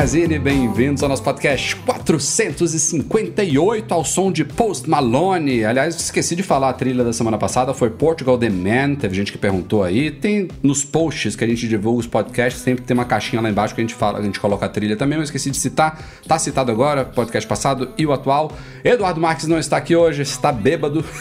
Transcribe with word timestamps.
Magazine, 0.00 0.38
bem-vindos 0.38 1.02
ao 1.02 1.10
nosso 1.10 1.22
podcast 1.22 1.76
458 1.76 3.92
ao 3.92 4.02
som 4.02 4.32
de 4.32 4.46
Post 4.46 4.88
Malone. 4.88 5.62
Aliás, 5.62 5.94
esqueci 5.94 6.34
de 6.34 6.42
falar 6.42 6.70
a 6.70 6.72
trilha 6.72 7.04
da 7.04 7.12
semana 7.12 7.36
passada, 7.36 7.74
foi 7.74 7.90
Portugal 7.90 8.38
The 8.38 8.48
Man, 8.48 8.94
teve 8.94 9.14
gente 9.14 9.30
que 9.30 9.36
perguntou 9.36 9.84
aí. 9.84 10.10
Tem 10.10 10.48
nos 10.62 10.82
posts 10.82 11.36
que 11.36 11.44
a 11.44 11.46
gente 11.46 11.68
divulga 11.68 12.00
os 12.00 12.06
podcasts, 12.06 12.62
sempre 12.62 12.82
tem 12.82 12.94
uma 12.94 13.04
caixinha 13.04 13.42
lá 13.42 13.50
embaixo 13.50 13.74
que 13.74 13.82
a 13.82 13.84
gente 13.84 13.94
fala, 13.94 14.18
a 14.18 14.22
gente 14.22 14.40
coloca 14.40 14.64
a 14.64 14.70
trilha 14.70 14.96
também, 14.96 15.18
eu 15.18 15.22
esqueci 15.22 15.50
de 15.50 15.58
citar. 15.58 16.02
Tá 16.26 16.38
citado 16.38 16.72
agora, 16.72 17.04
podcast 17.04 17.46
passado 17.46 17.90
e 17.98 18.06
o 18.06 18.12
atual. 18.14 18.56
Eduardo 18.82 19.20
Marques 19.20 19.46
não 19.46 19.58
está 19.58 19.76
aqui 19.76 19.94
hoje, 19.94 20.22
está 20.22 20.50
bêbado. 20.50 21.04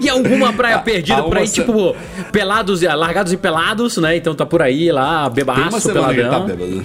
E 0.00 0.08
alguma 0.08 0.52
praia 0.52 0.78
perdida 0.80 1.18
a 1.18 1.22
por 1.22 1.36
aí, 1.36 1.44
uma 1.44 1.52
tipo, 1.52 1.94
pelados, 2.32 2.82
largados 2.82 3.32
e 3.32 3.36
pelados, 3.36 3.96
né? 3.98 4.16
Então 4.16 4.34
tá 4.34 4.44
por 4.44 4.60
aí 4.60 4.90
lá, 4.90 5.28
bebaço, 5.28 5.88
tá 5.88 5.92
peladão. 5.92 6.46
bêbado. 6.46 6.84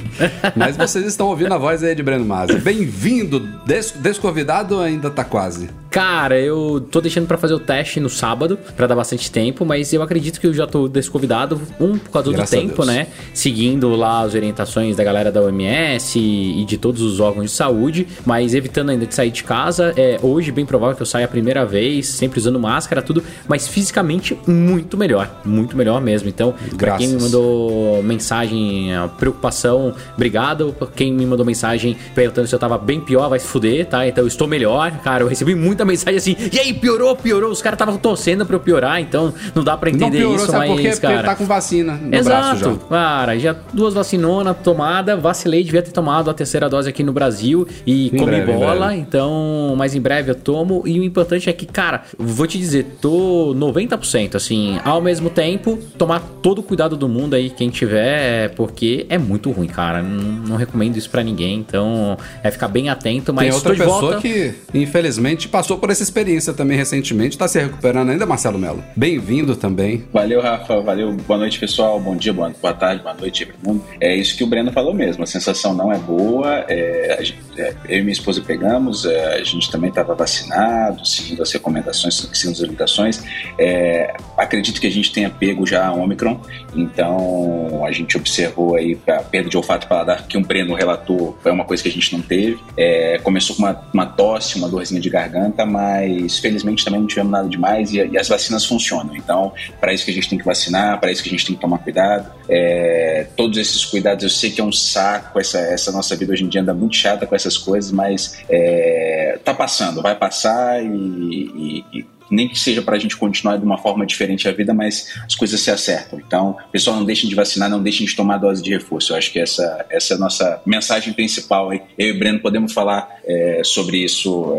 Mas 0.59 0.75
vocês 0.75 1.05
estão 1.05 1.27
ouvindo 1.27 1.53
a 1.53 1.57
voz 1.57 1.81
aí 1.81 1.95
de 1.95 2.03
Breno 2.03 2.25
Masi. 2.25 2.59
Bem-vindo, 2.59 3.39
des 3.65 3.91
desconvidado 3.91 4.81
ainda 4.81 5.09
tá 5.09 5.23
quase? 5.23 5.69
Cara, 5.89 6.39
eu 6.39 6.85
tô 6.91 7.01
deixando 7.01 7.25
pra 7.25 7.37
fazer 7.37 7.53
o 7.55 7.59
teste 7.59 7.99
no 7.99 8.09
sábado, 8.09 8.59
pra 8.77 8.85
dar 8.85 8.95
bastante 8.95 9.31
tempo, 9.31 9.65
mas 9.65 9.91
eu 9.91 10.03
acredito 10.03 10.39
que 10.39 10.45
eu 10.45 10.53
já 10.53 10.67
tô 10.67 10.87
desconvidado, 10.87 11.59
um, 11.79 11.97
por 11.97 12.11
causa 12.11 12.31
Graças 12.31 12.59
do 12.59 12.67
tempo, 12.67 12.85
né? 12.85 13.07
Seguindo 13.33 13.89
lá 13.95 14.21
as 14.21 14.35
orientações 14.35 14.95
da 14.95 15.03
galera 15.03 15.31
da 15.31 15.41
OMS 15.41 16.19
e, 16.19 16.63
de 16.65 16.77
todos 16.77 17.01
os 17.01 17.19
órgãos 17.19 17.45
de 17.45 17.51
saúde, 17.51 18.07
mas 18.23 18.53
evitando 18.53 18.89
ainda 18.91 19.05
de 19.05 19.15
sair 19.15 19.31
de 19.31 19.43
casa. 19.43 19.93
É, 19.97 20.19
hoje, 20.21 20.51
bem 20.51 20.65
provável 20.65 20.95
que 20.95 21.01
eu 21.01 21.07
saia 21.07 21.25
a 21.25 21.27
primeira 21.27 21.65
vez, 21.65 22.07
sempre 22.07 22.39
usando 22.39 22.59
máscara, 22.59 23.01
tudo, 23.01 23.23
mas 23.47 23.67
fisicamente 23.67 24.37
muito 24.45 24.95
melhor, 24.95 25.41
muito 25.43 25.75
melhor 25.75 25.99
mesmo. 26.01 26.29
Então, 26.29 26.53
pra 26.77 26.97
quem 26.97 27.07
me 27.07 27.13
Graças. 27.13 27.31
mandou 27.31 28.03
mensagem, 28.03 28.93
eh, 28.93 29.09
preocupação, 29.17 29.95
obrigado. 30.13 30.75
Quem 30.95 31.11
me 31.11 31.25
mandou 31.25 31.45
mensagem 31.45 31.97
perguntando 32.13 32.47
se 32.47 32.53
eu 32.53 32.59
tava 32.59 32.77
bem 32.77 32.99
pior, 32.99 33.27
vai 33.27 33.39
se 33.39 33.47
fuder, 33.47 33.87
tá? 33.87 34.07
Então 34.07 34.23
eu 34.23 34.27
estou 34.27 34.47
melhor. 34.47 34.91
Cara, 35.03 35.23
eu 35.23 35.27
recebi 35.27 35.55
muita 35.79 35.85
mensagem 35.85 36.17
assim, 36.17 36.35
e 36.51 36.59
aí, 36.59 36.73
piorou, 36.73 37.15
piorou. 37.15 37.51
Os 37.51 37.61
caras 37.61 37.75
estavam 37.75 37.97
torcendo 37.97 38.45
pra 38.45 38.55
eu 38.55 38.59
piorar, 38.59 38.99
então 38.99 39.33
não 39.55 39.63
dá 39.63 39.77
pra 39.77 39.89
Não 39.89 39.97
entender 39.97 40.19
piorou, 40.19 40.35
isso, 40.35 40.45
sabe 40.47 40.57
mas, 40.59 40.69
por 40.69 40.81
quê? 40.81 40.89
Porque 40.89 41.01
cara. 41.01 41.13
ele 41.19 41.23
tá 41.23 41.35
com 41.35 41.45
vacina 41.45 41.93
no 41.93 42.09
braço 42.09 42.29
Exato, 42.29 42.79
já. 42.81 42.87
cara, 42.89 43.39
já 43.39 43.55
duas 43.73 43.93
vacinonas 43.93 44.55
tomada, 44.63 45.15
vacilei, 45.15 45.63
devia 45.63 45.81
ter 45.81 45.91
tomado 45.91 46.29
a 46.29 46.33
terceira 46.33 46.69
dose 46.69 46.89
aqui 46.89 47.03
no 47.03 47.13
Brasil 47.13 47.67
e 47.85 48.07
Em 48.07 48.09
comi 48.17 48.25
breve, 48.25 48.53
bola, 48.53 48.95
então, 48.95 49.73
mas 49.77 49.95
em 49.95 50.01
breve 50.01 50.31
eu 50.31 50.35
tomo 50.35 50.83
e 50.85 50.99
o 50.99 51.03
importante 51.03 51.49
é 51.49 51.53
que, 51.53 51.65
cara, 51.65 52.03
vou 52.17 52.45
te 52.47 52.57
dizer, 52.57 52.97
tô 53.01 53.53
90%, 53.55 54.35
assim, 54.35 54.79
ao 54.83 55.01
mesmo 55.01 55.29
tempo, 55.29 55.77
tomar 55.97 56.19
todo 56.41 56.59
o 56.59 56.63
cuidado 56.63 56.95
do 56.97 57.07
mundo 57.07 57.35
aí, 57.35 57.49
quem 57.49 57.69
tiver, 57.69 58.49
porque 58.55 59.05
é 59.09 59.17
muito 59.17 59.51
ruim, 59.51 59.67
cara, 59.67 60.01
não, 60.01 60.49
não 60.49 60.55
recomendo 60.57 60.97
isso 60.97 61.09
pra 61.09 61.23
ninguém, 61.23 61.59
então 61.59 62.17
é 62.43 62.51
ficar 62.51 62.67
bem 62.67 62.89
atento, 62.89 63.33
mas 63.33 63.45
Tem 63.45 63.53
outra 63.53 63.73
pessoa 63.75 63.99
volta. 64.01 64.21
que, 64.21 64.53
infelizmente, 64.73 65.47
passou 65.47 65.68
por 65.77 65.89
essa 65.89 66.03
experiência 66.03 66.53
também 66.53 66.77
recentemente, 66.77 67.37
tá 67.37 67.47
se 67.47 67.59
recuperando 67.59 68.09
ainda, 68.09 68.25
Marcelo 68.25 68.57
Melo. 68.57 68.83
Bem-vindo 68.95 69.55
também. 69.55 70.03
Valeu, 70.13 70.41
Rafa. 70.41 70.79
Valeu. 70.81 71.11
Boa 71.13 71.37
noite, 71.39 71.59
pessoal. 71.59 71.99
Bom 71.99 72.15
dia, 72.15 72.33
boa, 72.33 72.51
boa 72.61 72.73
tarde, 72.73 73.01
boa 73.03 73.13
noite, 73.15 73.45
todo. 73.63 73.83
É 73.99 74.15
isso 74.15 74.35
que 74.37 74.43
o 74.43 74.47
Breno 74.47 74.71
falou 74.71 74.93
mesmo. 74.93 75.23
A 75.23 75.27
sensação 75.27 75.73
não 75.73 75.91
é 75.91 75.97
boa. 75.97 76.65
É, 76.67 77.17
gente- 77.21 77.39
é, 77.57 77.73
eu 77.87 77.99
e 77.99 78.01
minha 78.01 78.13
esposa 78.13 78.41
pegamos. 78.41 79.05
é, 79.05 79.35
a 79.35 79.43
gente 79.43 79.69
também 79.71 79.89
estava 79.89 80.13
vacinado, 80.15 81.05
seguindo 81.05 81.41
as 81.41 81.51
recomendações, 81.51 82.15
seguindo 82.33 82.55
as 82.55 82.61
orientações. 82.61 83.23
É, 83.57 84.13
acredito 84.37 84.79
que 84.79 84.87
a 84.87 84.91
gente 84.91 85.11
tenha 85.11 85.29
pego 85.29 85.65
já 85.65 85.87
a 85.87 85.93
Omicron. 85.93 86.39
Então, 86.75 87.85
a 87.85 87.91
gente 87.91 88.17
observou 88.17 88.75
aí 88.75 88.97
a 89.07 89.21
perda 89.23 89.49
de 89.49 89.57
olfato 89.57 89.85
e 89.85 89.89
paladar 89.89 90.27
que 90.27 90.37
o 90.37 90.41
Breno 90.41 90.73
relatou. 90.73 91.37
Foi 91.41 91.51
uma 91.51 91.63
coisa 91.65 91.81
que 91.83 91.89
a 91.89 91.91
gente 91.91 92.13
não 92.13 92.21
teve. 92.21 92.57
É, 92.77 93.19
começou 93.23 93.55
com 93.55 93.63
uma, 93.63 93.81
uma 93.93 94.05
tosse, 94.05 94.57
uma 94.57 94.67
dorzinha 94.67 94.99
de 94.99 95.09
garganta, 95.09 95.58
mas 95.65 96.39
felizmente 96.39 96.83
também 96.83 96.99
não 96.99 97.07
tivemos 97.07 97.31
nada 97.31 97.47
demais 97.47 97.91
e, 97.93 97.97
e 97.97 98.17
as 98.17 98.27
vacinas 98.27 98.65
funcionam. 98.65 99.15
Então, 99.15 99.53
para 99.79 99.93
isso 99.93 100.05
que 100.05 100.11
a 100.11 100.13
gente 100.13 100.29
tem 100.29 100.37
que 100.39 100.45
vacinar, 100.45 100.99
para 100.99 101.11
isso 101.11 101.21
que 101.23 101.29
a 101.29 101.31
gente 101.31 101.45
tem 101.45 101.55
que 101.55 101.61
tomar 101.61 101.79
cuidado. 101.79 102.31
É, 102.47 103.27
todos 103.35 103.57
esses 103.57 103.85
cuidados, 103.85 104.23
eu 104.23 104.29
sei 104.29 104.51
que 104.51 104.59
é 104.61 104.63
um 104.63 104.71
saco, 104.71 105.39
essa, 105.39 105.59
essa 105.59 105.91
nossa 105.91 106.15
vida 106.15 106.33
hoje 106.33 106.43
em 106.43 106.47
dia 106.47 106.61
anda 106.61 106.73
muito 106.73 106.95
chata 106.95 107.25
com 107.25 107.35
essas 107.35 107.57
coisas, 107.57 107.91
mas 107.91 108.39
é, 108.49 109.39
tá 109.43 109.53
passando, 109.53 110.01
vai 110.01 110.15
passar 110.15 110.83
e, 110.83 110.87
e- 110.87 111.85
e 111.99 112.05
nem 112.29 112.47
que 112.47 112.59
seja 112.59 112.81
para 112.81 112.95
a 112.95 112.99
gente 112.99 113.15
continuar 113.17 113.57
de 113.57 113.65
uma 113.65 113.77
forma 113.77 114.05
diferente 114.05 114.47
a 114.47 114.51
vida, 114.51 114.73
mas 114.73 115.13
as 115.25 115.35
coisas 115.35 115.59
se 115.59 115.71
acertam. 115.71 116.19
Então, 116.19 116.57
pessoal, 116.71 116.97
não 116.97 117.05
deixem 117.05 117.29
de 117.29 117.35
vacinar, 117.35 117.69
não 117.69 117.81
deixem 117.81 118.05
de 118.05 118.15
tomar 118.15 118.37
dose 118.37 118.61
de 118.61 118.69
reforço. 118.69 119.13
Eu 119.13 119.17
acho 119.17 119.31
que 119.31 119.39
essa, 119.39 119.85
essa 119.89 120.13
é 120.13 120.17
a 120.17 120.19
nossa 120.19 120.61
mensagem 120.65 121.13
principal. 121.13 121.73
Eu 121.73 121.81
e 121.97 122.11
o 122.11 122.19
Breno 122.19 122.39
podemos 122.39 122.73
falar 122.73 123.09
é, 123.25 123.61
sobre 123.63 123.97
isso 123.97 124.55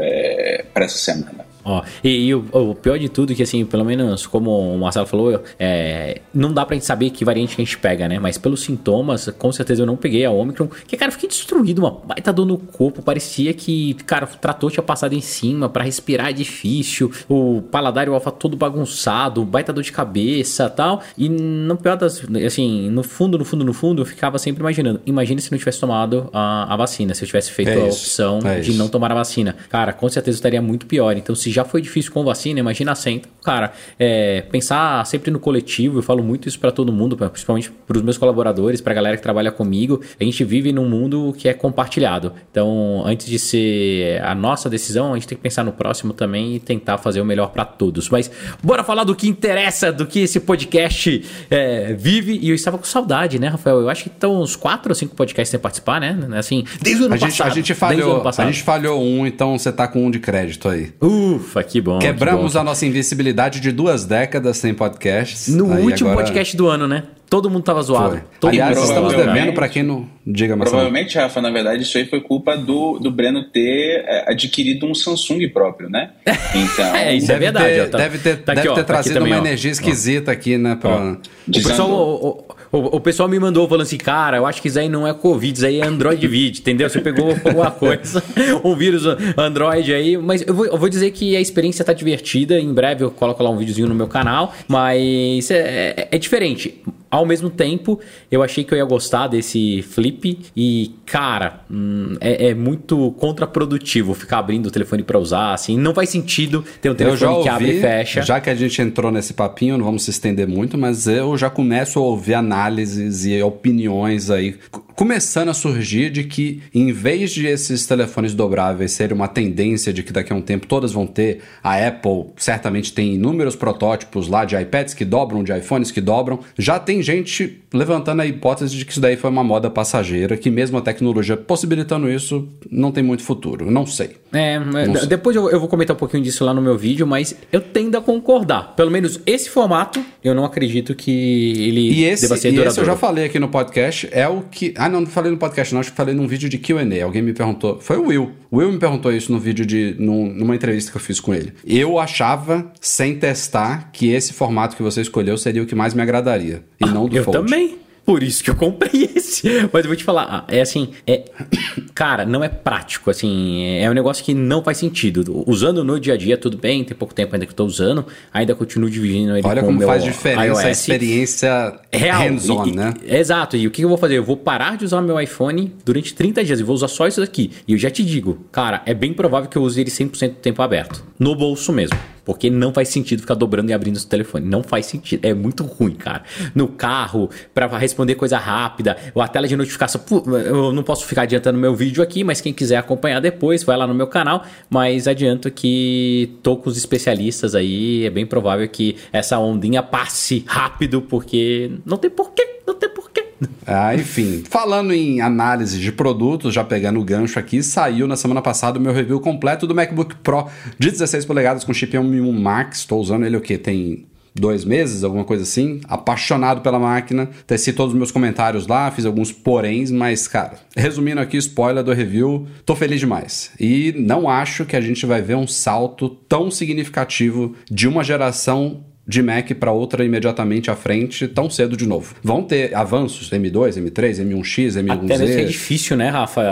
para 0.72 0.84
essa 0.84 0.98
semana. 0.98 1.49
Ó, 1.64 1.82
e, 2.02 2.26
e 2.26 2.34
o, 2.34 2.44
o 2.52 2.74
pior 2.74 2.98
de 2.98 3.08
tudo 3.08 3.32
é 3.32 3.36
que, 3.36 3.42
assim, 3.42 3.64
pelo 3.64 3.84
menos 3.84 4.26
como 4.26 4.74
o 4.74 4.78
Marcelo 4.78 5.06
falou, 5.06 5.42
é, 5.58 6.20
não 6.32 6.52
dá 6.52 6.64
pra 6.64 6.74
gente 6.74 6.86
saber 6.86 7.10
que 7.10 7.24
variante 7.24 7.56
que 7.56 7.62
a 7.62 7.64
gente 7.64 7.78
pega, 7.78 8.08
né? 8.08 8.18
Mas 8.18 8.38
pelos 8.38 8.62
sintomas, 8.62 9.28
com 9.38 9.52
certeza 9.52 9.82
eu 9.82 9.86
não 9.86 9.96
peguei 9.96 10.24
a 10.24 10.30
Omicron, 10.30 10.68
que, 10.86 10.96
cara, 10.96 11.10
eu 11.10 11.12
fiquei 11.12 11.28
destruído, 11.28 11.80
uma 11.80 11.90
baita 11.90 12.32
dor 12.32 12.46
no 12.46 12.58
corpo, 12.58 13.02
parecia 13.02 13.52
que, 13.52 13.94
cara, 14.06 14.24
o 14.24 14.36
trator 14.36 14.70
tinha 14.70 14.82
passado 14.82 15.12
em 15.12 15.20
cima, 15.20 15.68
pra 15.68 15.84
respirar 15.84 16.30
é 16.30 16.32
difícil, 16.32 17.10
o 17.28 17.62
paladar 17.70 18.06
e 18.06 18.10
o 18.10 18.14
alfa 18.14 18.30
todo 18.30 18.56
bagunçado, 18.56 19.44
baita 19.44 19.72
dor 19.72 19.82
de 19.82 19.92
cabeça 19.92 20.68
tal, 20.68 21.02
e 21.16 21.28
no 21.28 21.76
pior 21.76 21.96
das, 21.96 22.22
assim, 22.46 22.88
no 22.90 23.02
fundo, 23.02 23.38
no 23.38 23.44
fundo, 23.44 23.64
no 23.64 23.72
fundo, 23.72 24.02
eu 24.02 24.06
ficava 24.06 24.38
sempre 24.38 24.60
imaginando, 24.60 25.00
imagina 25.06 25.40
se 25.40 25.50
não 25.50 25.58
tivesse 25.58 25.80
tomado 25.80 26.28
a, 26.32 26.72
a 26.72 26.76
vacina, 26.76 27.14
se 27.14 27.22
eu 27.22 27.26
tivesse 27.26 27.50
feito 27.50 27.70
É 27.70 27.80
a 27.80 27.84
opção 27.84 28.40
é 28.44 28.60
de 28.60 28.72
não 28.74 28.88
tomar 28.88 29.12
a 29.12 29.14
vacina. 29.14 29.56
Cara, 29.68 29.92
com 29.92 30.08
certeza 30.08 30.36
estaria 30.36 30.60
muito 30.60 30.86
pior. 30.86 31.16
Então, 31.16 31.34
se 31.34 31.49
já 31.50 31.64
foi 31.64 31.80
difícil 31.80 32.12
com 32.12 32.24
vacina, 32.24 32.60
imagina 32.60 32.94
sem. 32.94 33.16
Então, 33.16 33.30
Cara, 33.42 33.72
é, 33.98 34.42
pensar 34.42 35.04
sempre 35.06 35.30
no 35.30 35.38
coletivo, 35.38 35.98
eu 35.98 36.02
falo 36.02 36.22
muito 36.22 36.46
isso 36.46 36.58
pra 36.58 36.70
todo 36.70 36.92
mundo, 36.92 37.16
principalmente 37.16 37.70
pros 37.86 38.02
meus 38.02 38.18
colaboradores, 38.18 38.80
pra 38.80 38.92
galera 38.92 39.16
que 39.16 39.22
trabalha 39.22 39.50
comigo. 39.50 40.00
A 40.20 40.24
gente 40.24 40.44
vive 40.44 40.72
num 40.72 40.88
mundo 40.88 41.34
que 41.36 41.48
é 41.48 41.54
compartilhado. 41.54 42.32
Então, 42.50 43.02
antes 43.04 43.26
de 43.26 43.38
ser 43.38 44.22
a 44.22 44.34
nossa 44.34 44.68
decisão, 44.68 45.12
a 45.12 45.14
gente 45.14 45.28
tem 45.28 45.36
que 45.36 45.42
pensar 45.42 45.64
no 45.64 45.72
próximo 45.72 46.12
também 46.12 46.56
e 46.56 46.60
tentar 46.60 46.98
fazer 46.98 47.20
o 47.20 47.24
melhor 47.24 47.48
pra 47.48 47.64
todos. 47.64 48.08
Mas 48.10 48.30
bora 48.62 48.84
falar 48.84 49.04
do 49.04 49.14
que 49.14 49.26
interessa, 49.26 49.90
do 49.90 50.06
que 50.06 50.20
esse 50.20 50.40
podcast 50.40 51.24
é, 51.50 51.94
vive. 51.94 52.38
E 52.42 52.50
eu 52.50 52.54
estava 52.54 52.76
com 52.76 52.84
saudade, 52.84 53.38
né, 53.38 53.48
Rafael? 53.48 53.80
Eu 53.80 53.88
acho 53.88 54.04
que 54.04 54.10
estão 54.10 54.42
uns 54.42 54.54
quatro 54.54 54.90
ou 54.90 54.94
cinco 54.94 55.14
podcasts 55.14 55.50
sem 55.50 55.58
participar, 55.58 56.00
né? 56.00 56.18
Assim, 56.36 56.64
desde 56.82 57.02
o 57.02 57.06
ano 57.06 57.14
A 57.14 57.16
gente, 57.16 57.38
passado. 57.38 57.50
a 57.50 57.54
gente 57.54 57.72
o 57.72 57.74
ano 57.74 57.80
falhou, 57.80 58.28
a 58.36 58.44
gente 58.44 58.62
falhou 58.62 59.02
um, 59.02 59.26
então 59.26 59.58
você 59.58 59.72
tá 59.72 59.88
com 59.88 60.06
um 60.06 60.10
de 60.10 60.18
crédito 60.18 60.68
aí. 60.68 60.92
Ufa, 61.40 61.62
que 61.62 61.80
bom. 61.80 61.98
Quebramos 61.98 62.52
que 62.52 62.54
bom. 62.54 62.60
a 62.60 62.64
nossa 62.64 62.86
invisibilidade 62.86 63.60
de 63.60 63.72
duas 63.72 64.04
décadas 64.04 64.56
sem 64.58 64.72
podcasts. 64.74 65.48
No 65.54 65.72
Aí 65.72 65.82
último 65.82 66.10
agora 66.10 66.26
podcast 66.26 66.56
do 66.56 66.68
ano, 66.68 66.86
né? 66.86 67.04
Todo 67.28 67.48
mundo 67.48 67.62
tava 67.62 67.80
zoado. 67.80 68.20
Todo 68.40 68.50
Aliás, 68.50 68.76
mundo 68.76 68.88
estamos 68.88 69.14
devendo 69.14 69.52
pra 69.52 69.68
quem 69.68 69.84
não. 69.84 70.08
Diga, 70.26 70.56
Marcelo. 70.56 70.80
Provavelmente, 70.80 71.16
Rafa, 71.16 71.40
na 71.40 71.50
verdade, 71.50 71.84
isso 71.84 71.96
aí 71.96 72.04
foi 72.04 72.20
culpa 72.20 72.56
do, 72.56 72.98
do 72.98 73.08
Breno 73.10 73.44
ter 73.44 74.04
é, 74.04 74.32
adquirido 74.32 74.84
um 74.84 74.92
Samsung 74.94 75.48
próprio, 75.48 75.88
né? 75.88 76.10
Então, 76.26 76.86
É, 76.96 77.14
isso 77.14 77.30
é 77.30 77.38
Deve 77.38 77.44
verdade, 77.44 77.74
ter, 77.74 77.80
ó, 77.82 77.86
tá- 77.88 77.98
deve 77.98 78.18
ter, 78.18 78.36
tá 78.38 78.52
aqui, 78.52 78.62
deve 78.62 78.68
ó, 78.68 78.74
ter 78.74 78.78
tá 78.78 78.80
aqui 78.80 78.86
trazido 78.92 79.14
também, 79.14 79.32
uma 79.32 79.38
ó. 79.38 79.44
energia 79.46 79.70
esquisita 79.70 80.32
aqui, 80.32 80.58
né? 80.58 80.74
Pra... 80.74 81.12
O 81.46 81.52
pessoal, 81.52 82.46
o, 82.72 82.96
o, 82.96 83.00
pessoal 83.00 83.28
me 83.28 83.38
mandou 83.38 83.66
falando 83.68 83.82
assim, 83.82 83.96
cara, 83.96 84.36
eu 84.36 84.46
acho 84.46 84.62
que 84.62 84.68
isso 84.68 84.78
aí 84.78 84.88
não 84.88 85.06
é 85.06 85.12
Covid, 85.12 85.56
isso 85.58 85.66
aí 85.66 85.80
é 85.80 85.86
Android 85.86 86.26
Vid, 86.26 86.60
entendeu? 86.60 86.88
Você 86.88 87.00
pegou 87.00 87.30
alguma 87.44 87.70
coisa, 87.70 88.22
um 88.62 88.74
vírus 88.76 89.02
Android 89.36 89.92
aí, 89.92 90.16
mas 90.16 90.46
eu 90.46 90.54
vou, 90.54 90.66
eu 90.66 90.78
vou 90.78 90.88
dizer 90.88 91.10
que 91.10 91.36
a 91.36 91.40
experiência 91.40 91.84
tá 91.84 91.92
divertida, 91.92 92.58
em 92.58 92.72
breve 92.72 93.04
eu 93.04 93.10
coloco 93.10 93.42
lá 93.42 93.50
um 93.50 93.56
videozinho 93.56 93.88
no 93.88 93.94
meu 93.94 94.06
canal, 94.06 94.54
mas 94.68 95.50
é, 95.50 95.94
é- 95.96 96.08
é 96.12 96.18
diferente. 96.18 96.80
Ao 97.10 97.26
mesmo 97.26 97.50
tempo, 97.50 97.98
eu 98.30 98.42
achei 98.42 98.62
que 98.62 98.72
eu 98.72 98.78
ia 98.78 98.84
gostar 98.84 99.26
desse 99.26 99.82
flip 99.82 100.38
e, 100.56 100.94
cara, 101.04 101.60
hum, 101.68 102.16
é, 102.20 102.48
é, 102.48 102.54
muito 102.54 103.10
contraprodutivo 103.18 104.14
ficar 104.14 104.38
abrindo 104.38 104.66
o 104.66 104.70
telefone 104.70 105.02
para 105.02 105.18
usar, 105.18 105.52
assim. 105.52 105.76
Não 105.76 105.92
faz 105.92 106.08
sentido 106.08 106.64
ter 106.80 106.88
um 106.88 106.94
telefone 106.94 107.32
ouvi, 107.32 107.42
que 107.42 107.48
abre 107.48 107.78
e 107.78 107.80
fecha. 107.80 108.22
Já 108.22 108.40
que 108.40 108.48
a 108.48 108.54
gente 108.54 108.80
entrou 108.80 109.10
nesse 109.10 109.34
papinho, 109.34 109.76
não 109.76 109.84
vamos 109.84 110.04
se 110.04 110.10
estender 110.10 110.46
muito, 110.46 110.78
mas 110.78 111.08
eu 111.08 111.36
já 111.36 111.50
começo 111.50 111.98
a 111.98 112.02
ouvir 112.02 112.34
análises 112.34 113.26
e 113.26 113.42
opiniões 113.42 114.30
aí 114.30 114.56
começando 115.00 115.48
a 115.48 115.54
surgir 115.54 116.10
de 116.10 116.24
que, 116.24 116.60
em 116.74 116.92
vez 116.92 117.30
de 117.30 117.46
esses 117.46 117.86
telefones 117.86 118.34
dobráveis 118.34 118.92
serem 118.92 119.16
uma 119.16 119.28
tendência 119.28 119.94
de 119.94 120.02
que 120.02 120.12
daqui 120.12 120.30
a 120.30 120.36
um 120.36 120.42
tempo 120.42 120.66
todas 120.66 120.92
vão 120.92 121.06
ter, 121.06 121.40
a 121.62 121.74
Apple 121.86 122.26
certamente 122.36 122.92
tem 122.92 123.14
inúmeros 123.14 123.56
protótipos 123.56 124.28
lá 124.28 124.44
de 124.44 124.60
iPads 124.60 124.92
que 124.92 125.06
dobram, 125.06 125.42
de 125.42 125.56
iPhones 125.56 125.90
que 125.90 126.02
dobram, 126.02 126.40
já 126.58 126.78
tem 126.78 127.02
gente 127.02 127.62
levantando 127.72 128.20
a 128.20 128.26
hipótese 128.26 128.76
de 128.76 128.84
que 128.84 128.92
isso 128.92 129.00
daí 129.00 129.16
foi 129.16 129.30
uma 129.30 129.42
moda 129.42 129.70
passageira, 129.70 130.36
que 130.36 130.50
mesmo 130.50 130.76
a 130.76 130.82
tecnologia 130.82 131.34
possibilitando 131.34 132.06
isso, 132.06 132.46
não 132.70 132.92
tem 132.92 133.02
muito 133.02 133.22
futuro. 133.22 133.70
Não 133.70 133.86
sei. 133.86 134.19
É, 134.32 134.58
depois 135.06 135.34
eu, 135.34 135.58
vou 135.58 135.68
comentar 135.68 135.94
um 135.94 135.98
pouquinho 135.98 136.22
disso 136.22 136.44
lá 136.44 136.54
no 136.54 136.62
meu 136.62 136.76
vídeo, 136.76 137.06
mas 137.06 137.34
eu 137.52 137.60
tendo 137.60 137.96
a 137.96 138.00
concordar. 138.00 138.74
Pelo 138.76 138.90
menos 138.90 139.20
esse 139.26 139.50
formato, 139.50 140.04
eu 140.22 140.34
não 140.34 140.44
acredito 140.44 140.94
que 140.94 141.10
ele 141.10 141.92
e 141.92 142.04
esse, 142.04 142.22
deva 142.22 142.36
ser 142.36 142.52
e 142.52 142.60
esse 142.60 142.78
eu 142.78 142.84
já 142.84 142.96
falei 142.96 143.24
aqui 143.24 143.38
no 143.38 143.48
podcast, 143.48 144.08
é 144.12 144.28
o 144.28 144.42
que... 144.42 144.72
Ah, 144.76 144.88
não, 144.88 145.00
não 145.00 145.06
falei 145.06 145.30
no 145.30 145.38
podcast, 145.38 145.72
não. 145.74 145.80
Acho 145.80 145.90
que 145.90 145.96
falei 145.96 146.14
num 146.14 146.26
vídeo 146.26 146.48
de 146.48 146.58
QA. 146.58 146.80
Alguém 147.04 147.22
me 147.22 147.32
perguntou. 147.32 147.78
Foi 147.80 147.96
o 147.96 148.06
Will. 148.06 148.32
O 148.50 148.58
Will 148.58 148.72
me 148.72 148.78
perguntou 148.78 149.12
isso 149.12 149.32
no 149.32 149.38
vídeo 149.38 149.66
de. 149.66 149.94
Num, 149.98 150.32
numa 150.32 150.54
entrevista 150.54 150.90
que 150.90 150.96
eu 150.96 151.00
fiz 151.00 151.20
com 151.20 151.34
ele. 151.34 151.52
Eu 151.66 151.98
achava, 151.98 152.70
sem 152.80 153.18
testar, 153.18 153.90
que 153.92 154.10
esse 154.10 154.32
formato 154.32 154.76
que 154.76 154.82
você 154.82 155.00
escolheu 155.00 155.36
seria 155.36 155.62
o 155.62 155.66
que 155.66 155.74
mais 155.74 155.94
me 155.94 156.02
agradaria. 156.02 156.62
E 156.80 156.86
não 156.86 157.06
do 157.06 157.16
eu 157.16 157.24
Fold. 157.24 157.38
Eu 157.38 157.44
também. 157.44 157.78
Por 158.04 158.22
isso 158.22 158.42
que 158.42 158.50
eu 158.50 158.56
comprei 158.56 159.10
esse. 159.14 159.48
Mas 159.72 159.84
eu 159.84 159.88
vou 159.88 159.96
te 159.96 160.04
falar, 160.04 160.44
é 160.48 160.60
assim, 160.60 160.90
é. 161.06 161.24
Cara, 161.94 162.24
não 162.24 162.42
é 162.42 162.48
prático, 162.48 163.10
assim. 163.10 163.64
É 163.78 163.88
um 163.90 163.92
negócio 163.92 164.24
que 164.24 164.32
não 164.34 164.62
faz 164.62 164.78
sentido. 164.78 165.44
Usando 165.46 165.84
no 165.84 165.98
dia 166.00 166.14
a 166.14 166.16
dia, 166.16 166.36
tudo 166.36 166.56
bem, 166.56 166.82
tem 166.82 166.96
pouco 166.96 167.14
tempo 167.14 167.34
ainda 167.34 167.46
que 167.46 167.52
eu 167.52 167.56
tô 167.56 167.64
usando, 167.64 168.06
ainda 168.32 168.54
continuo 168.54 168.88
dividindo 168.90 169.36
ele 169.36 169.46
Olha 169.46 169.60
com 169.60 169.68
como 169.68 169.82
faz 169.82 170.02
diferença 170.02 170.44
iOS. 170.46 170.58
a 170.64 170.70
experiência 170.70 171.80
real, 171.92 172.20
hands-on, 172.20 172.66
né? 172.66 172.94
Exato. 173.06 173.56
E 173.56 173.66
o 173.66 173.70
que 173.70 173.82
eu 173.82 173.88
vou 173.88 173.98
fazer? 173.98 174.18
Eu 174.18 174.24
vou 174.24 174.36
parar 174.36 174.76
de 174.76 174.84
usar 174.84 175.00
meu 175.02 175.20
iPhone 175.20 175.72
durante 175.84 176.14
30 176.14 176.44
dias 176.44 176.60
e 176.60 176.62
vou 176.62 176.74
usar 176.74 176.88
só 176.88 177.06
isso 177.06 177.22
aqui. 177.22 177.50
E 177.66 177.72
eu 177.72 177.78
já 177.78 177.90
te 177.90 178.04
digo, 178.04 178.38
cara, 178.50 178.82
é 178.86 178.94
bem 178.94 179.12
provável 179.12 179.48
que 179.48 179.56
eu 179.58 179.62
use 179.62 179.80
ele 179.80 179.90
100% 179.90 180.28
do 180.28 180.34
tempo 180.36 180.62
aberto. 180.62 181.04
No 181.18 181.34
bolso 181.34 181.72
mesmo. 181.72 181.96
Porque 182.24 182.48
não 182.48 182.72
faz 182.72 182.88
sentido 182.88 183.20
ficar 183.20 183.34
dobrando 183.34 183.70
e 183.70 183.72
abrindo 183.72 183.96
o 183.96 184.04
telefone. 184.04 184.46
Não 184.46 184.62
faz 184.62 184.86
sentido. 184.86 185.24
É 185.24 185.34
muito 185.34 185.64
ruim, 185.64 185.94
cara. 185.94 186.22
No 186.54 186.68
carro, 186.68 187.28
para 187.52 187.66
responder 187.90 188.14
coisa 188.14 188.38
rápida, 188.38 188.96
ou 189.14 189.22
a 189.22 189.28
tela 189.28 189.46
de 189.46 189.56
notificação. 189.56 190.00
Eu 190.44 190.72
não 190.72 190.82
posso 190.82 191.04
ficar 191.06 191.22
adiantando 191.22 191.58
meu 191.58 191.74
vídeo 191.74 192.02
aqui, 192.02 192.24
mas 192.24 192.40
quem 192.40 192.52
quiser 192.52 192.76
acompanhar 192.76 193.20
depois, 193.20 193.62
vai 193.62 193.76
lá 193.76 193.86
no 193.86 193.94
meu 193.94 194.06
canal. 194.06 194.44
Mas 194.68 195.06
adianto 195.06 195.50
que 195.50 196.38
tô 196.42 196.56
com 196.56 196.70
os 196.70 196.76
especialistas 196.76 197.54
aí. 197.54 198.06
É 198.06 198.10
bem 198.10 198.24
provável 198.24 198.66
que 198.68 198.96
essa 199.12 199.38
ondinha 199.38 199.82
passe 199.82 200.44
rápido, 200.46 201.02
porque 201.02 201.70
não 201.84 201.96
tem 201.96 202.10
porquê. 202.10 202.60
Não 202.66 202.74
tem 202.74 202.88
porquê. 202.88 203.26
Ah, 203.66 203.94
enfim, 203.94 204.44
falando 204.48 204.92
em 204.92 205.20
análise 205.20 205.80
de 205.80 205.90
produtos, 205.90 206.52
já 206.52 206.62
pegando 206.62 207.00
o 207.00 207.04
gancho 207.04 207.38
aqui, 207.38 207.62
saiu 207.62 208.06
na 208.06 208.14
semana 208.14 208.42
passada 208.42 208.78
o 208.78 208.82
meu 208.82 208.92
review 208.92 209.18
completo 209.18 209.66
do 209.66 209.74
MacBook 209.74 210.16
Pro 210.16 210.46
de 210.78 210.90
16 210.90 211.24
polegadas 211.24 211.64
com 211.64 211.72
chip 211.72 211.96
M1 211.96 212.32
Max. 212.32 212.80
Estou 212.80 213.00
usando 213.00 213.24
ele 213.24 213.36
o 213.36 213.40
que? 213.40 213.56
Tem 213.56 214.06
dois 214.34 214.64
meses, 214.64 215.04
alguma 215.04 215.24
coisa 215.24 215.42
assim. 215.42 215.80
Apaixonado 215.88 216.60
pela 216.60 216.78
máquina. 216.78 217.28
Teci 217.46 217.72
todos 217.72 217.92
os 217.92 217.98
meus 217.98 218.10
comentários 218.10 218.66
lá, 218.66 218.90
fiz 218.90 219.04
alguns 219.04 219.32
poréns, 219.32 219.90
mas, 219.90 220.26
cara, 220.28 220.58
resumindo 220.76 221.20
aqui, 221.20 221.36
spoiler 221.36 221.82
do 221.82 221.92
review, 221.92 222.46
tô 222.64 222.74
feliz 222.74 223.00
demais. 223.00 223.50
E 223.58 223.94
não 223.96 224.28
acho 224.28 224.64
que 224.64 224.76
a 224.76 224.80
gente 224.80 225.06
vai 225.06 225.20
ver 225.22 225.36
um 225.36 225.46
salto 225.46 226.08
tão 226.08 226.50
significativo 226.50 227.54
de 227.70 227.88
uma 227.88 228.04
geração 228.04 228.84
de 229.06 229.22
Mac 229.22 229.50
para 229.54 229.72
outra 229.72 230.04
imediatamente 230.04 230.70
à 230.70 230.76
frente 230.76 231.26
tão 231.26 231.50
cedo 231.50 231.76
de 231.76 231.86
novo. 231.86 232.14
Vão 232.22 232.42
ter 232.42 232.74
avanços 232.74 233.30
M2, 233.30 233.74
M3, 233.82 234.24
M1X, 234.24 234.82
M1Z. 234.82 234.90
Até 234.92 235.18
deve 235.18 235.32
ser 235.32 235.46
difícil, 235.46 235.96
né, 235.96 236.08
Rafa, 236.08 236.42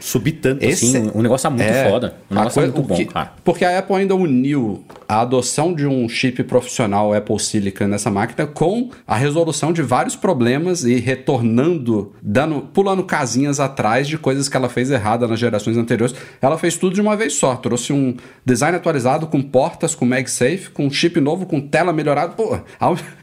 subir 0.00 0.32
tanto 0.32 0.64
Esse 0.64 0.96
assim. 0.96 1.10
O 1.14 1.22
negócio 1.22 1.46
é 1.46 1.50
muito 1.50 1.62
é, 1.62 1.88
foda. 1.88 2.14
O 2.30 2.34
negócio 2.34 2.60
é 2.60 2.62
coisa, 2.62 2.72
é 2.72 2.74
muito 2.74 2.88
bom, 2.88 2.96
que, 2.96 3.04
cara. 3.06 3.32
Porque 3.42 3.64
a 3.64 3.78
Apple 3.78 3.96
ainda 3.96 4.14
uniu 4.14 4.84
a 5.08 5.20
adoção 5.20 5.72
de 5.72 5.86
um 5.86 6.08
chip 6.08 6.42
profissional 6.44 7.14
Apple 7.14 7.38
Silicon 7.38 7.86
nessa 7.86 8.10
máquina 8.10 8.46
com 8.46 8.90
a 9.06 9.16
resolução 9.16 9.72
de 9.72 9.82
vários 9.82 10.16
problemas 10.16 10.84
e 10.84 10.96
retornando, 10.96 12.12
dando, 12.22 12.60
pulando 12.72 13.02
casinhas 13.04 13.60
atrás 13.60 14.06
de 14.06 14.18
coisas 14.18 14.48
que 14.48 14.56
ela 14.56 14.68
fez 14.68 14.90
errada 14.90 15.26
nas 15.26 15.38
gerações 15.38 15.76
anteriores. 15.76 16.14
Ela 16.40 16.58
fez 16.58 16.76
tudo 16.76 16.94
de 16.94 17.00
uma 17.00 17.16
vez 17.16 17.34
só. 17.34 17.56
Trouxe 17.56 17.92
um 17.92 18.14
design 18.44 18.76
atualizado 18.76 19.26
com 19.26 19.40
portas, 19.40 19.94
com 19.94 20.04
MagSafe, 20.04 20.70
com 20.70 20.90
chip 20.90 21.18
novo, 21.20 21.46
com 21.46 21.60
tela 21.60 21.93
melhorado, 21.94 22.34
pô, 22.34 22.58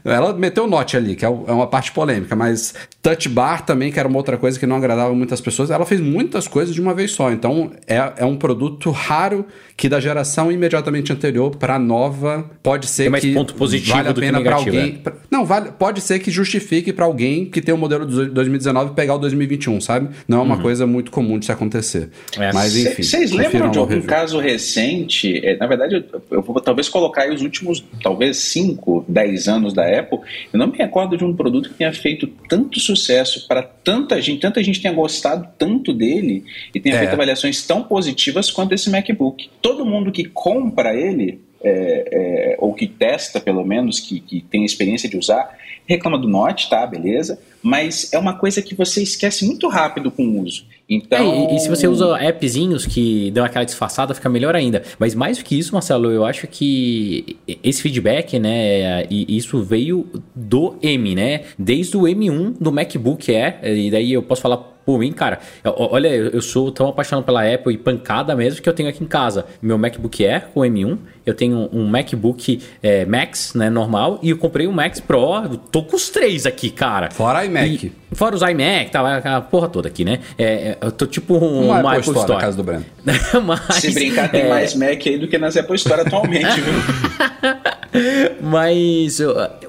ela 0.04 0.32
meteu 0.32 0.64
o 0.64 0.66
note 0.66 0.96
ali, 0.96 1.14
que 1.14 1.24
é, 1.24 1.28
é 1.28 1.52
uma 1.52 1.66
parte 1.66 1.92
polêmica, 1.92 2.34
mas 2.34 2.74
touch 3.00 3.28
bar 3.28 3.64
também, 3.64 3.92
que 3.92 3.98
era 3.98 4.08
uma 4.08 4.16
outra 4.16 4.36
coisa 4.36 4.58
que 4.58 4.66
não 4.66 4.76
agradava 4.76 5.14
muitas 5.14 5.40
pessoas, 5.40 5.70
ela 5.70 5.84
fez 5.84 6.00
muitas 6.00 6.48
coisas 6.48 6.74
de 6.74 6.80
uma 6.80 6.94
vez 6.94 7.10
só. 7.12 7.30
Então 7.30 7.72
é, 7.86 8.12
é 8.16 8.24
um 8.24 8.36
produto 8.36 8.90
raro 8.90 9.46
que 9.76 9.88
da 9.88 9.98
geração 9.98 10.52
imediatamente 10.52 11.12
anterior 11.12 11.56
para 11.56 11.74
a 11.74 11.78
nova 11.78 12.48
pode 12.62 12.86
ser 12.86 13.10
mais 13.10 13.24
que 13.24 13.34
ponto 13.34 13.54
positivo 13.54 13.96
vale 13.96 14.08
a 14.08 14.14
pena 14.14 14.40
para 14.40 14.56
alguém. 14.56 15.00
É. 15.04 15.12
Não, 15.30 15.44
vale, 15.44 15.72
pode 15.72 16.00
ser 16.00 16.18
que 16.20 16.30
justifique 16.30 16.92
para 16.92 17.04
alguém 17.04 17.46
que 17.46 17.60
tem 17.60 17.74
o 17.74 17.78
modelo 17.78 18.06
de 18.06 18.26
2019 18.26 18.94
pegar 18.94 19.14
o 19.14 19.18
2021, 19.18 19.80
sabe? 19.80 20.10
Não 20.28 20.38
é 20.38 20.42
uma 20.42 20.56
uhum. 20.56 20.62
coisa 20.62 20.86
muito 20.86 21.10
comum 21.10 21.38
de 21.38 21.46
se 21.46 21.52
acontecer. 21.52 22.10
É. 22.38 22.52
Mas 22.52 22.76
enfim. 22.76 23.02
Vocês 23.02 23.32
lembram 23.32 23.70
de 23.70 23.78
algum 23.78 24.00
caso 24.02 24.38
recente? 24.38 25.44
É, 25.44 25.56
na 25.56 25.66
verdade, 25.66 26.04
eu, 26.12 26.22
eu 26.30 26.42
vou 26.42 26.60
talvez 26.60 26.88
colocar 26.88 27.22
aí 27.22 27.34
os 27.34 27.42
últimos, 27.42 27.84
talvez 28.02 28.36
5, 28.52 29.04
10 29.08 29.48
anos 29.48 29.72
da 29.72 29.86
Apple. 29.86 30.18
Eu 30.52 30.58
não 30.58 30.68
me 30.68 30.76
recordo 30.76 31.16
de 31.16 31.24
um 31.24 31.34
produto 31.34 31.70
que 31.70 31.74
tenha 31.74 31.92
feito 31.92 32.26
tanto 32.48 32.78
sucesso 32.78 33.46
para 33.46 33.62
tanta 33.62 34.20
gente, 34.20 34.40
tanta 34.40 34.62
gente 34.62 34.80
tenha 34.80 34.94
gostado 34.94 35.48
tanto 35.58 35.92
dele 35.92 36.44
e 36.74 36.80
tenha 36.80 36.96
é. 36.96 36.98
feito 36.98 37.12
avaliações 37.14 37.66
tão 37.66 37.82
positivas 37.82 38.50
quanto 38.50 38.74
esse 38.74 38.90
MacBook. 38.90 39.50
Todo 39.60 39.86
mundo 39.86 40.12
que 40.12 40.24
compra 40.24 40.94
ele 40.94 41.40
é, 41.64 42.08
é, 42.12 42.56
ou 42.58 42.74
que 42.74 42.86
testa 42.86 43.40
pelo 43.40 43.64
menos, 43.64 44.00
que, 44.00 44.20
que 44.20 44.40
tem 44.40 44.64
experiência 44.64 45.08
de 45.08 45.16
usar, 45.16 45.56
reclama 45.86 46.18
do 46.18 46.28
Note, 46.28 46.68
tá, 46.68 46.86
beleza, 46.86 47.38
mas 47.62 48.12
é 48.12 48.18
uma 48.18 48.34
coisa 48.34 48.60
que 48.60 48.74
você 48.74 49.02
esquece 49.02 49.44
muito 49.44 49.68
rápido 49.68 50.10
com 50.10 50.24
o 50.24 50.42
uso. 50.42 50.64
Então... 50.96 51.18
É, 51.18 51.52
e, 51.52 51.56
e, 51.56 51.60
se 51.60 51.68
você 51.68 51.86
usa 51.88 52.16
appzinhos 52.16 52.86
que 52.86 53.30
dão 53.30 53.44
aquela 53.44 53.64
disfarçada, 53.64 54.14
fica 54.14 54.28
melhor 54.28 54.54
ainda. 54.54 54.82
Mas 54.98 55.14
mais 55.14 55.38
do 55.38 55.44
que 55.44 55.58
isso, 55.58 55.72
Marcelo, 55.72 56.10
eu 56.10 56.24
acho 56.24 56.46
que 56.46 57.36
esse 57.62 57.82
feedback, 57.82 58.38
né, 58.38 59.06
e 59.10 59.36
isso 59.36 59.62
veio 59.62 60.06
do 60.34 60.76
M, 60.82 61.14
né? 61.14 61.42
Desde 61.58 61.96
o 61.96 62.02
M1 62.02 62.54
do 62.60 62.72
MacBook 62.72 63.34
Air, 63.34 63.60
e 63.62 63.90
daí 63.90 64.12
eu 64.12 64.22
posso 64.22 64.42
falar 64.42 64.72
por 64.84 64.98
mim, 64.98 65.12
cara, 65.12 65.38
olha, 65.64 66.08
eu 66.08 66.42
sou 66.42 66.70
tão 66.72 66.88
apaixonado 66.88 67.24
pela 67.24 67.42
Apple 67.42 67.74
e 67.74 67.78
pancada 67.78 68.34
mesmo 68.34 68.60
que 68.60 68.68
eu 68.68 68.72
tenho 68.72 68.88
aqui 68.88 69.04
em 69.04 69.06
casa 69.06 69.46
meu 69.60 69.78
MacBook 69.78 70.24
Air 70.26 70.48
com 70.52 70.60
M1, 70.60 70.98
eu 71.24 71.34
tenho 71.34 71.68
um 71.72 71.86
MacBook 71.86 72.60
é, 72.82 73.04
Max, 73.04 73.54
né, 73.54 73.70
normal, 73.70 74.18
e 74.22 74.30
eu 74.30 74.38
comprei 74.38 74.66
um 74.66 74.72
Max 74.72 75.00
Pro, 75.00 75.56
tô 75.70 75.82
com 75.84 75.96
os 75.96 76.10
três 76.10 76.46
aqui, 76.46 76.70
cara. 76.70 77.10
Fora 77.10 77.44
iMac. 77.44 77.86
E, 77.86 78.14
fora 78.14 78.34
os 78.34 78.42
iMac, 78.42 78.90
tá, 78.90 79.36
a 79.36 79.40
porra 79.40 79.68
toda 79.68 79.88
aqui, 79.88 80.04
né? 80.04 80.18
É, 80.36 80.76
é 80.80 80.81
eu 80.82 80.92
tô 80.92 81.06
tipo 81.06 81.34
um, 81.34 81.66
uma, 81.66 81.80
uma 81.80 81.92
Apple, 81.94 82.10
Apple 82.10 82.20
Store, 82.20 82.32
na 82.32 82.40
casa 82.40 82.56
do 82.56 82.62
Breno. 82.62 82.84
Mas, 83.44 83.76
Se 83.76 83.92
brincar, 83.92 84.30
tem 84.30 84.42
é... 84.42 84.48
mais 84.48 84.74
Mac 84.74 85.06
aí 85.06 85.18
do 85.18 85.28
que 85.28 85.38
nas 85.38 85.56
Apple 85.56 85.76
Store 85.76 86.00
atualmente, 86.00 86.60
viu? 86.60 86.74
Mas 88.40 89.20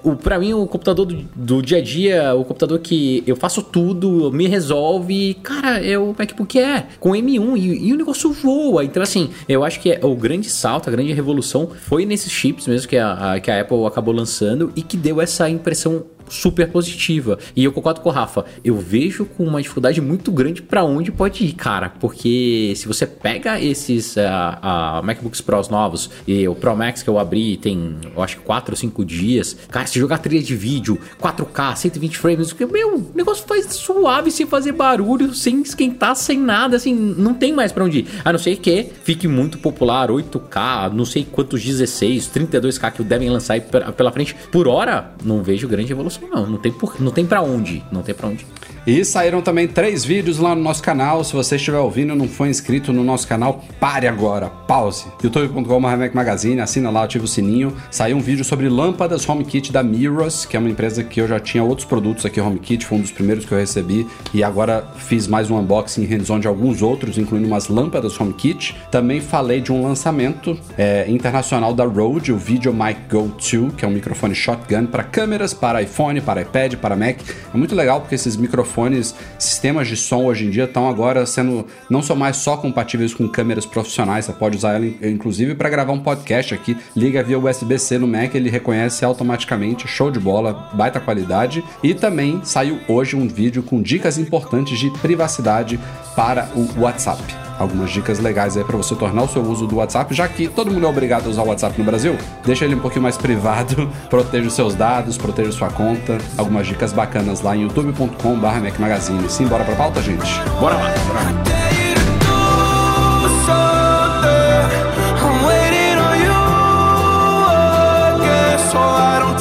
o, 0.03 0.15
pra 0.15 0.39
mim, 0.39 0.53
o 0.53 0.65
computador 0.65 1.05
do, 1.05 1.15
do, 1.36 1.62
dia 1.62 1.79
a 1.79 1.82
dia, 1.82 2.34
o 2.34 2.43
computador 2.46 2.79
que 2.79 3.24
eu 3.27 3.36
faço 3.36 3.62
tudo, 3.62 4.32
me 4.32 4.48
resolve, 4.48 5.34
cara, 5.36 5.86
é 5.86 5.98
o 5.98 6.15
MacBook 6.17 6.58
Air 6.58 6.86
com 7.00 7.12
M1 7.12 7.58
e, 7.58 7.88
e 7.88 7.93
o 7.93 7.98
negócio 7.98 8.32
voa. 8.32 8.84
Então, 8.84 9.03
assim, 9.03 9.29
eu 9.48 9.63
acho 9.63 9.79
que 9.79 9.91
é 9.91 10.00
o 10.01 10.15
grande 10.15 10.50
salto, 10.50 10.88
a 10.88 10.91
grande 10.91 11.12
revolução 11.12 11.70
foi 11.82 12.05
nesses 12.05 12.32
chips 12.32 12.67
mesmo 12.67 12.88
que 12.88 12.98
a, 12.98 13.34
a, 13.34 13.39
que 13.39 13.51
a 13.51 13.62
Apple 13.62 13.86
acabou 13.86 14.13
lançando 14.13 14.72
e 14.75 14.82
que 14.82 14.96
deu 14.96 15.22
essa 15.22 15.50
impressão 15.50 16.03
super 16.30 16.68
positiva. 16.70 17.38
E 17.56 17.63
eu 17.63 17.72
concordo 17.72 18.01
com 18.01 18.10
o 18.10 18.12
Rafa. 18.12 18.46
Eu 18.63 18.77
vejo 18.77 19.25
com 19.25 19.44
uma 19.44 19.62
dificuldade 19.62 20.01
muito 20.01 20.32
grande 20.32 20.62
para 20.62 20.84
onde 20.84 21.12
pode 21.12 21.44
ir, 21.46 21.53
cara. 21.53 21.89
Porque 21.89 22.74
se 22.75 22.88
você 22.88 23.06
pega 23.06 23.60
esses 23.60 24.15
uh, 24.15 24.20
uh, 24.20 25.03
MacBooks 25.03 25.42
Pros 25.42 25.70
novos 25.70 26.10
e 26.27 26.48
o 26.48 26.56
Pro 26.56 26.75
Max 26.75 27.03
que 27.03 27.10
eu 27.10 27.20
abri 27.20 27.58
tem, 27.58 27.96
eu 28.15 28.22
acho 28.22 28.38
que 28.38 28.44
4 28.44 28.74
ou 28.74 28.77
5 28.77 29.06
dias. 29.06 29.58
Cara, 29.70 29.88
se 29.88 30.00
jogar 30.00 30.18
trilha 30.20 30.42
de 30.42 30.56
vídeo, 30.56 31.00
4K, 31.22 31.75
120 31.75 32.18
frames, 32.18 32.56
meu, 32.72 32.96
o 32.96 33.12
negócio 33.13 33.46
faz 33.48 33.65
suave, 33.74 34.32
sem 34.32 34.46
fazer 34.46 34.72
barulho, 34.72 35.34
sem 35.34 35.62
esquentar, 35.62 36.15
sem 36.15 36.39
nada, 36.39 36.77
assim, 36.77 36.94
não 36.96 37.34
tem 37.34 37.53
mais 37.53 37.72
para 37.72 37.84
onde 37.84 38.00
ir. 38.00 38.08
A 38.24 38.32
não 38.32 38.39
ser 38.39 38.56
que 38.58 38.89
fique 39.03 39.27
muito 39.27 39.58
popular, 39.58 40.10
8K, 40.10 40.92
não 40.92 41.06
sei 41.06 41.25
quantos 41.30 41.63
16, 41.63 42.30
32K 42.34 42.92
que 42.92 43.03
devem 43.03 43.30
lançar 43.30 43.60
pela 43.62 44.12
frente. 44.12 44.36
Por 44.51 44.68
hora, 44.68 45.12
não 45.24 45.44
vejo 45.44 45.68
grande 45.68 45.92
evolução 45.92 46.12
não. 46.22 46.46
Não 46.46 46.58
tem, 46.58 46.72
por, 46.72 47.00
não 47.00 47.12
tem 47.12 47.25
pra 47.25 47.41
onde. 47.41 47.84
Não 47.91 48.01
tem 48.01 48.13
pra 48.13 48.27
onde. 48.27 48.46
E 48.86 49.06
saíram 49.06 49.42
também 49.42 49.66
três 49.66 50.04
vídeos 50.04 50.40
lá 50.40 50.54
no 50.54 50.62
nosso 50.62 50.84
canal. 50.84 51.24
Se 51.24 51.32
você 51.32 51.56
estiver 51.56 51.78
ouvindo 51.78 52.13
e 52.13 52.18
não 52.18 52.28
foi 52.28 52.50
inscrito 52.50 52.92
no 52.92 53.02
nosso 53.02 53.25
canal, 53.25 53.63
pare 53.80 54.08
agora, 54.08 54.50
pause. 54.50 55.06
youtube.com.br 55.24 56.13
Magazine, 56.13 56.60
assina 56.60 56.90
lá, 56.90 57.06
ativa 57.06 57.24
o 57.24 57.28
sininho. 57.28 57.74
Saiu 57.90 58.18
um 58.18 58.20
vídeo 58.20 58.44
sobre 58.44 58.68
lâmpadas 58.68 59.28
HomeKit 59.28 59.72
da 59.72 59.82
Mirrors, 59.82 60.46
que 60.46 60.58
é 60.58 60.60
uma 60.60 60.70
empresa 60.70 61.02
que 61.02 61.22
eu 61.22 61.30
já 61.30 61.40
tinha 61.40 61.63
outros 61.63 61.88
produtos 61.88 62.25
aqui 62.25 62.42
HomeKit, 62.42 62.86
foi 62.86 62.98
um 62.98 63.02
dos 63.02 63.12
primeiros 63.12 63.46
que 63.46 63.54
eu 63.54 63.58
recebi. 63.58 64.06
E 64.34 64.44
agora 64.44 64.86
fiz 64.98 65.28
mais 65.28 65.50
um 65.50 65.58
unboxing 65.58 66.04
hands-on 66.04 66.42
de 66.42 66.50
alguns 66.50 66.82
outros, 66.82 67.18
incluindo 67.18 67.48
umas 67.48 67.70
lâmpadas 67.70 68.20
HomeKit. 68.20 68.75
Também 68.92 69.22
falei 69.22 69.62
de 69.62 69.72
um 69.72 69.82
lançamento 69.82 70.60
é, 70.78 71.06
internacional 71.08 71.74
da 71.74 71.86
Rode, 71.86 72.34
o 72.34 72.38
Video 72.38 72.74
Mic 72.74 73.00
Go 73.10 73.30
2, 73.30 73.75
que 73.78 73.86
é 73.86 73.88
um 73.88 73.92
microfone 73.92 74.36
shotgun 74.36 74.88
para 74.88 75.04
câmeras, 75.04 75.54
para 75.54 75.82
iPhone, 75.82 76.20
para 76.20 76.42
iPad, 76.42 76.75
para 76.75 76.98
Mac. 76.98 77.20
É 77.54 77.58
muito 77.58 77.74
legal 77.74 78.02
porque 78.02 78.16
esses 78.16 78.36
microfones 78.36 78.73
microfones, 78.74 79.15
sistemas 79.38 79.88
de 79.88 79.96
som 79.96 80.25
hoje 80.25 80.46
em 80.46 80.50
dia 80.50 80.63
estão 80.63 80.89
agora 80.89 81.25
sendo 81.25 81.65
não 81.89 82.01
são 82.01 82.15
mais 82.15 82.38
só 82.38 82.58
compatíveis 82.58 83.13
com 83.13 83.27
câmeras 83.27 83.65
profissionais, 83.65 84.25
você 84.25 84.34
pode 84.34 84.58
usar 84.58 84.74
ela 84.74 84.86
inclusive 84.86 85.56
para 85.56 85.70
gravar 85.70 85.94
um 85.94 86.00
podcast 86.00 86.53
aqui, 86.53 86.75
liga 86.96 87.24
via 87.24 87.39
USB-C 87.39 88.00
no 88.00 88.08
Mac, 88.08 88.34
ele 88.34 88.50
reconhece 88.50 89.06
automaticamente, 89.06 89.88
show 89.88 90.10
de 90.10 90.20
bola, 90.20 90.70
baita 90.74 91.00
qualidade. 91.00 91.63
E 91.84 91.94
também 91.94 92.42
saiu 92.44 92.80
hoje 92.88 93.15
um 93.15 93.27
vídeo 93.27 93.62
com 93.62 93.82
dicas 93.82 94.18
importantes 94.18 94.80
de 94.80 94.89
privacidade 95.00 95.80
para 96.15 96.50
o 96.56 96.82
WhatsApp 96.82 97.42
algumas 97.60 97.91
dicas 97.91 98.19
legais 98.19 98.57
aí 98.57 98.63
para 98.63 98.77
você 98.77 98.95
tornar 98.95 99.24
o 99.24 99.27
seu 99.27 99.41
uso 99.41 99.67
do 99.67 99.77
WhatsApp, 99.77 100.13
já 100.13 100.27
que 100.27 100.48
todo 100.48 100.72
mundo 100.72 100.86
é 100.86 100.89
obrigado 100.89 101.27
a 101.27 101.29
usar 101.29 101.43
o 101.43 101.48
WhatsApp 101.48 101.77
no 101.77 101.86
Brasil. 101.86 102.17
Deixa 102.45 102.65
ele 102.65 102.75
um 102.75 102.79
pouquinho 102.79 103.03
mais 103.03 103.17
privado, 103.17 103.89
proteja 104.10 104.48
os 104.48 104.53
seus 104.53 104.75
dados, 104.75 105.17
proteja 105.17 105.51
sua 105.51 105.69
conta. 105.69 106.17
Algumas 106.38 106.67
dicas 106.67 106.93
bacanas 106.93 107.41
lá 107.41 107.55
em 107.55 107.63
youtube.com/mac 107.63 108.79
magazine. 108.79 109.29
Sim, 109.29 109.48
bora 109.48 109.63
pra 109.63 109.75
pauta, 109.75 110.01
gente. 110.01 110.41
Bora 110.60 110.75
lá. 110.75 110.93
Bora 111.07 111.24
lá. 111.24 111.63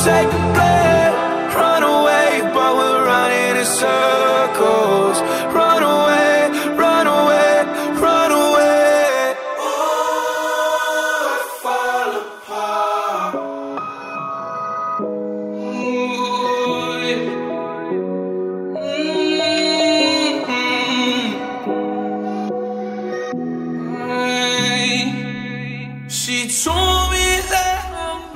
take 0.04 0.41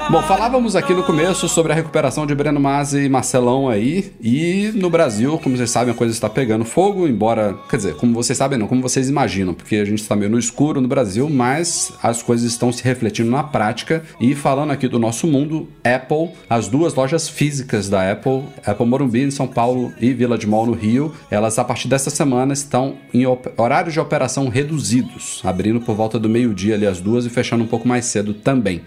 Bom, 0.08 0.22
falávamos 0.22 0.76
aqui 0.76 0.94
no 0.94 1.02
começo 1.02 1.48
sobre 1.48 1.72
a 1.72 1.74
recuperação 1.74 2.24
de 2.28 2.34
Breno 2.34 2.60
Masi 2.60 3.00
e 3.00 3.08
Marcelão 3.08 3.68
aí, 3.68 4.12
e 4.22 4.70
no 4.72 4.88
Brasil, 4.88 5.36
como 5.42 5.56
vocês 5.56 5.68
sabem, 5.68 5.92
a 5.92 5.96
coisa 5.96 6.14
está 6.14 6.30
pegando 6.30 6.64
fogo, 6.64 7.08
embora, 7.08 7.58
quer 7.68 7.76
dizer, 7.76 7.96
como 7.96 8.14
vocês 8.14 8.38
sabem 8.38 8.56
não, 8.56 8.68
como 8.68 8.80
vocês 8.80 9.08
imaginam, 9.08 9.52
porque 9.52 9.74
a 9.74 9.84
gente 9.84 10.00
está 10.00 10.14
meio 10.14 10.30
no 10.30 10.38
escuro 10.38 10.80
no 10.80 10.86
Brasil, 10.86 11.28
mas 11.28 11.92
as 12.00 12.22
coisas 12.22 12.48
estão 12.48 12.70
se 12.70 12.84
refletindo 12.84 13.32
na 13.32 13.42
prática, 13.42 14.04
e 14.20 14.32
falando 14.36 14.70
aqui 14.70 14.86
do 14.86 14.96
nosso 14.96 15.26
mundo, 15.26 15.68
Apple, 15.82 16.30
as 16.48 16.68
duas 16.68 16.94
lojas 16.94 17.28
físicas 17.28 17.88
da 17.88 18.08
Apple, 18.12 18.44
Apple 18.64 18.86
Morumbi 18.86 19.24
em 19.24 19.30
São 19.32 19.48
Paulo 19.48 19.92
e 20.00 20.12
Village 20.12 20.46
Mall 20.46 20.66
no 20.66 20.72
Rio, 20.72 21.12
elas 21.28 21.58
a 21.58 21.64
partir 21.64 21.88
dessa 21.88 22.10
semana 22.10 22.52
estão 22.52 22.94
em 23.12 23.24
horários 23.56 23.92
de 23.92 23.98
operação 23.98 24.48
reduzidos, 24.48 25.40
abrindo 25.42 25.80
por 25.80 25.96
volta 25.96 26.16
do 26.16 26.28
meio-dia 26.28 26.76
ali 26.76 26.86
as 26.86 27.00
duas 27.00 27.26
e 27.26 27.28
fechando 27.28 27.64
um 27.64 27.68
pouco 27.68 27.88
mais 27.88 28.04
cedo 28.04 28.32
também. 28.32 28.82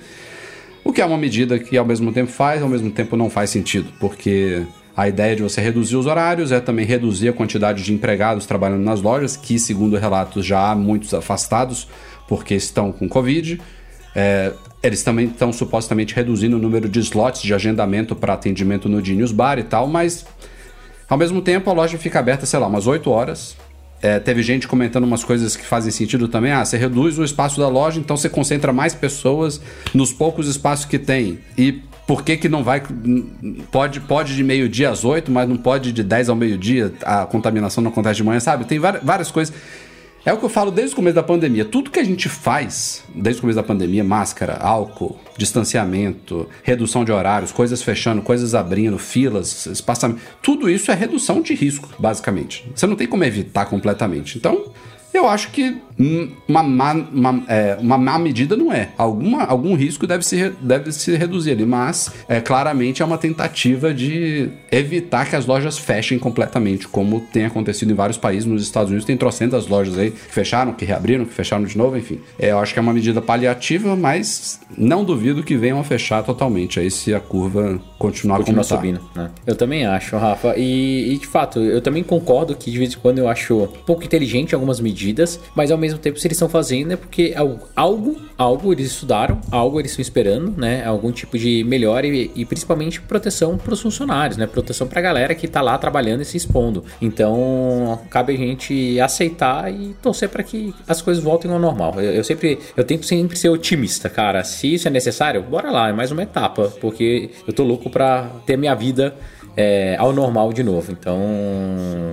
O 0.90 0.92
que 0.92 1.04
é 1.04 1.06
uma 1.06 1.20
medida 1.20 1.60
que 1.60 1.78
ao 1.78 1.86
mesmo 1.86 2.12
tempo 2.12 2.32
faz, 2.32 2.64
ao 2.64 2.68
mesmo 2.68 2.90
tempo 2.90 3.16
não 3.16 3.30
faz 3.30 3.52
sentido, 3.52 3.94
porque 4.00 4.64
a 4.98 5.08
ideia 5.08 5.36
de 5.36 5.44
você 5.44 5.62
reduzir 5.62 5.96
os 5.96 6.08
horários 6.08 6.52
é 6.52 6.60
também 6.60 6.84
reduzir 6.84 7.30
a 7.30 7.32
quantidade 7.32 7.84
de 7.84 7.94
empregados 7.94 8.48
trabalhando 8.48 8.82
nas 8.82 9.00
lojas, 9.00 9.38
que, 9.38 9.60
segundo 9.60 9.98
relatos, 9.98 10.44
já 10.44 10.72
há 10.72 10.74
muitos 10.74 11.14
afastados 11.14 11.88
porque 12.28 12.56
estão 12.56 12.92
com 12.92 13.08
Covid. 13.08 13.62
É, 14.16 14.52
eles 14.82 15.04
também 15.04 15.28
estão 15.28 15.54
supostamente 15.54 16.16
reduzindo 16.16 16.58
o 16.58 16.60
número 16.60 16.90
de 16.90 17.00
slots 17.02 17.44
de 17.44 17.54
agendamento 17.54 18.16
para 18.16 18.34
atendimento 18.34 18.90
no 18.90 19.00
Genius 19.06 19.32
Bar 19.32 19.60
e 19.60 19.64
tal, 19.64 19.86
mas 19.86 20.26
ao 21.08 21.20
mesmo 21.20 21.40
tempo 21.40 21.70
a 21.70 21.74
loja 21.74 22.00
fica 22.00 22.18
aberta, 22.18 22.48
sei 22.48 22.58
lá, 22.58 22.66
umas 22.66 22.88
8 22.88 23.12
horas 23.12 23.56
é, 24.02 24.20
teve 24.20 24.42
gente 24.42 24.68
comentando 24.68 25.04
umas 25.04 25.24
coisas 25.24 25.56
que 25.56 25.66
fazem 25.66 25.92
sentido 25.92 26.28
também. 26.28 26.52
Ah, 26.52 26.64
você 26.64 26.78
reduz 26.78 27.20
o 27.20 27.24
espaço 27.24 27.60
da 27.60 27.68
loja, 27.68 28.00
então 28.00 28.16
você 28.16 28.30
concentra 28.30 28.72
mais 28.72 28.94
pessoas 28.94 29.62
nos 29.94 30.14
poucos 30.14 30.48
espaços 30.48 30.86
que 30.86 30.98
tem. 30.98 31.40
E 31.58 31.82
por 32.08 32.24
que, 32.24 32.38
que 32.38 32.50
não 32.50 32.64
vai. 32.64 32.82
Pode, 33.72 34.00
pode 34.00 34.36
de 34.36 34.44
meio-dia 34.44 34.90
às 34.90 35.06
oito, 35.06 35.32
mas 35.32 35.48
não 35.48 35.58
pode 35.58 35.92
de 35.92 36.04
10 36.04 36.30
ao 36.30 36.36
meio-dia? 36.36 36.94
A 37.04 37.26
contaminação 37.26 37.84
não 37.84 37.92
acontece 37.92 38.16
de 38.16 38.24
manhã, 38.24 38.40
sabe? 38.40 38.66
Tem 38.66 38.80
várias, 38.80 39.04
várias 39.04 39.30
coisas. 39.30 39.54
É 40.26 40.34
o 40.34 40.38
que 40.38 40.44
eu 40.44 40.50
falo 40.50 40.70
desde 40.70 40.94
o 40.94 40.96
começo 40.98 41.16
da 41.16 41.24
pandemia. 41.24 41.64
Tudo 41.64 41.90
que 41.90 42.00
a 42.00 42.04
gente 42.04 42.28
faz 42.28 43.04
desde 43.16 43.40
o 43.40 43.42
começo 43.42 43.56
da 43.56 43.64
pandemia, 43.64 44.04
máscara, 44.04 44.58
álcool, 44.58 45.18
distanciamento, 45.38 46.48
redução 46.62 47.06
de 47.06 47.12
horários, 47.12 47.52
coisas 47.52 47.82
fechando, 47.82 48.22
coisas 48.22 48.54
abrindo, 48.54 48.98
filas, 48.98 49.66
espaçamento, 49.66 50.22
tudo 50.42 50.70
isso 50.70 50.92
é 50.92 50.94
redução 50.94 51.42
de 51.42 51.54
risco, 51.54 51.90
basicamente. 51.98 52.70
Você 52.76 52.86
não 52.86 52.96
tem 52.96 53.08
como 53.08 53.24
evitar 53.24 53.66
completamente. 53.66 54.38
Então, 54.38 54.66
eu 55.14 55.28
acho 55.28 55.52
que 55.52 55.78
uma 56.48 56.64
má, 56.64 56.94
uma, 56.94 57.44
é, 57.48 57.78
uma 57.80 57.98
má 57.98 58.18
medida 58.18 58.56
não 58.56 58.72
é. 58.72 58.90
Alguma, 58.98 59.44
algum 59.44 59.76
risco 59.76 60.08
deve 60.08 60.26
se, 60.26 60.52
deve 60.62 60.94
se 60.94 61.16
reduzir 61.16 61.52
ali, 61.52 61.66
mas 61.66 62.12
é, 62.28 62.40
claramente 62.40 63.02
é 63.02 63.06
uma 63.06 63.18
tentativa 63.18 63.94
de 63.94 64.50
evitar 64.72 65.30
que 65.30 65.36
as 65.36 65.46
lojas 65.46 65.78
fechem 65.78 66.18
completamente, 66.18 66.88
como 66.88 67.20
tem 67.20 67.46
acontecido 67.46 67.92
em 67.92 67.96
vários 67.96 68.18
países. 68.18 68.46
Nos 68.46 68.64
Estados 68.64 68.90
Unidos 68.90 69.06
tem 69.06 69.18
trocentas 69.18 69.68
lojas 69.68 69.98
aí 69.98 70.12
que 70.12 70.34
fecharam, 70.34 70.74
que 70.74 70.86
reabriram, 70.86 71.26
que 71.26 71.34
fecharam 71.34 71.66
de 71.66 71.78
novo, 71.78 71.98
enfim. 71.98 72.20
É, 72.38 72.52
eu 72.52 72.60
acho 72.60 72.72
que 72.72 72.80
é 72.80 72.82
uma 72.82 72.94
medida 72.94 73.22
paliativa, 73.22 73.96
mas 73.96 74.62
não 74.78 75.04
duvido 75.04 75.44
que 75.44 75.58
venham 75.58 75.80
a 75.80 75.84
fechar 75.84 76.24
totalmente 76.24 76.80
aí 76.80 76.90
se 76.90 77.14
a 77.14 77.20
curva 77.20 77.82
continuar, 77.98 78.38
continuar 78.38 78.64
tá. 78.64 78.76
subindo. 78.76 79.02
Né? 79.14 79.32
Eu 79.46 79.56
também 79.56 79.86
acho, 79.86 80.16
Rafa. 80.16 80.54
E, 80.56 81.14
e 81.14 81.18
de 81.18 81.28
fato, 81.28 81.60
eu 81.60 81.82
também 81.82 82.04
concordo 82.04 82.56
que 82.56 82.72
de 82.72 82.78
vez 82.78 82.94
em 82.94 82.98
quando 82.98 83.18
eu 83.18 83.28
acho 83.28 83.68
pouco 83.86 84.04
inteligente 84.06 84.56
algumas 84.56 84.80
medidas 84.80 84.99
medidas, 85.00 85.40
mas 85.56 85.72
ao 85.72 85.78
mesmo 85.78 85.98
tempo 85.98 86.20
se 86.20 86.28
eles 86.28 86.36
estão 86.36 86.50
fazendo 86.50 86.92
é 86.92 86.96
porque 86.98 87.34
algo, 87.76 88.22
algo 88.38 88.74
eles 88.74 88.88
estudaram, 88.88 89.40
algo 89.50 89.80
eles 89.80 89.92
estão 89.92 90.02
esperando, 90.02 90.60
né? 90.60 90.84
Algum 90.86 91.12
tipo 91.12 91.38
de 91.38 91.64
melhora 91.64 92.06
e, 92.06 92.30
e 92.36 92.46
principalmente 92.46 93.02
proteção 93.02 93.58
para 93.58 93.74
os 93.74 93.82
funcionários, 93.82 94.38
né? 94.38 94.46
Proteção 94.46 94.88
para 94.88 95.00
a 95.00 95.02
galera 95.02 95.34
que 95.34 95.46
está 95.46 95.62
lá 95.62 95.78
trabalhando 95.78 96.22
e 96.22 96.26
se 96.26 96.36
expondo. 96.36 96.84
Então, 97.02 98.00
cabe 98.10 98.34
a 98.34 98.38
gente 98.38 99.00
aceitar 99.00 99.72
e 99.74 99.96
torcer 100.02 100.30
para 100.30 100.44
que 100.44 100.74
as 100.88 101.02
coisas 101.02 101.24
voltem 101.24 101.50
ao 101.52 101.60
normal. 101.60 101.96
Eu, 101.98 102.12
eu, 102.16 102.24
sempre, 102.24 102.60
eu 102.76 102.84
tento 102.84 103.06
sempre 103.06 103.38
ser 103.38 103.50
otimista, 103.50 104.10
cara. 104.10 104.44
Se 104.44 104.74
isso 104.74 104.88
é 104.88 104.92
necessário, 104.92 105.42
bora 105.42 105.72
lá, 105.72 105.90
é 105.90 105.94
mais 105.94 106.12
uma 106.12 106.24
etapa, 106.24 106.74
porque 106.82 107.30
eu 107.48 107.54
tô 107.54 107.64
louco 107.64 107.90
para 107.90 108.30
ter 108.46 108.58
minha 108.58 108.76
vida 108.76 109.16
é, 109.60 109.98
ao 109.98 110.14
normal 110.14 110.54
de 110.54 110.64
novo. 110.64 110.90
Então, 110.90 111.20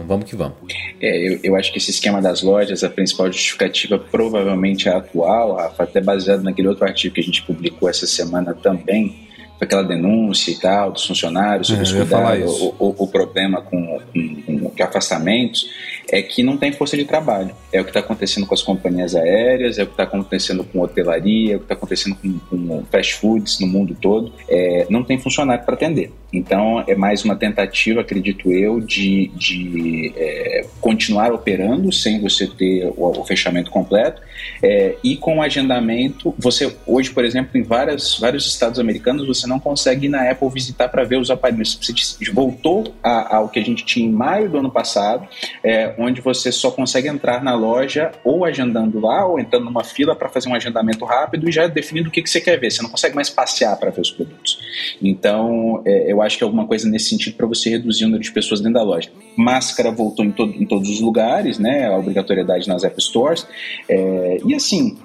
vamos 0.05 0.29
que 0.29 0.35
vamos. 0.35 0.57
É, 1.01 1.29
eu, 1.29 1.39
eu, 1.45 1.57
acho 1.57 1.71
que 1.71 1.79
esse 1.79 1.93
esquema 1.93 2.21
das 2.21 2.43
lojas, 2.43 2.83
a 2.83 2.91
principal 2.91 3.29
justificativa 3.29 3.97
provavelmente 3.97 4.89
é 4.89 4.93
atual, 4.93 5.55
Rafa, 5.55 5.85
até 5.85 6.01
baseado 6.01 6.43
naquele 6.43 6.67
outro 6.67 6.85
artigo 6.85 7.15
que 7.15 7.21
a 7.21 7.25
gente 7.25 7.43
publicou 7.43 7.89
essa 7.89 8.05
semana 8.05 8.53
também, 8.53 9.29
aquela 9.61 9.85
denúncia 9.85 10.51
e 10.51 10.59
tal 10.59 10.91
dos 10.91 11.07
funcionários 11.07 11.69
sobre 11.69 11.87
é, 11.89 12.45
o, 12.45 12.75
o, 12.81 13.05
o, 13.05 13.07
problema 13.07 13.63
com, 13.63 14.01
com, 14.13 14.71
com 14.71 14.83
afastamentos 14.83 15.71
é 16.11 16.23
que 16.23 16.43
não 16.43 16.57
tem 16.57 16.73
força 16.73 16.97
de 16.97 17.05
trabalho. 17.05 17.55
É 17.73 17.81
o 17.81 17.85
que 17.85 17.91
está 17.91 18.01
acontecendo 18.01 18.47
com 18.47 18.55
as 18.55 18.63
companhias 18.63 19.15
aéreas, 19.15 19.79
é 19.79 19.83
o 19.83 19.87
que 19.87 19.93
está 19.93 20.05
acontecendo 20.05 20.65
com 20.65 20.81
hotelaria, 20.81 21.55
é 21.55 21.57
o 21.57 21.59
que 21.59 21.65
está 21.65 21.75
acontecendo 21.75 22.17
com, 22.17 22.39
com, 22.39 22.85
fast 22.91 23.15
foods 23.15 23.61
no 23.61 23.67
mundo 23.67 23.97
todo. 24.01 24.33
É, 24.49 24.87
não 24.89 25.03
tem 25.03 25.19
funcionário 25.19 25.65
para 25.65 25.75
atender. 25.75 26.13
Então, 26.33 26.85
é 26.87 26.95
mais 26.95 27.25
uma 27.25 27.35
tentativa, 27.35 28.01
acredito 28.01 28.53
eu, 28.53 28.81
de, 28.81 29.29
de 29.35 30.13
é, 30.17 30.67
continuar 30.81 31.33
operando 31.33 31.93
sem 31.93 32.21
você 32.21 32.47
ter 32.47 32.87
o, 32.97 33.21
o 33.21 33.25
fechamento 33.25 33.71
completo 33.71 34.21
é, 34.63 34.97
e 35.03 35.17
com 35.17 35.39
o 35.39 35.43
agendamento. 35.43 36.35
Você, 36.39 36.75
hoje, 36.87 37.11
por 37.11 37.25
exemplo, 37.25 37.59
em 37.59 37.63
várias, 37.63 38.19
vários 38.19 38.47
estados 38.47 38.79
americanos, 38.79 39.27
você 39.27 39.47
não 39.47 39.59
consegue 39.59 40.07
ir 40.07 40.09
na 40.09 40.31
Apple 40.31 40.49
visitar 40.51 40.89
para 40.89 41.05
ver 41.05 41.19
os 41.19 41.31
aparelhos. 41.31 41.79
Você 41.81 41.95
voltou 42.33 42.95
ao 43.03 43.49
que 43.49 43.59
a 43.59 43.65
gente 43.65 43.85
tinha 43.85 44.07
em 44.07 44.13
maio 44.13 44.51
do 44.51 44.59
ano 44.59 44.71
passado, 44.71 45.27
é, 45.63 45.95
onde 45.99 46.21
você 46.21 46.53
só 46.53 46.71
consegue 46.71 47.09
entrar 47.09 47.43
na 47.43 47.55
loja 47.55 48.13
ou 48.25 48.45
agendando 48.45 49.01
lá 49.01 49.27
ou 49.27 49.39
entrando 49.39 49.65
numa 49.65 49.85
fila 49.85 50.15
para 50.15 50.29
fazer 50.29 50.49
um 50.49 50.55
agendamento 50.55 51.05
rápido 51.05 51.49
e 51.49 51.53
já 51.53 51.67
definindo 51.67 52.09
o 52.09 52.13
que, 52.13 52.23
que 52.23 52.31
você 52.31 52.41
quer 52.41 52.59
ver. 52.59 52.71
Você 52.71 52.83
não 52.83 52.91
consegue 52.91 53.15
mais 53.15 53.31
passear 53.31 53.77
para 53.77 53.91
ver 53.91 54.01
os 54.01 54.11
produtos. 54.11 54.59
Então, 55.01 55.83
é, 55.85 56.13
eu 56.13 56.23
acho 56.23 56.39
que 56.39 56.45
é 56.45 56.47
alguma 56.47 56.67
coisa 56.67 56.89
nesse 56.89 57.09
sentido 57.09 57.37
para 57.37 57.47
você 57.47 57.71
reduzir 57.71 58.05
o 58.05 58.09
número 58.09 58.23
de 58.23 58.33
pessoas 58.33 58.61
dentro 58.61 58.75
da 58.75 58.83
loja. 58.83 59.11
Máscara 59.37 59.91
voltou 59.91 60.25
em, 60.25 60.35
em 60.39 60.67
todos 60.67 60.89
os 60.89 61.01
lugares, 61.01 61.59
né? 61.59 61.87
A 61.87 61.97
obrigatoriedade 61.97 62.69
nas 62.69 62.85
App 62.85 63.01
Stores. 63.03 63.47
É, 63.89 64.39
e 64.45 64.55
assim, 64.55 64.97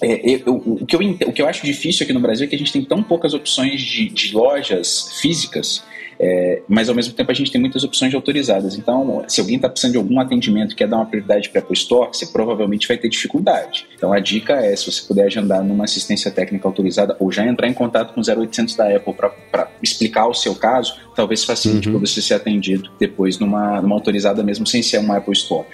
é, 0.00 0.40
eu, 0.46 0.54
o, 0.56 0.86
que 0.86 0.96
eu, 0.96 1.00
o 1.00 1.32
que 1.32 1.40
eu 1.42 1.48
acho 1.48 1.64
difícil 1.64 2.04
aqui 2.04 2.12
no 2.12 2.20
Brasil 2.20 2.46
é 2.46 2.48
que 2.48 2.54
a 2.54 2.58
gente 2.58 2.72
tem 2.72 2.84
tão 2.84 3.02
poucas 3.02 3.34
opções 3.34 3.80
de, 3.80 4.08
de 4.08 4.34
lojas 4.34 5.18
físicas 5.20 5.82
é, 6.18 6.62
mas 6.68 6.88
ao 6.88 6.94
mesmo 6.94 7.14
tempo 7.14 7.30
a 7.30 7.34
gente 7.34 7.50
tem 7.50 7.60
muitas 7.60 7.84
opções 7.84 8.14
autorizadas. 8.14 8.76
Então, 8.76 9.24
se 9.28 9.40
alguém 9.40 9.56
está 9.56 9.68
precisando 9.68 9.92
de 9.92 9.98
algum 9.98 10.20
atendimento 10.20 10.74
quer 10.74 10.88
dar 10.88 10.96
uma 10.96 11.06
prioridade 11.06 11.48
para 11.48 11.60
a 11.60 11.62
Apple 11.62 11.76
Store, 11.76 12.08
você 12.12 12.26
provavelmente 12.26 12.86
vai 12.88 12.96
ter 12.96 13.08
dificuldade. 13.08 13.86
Então, 13.94 14.12
a 14.12 14.20
dica 14.20 14.54
é, 14.54 14.74
se 14.76 14.90
você 14.90 15.06
puder 15.06 15.26
agendar 15.26 15.62
numa 15.62 15.84
assistência 15.84 16.30
técnica 16.30 16.66
autorizada 16.68 17.16
ou 17.18 17.30
já 17.30 17.46
entrar 17.46 17.68
em 17.68 17.74
contato 17.74 18.14
com 18.14 18.20
o 18.20 18.24
0800 18.24 18.76
da 18.76 18.94
Apple 18.94 19.14
para 19.14 19.70
explicar 19.82 20.26
o 20.26 20.34
seu 20.34 20.54
caso, 20.54 20.96
talvez 21.14 21.44
facilite 21.44 21.88
uhum. 21.88 21.98
para 21.98 22.06
você 22.08 22.20
ser 22.20 22.34
atendido 22.34 22.90
depois 22.98 23.38
numa, 23.38 23.80
numa 23.80 23.94
autorizada 23.94 24.42
mesmo 24.42 24.66
sem 24.66 24.82
ser 24.82 24.98
uma 24.98 25.18
Apple 25.18 25.32
Store. 25.32 25.66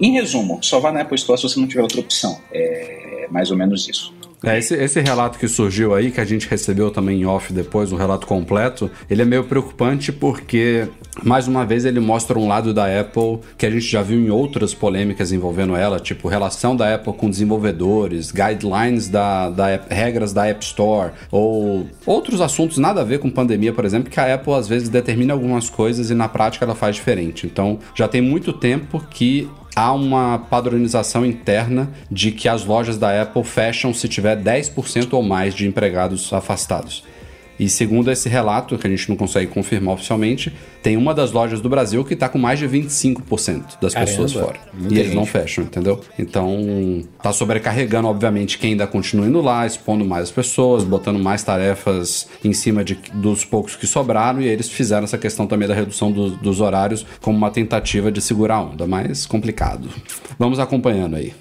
Em 0.00 0.12
resumo, 0.12 0.58
só 0.62 0.80
vá 0.80 0.92
na 0.92 1.02
Apple 1.02 1.16
Store 1.16 1.38
se 1.40 1.48
você 1.48 1.60
não 1.60 1.66
tiver 1.66 1.82
outra 1.82 2.00
opção. 2.00 2.38
É 2.52 3.00
mais 3.30 3.50
ou 3.50 3.56
menos 3.56 3.88
isso. 3.88 4.12
É, 4.42 4.58
esse, 4.58 4.74
esse 4.74 5.00
relato 5.00 5.38
que 5.38 5.46
surgiu 5.46 5.94
aí, 5.94 6.10
que 6.10 6.20
a 6.20 6.24
gente 6.24 6.48
recebeu 6.48 6.90
também 6.90 7.20
em 7.20 7.26
off 7.26 7.52
depois, 7.52 7.92
um 7.92 7.96
relato 7.96 8.26
completo, 8.26 8.90
ele 9.08 9.20
é 9.20 9.24
meio 9.24 9.44
preocupante 9.44 10.10
porque, 10.10 10.88
mais 11.22 11.46
uma 11.46 11.64
vez, 11.66 11.84
ele 11.84 12.00
mostra 12.00 12.38
um 12.38 12.48
lado 12.48 12.72
da 12.72 13.00
Apple 13.00 13.40
que 13.58 13.66
a 13.66 13.70
gente 13.70 13.86
já 13.86 14.02
viu 14.02 14.18
em 14.18 14.30
outras 14.30 14.72
polêmicas 14.72 15.30
envolvendo 15.30 15.76
ela, 15.76 16.00
tipo 16.00 16.28
relação 16.28 16.74
da 16.74 16.94
Apple 16.94 17.12
com 17.12 17.28
desenvolvedores, 17.28 18.32
guidelines 18.32 19.08
da, 19.08 19.50
da 19.50 19.80
regras 19.90 20.32
da 20.32 20.46
App 20.46 20.64
Store, 20.64 21.12
ou 21.30 21.86
outros 22.06 22.40
assuntos 22.40 22.78
nada 22.78 23.02
a 23.02 23.04
ver 23.04 23.18
com 23.18 23.28
pandemia, 23.28 23.72
por 23.74 23.84
exemplo, 23.84 24.10
que 24.10 24.18
a 24.18 24.34
Apple 24.34 24.54
às 24.54 24.66
vezes 24.66 24.88
determina 24.88 25.34
algumas 25.34 25.68
coisas 25.68 26.10
e 26.10 26.14
na 26.14 26.28
prática 26.28 26.64
ela 26.64 26.74
faz 26.74 26.96
diferente. 26.96 27.46
Então, 27.46 27.78
já 27.94 28.08
tem 28.08 28.22
muito 28.22 28.52
tempo 28.54 29.04
que 29.10 29.48
há 29.74 29.92
uma 29.92 30.38
padronização 30.38 31.24
interna 31.24 31.90
de 32.10 32.32
que 32.32 32.48
as 32.48 32.64
lojas 32.64 32.98
da 32.98 33.22
Apple 33.22 33.44
fecham 33.44 33.92
se 33.94 34.08
tiver 34.08 34.36
10% 34.36 35.12
ou 35.12 35.22
mais 35.22 35.54
de 35.54 35.66
empregados 35.66 36.32
afastados. 36.32 37.04
E 37.60 37.68
segundo 37.68 38.10
esse 38.10 38.26
relato, 38.26 38.78
que 38.78 38.86
a 38.86 38.90
gente 38.90 39.06
não 39.10 39.16
consegue 39.16 39.46
confirmar 39.48 39.92
oficialmente, 39.92 40.50
tem 40.82 40.96
uma 40.96 41.12
das 41.12 41.30
lojas 41.30 41.60
do 41.60 41.68
Brasil 41.68 42.02
que 42.02 42.14
está 42.14 42.26
com 42.26 42.38
mais 42.38 42.58
de 42.58 42.66
25% 42.66 43.78
das 43.82 43.92
Caramba, 43.92 44.10
pessoas 44.10 44.32
fora. 44.32 44.58
E 44.88 44.98
eles 44.98 45.14
não 45.14 45.26
fecham, 45.26 45.64
entendeu? 45.64 46.00
Então, 46.18 47.04
tá 47.22 47.34
sobrecarregando, 47.34 48.08
obviamente, 48.08 48.56
quem 48.56 48.70
ainda 48.70 48.86
continua 48.86 49.26
indo 49.26 49.42
lá, 49.42 49.66
expondo 49.66 50.06
mais 50.06 50.22
as 50.22 50.30
pessoas, 50.30 50.84
botando 50.84 51.18
mais 51.18 51.42
tarefas 51.42 52.26
em 52.42 52.54
cima 52.54 52.82
de, 52.82 52.98
dos 53.12 53.44
poucos 53.44 53.76
que 53.76 53.86
sobraram, 53.86 54.40
e 54.40 54.48
eles 54.48 54.70
fizeram 54.70 55.04
essa 55.04 55.18
questão 55.18 55.46
também 55.46 55.68
da 55.68 55.74
redução 55.74 56.10
do, 56.10 56.30
dos 56.30 56.62
horários 56.62 57.04
como 57.20 57.36
uma 57.36 57.50
tentativa 57.50 58.10
de 58.10 58.22
segurar 58.22 58.54
a 58.54 58.62
onda, 58.62 58.86
mas 58.86 59.26
complicado. 59.26 59.86
Vamos 60.38 60.58
acompanhando 60.58 61.16
aí. 61.16 61.34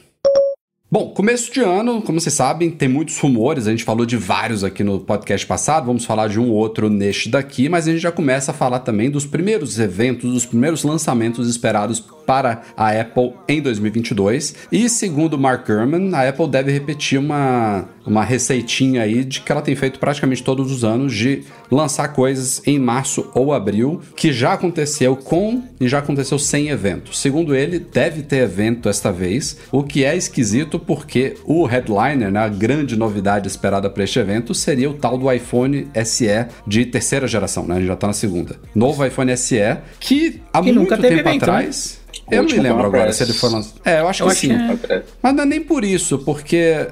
Bom, 0.91 1.10
começo 1.12 1.53
de 1.53 1.60
ano, 1.60 2.01
como 2.01 2.19
vocês 2.19 2.34
sabem, 2.34 2.72
tem 2.72 2.89
muitos 2.89 3.19
rumores, 3.19 3.67
a 3.67 3.69
gente 3.69 3.84
falou 3.84 4.08
de 4.08 4.17
vários 4.17 4.63
aqui 4.63 4.84
no 4.84 5.00
podcast 5.00 5.46
passado, 5.46 5.86
vamos 5.86 6.03
falar 6.03 6.27
de 6.27 6.39
um 6.39 6.50
outro 6.50 6.89
neste 6.89 7.29
daqui, 7.29 7.69
mas 7.69 7.88
a 7.88 7.91
gente 7.91 8.01
já 8.01 8.12
começa 8.12 8.50
a 8.50 8.55
falar 8.55 8.79
também 8.79 9.08
dos 9.08 9.24
primeiros 9.24 9.77
eventos, 9.77 10.34
dos 10.34 10.48
primeiros 10.48 10.84
lançamentos 10.84 11.48
esperados 11.48 12.03
para 12.29 12.62
a 12.77 12.91
Apple 12.91 13.33
em 13.48 13.59
2022. 13.59 14.53
E 14.71 14.88
segundo 14.88 15.36
Mark 15.36 15.65
Gurman, 15.65 16.13
a 16.13 16.29
Apple 16.29 16.48
deve 16.48 16.71
repetir 16.71 17.17
uma, 17.17 17.86
uma 18.05 18.24
receitinha 18.24 19.01
aí 19.01 19.24
de 19.24 19.41
que 19.41 19.51
ela 19.51 19.63
tem 19.63 19.75
feito 19.75 19.98
praticamente 19.98 20.43
todos 20.43 20.71
os 20.71 20.83
anos 20.83 21.12
de 21.12 21.41
lançar 21.71 22.09
coisas 22.09 22.62
em 22.67 22.77
março 22.77 23.31
ou 23.33 23.51
abril, 23.51 24.00
que 24.15 24.31
já 24.31 24.53
aconteceu 24.53 25.15
com 25.15 25.63
e 25.81 25.88
já 25.88 25.98
aconteceu 25.98 26.38
sem 26.38 26.69
evento. 26.69 27.15
Segundo 27.15 27.55
ele, 27.55 27.79
deve 27.79 28.21
ter 28.21 28.43
evento 28.43 28.88
esta 28.88 29.12
vez, 29.12 29.57
o 29.71 29.81
que 29.81 30.03
é 30.03 30.15
esquisito 30.15 30.77
porque 30.77 31.36
o 31.45 31.65
headliner, 31.65 32.29
né, 32.29 32.41
a 32.41 32.48
grande 32.48 32.96
novidade 32.96 33.48
esperada 33.48 33.89
para 33.89 34.03
este 34.03 34.20
evento, 34.20 34.53
seria 34.53 34.87
o 34.87 34.94
tal 34.94 35.18
do 35.18 35.31
iPhone 35.31 35.87
SE 36.05 36.46
de 36.68 36.85
terceira 36.85 37.27
geração, 37.27 37.65
né? 37.65 37.74
A 37.74 37.77
gente 37.79 37.87
já 37.87 37.94
está 37.96 38.05
na 38.05 38.13
segunda. 38.13 38.55
Novo 38.75 39.03
iPhone 39.03 39.35
SE, 39.35 39.77
que 40.00 40.39
há 40.53 40.61
que 40.61 40.72
muito 40.72 40.89
tempo 40.89 41.07
evento, 41.07 41.25
né? 41.25 41.35
atrás. 41.37 41.94
Né? 41.96 41.99
Eu 42.31 42.44
não 42.44 42.50
me 42.50 42.59
lembro 42.59 42.85
agora 42.85 43.11
se 43.13 43.24
ele 43.24 43.33
foi 43.33 43.50
lançado. 43.50 43.81
É, 43.85 44.00
eu 44.00 44.07
acho 44.07 44.24
eu 44.24 44.27
que 44.27 44.35
sim. 44.35 44.50
Que... 44.77 45.03
Mas 45.22 45.35
não 45.35 45.44
é 45.44 45.46
nem 45.46 45.61
por 45.61 45.83
isso, 45.83 46.20
porque 46.20 46.87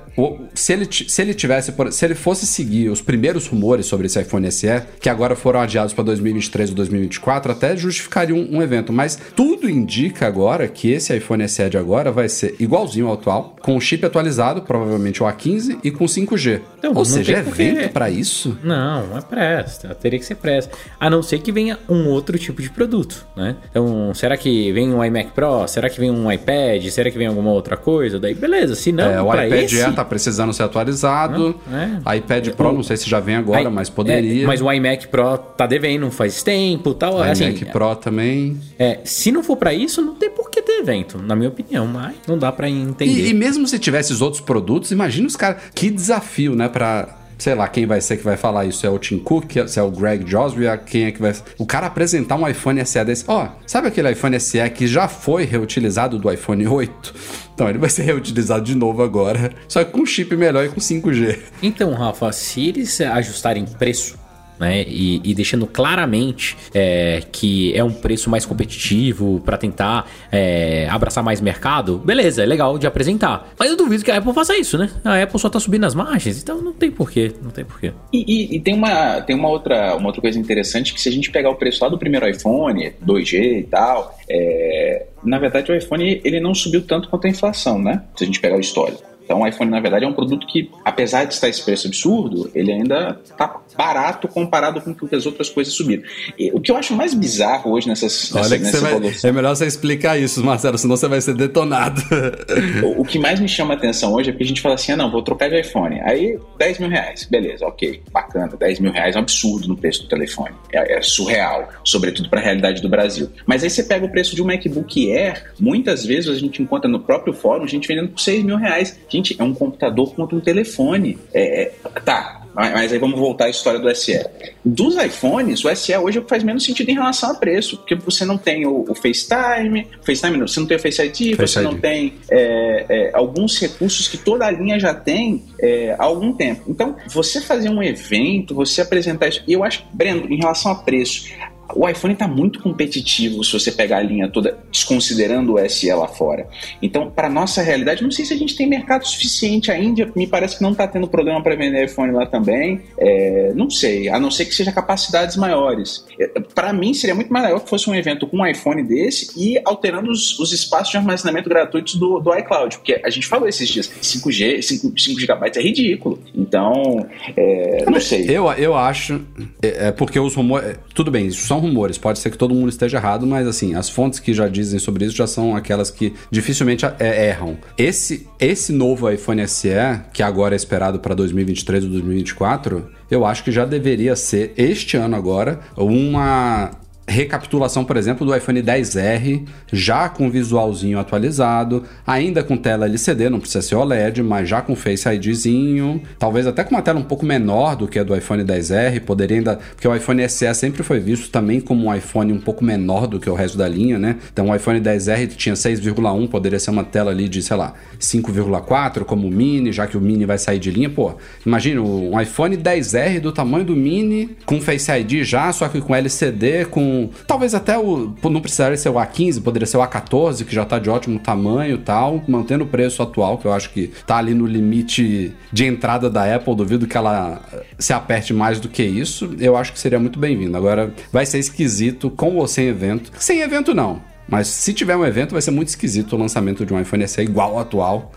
se 0.53 0.73
ele, 0.73 0.87
se 0.91 1.21
ele 1.21 1.33
tivesse, 1.33 1.73
se 1.91 2.05
ele 2.05 2.15
fosse 2.15 2.45
seguir 2.45 2.89
os 2.89 3.01
primeiros 3.01 3.47
rumores 3.47 3.85
sobre 3.85 4.07
esse 4.07 4.19
iPhone 4.19 4.51
SE, 4.51 4.67
que 4.99 5.09
agora 5.09 5.35
foram 5.35 5.59
adiados 5.59 5.93
para 5.93 6.03
2023 6.05 6.69
ou 6.71 6.75
2024, 6.75 7.51
até 7.51 7.75
justificaria 7.77 8.35
um, 8.35 8.57
um, 8.57 8.61
evento. 8.61 8.91
Mas 8.91 9.17
tudo 9.35 9.69
indica 9.69 10.27
agora 10.27 10.67
que 10.67 10.91
esse 10.91 11.15
iPhone 11.15 11.47
SE 11.47 11.69
de 11.69 11.77
agora 11.77 12.11
vai 12.11 12.29
ser 12.29 12.55
igualzinho 12.59 13.07
ao 13.07 13.13
atual, 13.13 13.55
com 13.61 13.75
o 13.75 13.81
chip 13.81 14.05
atualizado, 14.05 14.61
provavelmente 14.61 15.21
o 15.21 15.25
A15, 15.25 15.79
e 15.83 15.91
com 15.91 16.05
5G. 16.05 16.61
Então, 16.77 16.93
ou 16.95 17.05
seja, 17.05 17.37
é 17.37 17.39
evento 17.39 17.91
para 17.91 18.09
isso? 18.09 18.57
Não, 18.63 19.07
não 19.07 19.17
é 19.17 19.21
presta. 19.21 19.93
Teria 19.95 20.19
que 20.19 20.25
ser 20.25 20.35
presta. 20.35 20.75
A 20.99 21.09
não 21.09 21.21
ser 21.21 21.39
que 21.39 21.51
venha 21.51 21.77
um 21.89 22.07
outro 22.07 22.37
tipo 22.37 22.61
de 22.61 22.69
produto, 22.69 23.25
né? 23.35 23.55
Então, 23.69 24.13
será 24.13 24.37
que 24.37 24.71
vem 24.71 24.93
um 24.93 25.03
iMac 25.03 25.26
Pro? 25.31 25.67
Será 25.67 25.89
que 25.89 25.99
vem 25.99 26.11
um 26.11 26.31
iPad? 26.31 26.85
Será 26.89 27.09
que 27.11 27.17
vem 27.17 27.27
alguma 27.27 27.51
outra 27.51 27.77
coisa? 27.77 28.19
Daí, 28.19 28.33
beleza. 28.33 28.75
Se 28.75 28.91
não, 28.91 29.09
é, 29.09 29.21
o 29.21 29.33
iPad 29.33 29.63
esse... 29.63 29.81
Air 29.81 29.93
tá 29.93 30.05
precisando 30.05 30.53
ser 30.53 30.63
atualizado. 30.63 31.59
Não, 31.67 32.11
é. 32.11 32.17
iPad 32.17 32.49
Pro, 32.49 32.71
não 32.71 32.83
sei 32.83 32.97
se 32.97 33.09
já 33.09 33.19
vem 33.19 33.35
agora, 33.35 33.61
I... 33.61 33.69
mas 33.69 33.89
poderia. 33.89 34.43
É, 34.43 34.47
mas 34.47 34.61
o 34.61 34.71
iMac 34.71 35.07
Pro 35.07 35.37
tá 35.37 35.65
devendo 35.65 36.09
faz 36.11 36.43
tempo 36.43 36.93
tal. 36.93 37.15
O 37.15 37.21
assim, 37.21 37.45
iMac 37.45 37.65
Pro 37.65 37.95
também. 37.95 38.59
É, 38.77 38.99
se 39.03 39.31
não 39.31 39.43
for 39.43 39.57
para 39.57 39.73
isso, 39.73 40.01
não 40.01 40.15
tem 40.15 40.29
por 40.29 40.49
que 40.49 40.61
ter 40.61 40.79
evento, 40.79 41.17
na 41.17 41.35
minha 41.35 41.49
opinião. 41.49 41.85
Mas 41.87 42.15
não 42.27 42.37
dá 42.37 42.51
para 42.51 42.69
entender. 42.69 43.11
E, 43.11 43.29
e, 43.29 43.33
mesmo 43.33 43.67
se 43.67 43.79
tivesse 43.79 44.11
os 44.11 44.21
outros 44.21 44.41
produtos, 44.41 44.91
imagina 44.91 45.27
os 45.27 45.35
caras. 45.35 45.61
Que 45.73 45.89
desafio, 45.89 46.55
né? 46.55 46.67
Pra 46.67 47.26
sei 47.37 47.55
lá, 47.55 47.67
quem 47.67 47.85
vai 47.85 48.01
ser 48.01 48.17
que 48.17 48.23
vai 48.23 48.37
falar 48.37 48.65
isso? 48.65 48.85
É 48.85 48.89
o 48.89 48.97
Tim 48.97 49.19
Cook, 49.19 49.67
se 49.67 49.79
é 49.79 49.83
o 49.83 49.91
Greg 49.91 50.29
Josby, 50.29 50.65
quem 50.85 51.05
é 51.05 51.11
que 51.11 51.21
vai... 51.21 51.33
O 51.57 51.65
cara 51.65 51.87
apresentar 51.87 52.35
um 52.35 52.47
iPhone 52.47 52.83
SE 52.85 53.03
desse... 53.05 53.23
Ó, 53.27 53.45
oh, 53.45 53.49
sabe 53.65 53.87
aquele 53.87 54.11
iPhone 54.11 54.39
SE 54.39 54.69
que 54.71 54.87
já 54.87 55.07
foi 55.07 55.43
reutilizado 55.43 56.17
do 56.17 56.31
iPhone 56.31 56.67
8? 56.67 57.13
Então, 57.53 57.69
ele 57.69 57.77
vai 57.77 57.89
ser 57.89 58.03
reutilizado 58.03 58.63
de 58.63 58.75
novo 58.75 59.01
agora, 59.01 59.51
só 59.67 59.83
que 59.83 59.91
com 59.91 60.05
chip 60.05 60.35
melhor 60.35 60.65
e 60.65 60.69
com 60.69 60.79
5G. 60.79 61.39
Então, 61.61 61.93
Rafa, 61.93 62.31
se 62.31 62.67
eles 62.67 63.01
ajustarem 63.01 63.65
preço 63.65 64.26
né? 64.59 64.83
E, 64.87 65.21
e 65.23 65.33
deixando 65.33 65.65
claramente 65.65 66.57
é, 66.73 67.21
que 67.31 67.75
é 67.75 67.83
um 67.83 67.91
preço 67.91 68.29
mais 68.29 68.45
competitivo 68.45 69.41
para 69.45 69.57
tentar 69.57 70.09
é, 70.31 70.87
abraçar 70.89 71.23
mais 71.23 71.41
mercado, 71.41 71.97
beleza, 71.97 72.43
é 72.43 72.45
legal 72.45 72.77
de 72.77 72.87
apresentar. 72.87 73.53
Mas 73.57 73.69
eu 73.69 73.77
duvido 73.77 74.03
que 74.03 74.11
a 74.11 74.17
Apple 74.17 74.33
faça 74.33 74.57
isso, 74.57 74.77
né? 74.77 74.89
A 75.03 75.21
Apple 75.21 75.39
só 75.39 75.49
tá 75.49 75.59
subindo 75.59 75.85
as 75.85 75.95
margens, 75.95 76.41
então 76.41 76.61
não 76.61 76.73
tem 76.73 76.91
porquê, 76.91 77.31
não 77.41 77.51
tem 77.51 77.65
porquê. 77.65 77.91
E, 78.11 78.23
e, 78.27 78.55
e, 78.55 78.59
tem, 78.59 78.73
uma, 78.73 79.21
tem 79.21 79.35
uma, 79.35 79.49
outra, 79.49 79.95
uma 79.95 80.07
outra 80.07 80.21
coisa 80.21 80.39
interessante 80.39 80.93
que 80.93 81.01
se 81.01 81.09
a 81.09 81.11
gente 81.11 81.31
pegar 81.31 81.49
o 81.49 81.55
preço 81.55 81.83
lá 81.83 81.89
do 81.89 81.97
primeiro 81.97 82.27
iPhone, 82.27 82.93
2G 83.05 83.59
e 83.59 83.63
tal, 83.63 84.17
é, 84.29 85.05
na 85.23 85.39
verdade 85.39 85.71
o 85.71 85.75
iPhone 85.75 86.21
ele 86.23 86.39
não 86.39 86.53
subiu 86.53 86.81
tanto 86.81 87.09
quanto 87.09 87.27
a 87.27 87.29
inflação, 87.29 87.79
né? 87.79 88.03
Se 88.15 88.23
a 88.23 88.27
gente 88.27 88.39
pegar 88.39 88.57
o 88.57 88.59
histórico. 88.59 89.07
Então 89.27 89.41
o 89.41 89.47
iPhone, 89.47 89.69
na 89.69 89.81
verdade, 89.81 90.05
é 90.05 90.07
um 90.07 90.13
produto 90.13 90.47
que, 90.47 90.71
apesar 90.85 91.25
de 91.25 91.33
estar 91.33 91.49
esse 91.49 91.61
preço 91.61 91.85
absurdo, 91.85 92.49
ele 92.55 92.71
ainda 92.71 93.19
está 93.25 93.59
barato 93.77 94.27
comparado 94.27 94.81
com 94.81 94.91
o 94.91 95.07
que 95.07 95.15
as 95.15 95.25
outras 95.25 95.49
coisas 95.49 95.73
subiram. 95.73 96.03
E, 96.37 96.51
o 96.51 96.59
que 96.59 96.71
eu 96.71 96.77
acho 96.77 96.93
mais 96.93 97.13
bizarro 97.13 97.71
hoje 97.71 97.87
nessas, 97.87 98.33
Olha 98.33 98.57
nessa, 98.57 98.81
nessa 98.81 98.99
vai, 98.99 99.11
É 99.23 99.31
melhor 99.31 99.55
você 99.55 99.65
explicar 99.65 100.17
isso, 100.17 100.43
Marcelo, 100.43 100.77
senão 100.77 100.97
você 100.97 101.07
vai 101.07 101.21
ser 101.21 101.35
detonado. 101.35 102.01
o, 102.83 103.01
o, 103.01 103.05
que 103.05 103.19
mais 103.19 103.39
me 103.39 103.47
chama 103.47 103.73
a 103.73 103.77
atenção 103.77 104.13
hoje 104.13 104.29
é 104.29 104.33
que 104.33 104.43
a 104.43 104.45
gente 104.45 104.61
fala 104.61 104.75
assim, 104.75 104.93
ah, 104.93 104.97
não, 104.97 105.11
vou 105.11 105.21
trocar 105.21 105.49
de 105.49 105.59
iPhone. 105.59 105.99
Aí, 106.01 106.37
10 106.57 106.79
mil 106.79 106.89
reais. 106.89 107.25
Beleza, 107.29 107.65
ok, 107.65 108.01
bacana. 108.11 108.55
10 108.57 108.79
mil 108.79 108.91
reais 108.91 109.15
é 109.15 109.19
um 109.19 109.21
absurdo 109.21 109.67
no 109.67 109.77
preço 109.77 110.03
do 110.03 110.09
telefone. 110.09 110.55
É, 110.73 110.97
é 110.97 111.01
surreal, 111.01 111.69
sobretudo 111.83 112.29
para 112.29 112.39
a 112.39 112.43
realidade 112.43 112.81
do 112.81 112.89
Brasil. 112.89 113.29
Mas 113.45 113.63
aí 113.63 113.69
você 113.69 113.83
pega 113.83 114.05
o 114.05 114.09
preço 114.09 114.35
de 114.35 114.41
um 114.41 114.45
MacBook 114.45 115.11
Air, 115.11 115.53
muitas 115.59 116.05
vezes 116.05 116.29
a 116.29 116.39
gente 116.39 116.61
encontra 116.61 116.89
no 116.89 116.99
próprio 116.99 117.33
fórum, 117.33 117.67
gente 117.67 117.87
vendendo 117.87 118.09
por 118.09 118.19
6 118.19 118.43
mil 118.43 118.57
reais. 118.57 118.99
Gente, 119.09 119.35
é 119.39 119.43
um 119.43 119.53
computador 119.53 120.13
contra 120.15 120.35
um 120.35 120.39
telefone. 120.39 121.17
É, 121.33 121.61
é, 121.63 121.71
tá, 122.03 122.46
mas 122.57 122.91
aí 122.91 122.97
vamos 122.97 123.19
voltar 123.19 123.45
à 123.45 123.49
história 123.49 123.79
do 123.79 123.95
SE. 123.95 124.19
Dos 124.65 124.95
iPhones, 124.97 125.63
o 125.63 125.75
SE 125.75 125.95
hoje 125.95 126.23
faz 126.27 126.43
menos 126.43 126.63
sentido 126.63 126.89
em 126.89 126.95
relação 126.95 127.31
a 127.31 127.35
preço, 127.35 127.77
porque 127.77 127.93
você 127.93 128.25
não 128.25 128.35
tem 128.35 128.65
o, 128.65 128.83
o 128.89 128.95
FaceTime, 128.95 129.87
FaceTime 130.01 130.37
não, 130.37 130.47
você 130.47 130.59
não 130.59 130.67
tem 130.67 130.77
o 130.77 130.79
Face 130.79 131.01
ID, 131.01 131.35
Face 131.35 131.53
você 131.53 131.59
ID. 131.59 131.65
não 131.65 131.79
tem 131.79 132.13
é, 132.31 132.85
é, 132.89 133.11
alguns 133.13 133.59
recursos 133.59 134.07
que 134.07 134.17
toda 134.17 134.45
a 134.45 134.51
linha 134.51 134.79
já 134.79 134.93
tem 134.93 135.43
é, 135.59 135.95
há 135.99 136.03
algum 136.03 136.33
tempo. 136.33 136.63
Então, 136.67 136.95
você 137.07 137.39
fazer 137.39 137.69
um 137.69 137.83
evento, 137.83 138.55
você 138.55 138.81
apresentar 138.81 139.27
isso, 139.27 139.43
e 139.47 139.53
eu 139.53 139.63
acho, 139.63 139.85
Breno, 139.93 140.25
em 140.27 140.37
relação 140.37 140.71
a 140.71 140.75
preço, 140.75 141.27
o 141.75 141.87
iPhone 141.87 142.13
está 142.13 142.27
muito 142.27 142.61
competitivo 142.61 143.43
se 143.43 143.53
você 143.53 143.71
pegar 143.71 143.97
a 143.97 144.01
linha 144.01 144.29
toda, 144.29 144.57
desconsiderando 144.71 145.55
o 145.55 145.69
SE 145.69 145.91
lá 145.91 146.07
fora. 146.07 146.47
Então, 146.81 147.09
para 147.09 147.29
nossa 147.29 147.61
realidade, 147.61 148.03
não 148.03 148.11
sei 148.11 148.25
se 148.25 148.33
a 148.33 148.37
gente 148.37 148.55
tem 148.55 148.67
mercado 148.67 149.05
suficiente. 149.05 149.71
A 149.71 149.77
Índia 149.77 150.11
me 150.15 150.27
parece 150.27 150.57
que 150.57 150.63
não 150.63 150.71
está 150.71 150.87
tendo 150.87 151.07
problema 151.07 151.41
para 151.41 151.55
vender 151.55 151.85
iPhone 151.85 152.11
lá 152.11 152.25
também. 152.25 152.81
É, 152.97 153.51
não 153.55 153.69
sei, 153.69 154.09
a 154.09 154.19
não 154.19 154.31
ser 154.31 154.45
que 154.45 154.55
seja 154.55 154.71
capacidades 154.71 155.35
maiores. 155.35 156.05
É, 156.19 156.27
para 156.53 156.71
mim, 156.73 156.93
seria 156.93 157.15
muito 157.15 157.31
mais 157.31 157.45
legal 157.45 157.59
que 157.59 157.69
fosse 157.69 157.89
um 157.89 157.95
evento 157.95 158.27
com 158.27 158.37
um 158.37 158.47
iPhone 158.47 158.83
desse 158.83 159.31
e 159.37 159.59
alterando 159.65 160.11
os, 160.11 160.39
os 160.39 160.51
espaços 160.53 160.91
de 160.91 160.97
armazenamento 160.97 161.49
gratuitos 161.49 161.95
do, 161.95 162.19
do 162.19 162.35
iCloud, 162.37 162.77
porque 162.77 162.99
a 163.03 163.09
gente 163.09 163.27
falou 163.27 163.47
esses 163.47 163.67
dias, 163.67 163.91
5G, 164.01 164.61
5, 164.61 164.99
5 164.99 165.19
GB 165.19 165.51
é 165.55 165.61
ridículo. 165.61 166.19
Então, 166.35 167.05
é, 167.35 167.85
não 167.89 167.99
sei. 167.99 168.25
Eu, 168.29 168.51
eu 168.53 168.75
acho, 168.75 169.21
é, 169.61 169.87
é 169.87 169.91
porque 169.91 170.19
os 170.19 170.35
rumores. 170.35 170.77
Tudo 170.93 171.11
bem, 171.11 171.27
isso 171.27 171.45
são 171.45 171.56
rumores, 171.59 171.97
pode 171.97 172.19
ser 172.19 172.29
que 172.29 172.37
todo 172.37 172.53
mundo 172.53 172.69
esteja 172.69 172.97
errado, 172.97 173.25
mas 173.25 173.47
assim, 173.47 173.75
as 173.75 173.89
fontes 173.89 174.19
que 174.19 174.33
já 174.33 174.47
dizem 174.47 174.79
sobre 174.79 175.05
isso 175.05 175.15
já 175.15 175.27
são 175.27 175.55
aquelas 175.55 175.91
que 175.91 176.13
dificilmente 176.31 176.85
é, 176.99 177.29
erram. 177.29 177.57
Esse, 177.77 178.27
esse 178.39 178.71
novo 178.71 179.09
iPhone 179.09 179.47
SE, 179.47 179.69
que 180.13 180.23
agora 180.23 180.55
é 180.55 180.57
esperado 180.57 180.99
para 180.99 181.15
2023 181.15 181.85
ou 181.85 181.91
2024, 181.91 182.89
eu 183.09 183.25
acho 183.25 183.43
que 183.43 183.51
já 183.51 183.65
deveria 183.65 184.15
ser 184.15 184.53
este 184.57 184.97
ano 184.97 185.15
agora 185.15 185.59
uma 185.75 186.71
recapitulação, 187.07 187.85
por 187.85 187.95
exemplo, 187.95 188.27
do 188.27 188.35
iPhone 188.35 188.61
10R, 188.61 189.47
já 189.71 190.09
com 190.09 190.29
visualzinho 190.29 190.99
atualizado, 190.99 191.83
ainda 192.05 192.43
com 192.43 192.57
tela 192.57 192.85
LCD, 192.85 193.29
não 193.29 193.39
precisa 193.39 193.61
ser 193.61 193.75
OLED, 193.75 194.21
mas 194.21 194.49
já 194.49 194.61
com 194.61 194.75
Face 194.75 195.07
IDzinho, 195.07 196.01
talvez 196.19 196.45
até 196.45 196.65
com 196.65 196.71
uma 196.71 196.81
tela 196.81 196.99
um 196.99 197.03
pouco 197.03 197.25
menor 197.25 197.77
do 197.77 197.87
que 197.87 197.97
a 197.97 198.03
do 198.03 198.15
iPhone 198.15 198.43
10R, 198.43 198.99
poderia 199.01 199.37
ainda, 199.37 199.55
porque 199.55 199.87
o 199.87 199.95
iPhone 199.95 200.27
SE 200.27 200.53
sempre 200.53 200.83
foi 200.83 200.99
visto 200.99 201.31
também 201.31 201.61
como 201.61 201.87
um 201.87 201.95
iPhone 201.95 202.33
um 202.33 202.39
pouco 202.39 202.63
menor 202.63 203.07
do 203.07 203.19
que 203.19 203.29
o 203.29 203.33
resto 203.33 203.57
da 203.57 203.67
linha, 203.69 203.97
né? 203.97 204.17
Então 204.33 204.49
o 204.49 204.55
iPhone 204.55 204.81
10R 204.81 205.27
tinha 205.35 205.55
6,1, 205.55 206.27
poderia 206.27 206.59
ser 206.59 206.71
uma 206.71 206.83
tela 206.83 207.11
ali 207.11 207.29
de, 207.29 207.41
sei 207.41 207.55
lá, 207.55 207.73
5,4 207.99 209.05
como 209.05 209.27
o 209.27 209.31
Mini, 209.31 209.71
já 209.71 209.87
que 209.87 209.95
o 209.95 210.01
Mini 210.01 210.25
vai 210.25 210.37
sair 210.37 210.59
de 210.59 210.71
linha, 210.71 210.89
pô. 210.89 211.13
Imagina 211.45 211.81
um 211.81 212.19
iPhone 212.19 212.57
10R 212.57 213.21
do 213.21 213.31
tamanho 213.31 213.63
do 213.63 213.75
Mini, 213.75 214.35
com 214.45 214.59
Face 214.59 214.91
ID 214.91 215.23
já, 215.23 215.53
só 215.53 215.69
que 215.69 215.79
com 215.79 215.95
LCD, 215.95 216.65
com 216.65 216.96
Talvez 217.25 217.53
até 217.53 217.77
o. 217.77 218.13
Não 218.23 218.41
precisaria 218.41 218.77
ser 218.77 218.89
o 218.89 218.95
A15, 218.95 219.41
poderia 219.41 219.65
ser 219.65 219.77
o 219.77 219.81
A14, 219.81 220.45
que 220.45 220.53
já 220.53 220.65
tá 220.65 220.79
de 220.79 220.89
ótimo 220.89 221.19
tamanho 221.19 221.75
e 221.75 221.79
tal, 221.79 222.23
mantendo 222.27 222.63
o 222.63 222.67
preço 222.67 223.01
atual, 223.01 223.37
que 223.37 223.45
eu 223.45 223.53
acho 223.53 223.69
que 223.71 223.91
tá 224.05 224.17
ali 224.17 224.33
no 224.33 224.45
limite 224.45 225.33
de 225.51 225.65
entrada 225.65 226.09
da 226.09 226.35
Apple. 226.35 226.55
Duvido 226.55 226.87
que 226.87 226.97
ela 226.97 227.41
se 227.77 227.93
aperte 227.93 228.33
mais 228.33 228.59
do 228.59 228.67
que 228.67 228.83
isso. 228.83 229.35
Eu 229.39 229.55
acho 229.55 229.73
que 229.73 229.79
seria 229.79 229.99
muito 229.99 230.19
bem-vindo. 230.19 230.55
Agora, 230.57 230.93
vai 231.11 231.25
ser 231.25 231.39
esquisito 231.39 232.09
com 232.09 232.35
ou 232.35 232.47
sem 232.47 232.67
evento. 232.67 233.11
Sem 233.19 233.41
evento, 233.41 233.73
não. 233.73 234.01
Mas 234.27 234.47
se 234.47 234.73
tiver 234.73 234.95
um 234.95 235.05
evento, 235.05 235.31
vai 235.31 235.41
ser 235.41 235.51
muito 235.51 235.69
esquisito 235.69 236.13
o 236.13 236.19
lançamento 236.19 236.65
de 236.65 236.73
um 236.73 236.79
iPhone 236.79 237.07
SE 237.07 237.21
igual 237.21 237.51
ao 237.53 237.59
atual. 237.59 238.11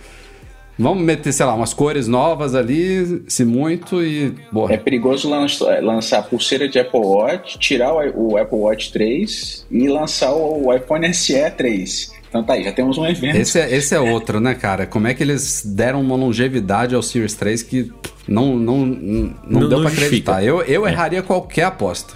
Vamos 0.80 1.04
meter, 1.04 1.30
sei 1.30 1.44
lá, 1.44 1.54
umas 1.54 1.74
cores 1.74 2.08
novas 2.08 2.54
ali, 2.54 3.22
se 3.28 3.44
muito, 3.44 4.02
e. 4.02 4.34
Boa. 4.50 4.72
É 4.72 4.78
perigoso 4.78 5.28
lançar, 5.28 5.82
lançar 5.82 6.22
pulseira 6.22 6.66
de 6.66 6.78
Apple 6.78 7.00
Watch, 7.00 7.58
tirar 7.58 7.92
o, 7.92 8.32
o 8.32 8.36
Apple 8.38 8.58
Watch 8.58 8.90
3 8.90 9.66
e 9.70 9.88
lançar 9.88 10.32
o 10.32 10.74
iPhone 10.74 11.12
SE 11.12 11.50
3. 11.50 12.12
Então 12.30 12.42
tá 12.42 12.54
aí, 12.54 12.64
já 12.64 12.72
temos 12.72 12.96
um 12.96 13.04
evento. 13.04 13.36
Esse 13.36 13.60
é, 13.60 13.74
esse 13.74 13.94
é 13.94 14.00
outro, 14.00 14.40
né, 14.40 14.54
cara? 14.54 14.86
Como 14.86 15.06
é 15.06 15.12
que 15.12 15.22
eles 15.22 15.62
deram 15.66 16.00
uma 16.00 16.16
longevidade 16.16 16.94
ao 16.94 17.02
Series 17.02 17.34
3 17.34 17.62
que 17.62 17.92
não, 18.26 18.56
não, 18.56 18.86
não, 18.86 19.34
não 19.46 19.68
deu 19.68 19.80
para 19.80 19.90
acreditar? 19.90 20.42
Eu, 20.42 20.62
eu 20.62 20.86
é. 20.86 20.92
erraria 20.92 21.22
qualquer 21.22 21.64
aposta. 21.64 22.14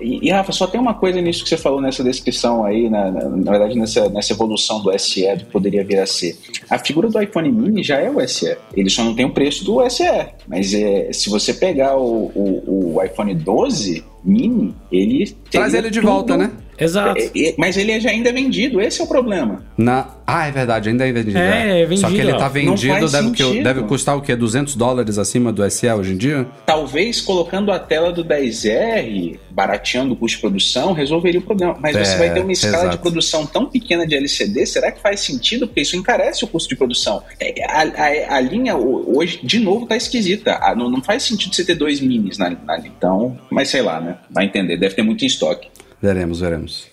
E, 0.00 0.26
e, 0.26 0.30
Rafa, 0.30 0.52
só 0.52 0.66
tem 0.66 0.80
uma 0.80 0.94
coisa 0.94 1.20
nisso 1.20 1.42
que 1.42 1.48
você 1.48 1.56
falou 1.56 1.80
nessa 1.80 2.02
descrição 2.02 2.64
aí, 2.64 2.88
na, 2.88 3.10
na, 3.10 3.28
na, 3.28 3.50
verdade 3.50 3.78
nessa, 3.78 4.08
nessa 4.08 4.32
evolução 4.32 4.82
do 4.82 4.96
SE, 4.98 5.26
do 5.36 5.44
que 5.44 5.52
poderia 5.52 5.84
vir 5.84 5.98
a 5.98 6.06
ser. 6.06 6.38
A 6.68 6.78
figura 6.78 7.08
do 7.08 7.20
iPhone 7.20 7.50
mini 7.50 7.82
já 7.82 7.98
é 7.98 8.10
o 8.10 8.26
SE, 8.26 8.56
ele 8.74 8.90
só 8.90 9.04
não 9.04 9.14
tem 9.14 9.26
o 9.26 9.32
preço 9.32 9.64
do 9.64 9.88
SE. 9.88 10.04
Mas 10.46 10.72
é, 10.74 11.12
se 11.12 11.28
você 11.30 11.52
pegar 11.52 11.96
o, 11.96 12.30
o, 12.34 12.96
o 12.96 13.02
iPhone 13.02 13.34
12 13.34 14.04
mini, 14.24 14.74
ele. 14.90 15.36
Traz 15.50 15.74
ele 15.74 15.90
de 15.90 16.00
tudo, 16.00 16.10
volta, 16.10 16.36
né? 16.36 16.50
Exato. 16.78 17.20
É, 17.20 17.48
é, 17.48 17.54
mas 17.56 17.76
ele 17.76 17.98
já 18.00 18.10
ainda 18.10 18.28
é 18.28 18.32
vendido, 18.32 18.80
esse 18.80 19.00
é 19.00 19.04
o 19.04 19.06
problema. 19.06 19.64
Na... 19.76 20.16
Ah, 20.26 20.48
é 20.48 20.50
verdade, 20.50 20.88
ainda 20.88 21.06
é 21.06 21.12
vendido. 21.12 21.38
É, 21.38 21.82
é 21.82 21.86
vendido. 21.86 22.00
Só 22.00 22.08
que 22.08 22.20
ele 22.20 22.34
tá 22.34 22.48
vendido, 22.48 23.08
deve, 23.08 23.30
que, 23.30 23.62
deve 23.62 23.82
custar 23.84 24.16
o 24.16 24.20
quê? 24.20 24.34
200 24.34 24.74
dólares 24.74 25.18
acima 25.18 25.52
do 25.52 25.68
SE 25.70 25.88
hoje 25.88 26.14
em 26.14 26.16
dia? 26.16 26.44
Talvez 26.66 27.20
colocando 27.20 27.70
a 27.70 27.78
tela 27.78 28.12
do 28.12 28.24
10R, 28.24 29.38
barateando 29.50 30.14
o 30.14 30.16
custo 30.16 30.36
de 30.36 30.40
produção, 30.40 30.92
resolveria 30.92 31.38
o 31.38 31.42
problema. 31.44 31.76
Mas 31.80 31.94
é, 31.94 32.04
você 32.04 32.16
vai 32.18 32.34
ter 32.34 32.40
uma 32.40 32.50
escala 32.50 32.76
exato. 32.76 32.96
de 32.96 32.98
produção 32.98 33.46
tão 33.46 33.66
pequena 33.66 34.04
de 34.04 34.16
LCD, 34.16 34.66
será 34.66 34.90
que 34.90 35.00
faz 35.00 35.20
sentido? 35.20 35.68
Porque 35.68 35.82
isso 35.82 35.96
encarece 35.96 36.44
o 36.44 36.48
custo 36.48 36.68
de 36.68 36.76
produção. 36.76 37.22
É, 37.38 37.64
a, 37.64 37.82
a, 37.82 38.36
a 38.36 38.40
linha 38.40 38.76
hoje, 38.76 39.38
de 39.44 39.60
novo, 39.60 39.86
tá 39.86 39.96
esquisita. 39.96 40.58
Não, 40.76 40.90
não, 40.90 41.00
faz 41.00 41.22
sentido 41.22 41.54
você 41.54 41.64
ter 41.64 41.76
dois 41.76 42.00
minis 42.00 42.36
na, 42.36 42.50
na 42.50 42.76
linha. 42.76 42.92
Então, 42.96 43.38
mas 43.48 43.68
sei 43.68 43.82
lá, 43.82 44.00
né? 44.00 44.16
Vai 44.28 44.46
entender, 44.46 44.76
deve 44.76 44.96
ter 44.96 45.02
muito 45.02 45.22
em 45.22 45.26
estoque. 45.26 45.68
Veremos, 46.00 46.40
veremos. 46.40 46.88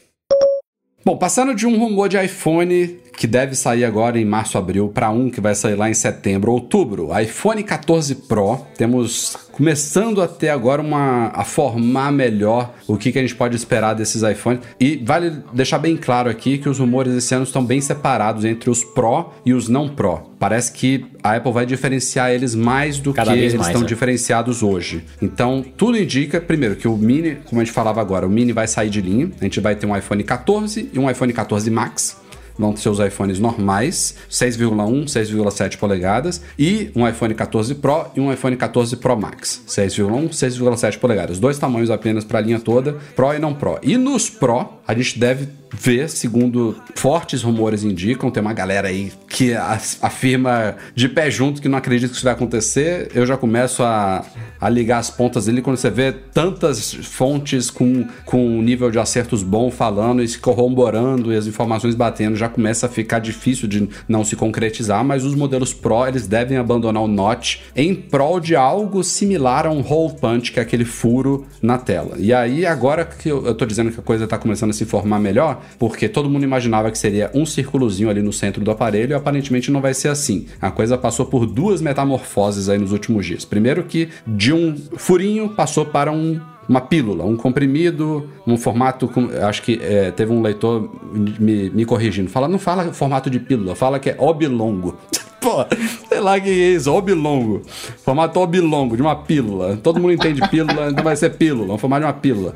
Bom, 1.06 1.18
passando 1.18 1.54
de 1.54 1.68
um 1.68 1.78
rumor 1.78 2.08
de 2.08 2.18
iPhone 2.24 3.00
que 3.18 3.28
deve 3.28 3.56
sair 3.56 3.84
agora 3.84 4.18
em 4.18 4.24
março, 4.24 4.58
abril, 4.58 4.88
para 4.88 5.10
um 5.10 5.30
que 5.30 5.42
vai 5.42 5.54
sair 5.54 5.76
lá 5.76 5.90
em 5.90 5.94
setembro, 5.94 6.52
outubro, 6.52 7.10
iPhone 7.20 7.62
14 7.62 8.16
Pro. 8.28 8.66
Temos 8.78 9.43
começando 9.54 10.20
a 10.20 10.28
ter 10.28 10.50
agora 10.50 10.82
uma 10.82 11.28
a 11.28 11.44
formar 11.44 12.12
melhor 12.12 12.74
o 12.88 12.98
que, 12.98 13.12
que 13.12 13.20
a 13.20 13.22
gente 13.22 13.36
pode 13.36 13.56
esperar 13.56 13.94
desses 13.94 14.24
iPhones. 14.24 14.62
E 14.80 14.98
vale 14.98 15.32
deixar 15.54 15.78
bem 15.78 15.96
claro 15.96 16.30
aqui 16.30 16.58
que 16.58 16.68
os 16.68 16.80
rumores 16.80 17.14
esse 17.14 17.34
ano 17.34 17.44
estão 17.44 17.64
bem 17.64 17.80
separados 17.80 18.44
entre 18.44 18.70
os 18.70 18.84
Pro 18.84 19.32
e 19.46 19.54
os 19.54 19.70
não 19.70 19.88
Pro. 19.88 20.34
Parece 20.40 20.74
que 20.74 21.06
a 21.22 21.36
Apple 21.36 21.52
vai 21.52 21.66
diferenciar 21.66 22.32
eles 22.32 22.56
mais 22.56 23.00
do 23.00 23.14
Cada 23.14 23.32
que 23.32 23.38
eles 23.38 23.54
mais, 23.54 23.68
estão 23.68 23.84
é. 23.84 23.86
diferenciados 23.86 24.64
hoje. 24.64 25.06
Então, 25.22 25.64
tudo 25.78 25.98
indica, 25.98 26.42
primeiro, 26.42 26.76
que 26.76 26.88
o 26.88 26.98
Mini, 26.98 27.38
como 27.46 27.62
a 27.62 27.64
gente 27.64 27.74
falava 27.74 28.02
agora, 28.02 28.26
o 28.26 28.30
Mini 28.30 28.52
vai 28.52 28.68
sair 28.68 28.90
de 28.90 29.02
linha. 29.02 29.32
A 29.40 29.44
gente 29.44 29.60
vai 29.60 29.76
ter 29.76 29.86
um 29.86 29.96
iPhone 29.96 30.24
14 30.24 30.90
e 30.92 31.00
um 31.00 31.10
iPhone 31.10 31.32
14 31.32 31.70
Max 31.70 32.23
vão 32.58 32.74
ter 32.74 32.90
os 32.90 33.00
iPhones 33.00 33.40
normais, 33.40 34.16
6,1, 34.30 35.06
6,7 35.06 35.78
polegadas, 35.78 36.42
e 36.58 36.92
um 36.96 37.08
iPhone 37.08 37.34
14 37.34 37.76
Pro 37.76 38.08
e 38.16 38.20
um 38.20 38.32
iPhone 38.32 38.56
14 38.56 38.98
Pro 38.98 39.18
Max, 39.18 39.62
6,1, 39.68 40.30
6,7 40.30 41.00
polegadas. 41.00 41.40
Dois 41.40 41.58
tamanhos 41.58 41.90
apenas 41.90 42.24
para 42.24 42.40
a 42.40 42.42
linha 42.42 42.60
toda, 42.60 42.98
Pro 43.16 43.34
e 43.34 43.40
não 43.40 43.54
Pro. 43.54 43.80
E 43.82 43.98
nos 43.98 44.30
Pro, 44.30 44.68
a 44.88 44.94
gente 44.94 45.20
deve 45.20 45.48
ver, 45.74 46.10
segundo 46.10 46.76
fortes 46.96 47.42
rumores 47.42 47.84
indicam, 47.84 48.30
tem 48.30 48.42
uma 48.42 48.54
galera 48.54 48.88
aí 48.88 49.12
que 49.28 49.54
afirma 50.02 50.76
de 50.96 51.10
pé 51.10 51.30
junto 51.32 51.62
que 51.62 51.68
não 51.68 51.78
acredita 51.78 52.10
que 52.10 52.16
isso 52.16 52.24
vai 52.24 52.34
acontecer. 52.34 53.10
Eu 53.14 53.26
já 53.26 53.36
começo 53.36 53.84
a, 53.84 54.24
a 54.62 54.70
ligar 54.70 55.00
as 55.00 55.10
pontas 55.10 55.46
dele 55.46 55.62
quando 55.62 55.78
você 55.78 55.90
vê 55.90 56.12
tantas 56.12 56.94
fontes 56.94 57.70
com, 57.70 58.06
com 58.26 58.62
nível 58.62 58.92
de 58.92 59.00
acertos 59.00 59.42
bom 59.44 59.72
falando 59.72 60.22
e 60.22 60.28
se 60.28 60.38
corroborando 60.38 61.34
e 61.34 61.36
as 61.36 61.48
informações 61.48 61.96
batendo, 61.96 62.36
já 62.36 62.48
começa 62.48 62.86
a 62.86 62.90
ficar 62.90 63.20
difícil 63.20 63.68
de 63.68 63.90
não 64.08 64.24
se 64.24 64.36
concretizar, 64.36 65.04
mas 65.04 65.26
os 65.26 65.36
modelos 65.36 65.74
Pro, 65.74 66.08
eles 66.08 66.28
devem 66.28 66.58
abandonar 66.58 67.02
o 67.04 67.08
notch 67.08 67.58
em 67.76 67.94
prol 67.94 68.40
de 68.40 68.56
algo 68.56 69.04
similar 69.04 69.66
a 69.66 69.72
um 69.72 69.82
hole 69.82 70.14
punch, 70.20 70.52
que 70.52 70.60
é 70.60 70.62
aquele 70.62 70.86
furo 70.86 71.46
na 71.62 71.78
tela. 71.78 72.16
E 72.18 72.34
aí, 72.34 72.66
agora 72.66 73.06
que 73.06 73.30
eu, 73.30 73.46
eu 73.46 73.56
tô 73.56 73.66
dizendo 73.66 73.92
que 73.92 74.00
a 74.00 74.04
coisa 74.04 74.28
tá 74.28 74.38
começando 74.38 74.70
a 74.70 74.74
se 74.74 74.86
formar 74.86 75.20
melhor, 75.20 75.63
porque 75.78 76.08
todo 76.08 76.30
mundo 76.30 76.44
imaginava 76.44 76.92
que 76.92 76.98
seria 76.98 77.32
um 77.34 77.46
círculozinho 77.46 78.10
ali 78.10 78.22
no 78.22 78.34
centro 78.34 78.64
do 78.64 78.72
aparelho 78.72 79.12
e 79.12 79.14
aparentemente 79.14 79.72
não 79.72 79.82
vai 79.82 79.94
ser 79.94 80.10
assim. 80.10 80.48
A 80.62 80.72
coisa 80.72 80.98
passou 80.98 81.26
por 81.26 81.46
duas 81.46 81.82
metamorfoses 81.82 82.70
aí 82.70 82.78
nos 82.78 82.92
últimos 82.92 83.26
dias. 83.26 83.46
Primeiro 83.46 83.84
que 83.84 84.10
de 84.26 84.54
um 84.54 84.76
furinho 84.96 85.50
passou 85.50 85.86
para 85.86 86.12
um 86.12 86.40
uma 86.68 86.82
pílula, 86.82 87.26
um 87.26 87.36
comprimido, 87.36 88.30
um 88.48 88.58
formato. 88.58 89.10
Acho 89.48 89.62
que 89.62 89.80
é, 89.82 90.12
teve 90.12 90.32
um 90.32 90.42
leitor 90.42 90.90
me, 91.14 91.70
me 91.70 91.86
corrigindo. 91.86 92.30
Fala, 92.30 92.48
não 92.48 92.60
fala 92.60 92.94
formato 92.94 93.30
de 93.30 93.40
pílula, 93.40 93.76
fala 93.76 94.00
que 94.00 94.10
é 94.10 94.16
oblongo. 94.18 94.98
Pô, 95.42 95.66
sei 96.08 96.22
lá 96.22 96.40
que 96.40 96.50
é 96.50 96.70
isso, 96.70 96.92
oblongo. 96.92 97.62
Formato 98.04 98.40
oblongo, 98.40 98.96
de 98.96 99.02
uma 99.02 99.16
pílula. 99.16 99.78
Todo 99.78 100.00
mundo 100.00 100.14
entende 100.14 100.48
pílula, 100.48 100.90
então 100.90 101.04
vai 101.04 101.18
ser 101.18 101.32
pílula, 101.32 101.74
um 101.74 101.78
formato 101.78 102.02
de 102.02 102.08
uma 102.08 102.14
pílula. 102.14 102.56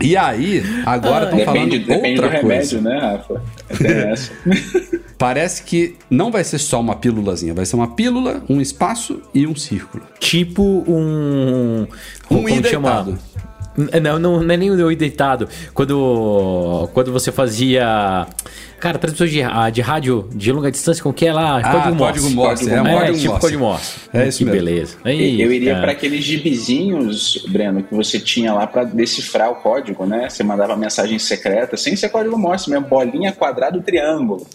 E 0.00 0.16
aí, 0.16 0.62
agora 0.84 1.24
estão 1.24 1.40
ah, 1.40 1.44
falando 1.44 1.70
depende 1.70 2.20
outra 2.20 2.36
do 2.36 2.40
coisa. 2.46 2.76
remédio, 2.76 2.82
né, 2.82 2.98
Rafa? 2.98 3.42
essa. 3.84 4.32
Parece 5.16 5.62
que 5.62 5.96
não 6.10 6.30
vai 6.30 6.44
ser 6.44 6.58
só 6.58 6.80
uma 6.80 6.96
pílulazinha, 6.96 7.54
vai 7.54 7.64
ser 7.64 7.76
uma 7.76 7.88
pílula, 7.88 8.42
um 8.48 8.60
espaço 8.60 9.22
e 9.32 9.46
um 9.46 9.56
círculo. 9.56 10.04
Tipo 10.20 10.84
um. 10.86 11.86
Um 12.30 12.60
deitado. 12.60 13.18
Não, 13.76 14.18
não, 14.18 14.42
não 14.42 14.54
é 14.54 14.56
nem 14.56 14.70
o 14.70 14.96
deitado. 14.96 15.48
Quando, 15.74 16.88
quando 16.92 17.12
você 17.12 17.30
fazia. 17.30 18.26
Cara, 18.78 18.98
transmissão 18.98 19.26
de, 19.26 19.42
ah, 19.42 19.70
de 19.70 19.80
rádio 19.80 20.28
de 20.34 20.52
longa 20.52 20.70
distância, 20.70 21.02
com 21.02 21.12
que 21.12 21.26
é 21.26 21.32
lá? 21.32 21.58
Ah, 21.58 21.72
código 21.72 21.94
Morse. 21.96 22.34
Morse. 22.34 22.70
É, 22.70 22.82
um 22.82 22.86
é, 22.86 23.12
tipo 23.12 23.28
Morse. 23.28 23.40
código 23.40 23.60
Morse. 23.62 23.96
É 24.12 24.28
isso 24.28 24.38
que 24.38 24.44
mesmo. 24.44 24.64
beleza. 24.64 24.96
Aí, 25.02 25.40
eu 25.40 25.50
iria 25.50 25.76
para 25.76 25.92
aqueles 25.92 26.22
gibizinhos, 26.22 27.46
Breno, 27.48 27.82
que 27.82 27.94
você 27.94 28.20
tinha 28.20 28.52
lá 28.52 28.66
para 28.66 28.84
decifrar 28.84 29.50
o 29.50 29.56
código, 29.56 30.04
né? 30.04 30.28
Você 30.28 30.44
mandava 30.44 30.76
mensagem 30.76 31.18
secreta, 31.18 31.76
sem 31.76 31.96
ser 31.96 32.10
código 32.10 32.38
Morse 32.38 32.68
mesmo, 32.70 32.86
bolinha, 32.86 33.32
quadrado, 33.32 33.80
triângulo. 33.80 34.46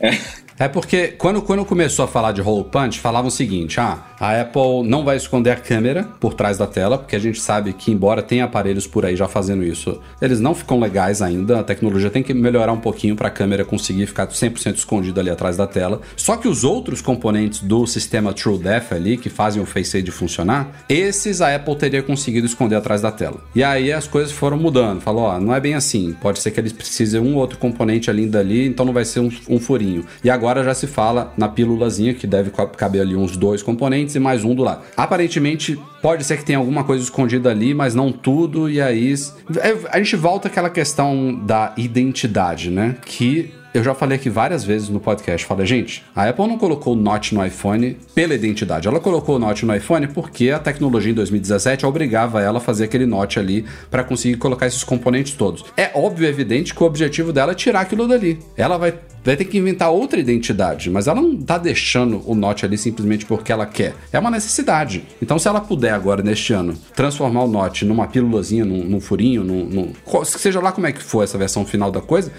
É. 0.00 0.18
É 0.60 0.68
porque 0.68 1.08
quando, 1.16 1.40
quando 1.40 1.64
começou 1.64 2.04
a 2.04 2.08
falar 2.08 2.32
de 2.32 2.42
hole 2.42 2.64
punch, 2.64 3.00
falavam 3.00 3.28
o 3.28 3.30
seguinte: 3.30 3.80
ah, 3.80 3.98
a 4.20 4.38
Apple 4.38 4.82
não 4.84 5.02
vai 5.02 5.16
esconder 5.16 5.50
a 5.50 5.56
câmera 5.56 6.06
por 6.20 6.34
trás 6.34 6.58
da 6.58 6.66
tela, 6.66 6.98
porque 6.98 7.16
a 7.16 7.18
gente 7.18 7.40
sabe 7.40 7.72
que, 7.72 7.90
embora 7.90 8.20
tenha 8.20 8.44
aparelhos 8.44 8.86
por 8.86 9.06
aí 9.06 9.16
já 9.16 9.26
fazendo 9.26 9.64
isso, 9.64 9.98
eles 10.20 10.38
não 10.40 10.54
ficam 10.54 10.78
legais 10.78 11.22
ainda. 11.22 11.58
A 11.58 11.64
tecnologia 11.64 12.10
tem 12.10 12.22
que 12.22 12.34
melhorar 12.34 12.72
um 12.72 12.80
pouquinho 12.80 13.16
para 13.16 13.28
a 13.28 13.30
câmera 13.30 13.64
conseguir 13.64 14.04
ficar 14.04 14.26
100% 14.28 14.74
escondida 14.74 15.22
ali 15.22 15.30
atrás 15.30 15.56
da 15.56 15.66
tela. 15.66 16.02
Só 16.16 16.36
que 16.36 16.46
os 16.46 16.64
outros 16.64 17.00
componentes 17.00 17.60
do 17.60 17.86
sistema 17.86 18.34
TrueDepth 18.34 18.92
ali, 18.92 19.16
que 19.16 19.30
fazem 19.30 19.62
o 19.62 19.64
Face 19.64 19.96
ID 19.96 20.10
funcionar, 20.10 20.84
esses 20.86 21.40
a 21.40 21.54
Apple 21.54 21.76
teria 21.76 22.02
conseguido 22.02 22.46
esconder 22.46 22.76
atrás 22.76 23.00
da 23.00 23.10
tela. 23.10 23.40
E 23.54 23.64
aí 23.64 23.90
as 23.90 24.06
coisas 24.06 24.32
foram 24.32 24.58
mudando. 24.58 25.00
Falou: 25.00 25.22
ó, 25.22 25.40
não 25.40 25.54
é 25.54 25.60
bem 25.60 25.74
assim. 25.74 26.14
Pode 26.20 26.40
ser 26.40 26.50
que 26.50 26.60
eles 26.60 26.74
precisem 26.74 27.18
um 27.20 27.36
outro 27.36 27.56
componente 27.56 28.10
ali 28.10 28.26
dali, 28.26 28.66
então 28.66 28.84
não 28.84 28.92
vai 28.92 29.06
ser 29.06 29.20
um, 29.20 29.30
um 29.48 29.58
furinho. 29.58 30.04
E 30.22 30.28
agora 30.28 30.62
já 30.62 30.74
se 30.74 30.86
fala 30.86 31.32
na 31.38 31.48
pílulazinha, 31.48 32.12
que 32.12 32.26
deve 32.26 32.50
caber 32.76 33.00
ali 33.00 33.16
uns 33.16 33.34
dois 33.34 33.62
componentes 33.62 34.09
e 34.18 34.20
mais 34.20 34.44
um 34.44 34.54
do 34.54 34.62
lado. 34.62 34.82
Aparentemente, 34.96 35.78
pode 36.02 36.24
ser 36.24 36.36
que 36.36 36.44
tenha 36.44 36.58
alguma 36.58 36.84
coisa 36.84 37.02
escondida 37.02 37.50
ali, 37.50 37.74
mas 37.74 37.94
não 37.94 38.12
tudo, 38.12 38.68
e 38.68 38.80
aí. 38.80 39.14
É, 39.58 39.76
a 39.90 39.98
gente 39.98 40.16
volta 40.16 40.48
àquela 40.48 40.70
questão 40.70 41.34
da 41.44 41.72
identidade, 41.76 42.70
né? 42.70 42.96
Que 43.04 43.52
eu 43.72 43.84
já 43.84 43.94
falei 43.94 44.16
aqui 44.16 44.28
várias 44.28 44.64
vezes 44.64 44.88
no 44.88 44.98
podcast, 44.98 45.46
falei, 45.46 45.64
gente, 45.64 46.02
a 46.14 46.28
Apple 46.28 46.46
não 46.46 46.58
colocou 46.58 46.94
o 46.94 46.96
Note 46.96 47.34
no 47.34 47.44
iPhone 47.44 47.96
pela 48.14 48.34
identidade. 48.34 48.88
Ela 48.88 48.98
colocou 48.98 49.36
o 49.36 49.38
Note 49.38 49.64
no 49.64 49.74
iPhone 49.74 50.08
porque 50.08 50.50
a 50.50 50.58
tecnologia 50.58 51.12
em 51.12 51.14
2017 51.14 51.86
obrigava 51.86 52.42
ela 52.42 52.58
a 52.58 52.60
fazer 52.60 52.84
aquele 52.84 53.06
Note 53.06 53.38
ali 53.38 53.64
para 53.90 54.02
conseguir 54.02 54.36
colocar 54.38 54.66
esses 54.66 54.82
componentes 54.82 55.34
todos. 55.34 55.64
É 55.76 55.90
óbvio, 55.94 56.26
é 56.26 56.30
evidente 56.30 56.74
que 56.74 56.82
o 56.82 56.86
objetivo 56.86 57.32
dela 57.32 57.52
é 57.52 57.54
tirar 57.54 57.82
aquilo 57.82 58.08
dali. 58.08 58.40
Ela 58.56 58.76
vai, 58.76 58.92
vai 59.24 59.36
ter 59.36 59.44
que 59.44 59.58
inventar 59.58 59.90
outra 59.90 60.18
identidade, 60.18 60.90
mas 60.90 61.06
ela 61.06 61.20
não 61.20 61.36
tá 61.36 61.56
deixando 61.56 62.22
o 62.26 62.34
Note 62.34 62.64
ali 62.64 62.76
simplesmente 62.76 63.24
porque 63.24 63.52
ela 63.52 63.66
quer. 63.66 63.94
É 64.12 64.18
uma 64.18 64.32
necessidade. 64.32 65.04
Então, 65.22 65.38
se 65.38 65.46
ela 65.46 65.60
puder 65.60 65.92
agora, 65.92 66.22
neste 66.22 66.52
ano, 66.52 66.74
transformar 66.96 67.44
o 67.44 67.48
Note 67.48 67.84
numa 67.84 68.08
pílulazinha, 68.08 68.64
num, 68.64 68.84
num 68.84 69.00
furinho, 69.00 69.44
num, 69.44 69.64
num, 69.64 69.92
seja 70.24 70.60
lá 70.60 70.72
como 70.72 70.88
é 70.88 70.92
que 70.92 71.02
for 71.02 71.22
essa 71.22 71.38
versão 71.38 71.64
final 71.64 71.92
da 71.92 72.00
coisa, 72.00 72.32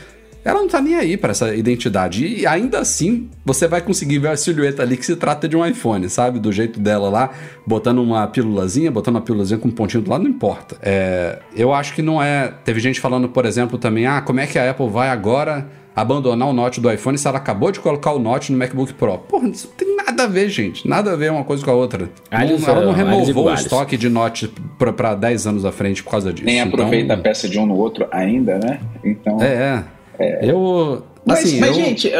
ela 0.43 0.59
não 0.59 0.67
tá 0.67 0.81
nem 0.81 0.95
aí 0.95 1.17
para 1.17 1.31
essa 1.31 1.53
identidade. 1.55 2.25
E 2.25 2.47
ainda 2.47 2.79
assim, 2.79 3.29
você 3.45 3.67
vai 3.67 3.81
conseguir 3.81 4.19
ver 4.19 4.29
a 4.29 4.37
silhueta 4.37 4.81
ali 4.81 4.97
que 4.97 5.05
se 5.05 5.15
trata 5.15 5.47
de 5.47 5.55
um 5.55 5.65
iPhone, 5.65 6.09
sabe? 6.09 6.39
Do 6.39 6.51
jeito 6.51 6.79
dela 6.79 7.09
lá, 7.09 7.29
botando 7.65 7.99
uma 7.99 8.25
pílulazinha, 8.27 8.91
botando 8.91 9.15
uma 9.15 9.21
pílulazinha 9.21 9.59
com 9.59 9.67
um 9.67 9.71
pontinho 9.71 10.03
do 10.03 10.09
lado, 10.09 10.23
não 10.23 10.31
importa. 10.31 10.77
É, 10.81 11.39
eu 11.55 11.73
acho 11.73 11.93
que 11.93 12.01
não 12.01 12.21
é. 12.21 12.53
Teve 12.63 12.79
gente 12.79 12.99
falando, 12.99 13.29
por 13.29 13.45
exemplo, 13.45 13.77
também, 13.77 14.07
ah, 14.07 14.21
como 14.21 14.39
é 14.39 14.47
que 14.47 14.57
a 14.57 14.69
Apple 14.69 14.89
vai 14.89 15.09
agora 15.09 15.67
abandonar 15.95 16.47
o 16.47 16.53
Note 16.53 16.79
do 16.79 16.91
iPhone 16.91 17.17
se 17.17 17.27
ela 17.27 17.37
acabou 17.37 17.71
de 17.71 17.79
colocar 17.79 18.11
o 18.11 18.19
Note 18.19 18.51
no 18.51 18.57
MacBook 18.57 18.93
Pro? 18.93 19.17
Porra, 19.19 19.47
isso 19.49 19.67
não 19.67 19.75
tem 19.75 19.95
nada 19.95 20.23
a 20.23 20.27
ver, 20.27 20.49
gente. 20.49 20.87
Nada 20.87 21.11
a 21.13 21.15
ver 21.15 21.31
uma 21.31 21.43
coisa 21.43 21.63
com 21.63 21.69
a 21.69 21.75
outra. 21.75 22.09
não, 22.31 22.67
ela 22.67 22.85
não 22.85 22.93
removou 22.93 23.45
o 23.45 23.53
estoque 23.53 23.95
de 23.95 24.09
Note 24.09 24.51
para 24.77 25.13
10 25.13 25.47
anos 25.47 25.65
à 25.65 25.71
frente 25.71 26.03
por 26.03 26.11
causa 26.11 26.33
disso. 26.33 26.45
Nem 26.45 26.61
aproveita 26.61 27.05
então... 27.05 27.17
a 27.17 27.19
peça 27.19 27.47
de 27.47 27.59
um 27.59 27.65
no 27.65 27.75
outro 27.75 28.07
ainda, 28.11 28.57
né? 28.57 28.79
Então. 29.03 29.41
É, 29.41 29.53
é. 29.53 29.83
É. 30.21 30.39
Eu. 30.43 31.03
Mas, 31.23 31.39
assim, 31.39 31.59
mas 31.59 31.69
eu... 31.69 31.83
gente, 31.83 32.11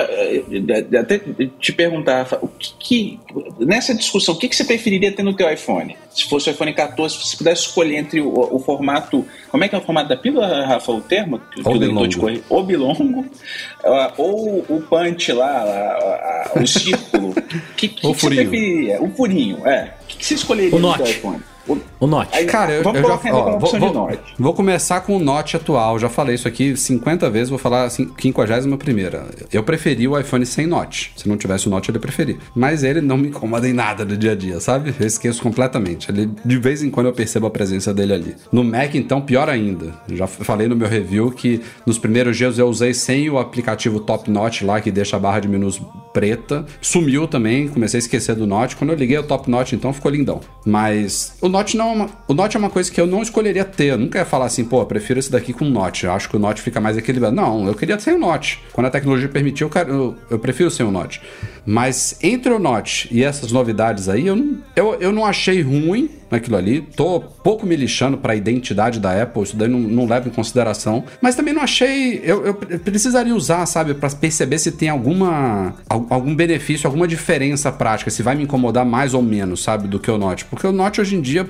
até 0.95 1.19
te 1.59 1.73
perguntar, 1.73 2.27
o 2.39 2.47
que, 2.47 2.73
que, 2.79 3.19
nessa 3.59 3.95
discussão, 3.95 4.35
o 4.35 4.37
que, 4.37 4.47
que 4.47 4.55
você 4.55 4.63
preferiria 4.63 5.11
ter 5.11 5.23
no 5.23 5.35
teu 5.35 5.51
iPhone? 5.51 5.97
Se 6.11 6.25
fosse 6.29 6.49
o 6.49 6.51
iPhone 6.51 6.71
14, 6.71 7.15
se 7.15 7.27
você 7.27 7.37
pudesse 7.37 7.61
escolher 7.63 7.95
entre 7.95 8.21
o, 8.21 8.29
o, 8.29 8.59
formato, 8.59 9.25
como 9.49 9.63
é 9.63 9.67
que 9.67 9.73
é 9.73 9.77
o 9.79 9.81
formato 9.81 10.09
da 10.09 10.15
pílula, 10.15 10.67
Rafa, 10.67 10.91
o 10.91 11.01
termo? 11.01 11.39
Que 11.39 11.67
obilongo. 11.67 12.07
De 12.07 12.17
correr, 12.17 12.43
obilongo, 12.47 13.21
uh, 13.21 14.13
ou 14.17 14.65
o 14.69 14.81
punch 14.87 15.31
lá, 15.31 16.51
o 16.55 16.67
círculo. 16.67 17.29
O 17.29 17.33
que, 17.75 17.87
que, 17.87 17.95
que 17.95 18.03
você 18.03 18.27
preferiria? 18.27 19.01
O 19.01 19.09
furinho, 19.09 19.67
é. 19.67 19.93
O 20.03 20.07
que, 20.07 20.17
que 20.17 20.25
você 20.25 20.35
escolheria 20.35 20.75
o 20.75 20.79
no 20.79 20.95
teu 20.95 21.07
iPhone? 21.07 21.41
O, 21.67 21.77
o 21.99 22.07
Note. 22.07 22.35
Aí, 22.35 22.45
Cara, 22.45 22.71
eu, 22.71 22.83
eu 22.83 23.03
já 23.03 23.13
ó, 23.33 23.57
vou, 23.57 23.79
vou, 23.79 24.09
vou, 24.37 24.53
começar 24.53 25.01
com 25.01 25.15
o 25.15 25.19
Note 25.19 25.55
atual. 25.55 25.99
Já 25.99 26.09
falei 26.09 26.35
isso 26.35 26.47
aqui 26.47 26.75
50 26.75 27.29
vezes, 27.29 27.49
vou 27.49 27.59
falar 27.59 27.83
assim, 27.83 28.11
51 28.19 28.77
primeira. 28.77 29.25
Eu 29.51 29.63
preferi 29.63 30.07
o 30.07 30.19
iPhone 30.19 30.45
sem 30.45 30.65
Note. 30.65 31.13
Se 31.15 31.29
não 31.29 31.37
tivesse 31.37 31.67
o 31.67 31.69
Note, 31.69 31.89
eu 31.89 31.99
preferi. 31.99 32.39
Mas 32.55 32.83
ele 32.83 33.01
não 33.01 33.17
me 33.17 33.27
incomoda 33.27 33.67
em 33.67 33.73
nada 33.73 34.03
no 34.03 34.17
dia 34.17 34.31
a 34.31 34.35
dia, 34.35 34.59
sabe? 34.59 34.93
Eu 34.99 35.05
esqueço 35.05 35.41
completamente. 35.41 36.09
Ele, 36.11 36.29
de 36.43 36.57
vez 36.57 36.81
em 36.81 36.89
quando 36.89 37.07
eu 37.07 37.13
percebo 37.13 37.45
a 37.47 37.51
presença 37.51 37.93
dele 37.93 38.13
ali. 38.13 38.35
No 38.51 38.63
Mac, 38.63 38.95
então, 38.95 39.21
pior 39.21 39.49
ainda. 39.49 39.93
já 40.11 40.27
falei 40.27 40.67
no 40.67 40.75
meu 40.75 40.87
review 40.87 41.31
que 41.31 41.61
nos 41.85 41.97
primeiros 41.97 42.35
dias 42.37 42.57
eu 42.57 42.67
usei 42.67 42.93
sem 42.93 43.29
o 43.29 43.37
aplicativo 43.37 43.99
Top 43.99 44.29
Note 44.29 44.65
lá, 44.65 44.81
que 44.81 44.91
deixa 44.91 45.17
a 45.17 45.19
barra 45.19 45.39
de 45.39 45.47
menus 45.47 45.81
preta. 46.11 46.65
Sumiu 46.81 47.27
também, 47.27 47.67
comecei 47.67 47.99
a 47.99 48.01
esquecer 48.01 48.35
do 48.35 48.47
Note. 48.47 48.75
Quando 48.75 48.91
eu 48.91 48.95
liguei 48.95 49.17
o 49.17 49.23
Top 49.23 49.49
Note, 49.49 49.75
então 49.75 49.93
ficou 49.93 50.11
lindão. 50.11 50.41
Mas 50.65 51.37
o 51.41 51.47
Note 51.47 51.60
não 51.75 51.89
é 51.89 51.93
uma, 51.93 52.09
o 52.27 52.33
Note 52.33 52.57
é 52.57 52.59
uma 52.59 52.69
coisa 52.69 52.91
que 52.91 52.99
eu 52.99 53.07
não 53.07 53.21
escolheria 53.21 53.65
ter. 53.65 53.85
Eu 53.85 53.97
nunca 53.97 54.19
ia 54.19 54.25
falar 54.25 54.45
assim, 54.45 54.63
pô, 54.63 54.85
prefiro 54.85 55.19
esse 55.19 55.31
daqui 55.31 55.53
com 55.53 55.65
Note. 55.65 56.05
Eu 56.05 56.11
acho 56.11 56.29
que 56.29 56.35
o 56.35 56.39
Note 56.39 56.61
fica 56.61 56.79
mais 56.79 56.97
equilibrado. 56.97 57.35
Não, 57.35 57.67
eu 57.67 57.73
queria 57.73 57.99
sem 57.99 58.13
o 58.13 58.19
Note. 58.19 58.59
Quando 58.73 58.87
a 58.87 58.89
tecnologia 58.89 59.29
permitiu, 59.29 59.69
eu, 59.73 59.87
eu, 59.87 60.15
eu 60.31 60.39
prefiro 60.39 60.69
sem 60.69 60.85
o 60.85 60.91
Note. 60.91 61.21
Mas 61.65 62.17
entre 62.21 62.51
o 62.51 62.59
Note 62.59 63.07
e 63.11 63.23
essas 63.23 63.51
novidades 63.51 64.09
aí, 64.09 64.27
eu 64.27 64.57
eu, 64.75 64.95
eu 64.95 65.11
não 65.11 65.25
achei 65.25 65.61
ruim 65.61 66.09
naquilo 66.31 66.55
ali. 66.55 66.81
Tô 66.81 67.19
pouco 67.19 67.65
me 67.65 67.75
lixando 67.75 68.17
para 68.17 68.33
a 68.33 68.35
identidade 68.35 68.99
da 68.99 69.21
Apple, 69.21 69.43
isso 69.43 69.55
daí 69.55 69.67
não, 69.67 69.79
não 69.79 70.07
leva 70.07 70.27
em 70.27 70.31
consideração. 70.31 71.03
Mas 71.21 71.35
também 71.35 71.53
não 71.53 71.61
achei. 71.61 72.21
Eu, 72.23 72.45
eu 72.45 72.53
precisaria 72.55 73.35
usar, 73.35 73.65
sabe, 73.65 73.93
para 73.93 74.09
perceber 74.09 74.57
se 74.57 74.71
tem 74.71 74.89
alguma 74.89 75.75
algum 75.87 76.33
benefício, 76.33 76.87
alguma 76.87 77.07
diferença 77.07 77.71
prática, 77.71 78.09
se 78.09 78.23
vai 78.23 78.35
me 78.35 78.43
incomodar 78.43 78.85
mais 78.85 79.13
ou 79.13 79.21
menos, 79.21 79.61
sabe, 79.61 79.87
do 79.87 79.99
que 79.99 80.09
o 80.09 80.17
Note. 80.17 80.45
Porque 80.45 80.65
o 80.65 80.71
Note 80.71 81.01
hoje 81.01 81.15
em 81.15 81.21
dia, 81.21 81.47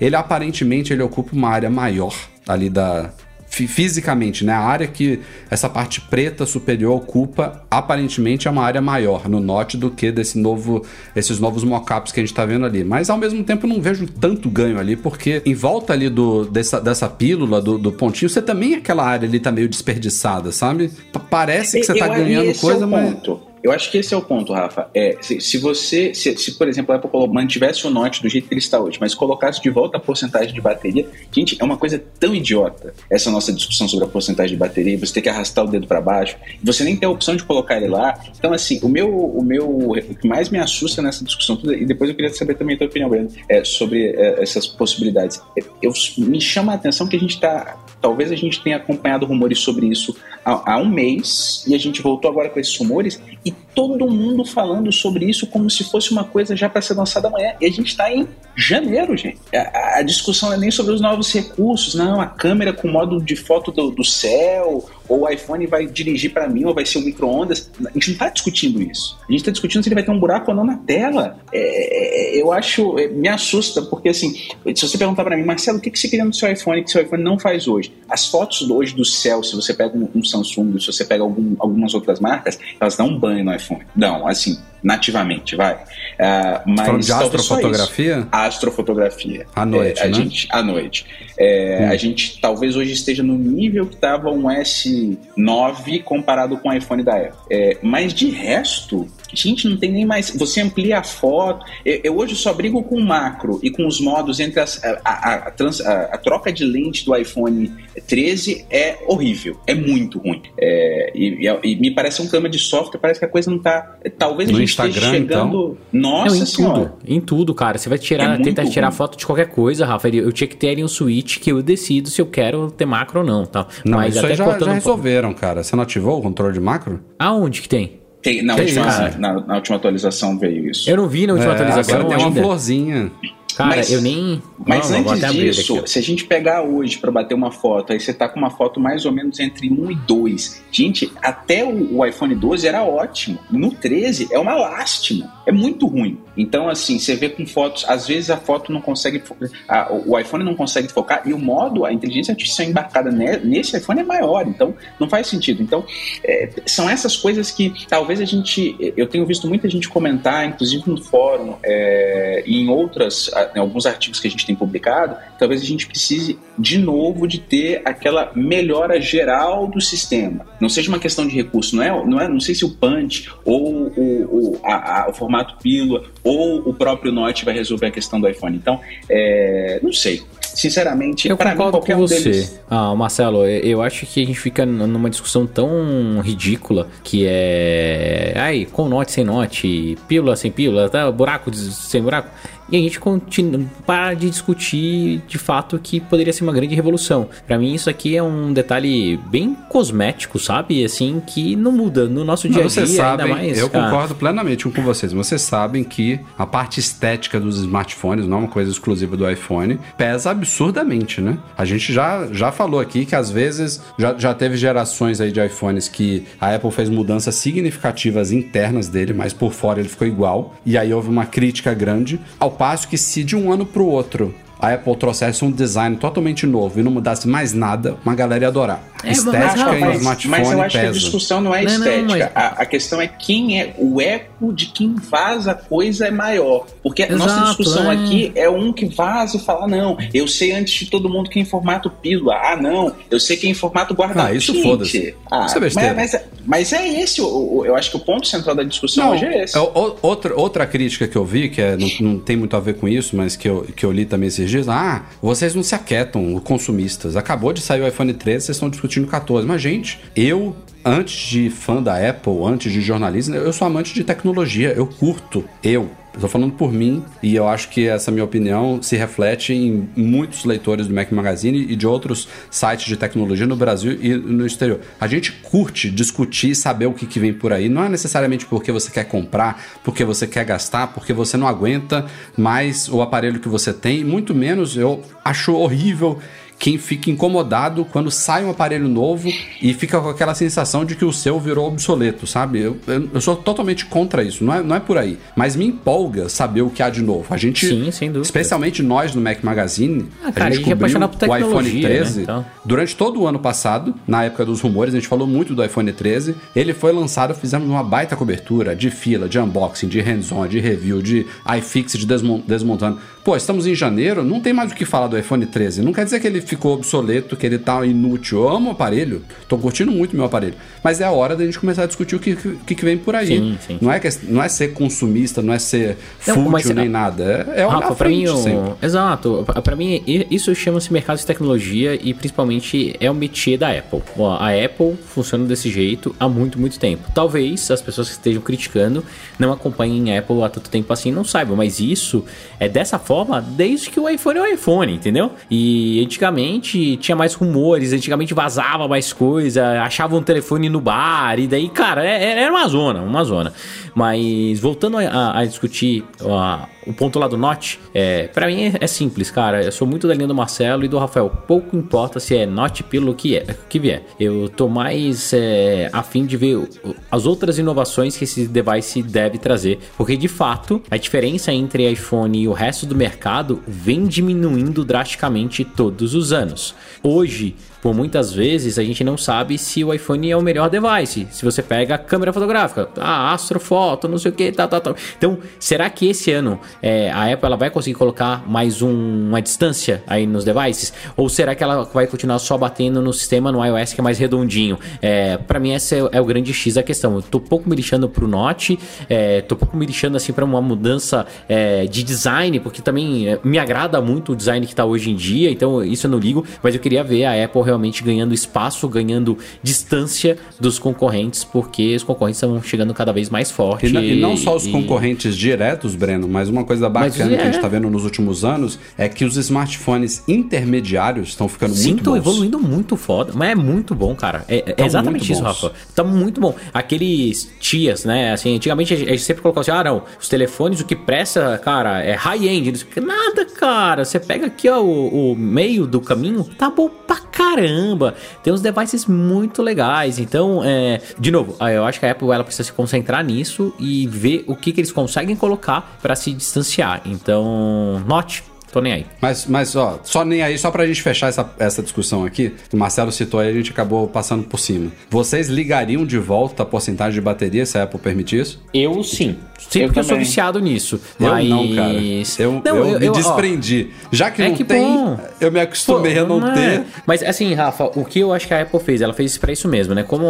ele 0.00 0.16
aparentemente 0.16 0.92
ele 0.92 1.02
ocupa 1.02 1.34
uma 1.34 1.50
área 1.50 1.68
maior 1.68 2.14
ali 2.48 2.68
da, 2.68 3.10
fisicamente, 3.52 4.44
né? 4.44 4.52
A 4.52 4.60
área 4.60 4.86
que 4.86 5.20
essa 5.50 5.68
parte 5.68 6.00
preta 6.00 6.46
superior 6.46 6.96
ocupa 6.96 7.64
aparentemente 7.70 8.48
é 8.48 8.50
uma 8.50 8.62
área 8.62 8.80
maior 8.80 9.28
no 9.28 9.40
norte 9.40 9.76
do 9.76 9.90
que 9.90 10.10
desse 10.10 10.38
novo, 10.38 10.84
esses 11.14 11.38
novos 11.38 11.62
mockups 11.62 12.12
que 12.12 12.20
a 12.20 12.22
gente 12.22 12.32
está 12.32 12.46
vendo 12.46 12.64
ali. 12.64 12.82
Mas 12.82 13.10
ao 13.10 13.18
mesmo 13.18 13.44
tempo 13.44 13.66
não 13.66 13.80
vejo 13.80 14.06
tanto 14.06 14.48
ganho 14.48 14.78
ali, 14.78 14.96
porque 14.96 15.42
em 15.44 15.54
volta 15.54 15.92
ali 15.92 16.08
do, 16.08 16.46
dessa, 16.46 16.80
dessa 16.80 17.08
pílula, 17.08 17.60
do, 17.60 17.76
do 17.76 17.92
pontinho, 17.92 18.30
você 18.30 18.40
também 18.40 18.74
aquela 18.74 19.04
área 19.04 19.28
ali 19.28 19.38
tá 19.38 19.52
meio 19.52 19.68
desperdiçada, 19.68 20.50
sabe? 20.50 20.90
Parece 21.28 21.78
que 21.78 21.84
você 21.84 21.94
tá 21.94 22.08
ganhando 22.08 22.58
coisa, 22.58 22.84
é 22.84 22.86
mas. 22.86 23.14
Ponto. 23.14 23.51
Eu 23.62 23.70
acho 23.70 23.90
que 23.90 23.98
esse 23.98 24.12
é 24.12 24.16
o 24.16 24.22
ponto, 24.22 24.52
Rafa. 24.52 24.88
É, 24.92 25.16
se, 25.20 25.40
se 25.40 25.58
você, 25.58 26.12
se, 26.14 26.36
se, 26.36 26.52
por 26.52 26.68
exemplo 26.68 26.92
a 26.92 26.96
Apple 26.96 27.28
mantivesse 27.28 27.86
o 27.86 27.90
Note 27.90 28.20
do 28.20 28.28
jeito 28.28 28.48
que 28.48 28.54
ele 28.54 28.60
está 28.60 28.80
hoje, 28.80 28.98
mas 29.00 29.14
colocasse 29.14 29.62
de 29.62 29.70
volta 29.70 29.98
a 29.98 30.00
porcentagem 30.00 30.52
de 30.52 30.60
bateria, 30.60 31.06
gente, 31.30 31.56
é 31.60 31.64
uma 31.64 31.76
coisa 31.76 32.02
tão 32.18 32.34
idiota 32.34 32.92
essa 33.08 33.30
nossa 33.30 33.52
discussão 33.52 33.86
sobre 33.86 34.06
a 34.06 34.08
porcentagem 34.08 34.56
de 34.56 34.58
bateria, 34.58 34.98
você 34.98 35.14
ter 35.14 35.22
que 35.22 35.28
arrastar 35.28 35.64
o 35.64 35.68
dedo 35.68 35.86
para 35.86 36.00
baixo, 36.00 36.36
você 36.62 36.82
nem 36.82 36.96
tem 36.96 37.06
a 37.06 37.10
opção 37.10 37.36
de 37.36 37.44
colocar 37.44 37.76
ele 37.76 37.88
lá. 37.88 38.18
Então, 38.36 38.52
assim, 38.52 38.80
o 38.82 38.88
meu, 38.88 39.08
o 39.08 39.42
meu, 39.42 39.68
o 39.68 40.14
que 40.14 40.26
mais 40.26 40.50
me 40.50 40.58
assusta 40.58 41.00
nessa 41.00 41.24
discussão 41.24 41.60
e 41.64 41.84
depois 41.84 42.10
eu 42.10 42.16
queria 42.16 42.32
saber 42.32 42.54
também 42.54 42.74
a 42.74 42.78
tua 42.78 42.86
opinião, 42.88 43.08
Breno, 43.08 43.28
é, 43.48 43.62
sobre 43.64 44.06
é, 44.06 44.42
essas 44.42 44.66
possibilidades. 44.66 45.40
Eu, 45.80 45.92
me 46.18 46.40
chama 46.40 46.72
a 46.72 46.74
atenção 46.74 47.06
que 47.06 47.16
a 47.16 47.20
gente 47.20 47.34
está, 47.34 47.78
talvez 48.02 48.32
a 48.32 48.36
gente 48.36 48.60
tenha 48.60 48.76
acompanhado 48.76 49.24
rumores 49.24 49.60
sobre 49.60 49.86
isso 49.86 50.14
há, 50.44 50.74
há 50.74 50.76
um 50.76 50.88
mês 50.88 51.64
e 51.66 51.74
a 51.74 51.78
gente 51.78 52.02
voltou 52.02 52.30
agora 52.30 52.50
com 52.50 52.58
esses 52.58 52.76
rumores 52.76 53.22
e 53.44 53.52
todo 53.52 54.10
mundo 54.10 54.44
falando 54.44 54.92
sobre 54.92 55.24
isso 55.24 55.46
como 55.46 55.70
se 55.70 55.84
fosse 55.84 56.10
uma 56.10 56.24
coisa 56.24 56.56
já 56.56 56.68
para 56.68 56.82
ser 56.82 56.94
lançada 56.94 57.28
amanhã. 57.28 57.54
E 57.60 57.66
a 57.66 57.70
gente 57.70 57.88
está 57.88 58.12
em 58.12 58.28
janeiro, 58.56 59.16
gente. 59.16 59.38
A, 59.54 60.00
a, 60.00 60.02
discussão 60.02 60.52
é 60.52 60.58
nem 60.58 60.70
sobre 60.70 60.92
os 60.92 61.00
novos 61.00 61.32
recursos, 61.32 61.94
não. 61.94 62.20
A 62.20 62.26
câmera 62.26 62.72
com 62.72 62.88
modo 62.88 63.22
de 63.22 63.36
foto 63.36 63.70
do, 63.70 63.90
do 63.90 64.04
céu, 64.04 64.84
ou 65.12 65.24
o 65.24 65.28
iPhone 65.28 65.66
vai 65.66 65.86
dirigir 65.86 66.32
para 66.32 66.48
mim, 66.48 66.64
ou 66.64 66.74
vai 66.74 66.86
ser 66.86 66.96
um 66.96 67.02
micro-ondas. 67.02 67.70
A 67.78 67.92
gente 67.92 68.08
não 68.08 68.12
está 68.14 68.30
discutindo 68.30 68.80
isso. 68.80 69.18
A 69.20 69.30
gente 69.30 69.40
está 69.42 69.50
discutindo 69.50 69.82
se 69.82 69.88
ele 69.90 69.94
vai 69.94 70.02
ter 70.02 70.10
um 70.10 70.18
buraco 70.18 70.50
ou 70.50 70.56
não 70.56 70.64
na 70.64 70.78
tela. 70.78 71.38
É, 71.52 72.38
é 72.38 72.40
eu 72.40 72.50
acho, 72.50 72.98
é, 72.98 73.08
me 73.08 73.28
assusta, 73.28 73.82
porque 73.82 74.08
assim, 74.08 74.32
se 74.74 74.88
você 74.88 74.96
perguntar 74.96 75.22
para 75.22 75.36
mim, 75.36 75.44
Marcelo, 75.44 75.76
o 75.76 75.80
que, 75.82 75.90
que 75.90 75.98
você 75.98 76.08
queria 76.08 76.24
no 76.24 76.32
seu 76.32 76.50
iPhone 76.50 76.82
que 76.82 76.90
seu 76.90 77.02
iPhone 77.02 77.22
não 77.22 77.38
faz 77.38 77.68
hoje? 77.68 77.92
As 78.08 78.26
fotos 78.26 78.62
hoje 78.70 78.94
do 78.94 79.04
céu, 79.04 79.42
se 79.42 79.54
você 79.54 79.74
pega 79.74 79.94
um, 79.94 80.08
um 80.14 80.24
Samsung, 80.24 80.80
se 80.80 80.86
você 80.86 81.04
pega 81.04 81.22
algum, 81.22 81.56
algumas 81.58 81.92
outras 81.92 82.18
marcas, 82.18 82.58
elas 82.80 82.96
dão 82.96 83.08
um 83.08 83.18
banho 83.18 83.44
no 83.44 83.54
iPhone. 83.54 83.82
Não, 83.94 84.26
assim, 84.26 84.58
nativamente, 84.82 85.56
vai. 85.56 85.74
Uh, 85.74 86.62
mas 86.66 86.86
Falando 86.86 87.02
de 87.02 87.12
astrofotografia? 87.12 88.28
Astrofotografia. 88.30 89.46
À 89.54 89.64
noite, 89.64 90.00
é, 90.00 90.04
a 90.04 90.08
né? 90.08 90.14
Gente, 90.14 90.48
à 90.50 90.62
noite. 90.62 91.06
É, 91.38 91.86
hum. 91.86 91.90
A 91.90 91.96
gente 91.96 92.40
talvez 92.40 92.76
hoje 92.76 92.92
esteja 92.92 93.22
no 93.22 93.38
nível 93.38 93.86
que 93.86 93.94
estava 93.94 94.30
um 94.30 94.44
S9 94.44 96.02
comparado 96.02 96.56
com 96.58 96.68
o 96.68 96.72
iPhone 96.72 97.02
da 97.02 97.16
Apple. 97.16 97.38
É, 97.50 97.78
mas 97.82 98.12
de 98.12 98.30
resto, 98.30 99.08
Gente, 99.32 99.68
não 99.68 99.76
tem 99.76 99.90
nem 99.90 100.04
mais. 100.04 100.30
Você 100.30 100.60
amplia 100.60 100.98
a 100.98 101.02
foto. 101.02 101.64
Eu, 101.84 102.00
eu 102.04 102.16
hoje 102.16 102.36
só 102.36 102.52
brigo 102.52 102.82
com 102.82 102.96
o 102.96 103.04
macro 103.04 103.58
e 103.62 103.70
com 103.70 103.86
os 103.86 104.00
modos 104.00 104.40
entre 104.40 104.60
as, 104.60 104.82
a, 104.84 105.00
a, 105.04 105.34
a, 105.34 105.50
trans, 105.50 105.80
a, 105.80 106.18
troca 106.18 106.52
de 106.52 106.64
lente 106.64 107.04
do 107.04 107.16
iPhone 107.16 107.72
13 108.06 108.66
é 108.70 108.98
horrível. 109.06 109.58
É 109.66 109.74
muito 109.74 110.18
ruim. 110.18 110.42
É, 110.58 111.12
e, 111.14 111.46
e, 111.46 111.72
e, 111.72 111.76
me 111.76 111.90
parece 111.90 112.20
um 112.22 112.28
cama 112.28 112.48
de 112.48 112.58
software, 112.58 112.98
parece 113.00 113.20
que 113.20 113.26
a 113.26 113.28
coisa 113.28 113.50
não 113.50 113.58
tá. 113.58 113.96
Talvez 114.18 114.50
no 114.50 114.56
a 114.56 114.60
gente 114.60 114.70
Instagram, 114.70 114.94
esteja 114.94 115.10
chegando. 115.10 115.78
Então? 115.92 116.00
Nossa 116.00 116.36
não, 116.36 116.42
em 116.42 116.46
senhora. 116.46 116.74
tudo. 116.74 116.92
Em 117.06 117.20
tudo, 117.20 117.54
cara. 117.54 117.78
Você 117.78 117.88
vai 117.88 117.98
tirar, 117.98 118.38
é 118.40 118.42
tentar 118.42 118.66
tirar 118.66 118.88
ruim. 118.88 118.96
foto 118.96 119.18
de 119.18 119.26
qualquer 119.26 119.48
coisa, 119.48 119.86
Rafa. 119.86 120.08
Eu 120.08 120.32
tinha 120.32 120.48
que 120.48 120.56
ter 120.56 120.70
ali 120.70 120.84
um 120.84 120.88
switch 120.88 121.38
que 121.38 121.50
eu 121.50 121.62
decido 121.62 122.08
se 122.08 122.20
eu 122.20 122.26
quero 122.26 122.70
ter 122.70 122.86
macro 122.86 123.20
ou 123.20 123.26
não. 123.26 123.46
Tá? 123.46 123.66
Não, 123.84 123.98
mas 123.98 124.14
isso 124.14 124.24
até 124.24 124.34
já, 124.34 124.58
já 124.58 124.72
resolveram, 124.72 125.32
cara. 125.32 125.62
Você 125.62 125.74
não 125.74 125.82
ativou 125.82 126.18
o 126.18 126.22
controle 126.22 126.52
de 126.52 126.60
macro? 126.60 127.00
Aonde 127.18 127.62
que 127.62 127.68
tem? 127.68 128.01
Tem, 128.22 128.40
na, 128.40 128.54
última, 128.54 129.08
na, 129.18 129.40
na, 129.40 129.54
última 129.56 129.76
atualização 129.76 130.38
veio 130.38 130.70
isso. 130.70 130.88
Eu 130.88 130.96
não 130.96 131.08
vi 131.08 131.26
na 131.26 131.32
última 131.32 131.52
é, 131.52 131.54
atualização. 131.54 132.00
Agora 132.00 132.16
tem 132.16 132.26
uma 132.26 132.32
florzinha. 132.32 133.12
Cara, 133.56 133.76
mas, 133.76 133.92
eu 133.92 134.00
nem. 134.00 134.42
Mas 134.66 134.90
não, 134.90 135.08
antes 135.08 135.32
disso, 135.32 135.82
se 135.86 135.98
a 135.98 136.02
gente 136.02 136.24
pegar 136.24 136.62
hoje 136.62 136.98
para 136.98 137.10
bater 137.10 137.34
uma 137.34 137.50
foto, 137.50 137.92
aí 137.92 138.00
você 138.00 138.12
tá 138.12 138.28
com 138.28 138.38
uma 138.38 138.50
foto 138.50 138.80
mais 138.80 139.04
ou 139.04 139.12
menos 139.12 139.38
entre 139.40 139.70
1 139.70 139.90
e 139.90 139.94
2. 139.94 140.62
Gente, 140.70 141.12
até 141.20 141.64
o, 141.64 141.98
o 141.98 142.06
iPhone 142.06 142.34
12 142.34 142.66
era 142.66 142.82
ótimo. 142.82 143.38
No 143.50 143.70
13 143.70 144.28
é 144.30 144.38
uma 144.38 144.54
lástima. 144.54 145.32
É 145.46 145.52
muito 145.52 145.86
ruim. 145.86 146.18
Então, 146.36 146.68
assim, 146.68 146.98
você 146.98 147.14
vê 147.14 147.28
com 147.28 147.46
fotos, 147.46 147.84
às 147.86 148.06
vezes 148.06 148.30
a 148.30 148.36
foto 148.36 148.72
não 148.72 148.80
consegue. 148.80 149.22
A, 149.68 149.92
o 149.92 150.18
iPhone 150.18 150.44
não 150.44 150.54
consegue 150.54 150.88
focar 150.88 151.22
e 151.26 151.32
o 151.32 151.38
modo, 151.38 151.84
a 151.84 151.92
inteligência 151.92 152.32
artificial 152.32 152.68
embarcada 152.68 153.10
nesse 153.10 153.76
iPhone 153.76 154.00
é 154.00 154.04
maior. 154.04 154.46
Então, 154.46 154.74
não 154.98 155.08
faz 155.08 155.26
sentido. 155.26 155.62
Então, 155.62 155.84
é, 156.24 156.48
são 156.66 156.88
essas 156.88 157.16
coisas 157.16 157.50
que 157.50 157.86
talvez 157.88 158.20
a 158.20 158.24
gente. 158.24 158.76
Eu 158.96 159.06
tenho 159.06 159.26
visto 159.26 159.46
muita 159.46 159.68
gente 159.68 159.88
comentar, 159.88 160.46
inclusive 160.46 160.82
no 160.86 161.02
fórum 161.02 161.56
é, 161.62 162.42
e 162.46 162.60
em 162.60 162.68
outras 162.68 163.30
em 163.54 163.58
alguns 163.58 163.86
artigos 163.86 164.20
que 164.20 164.28
a 164.28 164.30
gente 164.30 164.46
tem 164.46 164.54
publicado, 164.54 165.16
talvez 165.38 165.62
a 165.62 165.64
gente 165.64 165.86
precise 165.86 166.38
de 166.58 166.78
novo 166.78 167.26
de 167.26 167.38
ter 167.38 167.82
aquela 167.84 168.30
melhora 168.34 169.00
geral 169.00 169.66
do 169.66 169.80
sistema. 169.80 170.46
Não 170.60 170.68
seja 170.68 170.88
uma 170.88 170.98
questão 170.98 171.26
de 171.26 171.34
recurso, 171.34 171.76
não 171.76 171.82
é? 171.82 172.06
Não, 172.06 172.20
é, 172.20 172.28
não 172.28 172.40
sei 172.40 172.54
se 172.54 172.64
o 172.64 172.70
Punch 172.70 173.30
ou 173.44 173.88
o, 173.96 174.54
o, 174.56 174.60
a, 174.64 175.02
a, 175.02 175.10
o 175.10 175.12
formato 175.12 175.56
pílula 175.62 176.04
ou 176.22 176.68
o 176.68 176.74
próprio 176.74 177.12
Note 177.12 177.44
vai 177.44 177.54
resolver 177.54 177.86
a 177.86 177.90
questão 177.90 178.20
do 178.20 178.28
iPhone. 178.28 178.56
Então, 178.56 178.80
é, 179.08 179.80
não 179.82 179.92
sei. 179.92 180.22
Sinceramente, 180.54 181.28
eu 181.28 181.36
concordo 181.36 181.78
mim, 181.78 181.84
com 181.86 181.96
você. 181.96 182.20
Deles... 182.20 182.60
Ah, 182.68 182.94
Marcelo, 182.94 183.46
eu 183.46 183.80
acho 183.80 184.04
que 184.04 184.22
a 184.22 184.26
gente 184.26 184.38
fica 184.38 184.66
numa 184.66 185.08
discussão 185.08 185.46
tão 185.46 186.20
ridícula 186.20 186.88
que 187.02 187.24
é. 187.26 188.34
Ai, 188.36 188.66
com 188.70 188.86
note, 188.86 189.12
sem 189.12 189.24
note, 189.24 189.96
pílula, 190.06 190.36
sem 190.36 190.50
pílula, 190.50 190.90
tá? 190.90 191.10
buraco 191.10 191.52
sem 191.54 192.02
buraco 192.02 192.28
e 192.72 192.76
a 192.76 192.80
gente 192.80 192.98
continua 192.98 193.60
para 193.86 194.14
de 194.14 194.30
discutir 194.30 195.22
de 195.28 195.36
fato 195.36 195.78
que 195.78 196.00
poderia 196.00 196.32
ser 196.32 196.42
uma 196.42 196.52
grande 196.52 196.74
revolução. 196.74 197.28
Para 197.46 197.58
mim 197.58 197.74
isso 197.74 197.90
aqui 197.90 198.16
é 198.16 198.22
um 198.22 198.50
detalhe 198.52 199.18
bem 199.26 199.54
cosmético, 199.68 200.38
sabe? 200.38 200.82
Assim 200.82 201.22
que 201.26 201.54
não 201.54 201.70
muda 201.70 202.06
no 202.06 202.24
nosso 202.24 202.48
dia 202.48 202.64
a 202.64 202.66
dia 202.66 202.86
sabem, 202.86 203.26
ainda 203.26 203.26
mais. 203.26 203.58
Eu 203.58 203.68
cara. 203.68 203.90
concordo 203.90 204.14
plenamente 204.14 204.66
com 204.66 204.82
vocês. 204.82 205.12
Vocês 205.12 205.42
sabem 205.42 205.84
que 205.84 206.18
a 206.38 206.46
parte 206.46 206.80
estética 206.80 207.38
dos 207.38 207.58
smartphones 207.58 208.26
não 208.26 208.38
é 208.38 208.40
uma 208.40 208.48
coisa 208.48 208.70
exclusiva 208.70 209.16
do 209.16 209.28
iPhone, 209.28 209.78
pesa 209.98 210.30
absurdamente, 210.30 211.20
né? 211.20 211.38
A 211.58 211.64
gente 211.66 211.92
já, 211.92 212.26
já 212.32 212.50
falou 212.50 212.80
aqui 212.80 213.04
que 213.04 213.14
às 213.14 213.30
vezes 213.30 213.82
já, 213.98 214.16
já 214.16 214.32
teve 214.32 214.56
gerações 214.56 215.20
aí 215.20 215.30
de 215.30 215.44
iPhones 215.44 215.88
que 215.88 216.24
a 216.40 216.54
Apple 216.54 216.70
fez 216.70 216.88
mudanças 216.88 217.34
significativas 217.34 218.32
internas 218.32 218.88
dele, 218.88 219.12
mas 219.12 219.34
por 219.34 219.52
fora 219.52 219.80
ele 219.80 219.88
ficou 219.90 220.06
igual. 220.06 220.54
E 220.64 220.78
aí 220.78 220.92
houve 220.94 221.10
uma 221.10 221.26
crítica 221.26 221.74
grande 221.74 222.18
ao 222.38 222.50
passo 222.62 222.86
que 222.86 222.96
se 222.96 223.24
de 223.24 223.34
um 223.34 223.50
ano 223.50 223.66
para 223.66 223.82
o 223.82 223.86
outro 223.88 224.32
a 224.62 224.74
Apple 224.74 224.94
trouxesse 224.96 225.44
um 225.44 225.50
design 225.50 225.96
totalmente 225.96 226.46
novo 226.46 226.78
e 226.78 226.84
não 226.84 226.92
mudasse 226.92 227.26
mais 227.26 227.52
nada, 227.52 227.96
uma 228.04 228.14
galera 228.14 228.44
ia 228.44 228.48
adorar. 228.48 228.80
É, 229.02 229.10
estética 229.10 229.72
mas, 229.72 229.96
em 229.96 229.98
smartphone 229.98 230.30
Mas 230.30 230.52
eu 230.52 230.62
acho 230.62 230.78
pesa. 230.78 230.92
que 230.92 230.96
a 230.96 231.00
discussão 231.00 231.40
não 231.40 231.52
é 231.52 231.64
não, 231.64 231.72
estética. 231.72 232.02
Não, 232.02 232.08
mas... 232.08 232.22
a, 232.32 232.46
a, 232.62 232.66
questão 232.66 233.02
é 233.02 233.08
quem 233.08 233.60
é. 233.60 233.74
O 233.76 234.00
eco 234.00 234.52
de 234.52 234.66
quem 234.66 234.94
vaza 234.94 235.50
a 235.50 235.54
coisa 235.54 236.06
é 236.06 236.10
maior. 236.12 236.66
Porque 236.80 237.02
a 237.02 237.16
nossa 237.16 237.40
discussão 237.46 237.90
é. 237.90 237.96
aqui 237.96 238.32
é 238.36 238.48
um 238.48 238.72
que 238.72 238.86
vaza 238.86 239.36
e 239.36 239.40
fala: 239.40 239.66
não, 239.66 239.98
eu 240.14 240.28
sei 240.28 240.52
antes 240.52 240.72
de 240.72 240.88
todo 240.88 241.08
mundo 241.08 241.28
que 241.28 241.40
é 241.40 241.42
em 241.42 241.44
formato 241.44 241.90
pílula. 241.90 242.36
Ah, 242.36 242.56
não, 242.56 242.94
eu 243.10 243.18
sei 243.18 243.36
que 243.36 243.48
é 243.48 243.50
em 243.50 243.54
formato 243.54 243.92
guarda 243.92 244.26
Ah, 244.26 244.32
isso 244.32 244.54
foda-se. 244.62 245.14
Ah, 245.28 245.46
isso 245.46 245.56
é 245.56 245.60
besteira. 245.60 245.94
Mas, 245.94 246.12
mas, 246.12 246.22
mas 246.46 246.72
é 246.72 247.00
esse, 247.00 247.20
o, 247.20 247.26
o, 247.26 247.66
eu 247.66 247.74
acho 247.74 247.90
que 247.90 247.96
o 247.96 248.00
ponto 248.00 248.28
central 248.28 248.54
da 248.54 248.62
discussão 248.62 249.06
não, 249.06 249.12
hoje 249.14 249.24
é 249.24 249.42
esse. 249.42 249.56
É, 249.56 249.60
o, 249.60 249.96
outra, 250.00 250.34
outra 250.36 250.64
crítica 250.64 251.08
que 251.08 251.16
eu 251.16 251.24
vi, 251.24 251.48
que 251.48 251.60
é, 251.60 251.76
não, 251.76 251.88
não 252.00 252.18
tem 252.20 252.36
muito 252.36 252.56
a 252.56 252.60
ver 252.60 252.74
com 252.74 252.86
isso, 252.86 253.16
mas 253.16 253.34
que 253.34 253.48
eu, 253.48 253.62
que 253.74 253.84
eu 253.84 253.90
li 253.90 254.06
também 254.06 254.28
esses 254.28 254.51
dias: 254.52 254.68
ah, 254.68 255.02
vocês 255.20 255.54
não 255.54 255.62
se 255.62 255.74
aquietam, 255.74 256.38
consumistas. 256.40 257.16
Acabou 257.16 257.52
de 257.52 257.60
sair 257.60 257.82
o 257.82 257.88
iPhone 257.88 258.12
13, 258.14 258.46
vocês 258.46 258.56
estão 258.56 258.70
discutindo 258.70 259.04
o 259.04 259.08
14. 259.08 259.46
Mas, 259.46 259.60
gente, 259.60 260.00
eu 260.14 260.54
antes 260.84 261.28
de 261.28 261.50
fã 261.50 261.82
da 261.82 261.96
Apple, 262.08 262.44
antes 262.44 262.72
de 262.72 262.80
jornalismo, 262.80 263.34
eu 263.34 263.52
sou 263.52 263.66
amante 263.66 263.94
de 263.94 264.04
tecnologia, 264.04 264.72
eu 264.72 264.86
curto, 264.86 265.44
eu. 265.62 265.90
Estou 266.14 266.28
falando 266.28 266.52
por 266.52 266.70
mim 266.70 267.02
e 267.22 267.34
eu 267.34 267.48
acho 267.48 267.70
que 267.70 267.88
essa 267.88 268.10
minha 268.10 268.24
opinião 268.24 268.82
se 268.82 268.96
reflete 268.96 269.54
em 269.54 269.88
muitos 269.96 270.44
leitores 270.44 270.86
do 270.86 270.94
Mac 270.94 271.10
Magazine 271.10 271.58
e 271.58 271.74
de 271.74 271.86
outros 271.86 272.28
sites 272.50 272.86
de 272.86 272.96
tecnologia 272.96 273.46
no 273.46 273.56
Brasil 273.56 273.98
e 274.00 274.14
no 274.14 274.46
exterior. 274.46 274.80
A 275.00 275.06
gente 275.06 275.32
curte 275.32 275.90
discutir, 275.90 276.54
saber 276.54 276.86
o 276.86 276.92
que, 276.92 277.06
que 277.06 277.18
vem 277.18 277.32
por 277.32 277.52
aí. 277.52 277.68
Não 277.68 277.82
é 277.82 277.88
necessariamente 277.88 278.44
porque 278.44 278.70
você 278.70 278.90
quer 278.90 279.04
comprar, 279.04 279.62
porque 279.82 280.04
você 280.04 280.26
quer 280.26 280.44
gastar, 280.44 280.88
porque 280.88 281.14
você 281.14 281.38
não 281.38 281.48
aguenta 281.48 282.04
mais 282.36 282.88
o 282.88 283.00
aparelho 283.00 283.40
que 283.40 283.48
você 283.48 283.72
tem. 283.72 284.04
Muito 284.04 284.34
menos 284.34 284.76
eu 284.76 285.02
acho 285.24 285.54
horrível 285.54 286.20
quem 286.62 286.78
fica 286.78 287.10
incomodado 287.10 287.84
quando 287.84 288.08
sai 288.08 288.44
um 288.44 288.50
aparelho 288.50 288.86
novo 288.86 289.28
e 289.60 289.74
fica 289.74 290.00
com 290.00 290.08
aquela 290.08 290.32
sensação 290.32 290.84
de 290.84 290.94
que 290.94 291.04
o 291.04 291.12
seu 291.12 291.40
virou 291.40 291.66
obsoleto, 291.66 292.24
sabe? 292.24 292.60
Eu, 292.60 292.78
eu, 292.86 293.10
eu 293.14 293.20
sou 293.20 293.34
totalmente 293.34 293.84
contra 293.86 294.22
isso, 294.22 294.44
não 294.44 294.54
é, 294.54 294.62
não 294.62 294.76
é 294.76 294.78
por 294.78 294.96
aí. 294.96 295.18
Mas 295.34 295.56
me 295.56 295.66
empolga 295.66 296.28
saber 296.28 296.62
o 296.62 296.70
que 296.70 296.80
há 296.80 296.88
de 296.88 297.02
novo. 297.02 297.26
A 297.30 297.36
gente, 297.36 297.66
Sim, 297.66 297.90
sem 297.90 298.10
dúvida. 298.10 298.24
especialmente 298.24 298.80
nós 298.80 299.12
no 299.12 299.20
Mac 299.20 299.42
Magazine, 299.42 300.06
ah, 300.22 300.30
cara, 300.30 300.50
a 300.50 300.54
gente 300.54 300.72
a 300.72 300.86
gente 300.86 301.08
cobriu 301.18 301.48
o 301.48 301.48
iPhone 301.48 301.80
13 301.82 302.16
né? 302.18 302.22
então... 302.22 302.46
durante 302.64 302.94
todo 302.94 303.20
o 303.20 303.26
ano 303.26 303.40
passado, 303.40 303.92
na 304.06 304.22
época 304.22 304.44
dos 304.44 304.60
rumores, 304.60 304.94
a 304.94 304.98
gente 304.98 305.08
falou 305.08 305.26
muito 305.26 305.56
do 305.56 305.64
iPhone 305.64 305.92
13. 305.92 306.36
Ele 306.54 306.72
foi 306.72 306.92
lançado, 306.92 307.34
fizemos 307.34 307.68
uma 307.68 307.82
baita 307.82 308.14
cobertura 308.14 308.76
de 308.76 308.88
fila, 308.88 309.28
de 309.28 309.36
unboxing, 309.36 309.88
de 309.88 310.00
hands-on, 310.00 310.46
de 310.46 310.60
review, 310.60 311.02
de 311.02 311.26
iFix, 311.58 311.94
de 311.94 312.06
desmontando. 312.06 313.00
Pô, 313.24 313.36
estamos 313.36 313.66
em 313.66 313.74
janeiro, 313.74 314.22
não 314.22 314.40
tem 314.40 314.52
mais 314.52 314.70
o 314.70 314.74
que 314.76 314.84
falar 314.84 315.08
do 315.08 315.18
iPhone 315.18 315.44
13. 315.44 315.82
Não 315.82 315.92
quer 315.92 316.04
dizer 316.04 316.20
que 316.20 316.26
ele 316.28 316.40
ficou 316.56 316.74
obsoleto, 316.74 317.36
que 317.36 317.46
ele 317.46 317.58
tá 317.58 317.84
inútil. 317.84 318.42
Eu 318.42 318.48
amo 318.48 318.68
o 318.68 318.72
aparelho, 318.72 319.22
tô 319.48 319.56
curtindo 319.56 319.90
muito 319.90 320.14
meu 320.14 320.24
aparelho. 320.24 320.54
Mas 320.82 321.00
é 321.00 321.04
a 321.04 321.10
hora 321.10 321.34
da 321.34 321.44
gente 321.44 321.58
começar 321.58 321.84
a 321.84 321.86
discutir 321.86 322.16
o 322.16 322.18
que, 322.18 322.36
que, 322.36 322.74
que 322.74 322.84
vem 322.84 322.98
por 322.98 323.14
aí. 323.14 323.28
Sim, 323.28 323.58
sim. 323.66 323.78
Não, 323.80 323.90
é 323.90 323.98
que, 323.98 324.08
não 324.28 324.42
é 324.42 324.48
ser 324.48 324.68
consumista, 324.68 325.40
não 325.40 325.52
é 325.52 325.58
ser 325.58 325.96
fútil 326.18 326.74
nem 326.74 326.88
nada. 326.88 327.46
É, 327.54 327.62
é 327.62 327.66
olhar 327.66 327.78
Rafa, 327.78 327.94
frente, 327.94 328.30
pra 328.30 328.38
mim. 328.38 328.74
Exato. 328.82 329.44
Para 329.62 329.76
mim, 329.76 330.02
isso 330.30 330.54
chama-se 330.54 330.92
mercado 330.92 331.18
de 331.18 331.26
tecnologia 331.26 331.94
e 331.94 332.12
principalmente 332.12 332.94
é 333.00 333.10
o 333.10 333.14
métier 333.14 333.58
da 333.58 333.70
Apple. 333.70 334.02
A 334.38 334.64
Apple 334.64 334.96
funciona 335.06 335.44
desse 335.44 335.70
jeito 335.70 336.14
há 336.20 336.28
muito, 336.28 336.58
muito 336.58 336.78
tempo. 336.78 337.10
Talvez 337.14 337.70
as 337.70 337.80
pessoas 337.80 338.08
que 338.08 338.14
estejam 338.14 338.42
criticando 338.42 339.04
não 339.38 339.52
acompanhem 339.52 340.14
a 340.14 340.18
Apple 340.18 340.42
há 340.42 340.48
tanto 340.48 340.68
tempo 340.68 340.92
assim 340.92 341.10
não 341.10 341.24
saibam, 341.24 341.56
mas 341.56 341.80
isso 341.80 342.24
é 342.60 342.68
dessa 342.68 342.98
forma 342.98 343.40
desde 343.40 343.90
que 343.90 343.98
o 343.98 344.08
iPhone 344.08 344.38
é 344.38 344.42
o 344.42 344.46
iPhone, 344.46 344.92
entendeu? 344.92 345.32
E 345.50 346.02
antigamente 346.04 346.41
tinha 346.60 347.16
mais 347.16 347.34
rumores, 347.34 347.92
antigamente 347.92 348.34
vazava 348.34 348.88
mais 348.88 349.12
coisa, 349.12 349.82
achava 349.82 350.16
um 350.16 350.22
telefone 350.22 350.68
no 350.68 350.80
bar, 350.80 351.38
e 351.38 351.46
daí, 351.46 351.68
cara, 351.68 352.04
é, 352.04 352.24
é, 352.24 352.42
era 352.42 352.52
uma 352.52 352.66
zona, 352.68 353.00
uma 353.00 353.24
zona. 353.24 353.52
Mas 353.94 354.58
voltando 354.60 354.98
a, 354.98 355.38
a 355.38 355.44
discutir 355.44 356.04
a, 356.20 356.66
o 356.86 356.92
ponto 356.92 357.18
lá 357.18 357.28
do 357.28 357.36
Note, 357.36 357.78
é, 357.94 358.28
para 358.28 358.46
mim 358.46 358.64
é, 358.64 358.78
é, 358.80 358.86
simples, 358.86 359.30
cara. 359.30 359.62
Eu 359.62 359.72
sou 359.72 359.86
muito 359.86 360.08
da 360.08 360.14
linha 360.14 360.26
do 360.26 360.34
Marcelo 360.34 360.84
e 360.84 360.88
do 360.88 360.98
Rafael. 360.98 361.30
Pouco 361.46 361.76
importa 361.76 362.18
se 362.18 362.36
é 362.36 362.46
Note 362.46 362.82
pelo 362.82 363.14
que 363.14 363.36
é, 363.36 363.44
que 363.68 363.78
vier. 363.78 364.04
Eu 364.18 364.48
tô 364.48 364.68
mais 364.68 365.32
é, 365.32 365.90
afim 365.92 366.26
de 366.26 366.36
ver 366.36 366.68
as 367.10 367.26
outras 367.26 367.58
inovações 367.58 368.16
que 368.16 368.24
esse 368.24 368.46
device 368.46 369.02
deve 369.02 369.38
trazer, 369.38 369.78
porque 369.96 370.16
de 370.16 370.28
fato 370.28 370.82
a 370.90 370.96
diferença 370.96 371.52
entre 371.52 371.90
iPhone 371.90 372.40
e 372.40 372.48
o 372.48 372.52
resto 372.52 372.86
do 372.86 372.94
mercado 372.94 373.62
vem 373.66 374.06
diminuindo 374.06 374.84
drasticamente 374.84 375.64
todos 375.64 376.14
os 376.14 376.32
anos. 376.32 376.74
Hoje 377.02 377.54
por 377.82 377.92
muitas 377.92 378.32
vezes 378.32 378.78
a 378.78 378.84
gente 378.84 379.02
não 379.02 379.18
sabe 379.18 379.58
se 379.58 379.82
o 379.82 379.92
iPhone 379.92 380.30
é 380.30 380.36
o 380.36 380.40
melhor 380.40 380.70
device. 380.70 381.26
Se 381.32 381.44
você 381.44 381.60
pega 381.60 381.96
a 381.96 381.98
câmera 381.98 382.32
fotográfica, 382.32 382.88
a 382.96 383.34
astrofoto, 383.34 384.06
não 384.06 384.18
sei 384.18 384.30
o 384.30 384.34
que, 384.34 384.52
tal, 384.52 384.68
tal, 384.68 384.80
tal. 384.80 384.96
Então, 385.18 385.36
será 385.58 385.90
que 385.90 386.08
esse 386.08 386.30
ano 386.30 386.60
é, 386.80 387.10
a 387.10 387.32
Apple 387.32 387.44
ela 387.44 387.56
vai 387.56 387.70
conseguir 387.70 387.98
colocar 387.98 388.48
mais 388.48 388.82
um, 388.82 389.26
uma 389.28 389.42
distância 389.42 390.00
aí 390.06 390.28
nos 390.28 390.44
devices? 390.44 390.92
Ou 391.16 391.28
será 391.28 391.56
que 391.56 391.64
ela 391.64 391.82
vai 391.82 392.06
continuar 392.06 392.38
só 392.38 392.56
batendo 392.56 393.02
no 393.02 393.12
sistema 393.12 393.50
no 393.50 393.64
iOS 393.64 393.92
que 393.92 394.00
é 394.00 394.04
mais 394.04 394.16
redondinho? 394.16 394.78
É, 395.00 395.36
para 395.36 395.58
mim, 395.58 395.74
esse 395.74 395.96
é, 395.96 396.08
é, 396.12 396.20
o 396.20 396.24
grande 396.24 396.54
X 396.54 396.74
da 396.74 396.84
questão. 396.84 397.16
Eu 397.16 397.22
tô 397.22 397.40
pouco 397.40 397.68
me 397.68 397.74
lixando 397.74 398.08
pro 398.08 398.28
Note, 398.28 398.78
é, 399.08 399.40
tô 399.40 399.56
pouco 399.56 399.76
me 399.76 399.84
lixando 399.84 400.16
assim 400.16 400.32
para 400.32 400.44
uma 400.44 400.62
mudança 400.62 401.26
é, 401.48 401.84
de 401.86 402.04
design, 402.04 402.60
porque 402.60 402.80
também 402.80 403.40
me 403.42 403.58
agrada 403.58 404.00
muito 404.00 404.34
o 404.34 404.36
design 404.36 404.64
que 404.68 404.74
tá 404.74 404.84
hoje 404.84 405.10
em 405.10 405.16
dia, 405.16 405.50
então 405.50 405.82
isso 405.82 406.06
eu 406.06 406.10
não 406.12 406.18
ligo, 406.20 406.46
mas 406.62 406.76
eu 406.76 406.80
queria 406.80 407.02
ver 407.02 407.24
a 407.24 407.44
Apple 407.44 407.71
realmente 407.72 408.02
ganhando 408.02 408.34
espaço, 408.34 408.88
ganhando 408.88 409.38
distância 409.62 410.38
dos 410.60 410.78
concorrentes, 410.78 411.44
porque 411.44 411.96
os 411.96 412.02
concorrentes 412.02 412.42
estão 412.42 412.62
chegando 412.62 412.94
cada 412.94 413.12
vez 413.12 413.28
mais 413.28 413.50
forte. 413.50 413.86
E, 413.86 414.18
e 414.18 414.20
não 414.20 414.36
só 414.36 414.56
os 414.56 414.66
e... 414.66 414.70
concorrentes 414.70 415.36
diretos, 415.36 415.94
Breno, 415.94 416.28
mas 416.28 416.48
uma 416.48 416.64
coisa 416.64 416.88
bacana 416.88 417.08
mas, 417.08 417.16
que 417.16 417.22
a 417.22 417.44
gente 417.44 417.56
está 417.56 417.68
vendo 417.68 417.90
nos 417.90 418.04
últimos 418.04 418.44
anos 418.44 418.78
é 418.96 419.08
que 419.08 419.24
os 419.24 419.36
smartphones 419.36 420.22
intermediários 420.28 421.28
estão 421.28 421.48
ficando 421.48 421.74
Sim, 421.74 421.90
muito 421.90 422.04
bons. 422.04 422.16
estão 422.18 422.32
evoluindo 422.32 422.58
muito 422.58 422.96
foda, 422.96 423.32
mas 423.34 423.50
é 423.50 423.54
muito 423.54 423.94
bom, 423.94 424.14
cara. 424.14 424.44
É, 424.48 424.74
é 424.76 424.84
exatamente 424.84 425.30
isso, 425.32 425.42
Rafa. 425.42 425.72
Tá 425.94 426.04
muito 426.04 426.40
bom. 426.40 426.54
Aqueles 426.72 427.50
tias, 427.58 428.04
né? 428.04 428.32
Assim, 428.32 428.56
antigamente 428.56 428.94
a 428.94 428.96
gente 428.96 429.20
sempre 429.20 429.42
colocou 429.42 429.60
assim: 429.60 429.70
ah, 429.70 429.84
não, 429.84 430.02
os 430.20 430.28
telefones, 430.28 430.80
o 430.80 430.84
que 430.84 430.96
presta, 430.96 431.58
cara, 431.58 432.02
é 432.02 432.14
high-end. 432.14 432.86
Nada, 432.96 433.44
cara. 433.44 434.04
Você 434.04 434.18
pega 434.18 434.46
aqui, 434.46 434.68
ó, 434.68 434.80
o, 434.80 435.32
o 435.32 435.36
meio 435.36 435.86
do 435.86 436.00
caminho, 436.00 436.44
tá 436.44 436.70
bom 436.70 436.88
pra 436.88 437.16
caramba. 437.42 438.14
Tem 438.42 438.52
uns 438.52 438.60
devices 438.60 439.06
muito 439.06 439.62
legais. 439.62 440.18
Então, 440.18 440.62
é, 440.64 441.00
de 441.18 441.30
novo, 441.30 441.56
eu 441.60 441.84
acho 441.84 441.98
que 441.98 442.06
a 442.06 442.12
Apple 442.12 442.30
ela 442.30 442.44
precisa 442.44 442.64
se 442.64 442.72
concentrar 442.72 443.24
nisso 443.24 443.74
e 443.78 444.06
ver 444.06 444.44
o 444.46 444.54
que, 444.54 444.72
que 444.72 444.80
eles 444.80 444.92
conseguem 444.92 445.34
colocar 445.34 445.98
para 446.00 446.14
se 446.14 446.32
distanciar. 446.32 447.02
Então, 447.04 448.02
note 448.06 448.44
Tô 448.72 448.80
nem 448.80 448.92
aí. 448.94 449.06
Mas, 449.20 449.44
mas 449.46 449.76
ó, 449.76 450.00
só 450.02 450.24
nem 450.24 450.42
aí, 450.42 450.56
só 450.56 450.70
pra 450.70 450.86
gente 450.86 451.02
fechar 451.02 451.28
essa, 451.28 451.48
essa 451.58 451.82
discussão 451.82 452.24
aqui, 452.24 452.54
o 452.72 452.76
Marcelo 452.76 453.12
citou 453.12 453.38
aí, 453.38 453.50
a 453.50 453.52
gente 453.52 453.70
acabou 453.70 454.08
passando 454.08 454.44
por 454.44 454.58
cima. 454.58 454.90
Vocês 455.10 455.48
ligariam 455.48 456.06
de 456.06 456.18
volta 456.18 456.62
a 456.62 456.66
porcentagem 456.66 457.12
de 457.12 457.20
bateria 457.20 457.66
se 457.66 457.76
a 457.76 457.82
Apple 457.82 458.00
permitir 458.00 458.40
isso? 458.40 458.62
Eu 458.72 459.04
sim. 459.04 459.36
Sim, 459.68 459.84
porque 459.84 460.00
eu 460.00 460.04
sou 460.04 460.16
viciado 460.16 460.58
nisso. 460.58 461.00
Eu 461.18 461.28
mas... 461.28 461.48
não, 461.48 461.74
cara. 461.74 461.92
Eu, 462.38 462.62
não, 462.64 462.76
eu, 462.76 462.86
eu 462.88 463.00
me 463.00 463.06
eu, 463.06 463.12
desprendi. 463.12 463.90
Ó, 464.04 464.08
Já 464.10 464.30
que 464.30 464.42
é 464.42 464.48
não 464.48 464.54
que 464.54 464.64
tem, 464.64 464.82
bom. 464.82 465.18
eu 465.40 465.52
me 465.52 465.60
acostumei 465.60 466.14
Pô, 466.14 466.20
a 466.20 466.24
não, 466.24 466.40
não 466.40 466.48
é. 466.50 466.54
ter. 466.54 466.84
Mas 467.06 467.22
assim, 467.22 467.54
Rafa, 467.54 467.84
o 467.94 468.04
que 468.04 468.20
eu 468.20 468.32
acho 468.32 468.46
que 468.46 468.54
a 468.54 468.62
Apple 468.62 468.80
fez? 468.80 469.00
Ela 469.00 469.14
fez 469.14 469.32
isso 469.32 469.40
pra 469.40 469.52
isso 469.52 469.68
mesmo, 469.68 469.94
né? 469.94 470.02
Como 470.02 470.26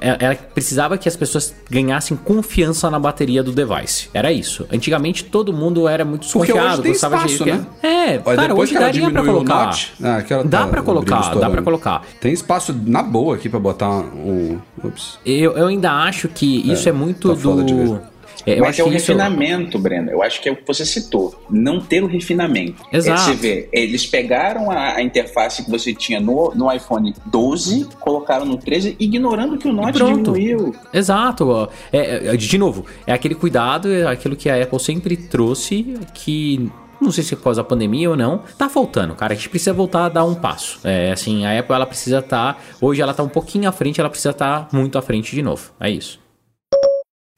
ela 0.00 0.34
precisava 0.54 0.98
que 0.98 1.08
as 1.08 1.16
pessoas 1.16 1.54
ganhassem 1.70 2.16
confiança 2.16 2.90
na 2.90 2.98
bateria 2.98 3.42
do 3.42 3.52
device. 3.52 4.08
Era 4.12 4.32
isso. 4.32 4.66
Antigamente 4.72 5.24
todo 5.24 5.52
mundo 5.52 5.88
era 5.88 6.04
muito 6.04 6.22
desconfiado. 6.22 6.82
Tem 6.82 6.92
espaço, 6.92 7.44
de... 7.44 7.52
né? 7.52 7.59
É, 7.82 8.20
Olha, 8.24 8.36
cara, 8.36 8.54
hoje 8.54 8.74
daria 8.74 9.10
pra 9.10 9.24
colocar. 9.24 9.66
Note, 9.66 9.92
ah, 10.02 10.22
dá 10.44 10.60
tá, 10.60 10.66
pra 10.66 10.82
colocar, 10.82 11.34
dá 11.34 11.50
pra 11.50 11.62
colocar. 11.62 12.02
Tem 12.20 12.32
espaço 12.32 12.74
na 12.86 13.02
boa 13.02 13.36
aqui 13.36 13.48
pra 13.48 13.58
botar 13.58 13.90
um... 13.90 14.58
Ups. 14.82 15.18
Eu, 15.24 15.56
eu 15.56 15.66
ainda 15.66 15.92
acho 15.92 16.28
que 16.28 16.70
isso 16.70 16.88
é, 16.88 16.90
é 16.90 16.92
muito 16.94 17.28
tá 17.28 17.34
do... 17.34 18.00
É, 18.46 18.58
eu 18.58 18.64
Mas 18.64 18.78
é 18.78 18.84
o 18.84 18.88
refinamento, 18.88 19.70
isso... 19.70 19.78
Breno. 19.78 20.10
Eu 20.10 20.22
acho 20.22 20.40
que 20.40 20.48
é 20.48 20.52
o 20.52 20.56
que 20.56 20.66
você 20.66 20.84
citou. 20.84 21.34
Não 21.50 21.80
ter 21.80 22.02
o 22.02 22.06
refinamento. 22.06 22.82
Exato. 22.92 23.20
É, 23.20 23.24
você 23.24 23.34
vê, 23.34 23.68
eles 23.72 24.06
pegaram 24.06 24.70
a, 24.70 24.96
a, 24.96 25.02
interface 25.02 25.64
que 25.64 25.70
você 25.70 25.94
tinha 25.94 26.20
no, 26.20 26.52
no 26.54 26.72
iPhone 26.72 27.14
12, 27.26 27.86
colocaram 27.98 28.44
no 28.44 28.56
13, 28.56 28.96
ignorando 28.98 29.58
que 29.58 29.68
o 29.68 29.72
Note 29.72 29.98
diminuiu. 29.98 30.74
Exato. 30.92 31.68
É, 31.92 32.28
é, 32.28 32.36
de 32.36 32.58
novo, 32.58 32.86
é 33.06 33.12
aquele 33.12 33.34
cuidado, 33.34 33.92
é 33.92 34.06
aquilo 34.06 34.36
que 34.36 34.48
a 34.48 34.62
Apple 34.62 34.80
sempre 34.80 35.16
trouxe, 35.16 35.94
que 36.14 36.70
não 37.00 37.10
sei 37.10 37.24
se 37.24 37.34
é 37.34 37.36
por 37.36 37.44
causa 37.44 37.62
da 37.62 37.68
pandemia 37.68 38.10
ou 38.10 38.16
não, 38.16 38.42
tá 38.58 38.68
faltando, 38.68 39.14
cara. 39.14 39.32
A 39.32 39.36
gente 39.36 39.48
precisa 39.48 39.72
voltar 39.72 40.06
a 40.06 40.08
dar 40.08 40.24
um 40.24 40.34
passo. 40.34 40.80
É 40.84 41.12
assim, 41.12 41.44
a 41.44 41.58
Apple 41.58 41.74
ela 41.74 41.86
precisa 41.86 42.18
estar. 42.18 42.54
Tá, 42.54 42.60
hoje 42.80 43.00
ela 43.00 43.14
tá 43.14 43.22
um 43.22 43.28
pouquinho 43.28 43.68
à 43.68 43.72
frente, 43.72 44.00
ela 44.00 44.10
precisa 44.10 44.30
estar 44.30 44.66
tá 44.66 44.76
muito 44.76 44.96
à 44.98 45.02
frente 45.02 45.34
de 45.34 45.42
novo. 45.42 45.70
É 45.80 45.90
isso. 45.90 46.18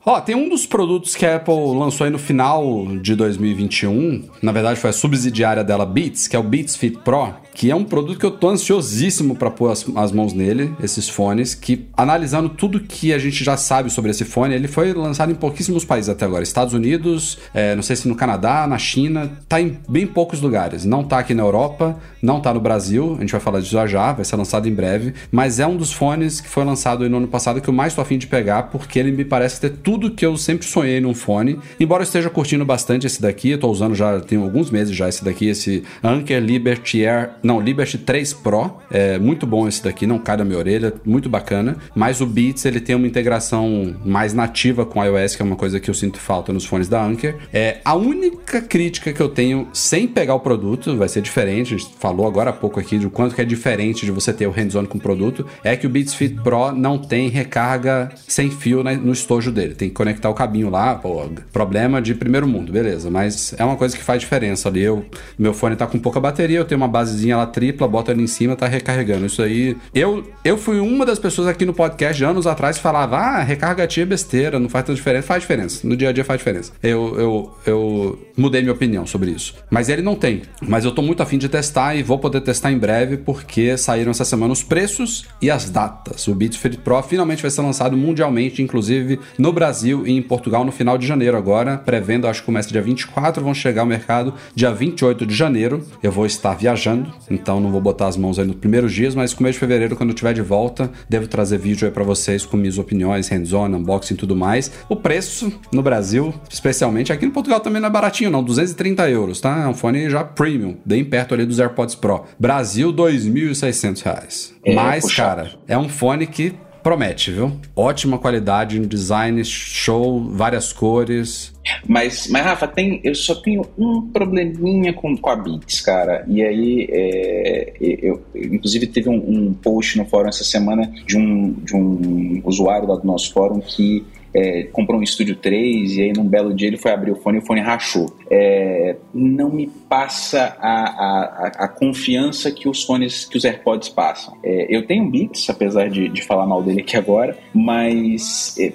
Ó, 0.05 0.21
tem 0.21 0.35
um 0.35 0.49
dos 0.49 0.67
produtos 0.67 1.15
que 1.15 1.25
a 1.25 1.37
Apple 1.37 1.55
lançou 1.79 2.05
aí 2.05 2.11
no 2.11 2.19
final 2.19 2.87
de 3.01 3.15
2021, 3.15 4.29
na 4.43 4.51
verdade 4.51 4.81
foi 4.81 4.91
a 4.91 4.93
subsidiária 4.93 5.63
dela, 5.63 5.87
Beats, 5.87 6.27
que 6.27 6.35
é 6.35 6.39
o 6.39 6.43
Beats 6.43 6.75
Fit 6.75 6.99
Pro, 6.99 7.33
que 7.55 7.71
é 7.71 7.75
um 7.75 7.85
produto 7.85 8.19
que 8.19 8.27
eu 8.27 8.31
tô 8.31 8.49
ansiosíssimo 8.49 9.37
para 9.37 9.51
pôr 9.51 9.71
as, 9.71 9.85
as, 9.95 10.13
mãos 10.13 10.33
nele, 10.33 10.75
esses 10.83 11.09
fones, 11.09 11.55
que 11.55 11.87
analisando 11.97 12.49
tudo 12.49 12.81
que 12.81 13.13
a 13.13 13.19
gente 13.19 13.45
já 13.45 13.57
sabe 13.57 13.91
sobre 13.91 14.11
esse 14.11 14.25
fone, 14.25 14.55
ele 14.55 14.69
foi 14.69 14.93
lançado 14.93 15.31
em 15.31 15.35
pouquíssimos 15.35 15.85
países 15.85 16.09
até 16.09 16.25
agora, 16.25 16.43
Estados 16.43 16.75
Unidos, 16.75 17.39
é, 17.53 17.75
não 17.75 17.83
sei 17.83 17.97
se 17.97 18.09
no 18.09 18.15
Canadá, 18.15 18.67
na 18.67 18.79
China, 18.79 19.31
tá 19.49 19.61
em 19.61 19.79
bem 19.89 20.07
poucos 20.07 20.41
lugares, 20.41 20.85
não 20.85 21.05
tá 21.05 21.19
aqui 21.19 21.35
na 21.35 21.43
Europa, 21.43 21.99
não 22.23 22.41
tá 22.41 22.53
no 22.55 22.61
Brasil, 22.61 23.17
a 23.19 23.21
gente 23.21 23.33
vai 23.33 23.41
falar 23.41 23.61
disso 23.61 23.73
já 23.73 23.87
já, 23.87 24.13
vai 24.13 24.25
ser 24.25 24.37
lançado 24.37 24.69
em 24.69 24.75
breve, 24.75 25.15
mas 25.31 25.61
é 25.61 25.67
um 25.67 25.77
dos 25.77 25.93
fones 25.93 26.41
que 26.41 26.49
foi 26.49 26.65
lançado 26.65 27.09
no 27.09 27.17
ano 27.19 27.29
passado 27.29 27.61
que 27.61 27.69
eu 27.69 27.75
mais 27.75 27.95
tô 27.95 28.01
afim 28.01 28.19
de 28.19 28.27
pegar, 28.27 28.65
porque 28.65 28.99
ele 28.99 29.13
me 29.13 29.25
parece 29.25 29.61
ter 29.61 29.71
tudo 29.71 30.11
que 30.11 30.25
eu 30.25 30.37
sempre 30.37 30.67
sonhei 30.67 31.01
num 31.01 31.15
fone. 31.15 31.59
Embora 31.79 32.03
eu 32.03 32.05
esteja 32.05 32.31
curtindo 32.31 32.65
bastante 32.65 33.07
esse 33.07 33.21
daqui, 33.21 33.51
eu 33.51 33.59
tô 33.59 33.69
usando 33.69 33.95
já 33.95 34.21
tem 34.21 34.39
alguns 34.39 34.71
meses 34.71 34.95
já 34.95 35.09
esse 35.09 35.25
daqui, 35.25 35.49
esse 35.49 35.83
Anker 36.03 36.41
Liberty 36.41 37.05
Air, 37.05 37.31
não, 37.43 37.61
Liberty 37.61 37.99
3 37.99 38.33
Pro. 38.35 38.79
É 38.91 39.19
muito 39.19 39.47
bom 39.47 39.69
esse 39.69 39.83
daqui, 39.83 40.07
não 40.07 40.19
cai 40.19 40.37
na 40.37 40.45
minha 40.45 40.59
orelha, 40.59 40.95
muito 41.05 41.29
bacana. 41.29 41.77
Mas 41.95 42.21
o 42.21 42.27
Beats, 42.27 42.65
ele 42.65 42.81
tem 42.81 42.97
uma 42.97 43.07
integração 43.07 43.95
mais 44.05 44.33
nativa 44.33 44.87
com 44.87 45.05
iOS, 45.05 45.37
que 45.37 45.43
é 45.43 45.45
uma 45.45 45.57
coisa 45.57 45.81
que 45.81 45.91
eu 45.91 45.95
sinto 45.95 46.19
falta 46.19 46.53
nos 46.53 46.65
fones 46.65 46.89
da 46.89 47.05
Anker. 47.05 47.37
É 47.53 47.79
a 47.85 47.95
única 47.95 48.61
crítica 48.61 49.13
que 49.13 49.21
eu 49.21 49.29
tenho 49.29 49.69
sem 49.73 50.07
pegar 50.07 50.35
o 50.35 50.41
produto, 50.41 50.97
vai 50.97 51.09
ser 51.09 51.21
diferente, 51.21 51.75
a 51.75 51.79
gente 51.79 51.95
falou 51.99 52.27
agora 52.27 52.51
há 52.51 52.53
pouco 52.53 52.79
aqui 52.79 52.99
de 52.99 53.09
quanto 53.09 53.35
que 53.35 53.41
é 53.41 53.45
diferente 53.45 54.07
de 54.07 54.13
você 54.13 54.33
ter 54.33 54.47
o 54.47 54.51
hands-on 54.51 54.87
com 54.87 54.99
o 54.99 55.01
produto, 55.01 55.47
é 55.65 55.77
que 55.77 55.87
o 55.87 55.91
Beats 55.91 56.15
Fit 56.15 56.35
Pro 56.43 56.73
não 56.73 56.99
tem 56.99 57.29
recarga 57.29 58.11
sem 58.27 58.51
fio 58.51 58.83
no 58.83 59.13
estojo 59.13 59.51
dele 59.51 59.75
tem 59.83 59.89
que 59.89 59.95
conectar 59.95 60.31
o 60.31 60.35
cabinho 60.35 60.71
lá, 60.71 60.95
pô, 60.95 61.29
problema 61.53 62.01
de 62.01 62.15
primeiro 62.15 62.47
mundo, 62.47 62.73
beleza. 62.73 63.11
Mas 63.11 63.55
é 63.59 63.65
uma 63.65 63.77
coisa 63.77 63.97
que 63.97 64.03
faz 64.03 64.21
diferença 64.21 64.69
ali. 64.69 64.83
Eu, 64.83 65.05
meu 65.39 65.53
fone 65.53 65.75
tá 65.75 65.87
com 65.87 65.99
pouca 65.99 66.21
bateria, 66.21 66.59
eu 66.59 66.65
tenho 66.65 66.81
uma 66.81 66.89
basezinha 66.89 67.32
lá 67.37 67.47
tripla, 67.47 67.87
boto 67.89 68.11
ali 68.11 68.23
em 68.23 68.27
cima, 68.27 68.57
tá 68.57 68.67
recarregando. 68.67 69.27
Isso 69.27 69.43
aí. 69.43 69.77
Eu, 69.95 70.25
eu 70.45 70.57
fui 70.57 70.81
uma 70.81 71.05
das 71.05 71.19
pessoas 71.19 71.49
aqui 71.49 71.65
no 71.65 71.75
podcast 71.75 72.23
anos 72.25 72.47
atrás 72.47 72.77
que 72.77 72.83
falava: 72.83 73.17
ah, 73.17 73.43
recarga 73.43 73.87
tia 73.87 74.03
é 74.03 74.07
besteira, 74.07 74.59
não 74.59 74.69
faz 74.69 74.85
tanta 74.85 74.97
diferença. 74.97 75.27
Faz 75.27 75.43
diferença. 75.43 75.87
No 75.87 75.97
dia 75.97 76.09
a 76.09 76.13
dia 76.13 76.25
faz 76.25 76.39
diferença. 76.39 76.73
Eu, 76.83 77.19
eu, 77.19 77.55
eu 77.67 78.19
mudei 78.37 78.61
minha 78.61 78.73
opinião 78.73 79.07
sobre 79.07 79.31
isso. 79.31 79.55
Mas 79.71 79.89
ele 79.89 80.03
não 80.03 80.15
tem. 80.15 80.43
Mas 80.61 80.85
eu 80.85 80.93
tô 80.93 81.03
muito 81.03 81.23
afim 81.23 81.39
de 81.39 81.49
testar 81.49 81.95
e 81.95 82.03
vou 82.03 82.19
poder 82.19 82.41
testar 82.41 82.73
em 82.73 82.79
breve 82.79 83.17
porque 83.17 83.77
saíram 83.77 84.11
essa 84.11 84.25
semana 84.25 84.53
os 84.53 84.63
preços 84.63 85.27
e 85.41 85.51
as 85.51 85.71
datas. 85.71 86.27
O 86.29 86.35
Beats 86.35 86.59
Pro 86.83 87.03
finalmente 87.03 87.43
vai 87.43 87.51
ser 87.51 87.63
lançado 87.63 87.97
mundialmente, 87.97 88.63
inclusive 88.63 89.19
no 89.39 89.53
Brasil 89.53 90.07
e 90.07 90.13
em 90.13 90.23
Portugal 90.23 90.65
no 90.65 90.73
final 90.73 90.97
de 90.99 91.07
janeiro 91.07 91.37
agora. 91.37 91.79
Pré-venda, 91.79 92.29
acho 92.29 92.41
que 92.41 92.47
começa 92.47 92.69
dia 92.71 92.83
24, 92.83 93.43
vão 93.43 93.55
chegar 93.55 93.83
ao 93.83 93.87
mercado 93.87 94.35
dia 94.55 94.73
28 94.73 95.27
de 95.27 95.35
janeiro. 95.35 95.85
Eu 96.03 96.13
vou 96.13 96.27
estar 96.27 96.55
viajando, 96.55 97.13
então 97.31 97.61
não 97.61 97.71
vou 97.71 97.81
botar 97.81 98.07
as 98.09 98.17
mãos 98.17 98.39
aí 98.39 98.47
nos 98.47 98.57
primeiros 98.57 98.93
dias, 98.93 99.15
mas 99.15 99.35
começo 99.35 99.55
de 99.55 99.61
fevereiro, 99.61 99.97
quando 99.97 100.11
eu 100.11 100.15
estiver 100.15 100.35
de 100.35 100.43
volta, 100.43 100.91
devo 101.09 101.27
trazer 101.27 101.59
vídeo 101.59 101.87
aí 101.87 101.93
para 101.93 102.05
vocês 102.05 102.45
com 102.45 102.57
minhas 102.57 102.79
opiniões, 102.79 103.29
hands-on, 103.29 103.67
unboxing 103.67 104.15
e 104.15 104.17
tudo 104.17 104.37
mais. 104.37 104.71
O 104.89 104.97
preço 104.97 105.53
no 105.73 105.83
Brasil, 105.83 106.35
especialmente, 106.51 107.13
aqui 107.13 107.27
no 107.27 107.33
Portugal 107.33 107.61
também 107.61 107.81
não 107.81 107.89
é 107.89 107.93
baratinho 107.93 108.31
não, 108.31 108.43
230 108.43 109.09
euros, 109.11 109.41
tá? 109.41 109.63
É 109.63 109.69
um 109.69 109.75
fone 109.75 110.09
já 110.11 110.25
premium, 110.25 110.77
bem 110.85 111.05
perto 111.05 111.35
ali 111.35 111.45
dos 111.47 111.59
AirPods 111.59 111.95
Pro. 111.95 112.25
Brasil, 112.39 112.93
2.600 112.93 114.03
reais. 114.03 114.55
É, 114.65 114.75
Mas, 114.75 115.13
cara, 115.15 115.53
é 115.67 115.77
um 115.77 115.89
fone 115.89 116.27
que 116.27 116.55
promete, 116.83 117.31
viu? 117.31 117.53
Ótima 117.77 118.19
qualidade, 118.19 118.81
um 118.81 118.87
design 118.87 119.45
show, 119.45 120.21
várias 120.31 120.73
cores. 120.73 121.53
Mas, 121.87 122.27
mas 122.29 122.45
Rafa, 122.45 122.67
tem, 122.67 123.01
eu 123.05 123.15
só 123.15 123.35
tenho 123.37 123.65
um 123.79 124.03
probleminha 124.11 124.93
com, 124.93 125.17
com 125.17 125.31
a 125.31 125.37
Beats, 125.37 125.81
cara. 125.81 126.25
E 126.29 126.43
aí, 126.43 126.89
é, 126.91 127.73
eu, 127.81 128.23
inclusive, 128.35 128.87
teve 128.89 129.09
um, 129.09 129.15
um, 129.15 129.55
post 129.55 129.97
no 129.97 130.05
fórum 130.05 130.29
essa 130.29 130.45
semana 130.45 130.93
de 131.07 131.17
um, 131.17 131.53
de 131.53 131.77
um 131.77 132.43
usuário 132.45 132.89
lá 132.89 132.97
do 132.97 133.07
nosso 133.07 133.33
fórum 133.33 133.61
que 133.61 134.05
é, 134.35 134.65
comprou 134.65 134.99
um 134.99 135.03
Estúdio 135.03 135.37
3 135.37 135.97
e 135.97 136.03
aí 136.03 136.13
num 136.13 136.27
belo 136.27 136.55
dia 136.55 136.69
ele 136.69 136.77
foi 136.77 136.91
abrir 136.91 137.11
o 137.11 137.17
fone 137.17 137.39
e 137.39 137.41
o 137.41 137.45
fone 137.45 137.61
rachou. 137.61 138.15
É, 138.31 138.97
não 139.13 139.51
me 139.51 139.67
passa 139.89 140.57
a, 140.61 140.71
a, 140.71 141.47
a, 141.65 141.69
confiança 141.69 142.51
que 142.51 142.69
os 142.69 142.83
fones, 142.83 143.25
que 143.25 143.37
os 143.37 143.45
AirPods 143.45 143.89
passam. 143.89 144.37
É, 144.43 144.67
eu 144.75 144.87
tenho 144.87 145.05
um 145.05 145.11
Beats, 145.11 145.49
apesar 145.51 145.89
de, 145.89 146.09
de 146.09 146.23
falar 146.23 146.47
mal 146.47 146.63
dele 146.63 146.81
aqui 146.81 146.97
agora, 146.97 147.37
mas 147.53 148.57
é, 148.59 148.73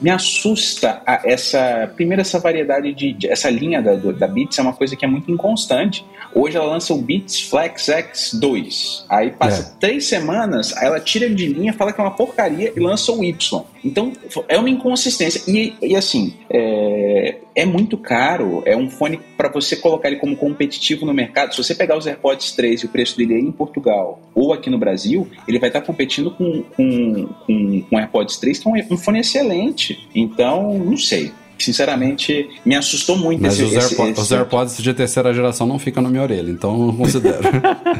me 0.00 0.10
assusta 0.10 1.02
a, 1.06 1.20
essa. 1.24 1.90
Primeiro, 1.94 2.20
essa 2.20 2.38
variedade 2.38 2.92
de. 2.92 3.12
de 3.12 3.28
essa 3.28 3.48
linha 3.50 3.80
da, 3.80 3.94
da 3.94 4.26
Beats 4.26 4.58
é 4.58 4.62
uma 4.62 4.72
coisa 4.72 4.96
que 4.96 5.04
é 5.04 5.08
muito 5.08 5.30
inconstante. 5.30 6.04
Hoje 6.34 6.56
ela 6.56 6.66
lança 6.66 6.94
o 6.94 6.98
Beats 6.98 7.48
Flex 7.48 7.86
X2. 7.86 9.04
Aí 9.08 9.30
passa 9.32 9.62
é. 9.62 9.80
três 9.80 10.06
semanas, 10.06 10.76
aí 10.76 10.86
ela 10.86 11.00
tira 11.00 11.28
de 11.28 11.46
linha, 11.46 11.72
fala 11.72 11.92
que 11.92 12.00
é 12.00 12.04
uma 12.04 12.12
porcaria 12.12 12.72
e 12.74 12.80
lança 12.80 13.10
o 13.12 13.24
Y. 13.24 13.62
Então 13.84 14.12
é 14.48 14.58
uma 14.58 14.70
inconsistência. 14.70 15.42
E, 15.48 15.74
e 15.82 15.96
assim, 15.96 16.34
é, 16.48 17.38
é 17.60 17.64
muito 17.66 17.98
caro. 17.98 18.62
É 18.64 18.76
um 18.76 18.88
fone 18.88 19.20
para 19.36 19.48
você 19.48 19.76
colocar 19.76 20.08
ele 20.08 20.18
como 20.18 20.36
competitivo 20.36 21.04
no 21.04 21.12
mercado. 21.12 21.54
Se 21.54 21.62
você 21.62 21.74
pegar 21.74 21.96
os 21.96 22.06
AirPods 22.06 22.52
3 22.52 22.82
e 22.82 22.86
o 22.86 22.88
preço 22.88 23.16
dele 23.16 23.34
aí 23.34 23.42
em 23.42 23.52
Portugal 23.52 24.20
ou 24.34 24.52
aqui 24.52 24.70
no 24.70 24.78
Brasil, 24.78 25.28
ele 25.46 25.58
vai 25.58 25.68
estar 25.68 25.82
competindo 25.82 26.30
com, 26.30 26.62
com, 26.62 27.26
com, 27.46 27.82
com 27.82 27.98
AirPods 27.98 28.38
3, 28.38 28.58
que 28.58 28.68
é 28.68 28.70
um, 28.70 28.94
um 28.94 28.96
fone 28.96 29.20
excelente. 29.20 30.08
Então, 30.14 30.78
não 30.78 30.96
sei 30.96 31.32
sinceramente, 31.64 32.48
me 32.64 32.74
assustou 32.74 33.16
muito 33.16 33.42
Mas 33.42 33.54
esse, 33.54 33.64
os, 33.64 33.72
esse, 33.72 33.78
AirPods, 33.78 34.12
esse... 34.12 34.20
os 34.20 34.32
AirPods 34.32 34.76
de 34.78 34.94
terceira 34.94 35.32
geração 35.32 35.66
não 35.66 35.78
ficam 35.78 36.02
na 36.02 36.08
minha 36.08 36.22
orelha, 36.22 36.50
então 36.50 36.76
não 36.76 36.96
considero. 36.96 37.40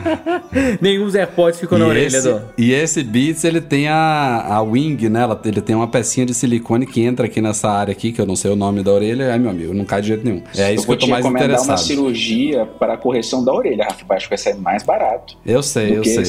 Nenhum 0.81 1.05
dos 1.05 1.15
AirPods 1.15 1.61
ficou 1.61 1.79
na 1.79 1.87
orelha, 1.87 2.07
esse, 2.07 2.29
do... 2.29 2.43
E 2.57 2.73
esse 2.73 3.03
Beats, 3.03 3.45
ele 3.45 3.61
tem 3.61 3.89
a, 3.89 4.45
a 4.49 4.63
wing, 4.63 5.09
né? 5.09 5.27
Ele 5.45 5.61
tem 5.61 5.77
uma 5.77 5.89
pecinha 5.89 6.27
de 6.27 6.35
silicone 6.35 6.87
que 6.87 7.03
entra 7.03 7.27
aqui 7.27 7.41
nessa 7.41 7.71
área 7.71 7.93
aqui, 7.93 8.13
que 8.13 8.21
eu 8.21 8.27
não 8.27 8.37
sei 8.37 8.51
o 8.51 8.57
nome 8.57 8.83
da 8.83 8.93
orelha, 8.93 9.33
aí, 9.33 9.39
meu 9.39 9.51
amigo, 9.51 9.75
não 9.75 9.85
cai 9.85 10.01
de 10.01 10.09
jeito 10.09 10.25
nenhum. 10.25 10.43
É 10.57 10.73
isso 10.73 10.85
eu 10.85 10.87
que 10.87 10.93
eu 10.93 10.99
tô 10.99 11.07
mais 11.07 11.25
interessado. 11.25 11.69
uma 11.69 11.77
cirurgia 11.77 12.67
para 12.67 12.95
a 12.95 12.97
correção 12.97 13.45
da 13.45 13.53
orelha, 13.53 13.85
Rafa, 13.85 14.05
acho 14.15 14.27
que 14.27 14.31
vai 14.31 14.39
sair 14.39 14.57
mais 14.57 14.83
barato. 14.83 15.37
Eu 15.45 15.63
sei, 15.63 15.97
eu 15.97 16.05
sei. 16.05 16.25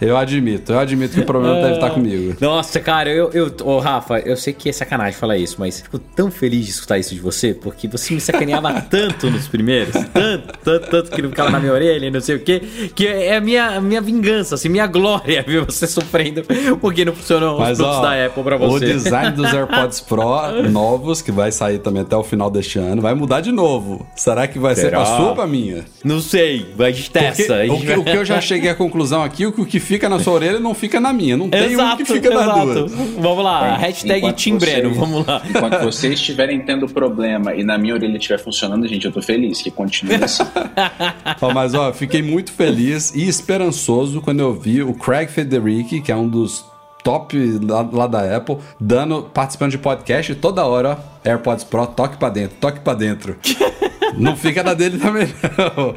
Eu 0.00 0.16
admito, 0.16 0.72
eu 0.72 0.78
admito 0.78 1.14
que 1.14 1.20
o 1.20 1.26
problema 1.26 1.56
deve 1.56 1.74
estar 1.74 1.90
comigo. 1.90 2.36
Nossa, 2.40 2.78
cara, 2.78 3.10
eu, 3.10 3.30
eu 3.32 3.52
oh, 3.64 3.78
Rafa, 3.80 4.20
eu 4.20 4.36
sei 4.36 4.52
que 4.52 4.68
é 4.68 4.72
sacanagem 4.72 5.18
falar 5.18 5.36
isso, 5.36 5.56
mas 5.58 5.80
fico 5.80 5.98
tão 5.98 6.30
feliz 6.30 6.64
de 6.66 6.70
escutar 6.70 6.98
isso 6.98 7.14
de 7.14 7.20
você, 7.20 7.52
porque 7.52 7.88
você 7.88 8.14
me 8.14 8.20
sacaneava 8.20 8.80
tanto 8.88 9.28
nos 9.28 9.48
primeiros, 9.48 9.94
tanto, 10.12 10.58
tanto, 10.62 10.88
tanto 10.88 11.10
que 11.10 11.20
não 11.20 11.30
ficava 11.30 11.50
na 11.50 11.58
minha 11.58 11.72
orelha 11.72 12.06
e 12.06 12.10
não 12.10 12.20
sei 12.20 12.36
o 12.36 12.40
quê, 12.40 12.62
que 12.94 13.08
é 13.08 13.36
a 13.36 13.40
minha, 13.40 13.80
minha 13.80 14.00
vingança, 14.00 14.54
assim, 14.54 14.68
minha 14.68 14.86
glória 14.86 15.42
ver 15.42 15.64
você 15.64 15.86
sofrendo 15.86 16.42
porque 16.80 17.04
não 17.04 17.12
funcionou 17.12 17.58
mas, 17.58 17.72
os 17.72 17.78
produtos 17.78 17.98
ó, 17.98 18.02
da 18.02 18.26
Apple 18.26 18.42
pra 18.42 18.56
você. 18.56 18.84
O 18.84 18.88
design 18.88 19.32
dos 19.32 19.52
AirPods 19.52 20.00
Pro 20.00 20.62
novos, 20.70 21.20
que 21.20 21.32
vai 21.32 21.50
sair 21.50 21.78
também 21.78 22.02
até 22.02 22.16
o 22.16 22.22
final 22.22 22.50
deste 22.50 22.78
ano, 22.78 23.02
vai 23.02 23.14
mudar 23.14 23.40
de 23.40 23.50
novo. 23.50 24.06
Será 24.14 24.46
que 24.46 24.58
vai 24.58 24.74
Será? 24.74 25.04
ser 25.04 25.08
pra 25.08 25.16
sua 25.16 25.28
ou 25.30 25.34
pra 25.34 25.46
minha? 25.46 25.84
Não 26.04 26.20
sei, 26.20 26.66
vai 26.76 26.92
de 26.92 27.10
testa. 27.10 27.64
O, 27.68 27.80
que, 27.80 27.92
o 27.92 28.04
que 28.04 28.16
eu 28.16 28.24
já 28.24 28.40
cheguei 28.40 28.70
à 28.70 28.74
conclusão 28.74 29.22
aqui, 29.22 29.46
o 29.48 29.66
que 29.66 29.80
fica 29.80 30.08
na 30.08 30.18
sua 30.18 30.34
orelha 30.34 30.60
não 30.60 30.74
fica 30.74 31.00
na 31.00 31.12
minha. 31.12 31.36
Não 31.36 31.48
tem 31.48 31.72
exato, 31.72 31.94
um 31.94 31.96
que 31.96 32.04
fica 32.04 32.28
exato. 32.28 32.58
na 32.58 32.64
duas. 32.64 32.92
Vamos 32.92 33.44
lá, 33.44 33.70
Bem, 33.70 33.78
hashtag 33.78 34.32
Timbreno, 34.32 34.94
vamos 34.94 35.26
lá. 35.26 35.42
Enquanto 35.48 35.82
vocês 35.82 36.14
estiverem 36.14 36.60
tendo 36.60 36.88
problema 36.88 37.54
e 37.54 37.64
na 37.64 37.78
minha 37.78 37.94
orelha 37.94 38.16
estiver 38.16 38.38
funcionando, 38.38 38.86
gente, 38.86 39.06
eu 39.06 39.12
tô 39.12 39.22
feliz 39.22 39.62
que 39.62 39.70
continue 39.70 40.22
assim. 40.22 40.44
ó, 41.40 41.52
mas 41.52 41.74
ó, 41.74 41.92
fiquei 41.92 42.22
muito 42.22 42.52
feliz 42.52 43.14
e 43.14 43.28
esperançoso 43.28 44.20
quando 44.20 44.40
eu 44.40 44.54
vi 44.54 44.82
o 44.82 44.94
Craig 44.94 45.28
Federici, 45.30 46.00
que 46.00 46.12
é 46.12 46.16
um 46.16 46.28
dos 46.28 46.64
top 47.02 47.36
lá, 47.66 47.88
lá, 47.90 48.06
da 48.06 48.36
Apple, 48.36 48.58
dando, 48.78 49.22
participando 49.22 49.70
de 49.70 49.78
podcast 49.78 50.34
toda 50.34 50.64
hora, 50.64 50.98
ó, 50.98 51.28
AirPods 51.28 51.64
Pro, 51.64 51.86
toque 51.86 52.16
pra 52.16 52.28
dentro, 52.28 52.56
toque 52.60 52.80
pra 52.80 52.94
dentro. 52.94 53.36
não 54.18 54.36
fica 54.36 54.62
na 54.62 54.74
dele 54.74 54.98
também, 54.98 55.26
não. 55.26 55.94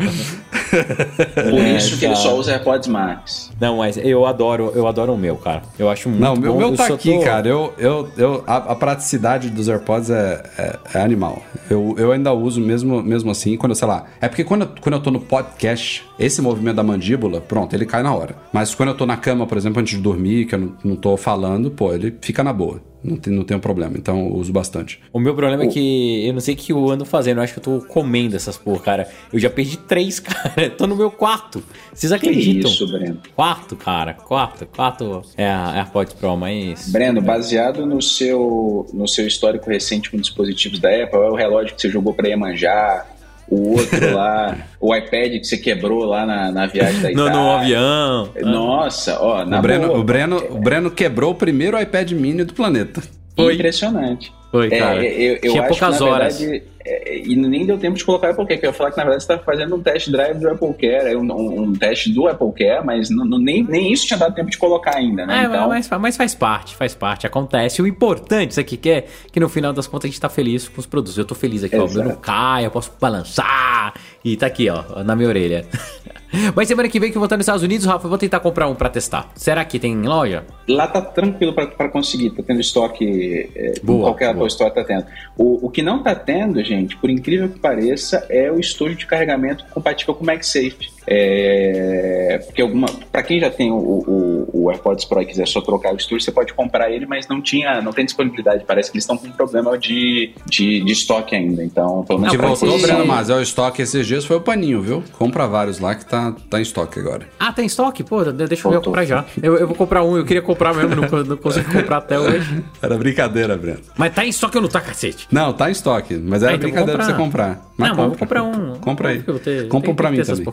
Por 0.72 1.59
é, 1.59 1.78
isso 1.78 1.97
que 1.97 2.05
ele 2.05 2.15
só 2.15 2.36
usa 2.36 2.53
AirPods 2.53 2.88
Max. 2.88 3.51
Não, 3.59 3.78
mas 3.78 3.97
eu 3.97 4.26
adoro, 4.26 4.72
eu 4.74 4.88
adoro 4.88 5.13
o 5.13 5.17
meu, 5.17 5.36
cara. 5.36 5.61
Eu 5.78 5.89
acho 5.89 6.09
muito 6.09 6.22
Não, 6.22 6.34
o 6.34 6.39
meu, 6.39 6.55
meu 6.55 6.76
tá 6.76 6.88
aqui, 6.88 7.13
tô... 7.13 7.22
cara. 7.22 7.47
Eu, 7.47 7.74
eu, 7.78 8.09
eu, 8.17 8.43
a, 8.47 8.57
a, 8.57 8.76
praticidade 8.76 9.49
dos 9.49 9.67
AirPods 9.67 10.09
é, 10.09 10.43
é, 10.57 10.80
é, 10.95 11.01
animal. 11.01 11.41
Eu, 11.69 11.95
eu 11.97 12.11
ainda 12.11 12.34
uso 12.34 12.61
mesmo, 12.61 13.03
mesmo 13.03 13.32
assim, 13.32 13.57
quando, 13.57 13.76
sei 13.76 13.88
lá. 13.88 14.05
É 14.19 14.28
porque 14.28 14.43
quando, 14.43 14.67
quando 14.80 14.95
eu 14.95 15.01
tô 15.01 15.11
no 15.11 15.19
podcast, 15.19 16.05
esse 16.17 16.41
movimento 16.41 16.78
da 16.78 16.84
mandíbula, 16.84 17.41
pronto, 17.41 17.76
ele 17.76 17.86
cai 17.86 18.01
na 18.03 18.13
hora. 18.13 18.36
Mas 18.51 18.74
quando 18.74 18.89
eu 18.89 18.95
tô 18.95 19.05
na 19.05 19.17
cama, 19.17 19.45
por 19.45 19.57
exemplo, 19.57 19.82
antes 19.82 19.97
de 19.97 20.03
dormir, 20.03 20.45
que 20.45 20.55
eu 20.55 20.59
não, 20.59 20.74
não 20.84 20.95
tô 20.95 21.17
falando, 21.17 21.69
pô, 21.72 21.93
ele 21.93 22.15
fica 22.22 22.43
na 22.43 22.53
boa. 22.53 22.82
Não 23.03 23.17
tem, 23.17 23.33
não 23.33 23.43
tem 23.43 23.57
um 23.57 23.59
problema, 23.59 23.97
então 23.97 24.19
eu 24.19 24.35
uso 24.35 24.53
bastante. 24.53 24.99
O 25.11 25.19
meu 25.19 25.35
problema 25.35 25.63
o... 25.63 25.65
é 25.65 25.69
que 25.69 26.25
eu 26.27 26.33
não 26.33 26.39
sei 26.39 26.53
o 26.53 26.57
que 26.57 26.71
eu 26.71 26.89
ando 26.89 27.03
fazendo, 27.03 27.37
eu 27.37 27.43
acho 27.43 27.53
que 27.53 27.59
eu 27.59 27.63
tô 27.63 27.85
comendo 27.87 28.35
essas 28.35 28.57
porra, 28.57 28.79
cara. 28.79 29.09
Eu 29.33 29.39
já 29.39 29.49
perdi 29.49 29.77
três, 29.77 30.19
cara. 30.21 30.69
tô 30.69 30.85
no 30.85 30.95
meu 30.95 31.09
quarto. 31.09 31.63
Vocês 31.93 32.11
acreditam? 32.11 32.69
Que 32.69 32.75
isso, 32.75 32.91
Breno? 32.91 33.17
Quarto, 33.35 33.75
cara. 33.75 34.13
Quarto. 34.13 34.65
Quarto 34.67 35.21
é 35.35 35.47
a 35.47 35.77
AirPods 35.77 36.13
Pro, 36.13 36.37
mas. 36.37 36.89
Breno, 36.89 37.21
baseado 37.21 37.85
no 37.85 38.01
seu, 38.01 38.87
no 38.93 39.07
seu 39.07 39.25
histórico 39.25 39.69
recente 39.69 40.11
com 40.11 40.17
dispositivos 40.17 40.79
da 40.79 40.89
Apple, 40.89 41.19
é 41.19 41.29
o 41.29 41.35
relógio 41.35 41.75
que 41.75 41.81
você 41.81 41.89
jogou 41.89 42.13
pra 42.13 42.27
Iemanjá, 42.27 43.05
o 43.51 43.77
outro 43.77 44.15
lá, 44.15 44.57
o 44.79 44.95
iPad 44.95 45.33
que 45.33 45.43
você 45.43 45.57
quebrou 45.57 46.05
lá 46.05 46.25
na, 46.25 46.51
na 46.51 46.65
viagem 46.67 47.01
da 47.01 47.11
Itália. 47.11 47.31
No, 47.31 47.43
no 47.43 47.51
avião. 47.51 48.31
Nossa, 48.43 49.21
ó, 49.21 49.45
na 49.45 49.59
o 49.59 49.61
Breno, 49.61 49.87
boa, 49.87 49.99
o 49.99 50.03
Breno, 50.03 50.37
o 50.51 50.57
Breno 50.57 50.89
quebrou 50.89 51.31
o 51.31 51.35
primeiro 51.35 51.79
iPad 51.79 52.11
mini 52.13 52.45
do 52.45 52.53
planeta. 52.53 53.03
Foi. 53.35 53.55
Impressionante. 53.55 54.31
Foi, 54.51 54.69
cara. 54.69 55.05
É, 55.05 55.11
eu, 55.11 55.33
eu 55.33 55.39
Tinha 55.39 55.63
acho 55.63 55.79
poucas 55.79 55.97
que, 55.97 56.03
na 56.03 56.11
horas. 56.11 56.39
Verdade, 56.39 56.63
é, 56.86 57.17
e 57.19 57.36
nem 57.36 57.65
deu 57.65 57.77
tempo 57.77 57.97
de 57.97 58.03
colocar 58.03 58.27
o 58.27 58.32
Apple 58.32 58.45
Care, 58.45 58.59
que 58.59 58.65
eu 58.65 58.69
ia 58.69 58.73
falar 58.73 58.91
que 58.91 58.97
na 58.97 59.03
verdade 59.03 59.23
você 59.23 59.34
está 59.34 59.43
fazendo 59.43 59.75
um 59.75 59.82
test 59.82 60.09
drive 60.09 60.39
do 60.39 60.49
Apple 60.49 60.73
Care, 60.73 61.15
um, 61.15 61.32
um, 61.32 61.61
um 61.63 61.73
teste 61.73 62.11
do 62.11 62.27
Apple 62.27 62.51
Care, 62.57 62.86
mas 62.86 63.09
não, 63.09 63.25
não, 63.25 63.38
nem, 63.38 63.63
nem 63.63 63.91
isso 63.91 64.07
tinha 64.07 64.17
dado 64.17 64.34
tempo 64.34 64.49
de 64.49 64.57
colocar 64.57 64.95
ainda, 64.95 65.25
né? 65.25 65.43
É, 65.43 65.45
então... 65.45 65.69
mas, 65.69 65.89
mas 65.89 66.17
faz 66.17 66.36
parte, 66.36 66.75
faz 66.75 66.95
parte, 66.95 67.27
acontece. 67.27 67.82
O 67.82 67.88
importante, 67.88 68.51
isso 68.51 68.59
aqui 68.59 68.77
que 68.77 68.89
é 68.89 69.05
que 69.32 69.39
no 69.39 69.49
final 69.49 69.73
das 69.73 69.88
contas 69.88 70.05
a 70.05 70.07
gente 70.07 70.15
está 70.15 70.29
feliz 70.29 70.67
com 70.67 70.79
os 70.79 70.86
produtos. 70.86 71.17
Eu 71.17 71.23
estou 71.23 71.38
feliz 71.38 71.63
aqui, 71.63 71.75
Exato. 71.75 71.89
ó, 71.89 71.93
o 71.93 71.95
meu 71.95 72.13
não 72.13 72.15
cai, 72.15 72.65
eu 72.65 72.71
posso 72.71 72.91
balançar, 72.99 73.93
e 74.23 74.36
tá 74.38 74.47
aqui, 74.47 74.69
ó, 74.69 75.03
na 75.03 75.15
minha 75.15 75.29
orelha. 75.29 75.65
Mas 76.55 76.67
semana 76.67 76.88
que 76.88 76.99
vem 76.99 77.11
que 77.11 77.17
eu 77.17 77.19
vou 77.19 77.25
estar 77.25 77.36
nos 77.36 77.43
Estados 77.43 77.63
Unidos, 77.63 77.86
Rafa, 77.86 78.05
eu 78.05 78.09
vou 78.09 78.17
tentar 78.17 78.39
comprar 78.39 78.67
um 78.67 78.75
para 78.75 78.89
testar. 78.89 79.29
Será 79.36 79.65
que 79.65 79.77
tem 79.77 80.01
loja? 80.01 80.45
Lá 80.67 80.88
tá 80.88 81.01
tranquilo 81.01 81.53
para 81.53 81.89
conseguir, 81.89 82.29
tá 82.32 82.41
tendo 82.41 82.61
estoque, 82.61 83.49
é, 83.53 83.73
boa, 83.84 84.03
qualquer 84.03 84.29
Apple 84.29 84.47
Store 84.47 84.73
tá 84.73 84.84
tendo. 84.84 85.05
O, 85.38 85.67
o 85.67 85.69
que 85.69 85.82
não 85.82 86.01
tá 86.01 86.15
tendo, 86.15 86.63
gente, 86.72 86.95
por 86.95 87.09
incrível 87.09 87.49
que 87.49 87.59
pareça, 87.59 88.26
é 88.30 88.51
o 88.51 88.59
estojo 88.59 88.95
de 88.95 89.05
carregamento 89.05 89.65
compatível 89.65 90.15
com 90.15 90.24
o 90.24 90.28
MagSafe. 90.28 90.89
É, 91.07 92.39
porque 92.45 92.61
alguma, 92.61 92.87
para 93.11 93.23
quem 93.23 93.39
já 93.39 93.49
tem 93.49 93.71
o, 93.71 93.75
o, 93.75 94.49
o, 94.53 94.71
AirPods 94.71 95.05
Pro 95.05 95.21
e 95.21 95.25
quiser 95.25 95.47
só 95.47 95.61
trocar 95.61 95.93
o 95.93 95.97
estúdio, 95.97 96.23
você 96.23 96.31
pode 96.31 96.53
comprar 96.53 96.91
ele, 96.91 97.05
mas 97.05 97.27
não 97.27 97.41
tinha, 97.41 97.81
não 97.81 97.91
tem 97.91 98.05
disponibilidade. 98.05 98.63
Parece 98.65 98.91
que 98.91 98.97
eles 98.97 99.03
estão 99.03 99.17
com 99.17 99.27
um 99.27 99.31
problema 99.31 99.77
de, 99.77 100.33
de, 100.45 100.81
de 100.81 100.91
estoque 100.91 101.35
ainda. 101.35 101.63
Então, 101.63 102.03
pelo 102.03 102.19
menos. 102.19 102.35
Que 102.35 102.41
voltou, 102.41 102.79
Breno, 102.79 103.05
mas 103.05 103.29
é 103.29 103.35
o 103.35 103.41
estoque 103.41 103.81
esses 103.81 104.05
dias 104.05 104.25
foi 104.25 104.37
o 104.37 104.41
paninho, 104.41 104.81
viu? 104.81 105.03
Compra 105.17 105.47
vários 105.47 105.79
lá 105.79 105.95
que 105.95 106.05
tá, 106.05 106.35
tá 106.49 106.59
em 106.59 106.61
estoque 106.61 106.99
agora. 106.99 107.27
Ah, 107.39 107.51
tem 107.51 107.65
estoque? 107.65 108.03
Pô, 108.03 108.23
deixa 108.23 108.67
eu 108.67 108.81
comprar 108.81 109.05
já. 109.05 109.25
Eu, 109.41 109.57
eu 109.57 109.67
vou 109.67 109.75
comprar 109.75 110.03
um, 110.03 110.17
eu 110.17 110.25
queria 110.25 110.41
comprar 110.41 110.73
mesmo, 110.73 110.95
não, 110.95 111.23
não 111.23 111.37
consigo 111.37 111.71
comprar 111.71 111.97
até 111.97 112.19
hoje. 112.19 112.63
Era 112.81 112.97
brincadeira, 112.97 113.57
Breno. 113.57 113.79
Mas 113.97 114.13
tá 114.13 114.25
em 114.25 114.29
estoque 114.29 114.57
ou 114.57 114.63
não 114.63 114.69
tá, 114.69 114.81
cacete? 114.81 115.27
Não, 115.31 115.53
tá 115.53 115.69
em 115.69 115.71
estoque, 115.71 116.15
mas 116.15 116.43
era 116.43 116.53
ah, 116.53 116.55
então 116.55 116.69
brincadeira 116.69 116.97
pra 116.97 117.05
você 117.05 117.13
comprar. 117.13 117.71
Mas 117.77 117.89
não, 117.89 117.95
compra, 117.95 118.03
mas 118.03 118.03
eu 118.03 118.09
vou 118.09 118.17
comprar 118.17 118.43
um. 118.43 118.79
Compra 118.79 119.09
aí. 119.09 119.23
Compra 119.67 119.91
um 119.91 119.95
pra 119.95 120.11
mim 120.11 120.21
também. 120.21 120.45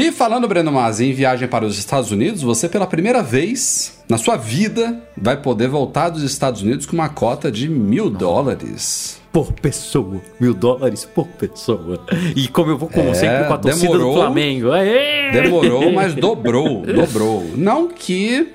E 0.00 0.10
falando, 0.10 0.48
Breno 0.48 0.72
Masi, 0.72 1.10
em 1.10 1.12
viagem 1.12 1.46
para 1.46 1.66
os 1.66 1.76
Estados 1.76 2.10
Unidos, 2.10 2.40
você 2.40 2.70
pela 2.70 2.86
primeira 2.86 3.22
vez 3.22 4.02
na 4.08 4.16
sua 4.16 4.34
vida 4.34 4.98
vai 5.14 5.36
poder 5.36 5.68
voltar 5.68 6.08
dos 6.08 6.22
Estados 6.22 6.62
Unidos 6.62 6.86
com 6.86 6.94
uma 6.94 7.10
cota 7.10 7.52
de 7.52 7.68
mil 7.68 8.08
dólares. 8.08 9.20
Por 9.30 9.52
pessoa, 9.52 10.18
mil 10.40 10.54
dólares 10.54 11.04
por 11.04 11.26
pessoa. 11.26 12.02
E 12.34 12.48
como 12.48 12.70
eu 12.70 12.78
vou, 12.78 12.88
como 12.88 13.10
é, 13.10 13.14
sempre, 13.14 13.44
com 13.44 13.52
a 13.52 13.58
torcida 13.58 13.92
demorou, 13.92 14.14
do 14.14 14.20
Flamengo. 14.20 14.72
Aê! 14.72 15.32
Demorou, 15.32 15.92
mas 15.92 16.14
dobrou, 16.14 16.80
dobrou. 16.80 17.44
Não 17.54 17.86
que 17.86 18.48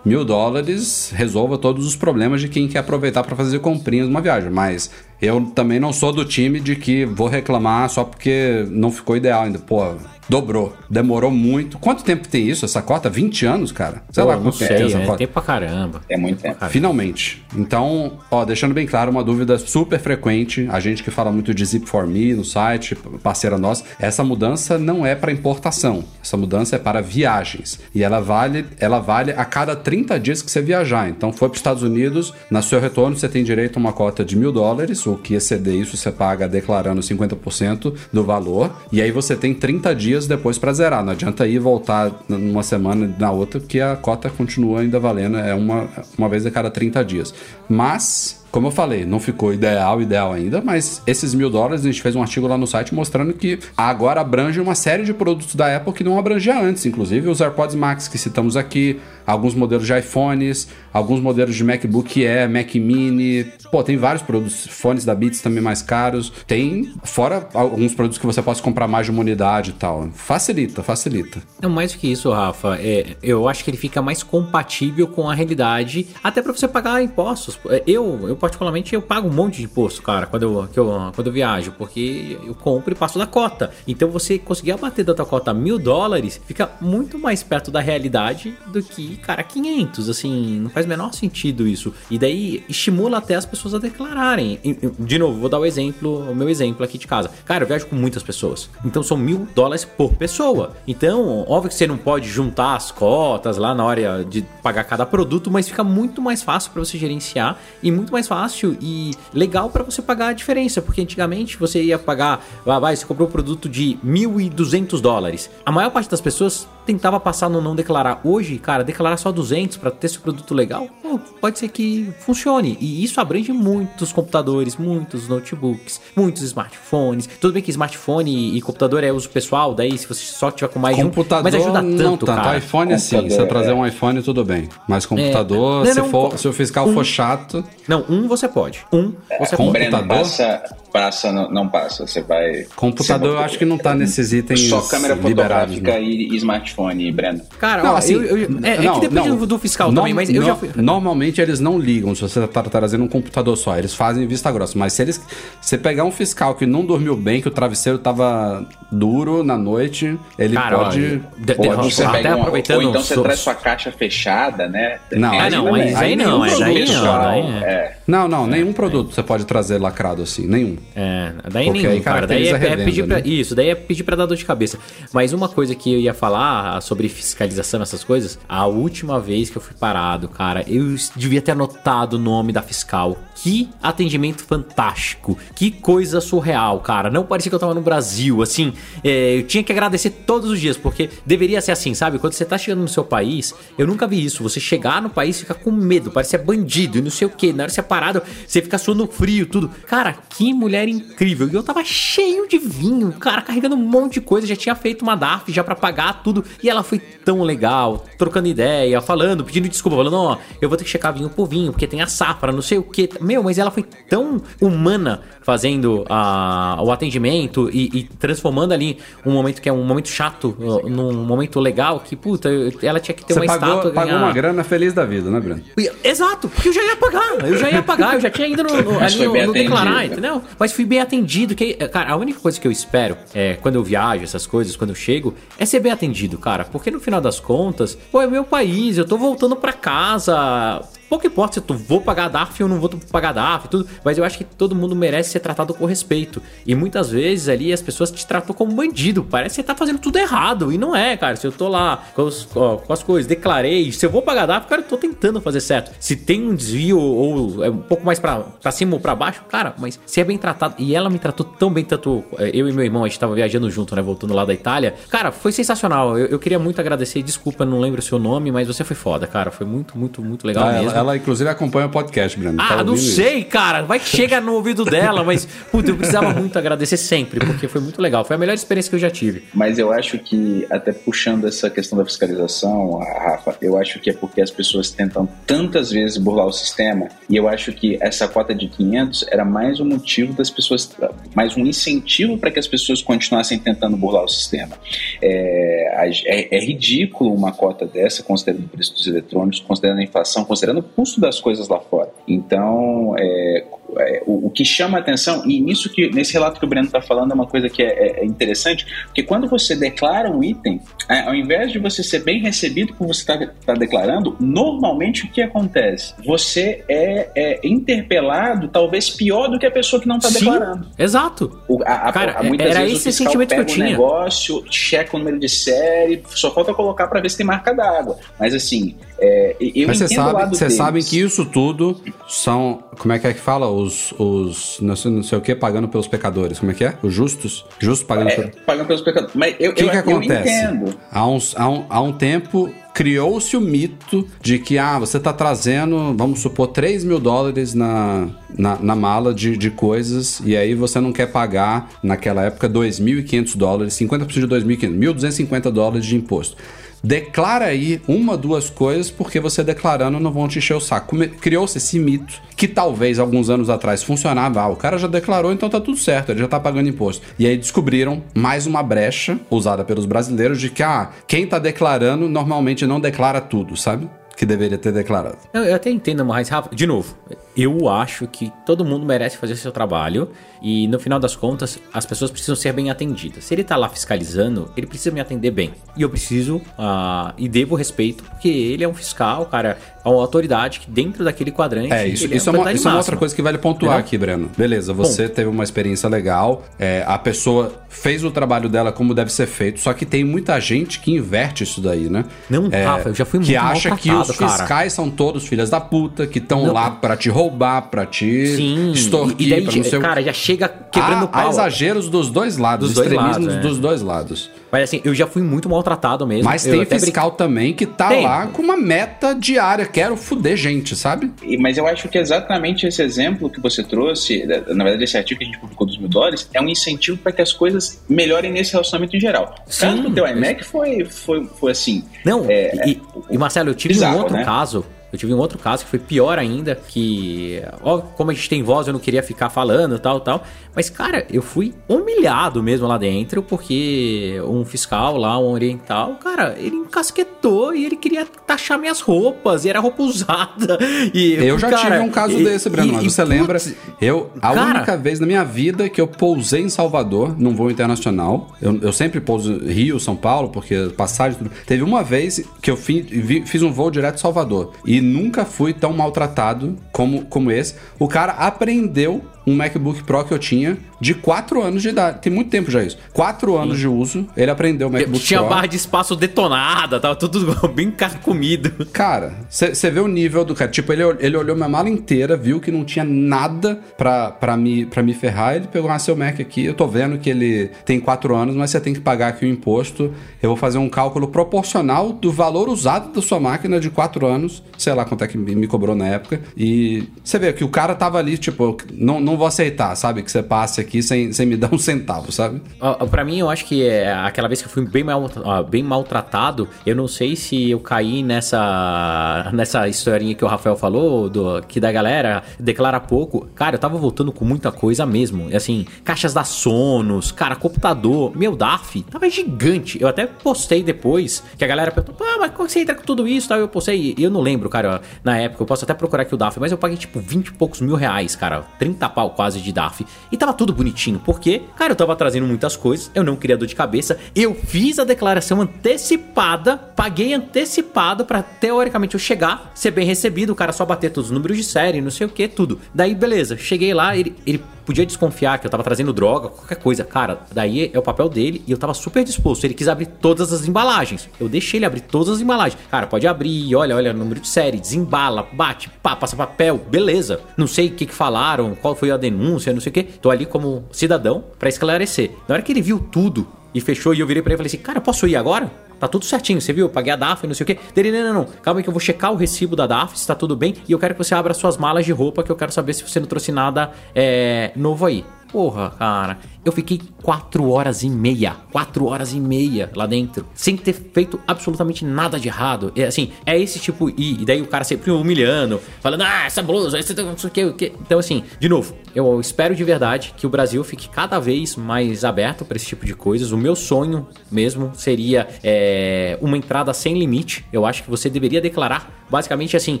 mil 0.04 0.24
dólares 0.24 1.12
resolva 1.14 1.58
todos 1.58 1.86
os 1.86 1.94
problemas 1.94 2.40
de 2.40 2.48
quem 2.48 2.66
quer 2.66 2.78
aproveitar 2.78 3.22
para 3.24 3.36
fazer 3.36 3.58
comprinhas 3.58 4.06
numa 4.06 4.22
viagem, 4.22 4.50
mas 4.50 4.90
eu 5.20 5.52
também 5.54 5.78
não 5.78 5.92
sou 5.92 6.12
do 6.12 6.24
time 6.24 6.60
de 6.60 6.76
que 6.76 7.04
vou 7.04 7.28
reclamar 7.28 7.88
só 7.88 8.04
porque 8.04 8.66
não 8.70 8.90
ficou 8.90 9.16
ideal 9.16 9.42
ainda. 9.42 9.58
Pô, 9.58 9.82
Dobrou. 10.28 10.74
Demorou 10.88 11.30
muito. 11.30 11.78
Quanto 11.78 12.02
tempo 12.02 12.28
tem 12.28 12.48
isso, 12.48 12.64
essa 12.64 12.80
cota? 12.80 13.10
20 13.10 13.46
anos, 13.46 13.72
cara? 13.72 14.02
Sei 14.10 14.22
Pô, 14.22 14.30
lá 14.30 14.36
quanto 14.36 14.58
tempo 14.58 14.74
tem 14.74 14.86
essa 14.86 14.98
é, 14.98 15.06
cota. 15.06 15.18
Tempo 15.18 15.32
pra 15.32 15.42
caramba. 15.42 16.00
É 16.08 16.16
muito 16.16 16.42
tempo. 16.42 16.64
Finalmente. 16.68 17.44
Então, 17.56 18.18
ó, 18.30 18.44
deixando 18.44 18.74
bem 18.74 18.86
claro, 18.86 19.10
uma 19.10 19.22
dúvida 19.22 19.58
super 19.58 19.98
frequente, 19.98 20.66
a 20.70 20.80
gente 20.80 21.02
que 21.02 21.10
fala 21.10 21.30
muito 21.30 21.54
de 21.54 21.64
Zip 21.64 21.86
for 21.86 22.06
Me 22.06 22.34
no 22.34 22.44
site, 22.44 22.94
parceira 23.22 23.58
nossa, 23.58 23.84
essa 23.98 24.24
mudança 24.24 24.78
não 24.78 25.04
é 25.04 25.14
para 25.14 25.32
importação. 25.32 26.04
Essa 26.22 26.36
mudança 26.36 26.76
é 26.76 26.78
para 26.78 27.00
viagens. 27.00 27.80
E 27.94 28.02
ela 28.02 28.20
vale, 28.20 28.64
ela 28.78 29.00
vale 29.00 29.32
a 29.32 29.44
cada 29.44 29.76
30 29.76 30.18
dias 30.18 30.42
que 30.42 30.50
você 30.50 30.62
viajar. 30.62 31.08
Então, 31.08 31.32
foi 31.32 31.48
para 31.48 31.54
os 31.54 31.60
Estados 31.60 31.82
Unidos, 31.82 32.32
na 32.50 32.62
seu 32.62 32.80
retorno 32.80 33.16
você 33.16 33.28
tem 33.28 33.44
direito 33.44 33.76
a 33.76 33.80
uma 33.80 33.92
cota 33.92 34.24
de 34.24 34.36
mil 34.36 34.52
dólares, 34.52 35.06
o 35.06 35.16
que 35.16 35.34
exceder 35.34 35.74
isso 35.74 35.96
você 35.96 36.10
paga 36.10 36.48
declarando 36.48 37.00
50% 37.00 37.94
do 38.12 38.24
valor. 38.24 38.70
E 38.90 39.02
aí 39.02 39.10
você 39.10 39.36
tem 39.36 39.52
30 39.52 39.94
dias 39.94 40.13
dias 40.14 40.26
depois 40.26 40.58
para 40.58 40.72
zerar. 40.72 41.04
Não 41.04 41.12
adianta 41.12 41.46
ir 41.46 41.58
voltar 41.58 42.12
numa 42.28 42.62
semana 42.62 43.14
na 43.18 43.30
outra, 43.30 43.60
porque 43.60 43.80
a 43.80 43.96
cota 43.96 44.30
continua 44.30 44.80
ainda 44.80 45.00
valendo, 45.00 45.36
é 45.36 45.54
uma, 45.54 45.88
uma 46.16 46.28
vez 46.28 46.46
a 46.46 46.50
cada 46.50 46.70
30 46.70 47.04
dias. 47.04 47.34
Mas 47.68 48.44
como 48.54 48.68
eu 48.68 48.70
falei, 48.70 49.04
não 49.04 49.18
ficou 49.18 49.52
ideal, 49.52 50.00
ideal 50.00 50.32
ainda, 50.32 50.62
mas 50.64 51.02
esses 51.08 51.34
mil 51.34 51.50
dólares 51.50 51.80
a 51.80 51.88
gente 51.90 52.00
fez 52.00 52.14
um 52.14 52.22
artigo 52.22 52.46
lá 52.46 52.56
no 52.56 52.68
site 52.68 52.94
mostrando 52.94 53.32
que 53.32 53.58
agora 53.76 54.20
abrange 54.20 54.60
uma 54.60 54.76
série 54.76 55.02
de 55.02 55.12
produtos 55.12 55.56
da 55.56 55.76
Apple 55.76 55.92
que 55.92 56.04
não 56.04 56.16
abrangia 56.16 56.56
antes, 56.56 56.86
inclusive 56.86 57.28
os 57.28 57.40
AirPods 57.40 57.74
Max 57.74 58.06
que 58.06 58.16
citamos 58.16 58.56
aqui, 58.56 59.00
alguns 59.26 59.54
modelos 59.54 59.86
de 59.86 59.98
iPhones, 59.98 60.68
alguns 60.92 61.20
modelos 61.20 61.54
de 61.54 61.64
MacBook 61.64 62.24
Air, 62.24 62.48
Mac 62.48 62.74
Mini. 62.74 63.44
Pô, 63.70 63.82
tem 63.82 63.96
vários 63.96 64.22
produtos, 64.22 64.66
fones 64.66 65.04
da 65.04 65.14
Beats 65.14 65.40
também 65.40 65.62
mais 65.62 65.82
caros. 65.82 66.32
Tem, 66.46 66.92
fora 67.02 67.48
alguns 67.54 67.94
produtos 67.94 68.18
que 68.18 68.26
você 68.26 68.42
possa 68.42 68.62
comprar 68.62 68.88
mais 68.88 69.06
de 69.06 69.12
uma 69.12 69.20
unidade 69.20 69.70
e 69.70 69.74
tal. 69.74 70.08
Facilita, 70.14 70.82
facilita. 70.82 71.42
Não, 71.60 71.70
mais 71.70 71.92
do 71.92 71.98
que 71.98 72.10
isso, 72.10 72.30
Rafa, 72.30 72.78
é, 72.80 73.16
eu 73.22 73.48
acho 73.48 73.64
que 73.64 73.70
ele 73.70 73.76
fica 73.76 74.00
mais 74.00 74.22
compatível 74.22 75.08
com 75.08 75.28
a 75.28 75.34
realidade, 75.34 76.06
até 76.22 76.42
para 76.42 76.52
você 76.52 76.68
pagar 76.68 77.02
impostos. 77.02 77.58
É, 77.68 77.82
eu, 77.86 78.28
eu 78.28 78.36
particularmente, 78.36 78.94
eu 78.94 79.02
pago 79.02 79.28
um 79.28 79.32
monte 79.32 79.58
de 79.58 79.64
imposto, 79.64 80.02
cara, 80.02 80.26
quando 80.26 80.42
eu, 80.42 80.68
eu, 80.74 81.12
quando 81.14 81.26
eu 81.26 81.32
viajo, 81.32 81.72
porque 81.72 82.38
eu 82.44 82.54
compro 82.54 82.92
e 82.92 82.96
passo 82.96 83.18
da 83.18 83.26
cota. 83.26 83.70
Então 83.86 84.10
você 84.10 84.38
conseguir 84.38 84.72
abater 84.72 85.04
da 85.04 85.14
tua 85.14 85.26
cota 85.26 85.52
mil 85.52 85.78
dólares 85.78 86.40
fica 86.46 86.70
muito 86.80 87.18
mais 87.18 87.42
perto 87.42 87.70
da 87.70 87.80
realidade 87.80 88.56
do 88.66 88.82
que, 88.82 89.13
cara, 89.16 89.42
500. 89.42 90.08
Assim, 90.08 90.60
não 90.60 90.70
faz 90.70 90.86
menor 90.86 91.12
sentido 91.12 91.66
isso. 91.66 91.92
E 92.10 92.18
daí 92.18 92.64
estimula 92.68 93.18
até 93.18 93.34
as 93.34 93.46
pessoas 93.46 93.74
a 93.74 93.78
declararem. 93.78 94.58
De 94.98 95.18
novo, 95.18 95.40
vou 95.40 95.48
dar 95.48 95.58
o 95.58 95.66
exemplo, 95.66 96.30
o 96.30 96.34
meu 96.34 96.48
exemplo 96.48 96.84
aqui 96.84 96.98
de 96.98 97.06
casa. 97.06 97.30
Cara, 97.44 97.64
eu 97.64 97.68
viajo 97.68 97.86
com 97.86 97.96
muitas 97.96 98.22
pessoas. 98.22 98.68
Então 98.84 99.02
são 99.02 99.16
mil 99.16 99.46
dólares 99.54 99.84
por 99.84 100.14
pessoa. 100.14 100.72
Então, 100.86 101.44
óbvio 101.48 101.68
que 101.70 101.74
você 101.74 101.86
não 101.86 101.96
pode 101.96 102.28
juntar 102.28 102.76
as 102.76 102.90
cotas 102.90 103.56
lá 103.56 103.74
na 103.74 103.84
hora 103.84 104.24
de 104.24 104.42
pagar 104.62 104.84
cada 104.84 105.06
produto, 105.06 105.50
mas 105.50 105.68
fica 105.68 105.84
muito 105.84 106.20
mais 106.20 106.42
fácil 106.42 106.70
para 106.72 106.84
você 106.84 106.98
gerenciar 106.98 107.58
e 107.82 107.90
muito 107.90 108.12
mais 108.12 108.26
fácil 108.26 108.76
e 108.80 109.12
legal 109.32 109.70
para 109.70 109.82
você 109.82 110.00
pagar 110.02 110.28
a 110.28 110.32
diferença, 110.32 110.80
porque 110.80 111.00
antigamente 111.00 111.56
você 111.56 111.82
ia 111.82 111.98
pagar, 111.98 112.44
ah, 112.66 112.78
vai, 112.78 112.96
você 112.96 113.04
comprou 113.04 113.28
um 113.28 113.30
produto 113.30 113.68
de 113.68 113.98
1.200 114.04 115.00
dólares. 115.00 115.50
A 115.64 115.72
maior 115.72 115.90
parte 115.90 116.10
das 116.10 116.20
pessoas 116.20 116.66
tentava 116.84 117.18
passar 117.18 117.48
no 117.48 117.60
não 117.60 117.74
declarar. 117.74 118.20
Hoje, 118.24 118.58
cara, 118.58 118.84
declarar 118.84 119.03
só 119.16 119.30
200 119.30 119.76
para 119.76 119.90
ter 119.90 120.06
esse 120.06 120.18
produto 120.18 120.54
legal, 120.54 120.88
pô, 121.02 121.18
pode 121.40 121.58
ser 121.58 121.68
que 121.68 122.12
funcione. 122.20 122.76
E 122.80 123.04
isso 123.04 123.20
abrange 123.20 123.52
muitos 123.52 124.12
computadores, 124.12 124.76
muitos 124.76 125.28
notebooks, 125.28 126.00
muitos 126.16 126.42
smartphones. 126.42 127.28
Tudo 127.40 127.54
bem 127.54 127.62
que 127.62 127.70
smartphone 127.70 128.56
e 128.56 128.60
computador 128.60 129.04
é 129.04 129.12
uso 129.12 129.28
pessoal, 129.28 129.74
daí 129.74 129.96
se 129.96 130.06
você 130.06 130.24
só 130.24 130.50
tiver 130.50 130.68
com 130.68 130.78
mais 130.78 130.96
computador, 130.96 131.50
de 131.50 131.56
um, 131.56 131.60
mas 131.60 131.66
ajuda 131.66 131.80
tanto, 131.80 132.02
não 132.02 132.16
tanto. 132.16 132.26
Cara. 132.26 132.58
iPhone 132.58 132.92
é 132.92 132.98
sim, 132.98 133.28
se 133.28 133.36
você 133.36 133.46
trazer 133.46 133.72
um 133.72 133.86
iPhone 133.86 134.22
tudo 134.22 134.44
bem, 134.44 134.68
mas 134.88 135.06
computador, 135.06 135.82
é, 135.82 135.86
não, 135.86 135.94
se, 135.94 136.00
não, 136.00 136.08
for, 136.08 136.38
se 136.38 136.48
o 136.48 136.52
fiscal 136.52 136.88
um, 136.88 136.94
for 136.94 137.04
chato, 137.04 137.64
não, 137.86 138.04
um 138.08 138.26
você 138.26 138.48
pode. 138.48 138.84
Um 138.92 139.12
você 139.38 139.54
é, 139.54 139.56
pode. 139.56 139.56
Computador 139.56 140.08
passa, 140.08 140.62
passa 140.92 141.32
não, 141.32 141.50
não, 141.50 141.68
passa. 141.68 142.06
Você 142.06 142.22
vai. 142.22 142.64
Computador 142.76 143.32
eu 143.32 143.38
acho 143.38 143.58
que 143.58 143.64
não 143.64 143.76
tá 143.76 143.94
nesses 143.94 144.32
itens. 144.32 144.68
Só 144.68 144.80
câmera 144.80 145.16
fotográfica 145.16 145.92
né? 145.92 146.02
e, 146.02 146.36
smartphone, 146.36 147.10
Breno. 147.12 147.42
Cara, 147.58 147.82
não, 147.82 147.94
ó, 147.94 147.96
assim, 147.96 148.14
eu, 148.14 148.22
eu, 148.22 148.44
é, 148.62 148.78
não, 148.78 148.93
é, 148.93 148.93
que 148.94 149.08
depende 149.08 149.28
não, 149.28 149.46
do 149.46 149.58
fiscal 149.58 149.90
não, 149.90 150.02
também, 150.02 150.14
mas 150.14 150.30
eu 150.30 150.42
já 150.42 150.54
fui. 150.54 150.70
Normalmente 150.76 151.40
eles 151.40 151.60
não 151.60 151.78
ligam 151.78 152.14
se 152.14 152.22
você 152.22 152.46
tá 152.46 152.62
trazendo 152.62 153.04
um 153.04 153.08
computador 153.08 153.56
só. 153.56 153.76
Eles 153.76 153.94
fazem 153.94 154.26
vista 154.26 154.50
grossa. 154.50 154.78
Mas 154.78 154.92
se 154.92 155.02
eles. 155.02 155.20
Se 155.60 155.78
pegar 155.78 156.04
um 156.04 156.10
fiscal 156.10 156.54
que 156.54 156.66
não 156.66 156.84
dormiu 156.84 157.16
bem, 157.16 157.40
que 157.40 157.48
o 157.48 157.50
travesseiro 157.50 157.98
tava 157.98 158.66
duro 158.90 159.42
na 159.42 159.56
noite, 159.58 160.18
ele 160.38 160.54
Cara, 160.54 160.78
pode. 160.78 161.22
Ó, 161.58 161.76
pode 161.76 161.94
você 161.94 162.08
pega 162.08 162.36
uma, 162.36 162.50
ou 162.50 162.56
então 162.56 163.02
você 163.02 163.20
traz 163.20 163.40
sua 163.40 163.54
caixa 163.54 163.90
fechada, 163.92 164.68
né? 164.68 164.98
Não, 165.12 165.38
ah, 165.38 165.50
não, 165.50 165.70
mas 165.70 165.94
aí 165.96 166.16
não, 166.16 166.42
aí 166.42 166.84
não. 166.86 167.62
É. 167.62 167.96
Não, 168.06 168.28
não, 168.28 168.46
nenhum 168.46 168.72
produto 168.72 169.14
você 169.14 169.22
pode 169.22 169.44
trazer 169.44 169.80
lacrado 169.80 170.22
assim, 170.22 170.46
nenhum. 170.46 170.76
É, 170.94 171.32
daí 171.50 171.66
Porque 171.66 171.86
nenhum, 171.86 172.02
cara. 172.02 172.26
Daí 172.26 172.48
é, 172.48 172.50
é 172.50 172.76
pedir 172.76 173.06
pra, 173.06 173.16
né? 173.16 173.22
Isso, 173.24 173.54
daí 173.54 173.68
é 173.70 173.74
pedir 173.74 174.04
pra 174.04 174.16
dar 174.16 174.26
dor 174.26 174.36
de 174.36 174.44
cabeça. 174.44 174.78
Mas 175.12 175.32
uma 175.32 175.48
coisa 175.48 175.74
que 175.74 175.92
eu 175.92 175.98
ia 175.98 176.14
falar 176.14 176.80
sobre 176.82 177.08
fiscalização, 177.08 177.82
essas 177.82 178.04
coisas, 178.04 178.38
a 178.48 178.66
última 178.84 179.18
vez 179.18 179.50
que 179.50 179.56
eu 179.56 179.62
fui 179.62 179.74
parado, 179.74 180.28
cara, 180.28 180.64
eu 180.68 180.94
devia 181.16 181.40
ter 181.42 181.52
anotado 181.52 182.16
o 182.16 182.18
nome 182.18 182.52
da 182.52 182.62
fiscal. 182.62 183.18
Que 183.34 183.68
atendimento 183.82 184.44
fantástico. 184.44 185.36
Que 185.54 185.70
coisa 185.70 186.20
surreal, 186.20 186.80
cara. 186.80 187.10
Não 187.10 187.24
parecia 187.24 187.50
que 187.50 187.54
eu 187.54 187.58
tava 187.58 187.74
no 187.74 187.80
Brasil, 187.80 188.42
assim. 188.42 188.72
É, 189.02 189.38
eu 189.38 189.46
tinha 189.46 189.62
que 189.62 189.72
agradecer 189.72 190.10
todos 190.10 190.50
os 190.50 190.60
dias, 190.60 190.76
porque 190.76 191.10
deveria 191.26 191.60
ser 191.60 191.72
assim, 191.72 191.94
sabe? 191.94 192.18
Quando 192.18 192.32
você 192.34 192.44
tá 192.44 192.56
chegando 192.56 192.82
no 192.82 192.88
seu 192.88 193.04
país, 193.04 193.54
eu 193.76 193.86
nunca 193.86 194.06
vi 194.06 194.24
isso. 194.24 194.42
Você 194.42 194.60
chegar 194.60 195.02
no 195.02 195.10
país 195.10 195.38
ficar 195.38 195.54
com 195.54 195.70
medo, 195.70 196.10
parece 196.10 196.38
bandido 196.38 196.98
e 196.98 197.02
não 197.02 197.10
sei 197.10 197.26
o 197.26 197.30
que. 197.30 197.52
Na 197.52 197.64
hora 197.64 197.68
de 197.68 197.74
você 197.74 197.80
é 197.80 197.82
parado, 197.82 198.22
você 198.46 198.62
fica 198.62 198.78
suando 198.78 199.06
frio, 199.06 199.46
tudo. 199.46 199.70
Cara, 199.86 200.12
que 200.12 200.52
mulher 200.52 200.88
incrível. 200.88 201.48
E 201.48 201.54
eu 201.54 201.62
tava 201.62 201.84
cheio 201.84 202.46
de 202.48 202.58
vinho, 202.58 203.12
cara, 203.12 203.42
carregando 203.42 203.74
um 203.74 203.78
monte 203.78 204.14
de 204.14 204.20
coisa. 204.20 204.46
Já 204.46 204.56
tinha 204.56 204.74
feito 204.74 205.02
uma 205.02 205.16
DARF 205.16 205.52
já 205.52 205.64
para 205.64 205.74
pagar 205.74 206.22
tudo. 206.22 206.44
E 206.62 206.70
ela 206.70 206.82
foi 206.82 206.98
tão 206.98 207.42
legal, 207.42 208.04
trocando 208.18 208.48
ideia, 208.48 208.73
falando, 209.00 209.44
pedindo 209.44 209.68
desculpa, 209.68 209.96
falando, 209.96 210.16
ó, 210.16 210.34
oh, 210.34 210.38
eu 210.60 210.68
vou 210.68 210.76
ter 210.76 210.84
que 210.84 210.90
checar 210.90 211.12
vinho 211.12 211.30
por 211.30 211.46
vinho, 211.46 211.72
porque 211.72 211.86
tem 211.86 212.00
a 212.00 212.06
safra, 212.06 212.52
não 212.52 212.62
sei 212.62 212.78
o 212.78 212.82
que. 212.82 213.08
Meu, 213.20 213.42
mas 213.42 213.58
ela 213.58 213.70
foi 213.70 213.82
tão 214.08 214.40
humana 214.60 215.22
fazendo 215.44 216.06
a, 216.08 216.78
o 216.82 216.90
atendimento 216.90 217.68
e, 217.70 217.90
e, 217.92 218.02
transformando 218.04 218.72
ali 218.72 218.98
um 219.26 219.30
momento 219.30 219.60
que 219.60 219.68
é 219.68 219.72
um 219.72 219.84
momento 219.84 220.08
chato 220.08 220.56
num 220.84 221.12
momento 221.12 221.60
legal 221.60 222.00
que, 222.00 222.16
puta, 222.16 222.48
ela 222.82 222.98
tinha 222.98 223.14
que 223.14 223.24
ter 223.24 223.34
Você 223.34 223.40
uma 223.40 223.46
pagou, 223.46 223.68
estátua. 223.68 223.92
Pagou 223.92 224.16
uma 224.16 224.32
grana 224.32 224.64
feliz 224.64 224.94
da 224.94 225.04
vida, 225.04 225.30
né, 225.30 225.38
Bruno? 225.38 225.62
Exato, 226.02 226.48
porque 226.48 226.70
eu 226.70 226.72
já 226.72 226.82
ia 226.82 226.96
pagar, 226.96 227.46
eu 227.46 227.58
já 227.58 227.70
ia 227.70 227.82
pagar, 227.82 228.14
eu 228.14 228.20
já 228.20 228.30
tinha 228.30 228.48
ido 228.48 228.62
no, 228.62 228.82
no, 228.82 228.98
ali 228.98 229.26
no, 229.26 229.46
no 229.46 229.52
declarar, 229.52 230.06
entendeu? 230.06 230.42
Mas 230.58 230.72
fui 230.72 230.86
bem 230.86 231.00
atendido. 231.00 231.54
Que, 231.54 231.74
cara, 231.74 232.12
a 232.12 232.16
única 232.16 232.40
coisa 232.40 232.58
que 232.58 232.66
eu 232.66 232.72
espero 232.72 233.14
é 233.34 233.54
quando 233.60 233.74
eu 233.74 233.84
viajo, 233.84 234.24
essas 234.24 234.46
coisas, 234.46 234.74
quando 234.76 234.90
eu 234.90 234.96
chego, 234.96 235.34
é 235.58 235.66
ser 235.66 235.80
bem 235.80 235.92
atendido, 235.92 236.38
cara. 236.38 236.64
Porque 236.64 236.90
no 236.90 237.00
final 237.00 237.20
das 237.20 237.38
contas, 237.38 237.98
pô, 238.10 238.22
é 238.22 238.26
meu 238.26 238.44
país, 238.44 238.96
eu 238.96 239.04
tô 239.04 239.18
voltando 239.18 239.56
pra 239.56 239.74
casa 239.74 240.82
pouco 241.08 241.26
importa 241.26 241.54
se 241.54 241.60
tu 241.60 241.74
vou 241.74 242.00
pagar 242.00 242.28
DARF 242.28 242.62
ou 242.62 242.68
não 242.68 242.80
vou 242.80 242.90
pagar 243.10 243.32
DARF, 243.32 243.68
tudo, 243.68 243.88
mas 244.04 244.18
eu 244.18 244.24
acho 244.24 244.38
que 244.38 244.44
todo 244.44 244.74
mundo 244.74 244.94
merece 244.94 245.30
ser 245.30 245.40
tratado 245.40 245.74
com 245.74 245.84
respeito. 245.84 246.42
E 246.66 246.74
muitas 246.74 247.10
vezes 247.10 247.48
ali 247.48 247.72
as 247.72 247.82
pessoas 247.82 248.10
te 248.10 248.26
tratam 248.26 248.54
como 248.54 248.72
bandido. 248.72 249.24
Parece 249.24 249.56
que 249.56 249.62
você 249.62 249.66
tá 249.66 249.74
fazendo 249.74 249.98
tudo 249.98 250.18
errado. 250.18 250.72
E 250.72 250.78
não 250.78 250.94
é, 250.94 251.16
cara. 251.16 251.36
Se 251.36 251.46
eu 251.46 251.52
tô 251.52 251.68
lá 251.68 252.02
com, 252.14 252.22
os, 252.22 252.48
ó, 252.54 252.76
com 252.76 252.92
as 252.92 253.02
coisas, 253.02 253.26
declarei, 253.26 253.90
se 253.92 254.04
eu 254.04 254.10
vou 254.10 254.22
pagar 254.22 254.46
DARF, 254.46 254.66
cara, 254.66 254.82
eu 254.82 254.86
tô 254.86 254.96
tentando 254.96 255.40
fazer 255.40 255.60
certo. 255.60 255.92
Se 255.98 256.16
tem 256.16 256.46
um 256.46 256.54
desvio 256.54 256.98
ou 256.98 257.64
é 257.64 257.70
um 257.70 257.78
pouco 257.78 258.04
mais 258.04 258.18
pra, 258.18 258.40
pra 258.40 258.72
cima 258.72 258.94
ou 258.94 259.00
pra 259.00 259.14
baixo, 259.14 259.42
cara, 259.48 259.74
mas 259.78 259.98
se 260.06 260.20
é 260.20 260.24
bem 260.24 260.38
tratado. 260.38 260.74
E 260.78 260.94
ela 260.94 261.10
me 261.10 261.18
tratou 261.18 261.46
tão 261.46 261.72
bem, 261.72 261.84
tanto 261.84 262.24
é, 262.38 262.50
eu 262.52 262.68
e 262.68 262.72
meu 262.72 262.84
irmão, 262.84 263.04
a 263.04 263.08
gente 263.08 263.18
tava 263.18 263.34
viajando 263.34 263.70
junto, 263.70 263.94
né? 263.94 264.02
Voltando 264.02 264.34
lá 264.34 264.44
da 264.44 264.54
Itália. 264.54 264.94
Cara, 265.08 265.32
foi 265.32 265.52
sensacional. 265.52 266.18
Eu, 266.18 266.26
eu 266.26 266.38
queria 266.38 266.58
muito 266.58 266.80
agradecer. 266.80 267.22
Desculpa, 267.22 267.64
não 267.64 267.80
lembro 267.80 268.00
o 268.00 268.02
seu 268.02 268.18
nome, 268.18 268.50
mas 268.50 268.66
você 268.66 268.84
foi 268.84 268.96
foda, 268.96 269.26
cara. 269.26 269.50
Foi 269.50 269.66
muito, 269.66 269.96
muito, 269.98 270.22
muito 270.22 270.46
legal 270.46 270.68
ah, 270.68 270.72
mesmo. 270.72 270.90
Ela, 270.90 271.03
ela, 271.04 271.16
inclusive, 271.16 271.48
acompanha 271.48 271.86
o 271.86 271.90
podcast, 271.90 272.38
Breno. 272.38 272.60
Ah, 272.60 272.78
tá 272.78 272.84
não 272.84 272.96
sei, 272.96 273.40
isso. 273.40 273.48
cara. 273.48 273.82
Vai 273.82 274.00
que 274.00 274.08
chega 274.08 274.40
no 274.40 274.54
ouvido 274.54 274.84
dela, 274.84 275.22
mas, 275.22 275.46
puta, 275.70 275.90
eu 275.90 275.96
precisava 275.96 276.32
muito 276.32 276.58
agradecer 276.58 276.96
sempre, 276.96 277.40
porque 277.40 277.68
foi 277.68 277.80
muito 277.80 278.00
legal. 278.00 278.24
Foi 278.24 278.36
a 278.36 278.38
melhor 278.38 278.54
experiência 278.54 278.90
que 278.90 278.96
eu 278.96 279.00
já 279.00 279.10
tive. 279.10 279.44
Mas 279.54 279.78
eu 279.78 279.92
acho 279.92 280.18
que, 280.18 280.66
até 280.70 280.92
puxando 280.92 281.46
essa 281.46 281.70
questão 281.70 281.98
da 281.98 282.04
fiscalização, 282.04 282.98
Rafa, 282.98 283.56
eu 283.60 283.76
acho 283.76 284.00
que 284.00 284.10
é 284.10 284.12
porque 284.12 284.40
as 284.40 284.50
pessoas 284.50 284.90
tentam 284.90 285.28
tantas 285.46 285.90
vezes 285.90 286.16
burlar 286.16 286.46
o 286.46 286.52
sistema, 286.52 287.08
e 287.28 287.36
eu 287.36 287.48
acho 287.48 287.72
que 287.72 287.98
essa 288.00 288.26
cota 288.26 288.54
de 288.54 288.68
500 288.68 289.26
era 289.28 289.44
mais 289.44 289.80
um 289.80 289.84
motivo 289.84 290.32
das 290.32 290.50
pessoas, 290.50 290.90
mais 291.34 291.56
um 291.56 291.60
incentivo 291.60 292.38
para 292.38 292.50
que 292.50 292.58
as 292.58 292.66
pessoas 292.66 293.02
continuassem 293.02 293.58
tentando 293.58 293.96
burlar 293.96 294.24
o 294.24 294.28
sistema. 294.28 294.76
É, 295.20 296.04
é, 296.26 296.56
é 296.56 296.60
ridículo 296.60 297.32
uma 297.34 297.52
cota 297.52 297.86
dessa, 297.86 298.22
considerando 298.22 298.64
o 298.64 298.68
preço 298.68 298.94
dos 298.94 299.06
eletrônicos, 299.06 299.60
considerando 299.60 299.98
a 299.98 300.02
inflação, 300.02 300.44
considerando 300.44 300.78
o 300.78 300.82
custo 300.84 301.20
das 301.20 301.40
coisas 301.40 301.68
lá 301.68 301.80
fora. 301.80 302.10
Então, 302.26 303.14
é, 303.18 303.64
é, 303.98 304.22
o, 304.26 304.46
o, 304.46 304.50
que 304.50 304.64
chama 304.64 304.98
a 304.98 305.00
atenção, 305.00 305.44
e 305.46 305.60
nisso 305.60 305.90
que 305.90 306.10
nesse 306.10 306.32
relato 306.32 306.58
que 306.58 306.66
o 306.66 306.68
Breno 306.68 306.86
está 306.86 307.00
falando 307.00 307.32
é 307.32 307.34
uma 307.34 307.46
coisa 307.46 307.68
que 307.68 307.82
é, 307.82 307.86
é, 307.86 308.20
é, 308.20 308.24
interessante, 308.24 308.86
porque 309.06 309.22
quando 309.22 309.48
você 309.48 309.76
declara 309.76 310.30
um 310.30 310.42
item, 310.42 310.80
é, 311.08 311.20
ao 311.20 311.34
invés 311.34 311.72
de 311.72 311.78
você 311.78 312.02
ser 312.02 312.24
bem 312.24 312.40
recebido 312.40 312.94
por 312.94 313.06
você 313.06 313.20
estar 313.20 313.38
tá, 313.38 313.52
tá 313.66 313.74
declarando, 313.74 314.36
normalmente 314.40 315.24
o 315.24 315.30
que 315.30 315.42
acontece? 315.42 316.14
Você 316.24 316.84
é, 316.88 317.30
é, 317.34 317.60
interpelado, 317.64 318.68
talvez 318.68 319.10
pior 319.10 319.48
do 319.48 319.58
que 319.58 319.66
a 319.66 319.70
pessoa 319.70 320.00
que 320.00 320.08
não 320.08 320.16
está 320.16 320.30
declarando. 320.30 320.88
Exato. 320.98 321.60
O, 321.68 321.82
a, 321.84 322.08
a, 322.08 322.12
Cara, 322.12 322.42
muitas 322.42 322.70
era 322.70 322.80
vezes 322.80 323.06
esse 323.06 323.12
sentimento 323.12 323.54
que 323.54 323.60
eu 323.60 323.64
tinha. 323.64 323.86
negócio, 323.86 324.64
checa 324.70 325.16
o 325.16 325.18
número 325.18 325.38
de 325.38 325.48
série, 325.48 326.22
só 326.28 326.52
falta 326.52 326.72
colocar 326.72 327.06
para 327.08 327.20
ver 327.20 327.30
se 327.30 327.36
tem 327.36 327.46
marca 327.46 327.72
d'água. 327.72 328.16
Mas 328.38 328.54
assim, 328.54 328.96
É, 329.18 329.56
Mas 329.86 329.98
você 329.98 330.08
sabe, 330.08 330.48
você 330.56 330.70
sabe 330.70 331.02
que 331.02 331.20
isso 331.20 331.44
tudo 331.44 332.00
são. 332.28 332.82
Como 332.98 333.12
é 333.12 333.18
que 333.18 333.26
é 333.26 333.32
que 333.32 333.40
fala? 333.40 333.68
Os. 333.68 334.12
os 334.18 334.78
não, 334.80 334.96
sei, 334.96 335.10
não 335.10 335.22
sei 335.22 335.38
o 335.38 335.40
que, 335.40 335.54
pagando 335.54 335.88
pelos 335.88 336.08
pecadores. 336.08 336.58
Como 336.58 336.72
é 336.72 336.74
que 336.74 336.84
é? 336.84 336.98
Os 337.02 337.14
justos? 337.14 337.64
Justos 337.78 338.06
pagando 338.06 338.30
É, 338.30 338.36
pelos. 338.36 338.50
pagando 338.66 338.86
pelos 338.86 339.02
pecadores. 339.02 339.34
Mas 339.34 339.54
eu, 339.60 339.70
O 339.70 339.74
que, 339.74 339.84
eu, 339.84 339.90
que 339.90 339.96
acontece? 339.96 340.50
entendo. 340.50 340.94
Há, 341.12 341.26
uns, 341.28 341.54
há, 341.56 341.68
um, 341.68 341.84
há 341.88 342.00
um 342.00 342.12
tempo 342.12 342.72
criou-se 342.92 343.56
o 343.56 343.60
mito 343.60 344.26
de 344.40 344.58
que 344.58 344.78
ah, 344.78 344.98
você 345.00 345.16
está 345.16 345.32
trazendo, 345.32 346.14
vamos 346.16 346.40
supor, 346.40 346.68
3 346.68 347.02
mil 347.04 347.18
dólares 347.18 347.74
na, 347.74 348.28
na, 348.56 348.78
na 348.80 348.94
mala 348.94 349.34
de, 349.34 349.56
de 349.56 349.68
coisas 349.70 350.40
e 350.44 350.56
aí 350.56 350.74
você 350.76 351.00
não 351.00 351.12
quer 351.12 351.26
pagar, 351.26 351.90
naquela 352.04 352.44
época, 352.44 352.68
2.500 352.68 353.56
dólares, 353.56 353.94
50% 353.94 354.28
de 354.28 354.46
2.500, 354.46 354.98
1.250 354.98 355.70
dólares 355.72 356.06
de 356.06 356.14
imposto. 356.14 356.56
Declara 357.04 357.66
aí 357.66 358.00
uma, 358.08 358.34
duas 358.34 358.70
coisas, 358.70 359.10
porque 359.10 359.38
você 359.38 359.62
declarando 359.62 360.18
não 360.18 360.32
vão 360.32 360.48
te 360.48 360.58
encher 360.58 360.74
o 360.74 360.80
saco. 360.80 361.14
Criou-se 361.38 361.76
esse 361.76 361.98
mito, 361.98 362.40
que 362.56 362.66
talvez 362.66 363.18
alguns 363.18 363.50
anos 363.50 363.68
atrás 363.68 364.02
funcionava. 364.02 364.62
Ah, 364.62 364.68
o 364.68 364.76
cara 364.76 364.96
já 364.96 365.06
declarou, 365.06 365.52
então 365.52 365.68
tá 365.68 365.78
tudo 365.78 365.98
certo, 365.98 366.30
ele 366.30 366.40
já 366.40 366.48
tá 366.48 366.58
pagando 366.58 366.88
imposto. 366.88 367.26
E 367.38 367.46
aí 367.46 367.58
descobriram 367.58 368.22
mais 368.34 368.66
uma 368.66 368.82
brecha 368.82 369.38
usada 369.50 369.84
pelos 369.84 370.06
brasileiros 370.06 370.58
de 370.58 370.70
que, 370.70 370.82
ah, 370.82 371.10
quem 371.26 371.46
tá 371.46 371.58
declarando 371.58 372.26
normalmente 372.26 372.86
não 372.86 372.98
declara 372.98 373.38
tudo, 373.38 373.76
sabe? 373.76 374.08
Que 374.34 374.46
deveria 374.46 374.78
ter 374.78 374.92
declarado. 374.92 375.36
Eu, 375.52 375.62
eu 375.62 375.74
até 375.74 375.90
entendo, 375.90 376.24
mas, 376.24 376.48
Rafa, 376.48 376.74
de 376.74 376.86
novo, 376.86 377.14
eu 377.56 377.88
acho 377.88 378.26
que 378.26 378.52
todo 378.66 378.84
mundo 378.84 379.06
merece 379.06 379.36
fazer 379.36 379.56
seu 379.56 379.70
trabalho 379.70 380.28
e, 380.60 380.88
no 380.88 380.98
final 380.98 381.20
das 381.20 381.36
contas, 381.36 381.78
as 381.92 382.04
pessoas 382.04 382.30
precisam 382.30 382.56
ser 382.56 382.72
bem 382.72 382.90
atendidas. 382.90 383.44
Se 383.44 383.54
ele 383.54 383.62
tá 383.62 383.76
lá 383.76 383.88
fiscalizando, 383.88 384.70
ele 384.76 384.86
precisa 384.86 385.10
me 385.10 385.20
atender 385.20 385.50
bem. 385.50 385.72
E 385.96 386.02
eu 386.02 386.10
preciso 386.10 386.60
ah, 386.78 387.32
e 387.38 387.48
devo 387.48 387.74
respeito, 387.76 388.24
porque 388.24 388.48
ele 388.48 388.82
é 388.82 388.88
um 388.88 388.94
fiscal, 388.94 389.46
cara, 389.46 389.78
é 390.04 390.08
uma 390.08 390.20
autoridade 390.20 390.80
que, 390.80 390.90
dentro 390.90 391.24
daquele 391.24 391.50
quadrante. 391.50 391.92
É, 391.92 392.08
isso, 392.08 392.24
ele 392.24 392.36
isso, 392.36 392.50
é, 392.50 392.52
uma, 392.52 392.72
isso 392.72 392.88
é 392.88 392.90
uma 392.90 392.98
outra 392.98 393.16
coisa 393.16 393.34
que 393.34 393.42
vale 393.42 393.58
pontuar 393.58 393.92
Entendeu? 393.92 394.06
aqui, 394.06 394.18
Breno. 394.18 394.50
Beleza, 394.56 394.92
você 394.92 395.28
teve 395.28 395.48
uma 395.48 395.62
experiência 395.64 396.08
legal, 396.08 396.64
é, 396.78 397.04
a 397.06 397.18
pessoa 397.18 397.72
fez 397.88 398.24
o 398.24 398.30
trabalho 398.30 398.68
dela 398.68 398.90
como 398.90 399.14
deve 399.14 399.32
ser 399.32 399.46
feito, 399.46 399.80
só 399.80 399.92
que 399.92 400.04
tem 400.04 400.24
muita 400.24 400.58
gente 400.60 400.98
que 400.98 401.12
inverte 401.12 401.62
isso 401.62 401.80
daí, 401.80 402.10
né? 402.10 402.24
Não, 402.50 402.68
Rafa, 402.68 403.10
eu 403.10 403.14
já 403.14 403.24
fui 403.24 403.38
Que 403.40 403.52
muito 403.52 403.64
acha 403.64 403.96
que 403.96 404.10
os 404.10 404.14
maltratado, 404.14 404.38
cara. 404.38 404.58
fiscais 404.58 404.92
são 404.92 405.08
todos 405.08 405.46
filhas 405.46 405.70
da 405.70 405.80
puta, 405.80 406.26
que 406.26 406.38
estão 406.38 406.72
lá 406.72 406.90
pra 406.90 407.16
te 407.16 407.28
roubar, 407.28 407.43
pra 407.90 408.06
te 408.06 408.46
Sim, 408.56 408.92
extorquir, 408.92 409.46
e 409.46 409.50
daí, 409.50 409.62
pra 409.64 409.74
não 409.76 409.84
sei 409.84 409.98
o 409.98 410.02
cara, 410.02 410.22
já 410.22 410.32
chega 410.32 410.68
quebrando 410.68 411.24
há, 411.24 411.28
pau. 411.28 411.46
há 411.46 411.50
exageros 411.50 412.08
dos 412.08 412.30
dois 412.30 412.56
lados, 412.56 412.88
Dos 412.88 412.94
dois 412.96 413.06
extremismos 413.10 413.46
lados, 413.46 413.58
é. 413.64 413.68
dos 413.68 413.78
dois 413.78 414.02
lados. 414.02 414.50
Mas 414.70 414.82
assim, 414.84 415.00
eu 415.04 415.14
já 415.14 415.26
fui 415.26 415.40
muito 415.42 415.68
maltratado 415.68 416.26
mesmo. 416.26 416.44
Mas 416.44 416.66
Eu 416.66 416.84
tem 416.84 416.98
fiscal 416.98 417.30
também 417.30 417.72
que 417.72 417.86
tá 417.86 418.08
Tem. 418.08 418.24
lá 418.24 418.46
com 418.48 418.60
uma 418.60 418.76
meta 418.76 419.32
diária, 419.32 419.86
quero 419.86 420.16
fuder 420.16 420.56
gente, 420.56 420.96
sabe? 420.96 421.30
E- 421.44 421.56
Mas 421.56 421.78
eu 421.78 421.86
acho 421.86 422.08
que 422.08 422.18
exatamente 422.18 422.84
esse 422.86 423.00
exemplo 423.00 423.48
que 423.48 423.60
você 423.60 423.84
trouxe, 423.84 424.44
na 424.46 424.82
verdade, 424.82 425.04
esse 425.04 425.16
artigo 425.16 425.38
que 425.38 425.44
a 425.44 425.46
gente 425.46 425.60
publicou 425.60 425.86
dos 425.86 425.96
mil 425.96 426.08
dólares, 426.08 426.48
é 426.52 426.60
um 426.60 426.68
incentivo 426.68 427.16
para 427.18 427.30
que 427.30 427.40
as 427.40 427.52
coisas 427.52 428.02
melhorem 428.08 428.50
nesse 428.52 428.72
relacionamento 428.72 429.16
em 429.16 429.20
geral. 429.20 429.54
O 429.60 429.64
caso 429.80 429.96
Sim, 429.96 430.02
do 430.02 430.10
teu 430.10 430.26
iMac 430.26 430.64
foi, 430.64 431.04
foi, 431.04 431.44
foi 431.58 431.70
assim. 431.70 432.04
Não, 432.24 432.44
É, 432.48 432.88
e, 432.88 433.00
e, 433.30 433.38
Marcelo, 433.38 433.70
eu 433.70 433.74
tive 433.74 433.94
bizarro, 433.94 434.16
um 434.16 434.18
outro 434.20 434.34
né? 434.36 434.44
caso. 434.44 434.84
Eu 435.14 435.18
tive 435.18 435.32
um 435.34 435.38
outro 435.38 435.58
caso 435.58 435.84
que 435.84 435.90
foi 435.90 435.98
pior 435.98 436.38
ainda, 436.38 436.74
que. 436.88 437.62
Ó, 437.82 437.98
como 437.98 438.30
a 438.30 438.34
gente 438.34 438.48
tem 438.48 438.62
voz, 438.62 438.86
eu 438.86 438.92
não 438.92 439.00
queria 439.00 439.22
ficar 439.22 439.48
falando, 439.50 439.98
tal, 439.98 440.20
tal. 440.20 440.44
Mas, 440.74 440.90
cara, 440.90 441.26
eu 441.30 441.40
fui 441.42 441.72
humilhado 441.88 442.62
mesmo 442.62 442.86
lá 442.86 442.98
dentro, 442.98 443.42
porque 443.42 444.40
um 444.46 444.64
fiscal 444.64 445.16
lá, 445.16 445.38
um 445.38 445.50
oriental, 445.50 446.14
cara, 446.22 446.56
ele 446.58 446.76
encasquetou 446.76 447.74
e 447.74 447.84
ele 447.84 447.96
queria 447.96 448.26
taxar 448.46 448.78
minhas 448.78 449.00
roupas, 449.00 449.64
e 449.64 449.68
era 449.70 449.78
roupa 449.80 450.02
usada. 450.02 450.78
E, 451.14 451.34
Eu 451.34 451.58
já 451.58 451.70
cara, 451.70 451.82
tive 451.96 451.98
um 452.00 452.10
caso 452.10 452.38
e- 452.38 452.44
desse, 452.44 452.68
Breno, 452.68 453.00
e- 453.00 453.06
e, 453.06 453.10
você 453.10 453.22
putz, 453.22 453.28
lembra? 453.38 453.58
Eu, 454.00 454.30
a 454.42 454.52
cara- 454.54 454.78
única 454.78 454.96
vez 454.96 455.20
na 455.20 455.26
minha 455.26 455.44
vida 455.44 455.88
que 455.88 456.00
eu 456.00 456.06
pousei 456.08 456.62
em 456.62 456.68
Salvador, 456.68 457.38
num 457.38 457.54
voo 457.54 457.70
internacional, 457.70 458.52
eu, 458.60 458.78
eu 458.82 458.92
sempre 458.92 459.20
pouso 459.20 459.58
Rio, 459.64 460.00
São 460.00 460.16
Paulo, 460.16 460.48
porque 460.48 460.88
passagem 460.96 461.38
tudo. 461.38 461.50
Teve 461.66 461.82
uma 461.82 462.02
vez 462.02 462.42
que 462.60 462.70
eu 462.70 462.76
fi- 462.76 463.02
vi- 463.02 463.44
fiz 463.46 463.62
um 463.62 463.72
voo 463.72 463.90
direto 463.90 464.14
de 464.16 464.20
Salvador 464.20 464.72
e 464.84 465.00
nunca 465.04 465.44
fui 465.44 465.72
tão 465.72 465.92
maltratado 465.92 466.76
como, 466.90 467.24
como 467.26 467.50
esse. 467.50 467.74
O 467.98 468.08
cara 468.08 468.32
aprendeu 468.32 469.24
um 469.46 469.54
MacBook 469.54 470.02
Pro 470.04 470.24
que 470.24 470.32
eu 470.32 470.38
tinha 470.38 470.76
de 471.00 471.14
4 471.14 471.62
anos 471.62 471.82
de 471.82 471.88
idade. 471.88 472.20
Tem 472.20 472.32
muito 472.32 472.50
tempo 472.50 472.70
já 472.70 472.82
isso. 472.82 472.98
4 473.12 473.56
anos 473.56 473.78
de 473.78 473.88
uso, 473.88 474.26
ele 474.36 474.50
aprendeu 474.50 474.88
o 474.88 474.92
MacBook 474.92 475.24
Tinha 475.24 475.40
Pro. 475.40 475.48
barra 475.48 475.66
de 475.66 475.76
espaço 475.76 476.14
detonada, 476.14 477.00
tava 477.00 477.16
tudo 477.16 477.44
bem 477.74 477.90
carcomido. 477.90 478.86
Cara, 478.86 479.32
você 479.48 479.90
vê 479.90 480.00
o 480.00 480.08
nível 480.08 480.44
do 480.44 480.54
cara. 480.54 480.70
Tipo, 480.70 480.92
ele, 480.92 481.02
ele 481.18 481.36
olhou 481.36 481.56
minha 481.56 481.68
mala 481.68 481.88
inteira, 481.88 482.36
viu 482.36 482.60
que 482.60 482.70
não 482.70 482.84
tinha 482.84 483.04
nada 483.04 483.80
pra, 483.96 484.30
pra, 484.30 484.56
me, 484.56 484.86
pra 484.86 485.02
me 485.02 485.14
ferrar. 485.14 485.56
Ele 485.56 485.66
pegou, 485.66 485.90
ah, 485.90 485.98
seu 485.98 486.14
Mac 486.14 486.40
aqui. 486.40 486.64
Eu 486.64 486.74
tô 486.74 486.86
vendo 486.86 487.18
que 487.18 487.30
ele 487.30 487.70
tem 487.84 487.98
4 487.98 488.34
anos, 488.36 488.54
mas 488.54 488.70
você 488.70 488.80
tem 488.80 488.92
que 488.94 489.00
pagar 489.00 489.28
aqui 489.28 489.44
o 489.44 489.48
imposto. 489.48 490.12
Eu 490.42 490.50
vou 490.50 490.56
fazer 490.56 490.78
um 490.78 490.88
cálculo 490.88 491.28
proporcional 491.28 492.12
do 492.12 492.30
valor 492.30 492.68
usado 492.68 493.12
da 493.12 493.20
sua 493.20 493.40
máquina 493.40 493.80
de 493.80 493.90
4 493.90 494.26
anos. 494.26 494.62
Sei 494.78 494.92
lá 494.92 495.04
quanto 495.04 495.24
é 495.24 495.26
que 495.26 495.36
me 495.38 495.64
me 495.64 495.66
cobrou 495.66 495.94
na 495.94 496.06
época. 496.06 496.40
E 496.56 497.08
você 497.22 497.38
vê 497.38 497.52
que 497.52 497.64
o 497.64 497.68
cara 497.68 497.94
tava 497.94 498.18
ali, 498.18 498.36
tipo, 498.36 498.76
não, 498.92 499.20
não 499.20 499.33
vou 499.36 499.46
aceitar, 499.46 499.94
sabe? 499.96 500.22
Que 500.22 500.30
você 500.30 500.42
passe 500.42 500.80
aqui 500.80 501.02
sem, 501.02 501.32
sem 501.32 501.46
me 501.46 501.56
dar 501.58 501.72
um 501.72 501.78
centavo, 501.78 502.32
sabe? 502.32 502.60
Ó, 502.80 503.06
Pra 503.06 503.24
mim, 503.24 503.38
eu 503.38 503.48
acho 503.50 503.64
que 503.66 503.86
é 503.86 504.12
aquela 504.12 504.48
vez 504.48 504.60
que 504.60 504.66
eu 504.66 504.72
fui 504.72 504.84
bem, 504.86 505.04
mal, 505.04 505.30
bem 505.68 505.82
maltratado, 505.82 506.68
eu 506.84 506.96
não 506.96 507.06
sei 507.06 507.36
se 507.36 507.70
eu 507.70 507.78
caí 507.78 508.22
nessa 508.22 509.50
nessa 509.52 509.88
historinha 509.88 510.34
que 510.34 510.44
o 510.44 510.48
Rafael 510.48 510.76
falou, 510.76 511.28
do, 511.28 511.62
que 511.62 511.78
da 511.80 511.92
galera 511.92 512.42
declara 512.58 512.98
pouco. 513.00 513.46
Cara, 513.54 513.76
eu 513.76 513.78
tava 513.78 513.96
voltando 513.98 514.32
com 514.32 514.44
muita 514.44 514.72
coisa 514.72 515.06
mesmo. 515.06 515.54
Assim, 515.54 515.86
caixas 516.02 516.34
da 516.34 516.44
Sonos, 516.44 517.30
cara, 517.30 517.56
computador. 517.56 518.36
Meu 518.36 518.56
DAF 518.56 519.02
tava 519.02 519.28
gigante. 519.28 520.00
Eu 520.00 520.08
até 520.08 520.26
postei 520.26 520.82
depois, 520.82 521.42
que 521.56 521.64
a 521.64 521.68
galera 521.68 521.90
perguntou, 521.90 522.14
pô, 522.14 522.24
mas 522.38 522.50
como 522.52 522.68
você 522.68 522.80
entra 522.80 522.94
com 522.94 523.02
tudo 523.02 523.26
isso? 523.28 523.52
Eu 523.52 523.68
postei, 523.68 524.14
eu 524.18 524.30
não 524.30 524.40
lembro, 524.40 524.68
cara, 524.68 525.00
na 525.22 525.36
época, 525.38 525.62
eu 525.62 525.66
posso 525.66 525.84
até 525.84 525.94
procurar 525.94 526.22
aqui 526.22 526.34
o 526.34 526.36
DAF, 526.38 526.58
mas 526.58 526.72
eu 526.72 526.78
paguei 526.78 526.96
tipo 526.96 527.20
20 527.20 527.48
e 527.48 527.52
poucos 527.52 527.80
mil 527.80 527.94
reais, 527.94 528.34
cara, 528.34 528.62
30 528.78 529.08
pau 529.10 529.23
quase 529.30 529.60
de 529.60 529.72
DAF. 529.72 530.06
E 530.30 530.36
tava 530.36 530.52
tudo 530.52 530.72
bonitinho, 530.72 531.20
porque, 531.24 531.62
cara, 531.76 531.92
eu 531.92 531.96
tava 531.96 532.14
trazendo 532.16 532.46
muitas 532.46 532.76
coisas, 532.76 533.10
eu 533.14 533.24
não 533.24 533.36
queria 533.36 533.56
dor 533.56 533.66
de 533.66 533.74
cabeça, 533.74 534.18
eu 534.34 534.54
fiz 534.54 534.98
a 534.98 535.04
declaração 535.04 535.60
antecipada, 535.60 536.76
paguei 536.76 537.34
antecipado 537.34 538.24
pra 538.24 538.42
teoricamente 538.42 539.14
eu 539.14 539.20
chegar, 539.20 539.70
ser 539.74 539.90
bem 539.90 540.06
recebido, 540.06 540.50
o 540.50 540.56
cara 540.56 540.72
só 540.72 540.84
bater 540.84 541.10
todos 541.10 541.30
os 541.30 541.34
números 541.34 541.56
de 541.56 541.64
série, 541.64 542.00
não 542.00 542.10
sei 542.10 542.26
o 542.26 542.30
que, 542.30 542.48
tudo. 542.48 542.80
Daí, 542.94 543.14
beleza, 543.14 543.56
cheguei 543.56 543.94
lá, 543.94 544.16
ele, 544.16 544.34
ele 544.46 544.62
podia 544.84 545.06
desconfiar 545.06 545.58
que 545.58 545.66
eu 545.66 545.70
tava 545.70 545.82
trazendo 545.82 546.12
droga, 546.12 546.48
qualquer 546.48 546.76
coisa. 546.76 547.04
Cara, 547.04 547.40
daí 547.52 547.90
é 547.92 547.98
o 547.98 548.02
papel 548.02 548.28
dele 548.28 548.62
e 548.66 548.72
eu 548.72 548.78
tava 548.78 548.94
super 548.94 549.24
disposto. 549.24 549.64
Ele 549.64 549.74
quis 549.74 549.88
abrir 549.88 550.06
todas 550.06 550.52
as 550.52 550.66
embalagens. 550.66 551.28
Eu 551.40 551.48
deixei 551.48 551.78
ele 551.78 551.86
abrir 551.86 552.00
todas 552.00 552.34
as 552.34 552.40
embalagens. 552.40 552.80
Cara, 552.90 553.06
pode 553.06 553.26
abrir, 553.26 553.74
olha, 553.74 553.96
olha, 553.96 554.12
número 554.12 554.40
de 554.40 554.48
série, 554.48 554.80
desembala, 554.80 555.46
bate, 555.52 555.90
pá, 556.02 556.14
passa 556.14 556.36
papel, 556.36 556.78
beleza. 556.78 557.40
Não 557.56 557.66
sei 557.66 557.88
o 557.88 557.92
que 557.92 558.06
que 558.06 558.14
falaram, 558.14 558.74
qual 558.74 558.94
foi 558.94 559.10
a 559.10 559.16
denúncia, 559.16 559.72
não 559.72 559.80
sei 559.80 559.90
o 559.90 559.92
que. 559.92 560.02
Tô 560.02 560.30
ali 560.30 560.46
como 560.46 560.84
cidadão 560.92 561.44
pra 561.58 561.68
esclarecer. 561.68 562.30
Na 562.48 562.54
hora 562.54 562.62
que 562.62 562.72
ele 562.72 562.82
viu 562.82 562.98
tudo 562.98 563.46
e 563.74 563.80
fechou 563.80 564.14
e 564.14 564.20
eu 564.20 564.26
virei 564.26 564.42
pra 564.42 564.50
ele 564.52 564.54
e 564.54 564.58
falei 564.58 564.68
assim, 564.68 564.78
cara, 564.78 565.00
posso 565.00 565.26
ir 565.26 565.36
agora? 565.36 565.70
Tá 565.98 566.08
tudo 566.08 566.24
certinho, 566.24 566.60
você 566.60 566.72
viu? 566.72 566.86
Eu 566.86 566.90
paguei 566.90 567.12
a 567.12 567.16
DAF, 567.16 567.46
não 567.46 567.54
sei 567.54 567.64
o 567.64 567.66
quê. 567.66 567.78
Dele, 567.94 568.10
não, 568.10 568.24
não, 568.24 568.34
não. 568.40 568.44
Calma 568.62 568.80
aí 568.80 568.84
que 568.84 568.88
eu 568.88 568.92
vou 568.92 569.00
checar 569.00 569.32
o 569.32 569.36
recibo 569.36 569.76
da 569.76 569.86
DAF, 569.86 570.18
se 570.18 570.26
tá 570.26 570.34
tudo 570.34 570.56
bem. 570.56 570.74
E 570.88 570.92
eu 570.92 570.98
quero 570.98 571.14
que 571.14 571.22
você 571.22 571.34
abra 571.34 571.54
suas 571.54 571.76
malas 571.76 572.04
de 572.04 572.12
roupa, 572.12 572.42
que 572.42 572.50
eu 572.50 572.56
quero 572.56 572.72
saber 572.72 572.92
se 572.92 573.02
você 573.02 573.20
não 573.20 573.26
trouxe 573.26 573.52
nada 573.52 573.92
é, 574.14 574.72
novo 574.76 575.06
aí. 575.06 575.24
Porra, 575.50 575.90
cara. 575.90 576.38
Eu 576.64 576.72
fiquei 576.72 577.00
quatro 577.22 577.70
horas 577.70 578.02
e 578.02 578.08
meia. 578.08 578.56
Quatro 578.72 579.06
horas 579.06 579.32
e 579.32 579.40
meia 579.40 579.90
lá 579.94 580.06
dentro. 580.06 580.46
Sem 580.54 580.76
ter 580.76 580.94
feito 580.94 581.38
absolutamente 581.46 582.04
nada 582.04 582.40
de 582.40 582.48
errado. 582.48 582.92
É 582.96 583.04
assim, 583.04 583.32
é 583.44 583.58
esse 583.58 583.78
tipo. 583.78 584.08
E, 584.10 584.42
e 584.42 584.44
daí 584.44 584.62
o 584.62 584.66
cara 584.66 584.82
sempre 584.84 585.10
humilhando, 585.10 585.80
falando, 586.00 586.22
ah, 586.22 586.44
essa 586.46 586.62
blusa, 586.62 586.98
esse 586.98 587.14
não 587.14 587.36
sei 587.36 587.48
o 587.48 587.52
que, 587.52 587.64
o 587.64 587.74
que. 587.74 587.92
Então, 588.00 588.18
assim, 588.18 588.44
de 588.58 588.68
novo, 588.68 588.94
eu 589.14 589.40
espero 589.40 589.74
de 589.74 589.84
verdade 589.84 590.34
que 590.36 590.46
o 590.46 590.50
Brasil 590.50 590.82
fique 590.82 591.08
cada 591.08 591.38
vez 591.38 591.76
mais 591.76 592.24
aberto 592.24 592.64
para 592.64 592.76
esse 592.76 592.86
tipo 592.86 593.04
de 593.04 593.14
coisas. 593.14 593.52
O 593.52 593.58
meu 593.58 593.76
sonho 593.76 594.26
mesmo 594.50 594.92
seria 594.94 595.46
é, 595.62 596.38
uma 596.40 596.56
entrada 596.56 596.92
sem 596.94 597.18
limite. 597.18 597.64
Eu 597.72 597.84
acho 597.84 598.02
que 598.02 598.10
você 598.10 598.30
deveria 598.30 598.60
declarar 598.60 599.24
basicamente 599.30 599.76
assim, 599.76 600.00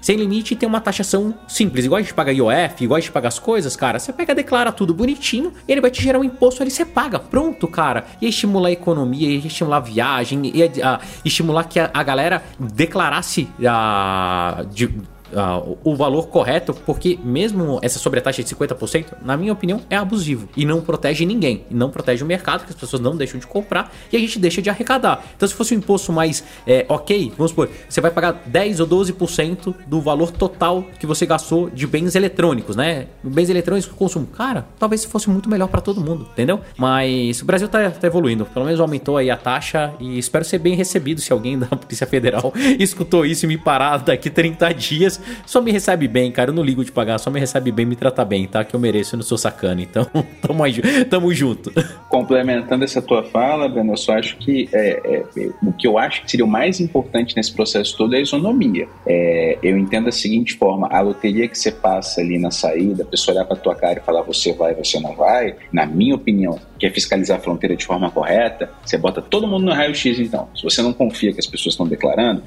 sem 0.00 0.16
limite 0.16 0.54
e 0.54 0.56
ter 0.56 0.66
uma 0.66 0.80
taxação 0.80 1.34
simples. 1.48 1.84
Igual 1.84 1.98
a 1.98 2.02
gente 2.02 2.14
paga 2.14 2.32
IOF, 2.32 2.84
igual 2.84 2.96
a 2.96 3.00
gente 3.00 3.12
paga 3.12 3.28
as 3.28 3.38
coisas, 3.38 3.74
cara. 3.74 3.98
Você 3.98 4.12
pega, 4.12 4.34
declara 4.34 4.70
tudo 4.72 4.94
bonitinho, 4.94 5.19
e 5.68 5.72
ele 5.72 5.80
vai 5.80 5.90
te 5.90 6.02
gerar 6.02 6.18
um 6.18 6.24
imposto 6.24 6.62
ali, 6.62 6.70
você 6.70 6.84
paga. 6.84 7.18
Pronto, 7.18 7.68
cara. 7.68 8.04
E 8.20 8.26
estimular 8.28 8.68
a 8.68 8.72
economia, 8.72 9.28
e 9.28 9.46
estimular 9.46 9.76
a 9.76 9.80
viagem, 9.80 10.50
e 10.54 10.62
a- 10.62 10.94
a- 10.94 11.00
estimular 11.24 11.64
que 11.64 11.78
a, 11.78 11.90
a 11.92 12.02
galera 12.02 12.42
declarasse 12.58 13.48
a. 13.66 14.64
de- 14.72 14.94
uh, 15.32 15.78
o 15.84 15.94
valor 15.94 16.28
correto, 16.28 16.74
porque 16.74 17.18
mesmo 17.22 17.78
essa 17.82 17.98
sobretaxa 17.98 18.42
de 18.42 18.54
50%, 18.54 19.06
na 19.22 19.36
minha 19.36 19.52
opinião, 19.52 19.80
é 19.88 19.96
abusivo 19.96 20.48
e 20.56 20.64
não 20.64 20.80
protege 20.80 21.24
ninguém, 21.24 21.64
e 21.70 21.74
não 21.74 21.90
protege 21.90 22.24
o 22.24 22.26
mercado, 22.26 22.64
que 22.64 22.70
as 22.70 22.76
pessoas 22.76 23.02
não 23.02 23.16
deixam 23.16 23.38
de 23.38 23.46
comprar 23.46 23.92
e 24.12 24.16
a 24.16 24.20
gente 24.20 24.38
deixa 24.38 24.60
de 24.60 24.70
arrecadar. 24.70 25.24
Então, 25.36 25.48
se 25.48 25.54
fosse 25.54 25.74
um 25.74 25.78
imposto 25.78 26.12
mais 26.12 26.44
é, 26.66 26.84
ok, 26.88 27.32
vamos 27.36 27.50
supor, 27.50 27.68
você 27.88 28.00
vai 28.00 28.10
pagar 28.10 28.42
10 28.46 28.80
ou 28.80 28.86
12% 28.86 29.74
do 29.86 30.00
valor 30.00 30.30
total 30.30 30.84
que 30.98 31.06
você 31.06 31.26
gastou 31.26 31.70
de 31.70 31.86
bens 31.86 32.14
eletrônicos, 32.14 32.76
né? 32.76 33.06
Bens 33.22 33.48
eletrônicos 33.48 33.90
consumo. 34.00 34.26
Cara, 34.26 34.66
talvez 34.78 35.04
fosse 35.04 35.28
muito 35.28 35.48
melhor 35.48 35.68
para 35.68 35.80
todo 35.80 36.00
mundo, 36.00 36.26
entendeu? 36.32 36.60
Mas 36.76 37.42
o 37.42 37.44
Brasil 37.44 37.68
tá, 37.68 37.90
tá, 37.90 38.06
evoluindo, 38.06 38.46
pelo 38.46 38.64
menos 38.64 38.80
aumentou 38.80 39.16
aí 39.16 39.30
a 39.30 39.36
taxa 39.36 39.92
e 40.00 40.18
espero 40.18 40.44
ser 40.44 40.58
bem 40.58 40.74
recebido 40.74 41.20
se 41.20 41.32
alguém 41.32 41.58
da 41.58 41.66
Polícia 41.66 42.06
Federal 42.06 42.52
escutou 42.78 43.26
isso 43.26 43.44
e 43.44 43.48
me 43.48 43.58
parar 43.58 43.98
daqui 43.98 44.30
30 44.30 44.72
dias. 44.72 45.19
Só 45.46 45.60
me 45.60 45.70
recebe 45.70 46.08
bem, 46.08 46.30
cara, 46.30 46.50
eu 46.50 46.54
não 46.54 46.62
ligo 46.62 46.84
de 46.84 46.92
pagar, 46.92 47.18
só 47.18 47.30
me 47.30 47.40
recebe 47.40 47.70
bem, 47.72 47.86
me 47.86 47.96
trata 47.96 48.24
bem, 48.24 48.46
tá? 48.46 48.64
Que 48.64 48.74
eu 48.74 48.80
mereço, 48.80 49.14
eu 49.14 49.18
não 49.18 49.24
sou 49.24 49.38
sacana, 49.38 49.82
então 49.82 50.04
tamo, 50.40 50.62
tamo 51.08 51.34
junto. 51.34 51.72
Complementando 52.08 52.84
essa 52.84 53.00
tua 53.00 53.22
fala, 53.22 53.68
Breno, 53.68 53.92
eu 53.92 53.96
só 53.96 54.14
acho 54.14 54.36
que 54.38 54.68
é, 54.72 55.00
é, 55.04 55.50
o 55.62 55.72
que 55.72 55.86
eu 55.86 55.98
acho 55.98 56.22
que 56.22 56.30
seria 56.30 56.44
o 56.44 56.48
mais 56.48 56.80
importante 56.80 57.36
nesse 57.36 57.52
processo 57.52 57.96
todo 57.96 58.14
é 58.14 58.18
a 58.18 58.20
isonomia. 58.20 58.88
É, 59.06 59.58
eu 59.62 59.76
entendo 59.78 60.06
da 60.06 60.12
seguinte 60.12 60.54
forma: 60.54 60.88
a 60.90 61.00
loteria 61.00 61.48
que 61.48 61.58
você 61.58 61.70
passa 61.70 62.20
ali 62.20 62.38
na 62.38 62.50
saída, 62.50 63.02
a 63.02 63.06
pessoa 63.06 63.36
olhar 63.36 63.44
pra 63.44 63.56
tua 63.56 63.74
cara 63.74 63.98
e 64.00 64.02
falar 64.02 64.22
você 64.22 64.52
vai, 64.52 64.74
você 64.74 64.98
não 65.00 65.14
vai, 65.14 65.56
na 65.72 65.86
minha 65.86 66.14
opinião, 66.14 66.58
quer 66.80 66.86
é 66.86 66.90
fiscalizar 66.90 67.38
a 67.38 67.40
fronteira 67.40 67.76
de 67.76 67.84
forma 67.84 68.10
correta, 68.10 68.72
você 68.82 68.96
bota 68.96 69.20
todo 69.20 69.46
mundo 69.46 69.66
no 69.66 69.72
raio-x 69.72 70.18
então. 70.18 70.48
Se 70.56 70.64
você 70.64 70.80
não 70.80 70.92
confia 70.92 71.32
que 71.32 71.38
as 71.38 71.46
pessoas 71.46 71.74
estão 71.74 71.86
declarando, 71.86 72.42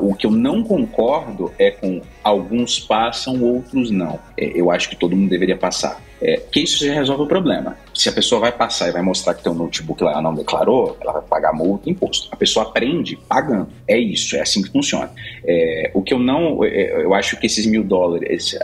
o 0.00 0.14
que 0.14 0.26
eu 0.26 0.30
não 0.30 0.64
concordo 0.64 1.52
é 1.58 1.70
com 1.70 2.00
alguns 2.26 2.80
passam, 2.80 3.40
outros 3.42 3.90
não. 3.90 4.18
É, 4.36 4.60
eu 4.60 4.70
acho 4.70 4.88
que 4.88 4.96
todo 4.96 5.16
mundo 5.16 5.30
deveria 5.30 5.56
passar. 5.56 6.04
É, 6.20 6.40
que 6.50 6.60
isso 6.60 6.84
já 6.84 6.94
resolve 6.94 7.24
o 7.24 7.26
problema. 7.26 7.76
Se 7.92 8.08
a 8.08 8.12
pessoa 8.12 8.40
vai 8.40 8.52
passar 8.52 8.88
e 8.88 8.92
vai 8.92 9.02
mostrar 9.02 9.34
que 9.34 9.42
tem 9.42 9.52
um 9.52 9.54
notebook 9.54 10.02
lá 10.02 10.12
ela 10.12 10.22
não 10.22 10.34
declarou, 10.34 10.96
ela 11.00 11.12
vai 11.12 11.22
pagar 11.22 11.52
multa 11.52 11.88
e 11.88 11.92
imposto. 11.92 12.28
A 12.32 12.36
pessoa 12.36 12.66
aprende 12.66 13.18
pagando. 13.28 13.68
É 13.86 13.98
isso, 13.98 14.34
é 14.34 14.40
assim 14.40 14.62
que 14.62 14.70
funciona. 14.70 15.10
É, 15.44 15.90
o 15.92 16.02
que 16.02 16.14
eu 16.14 16.18
não. 16.18 16.64
É, 16.64 17.04
eu 17.04 17.12
acho 17.12 17.38
que 17.38 17.46
esses 17.46 17.66
mil 17.66 17.84
dólares 17.84 18.56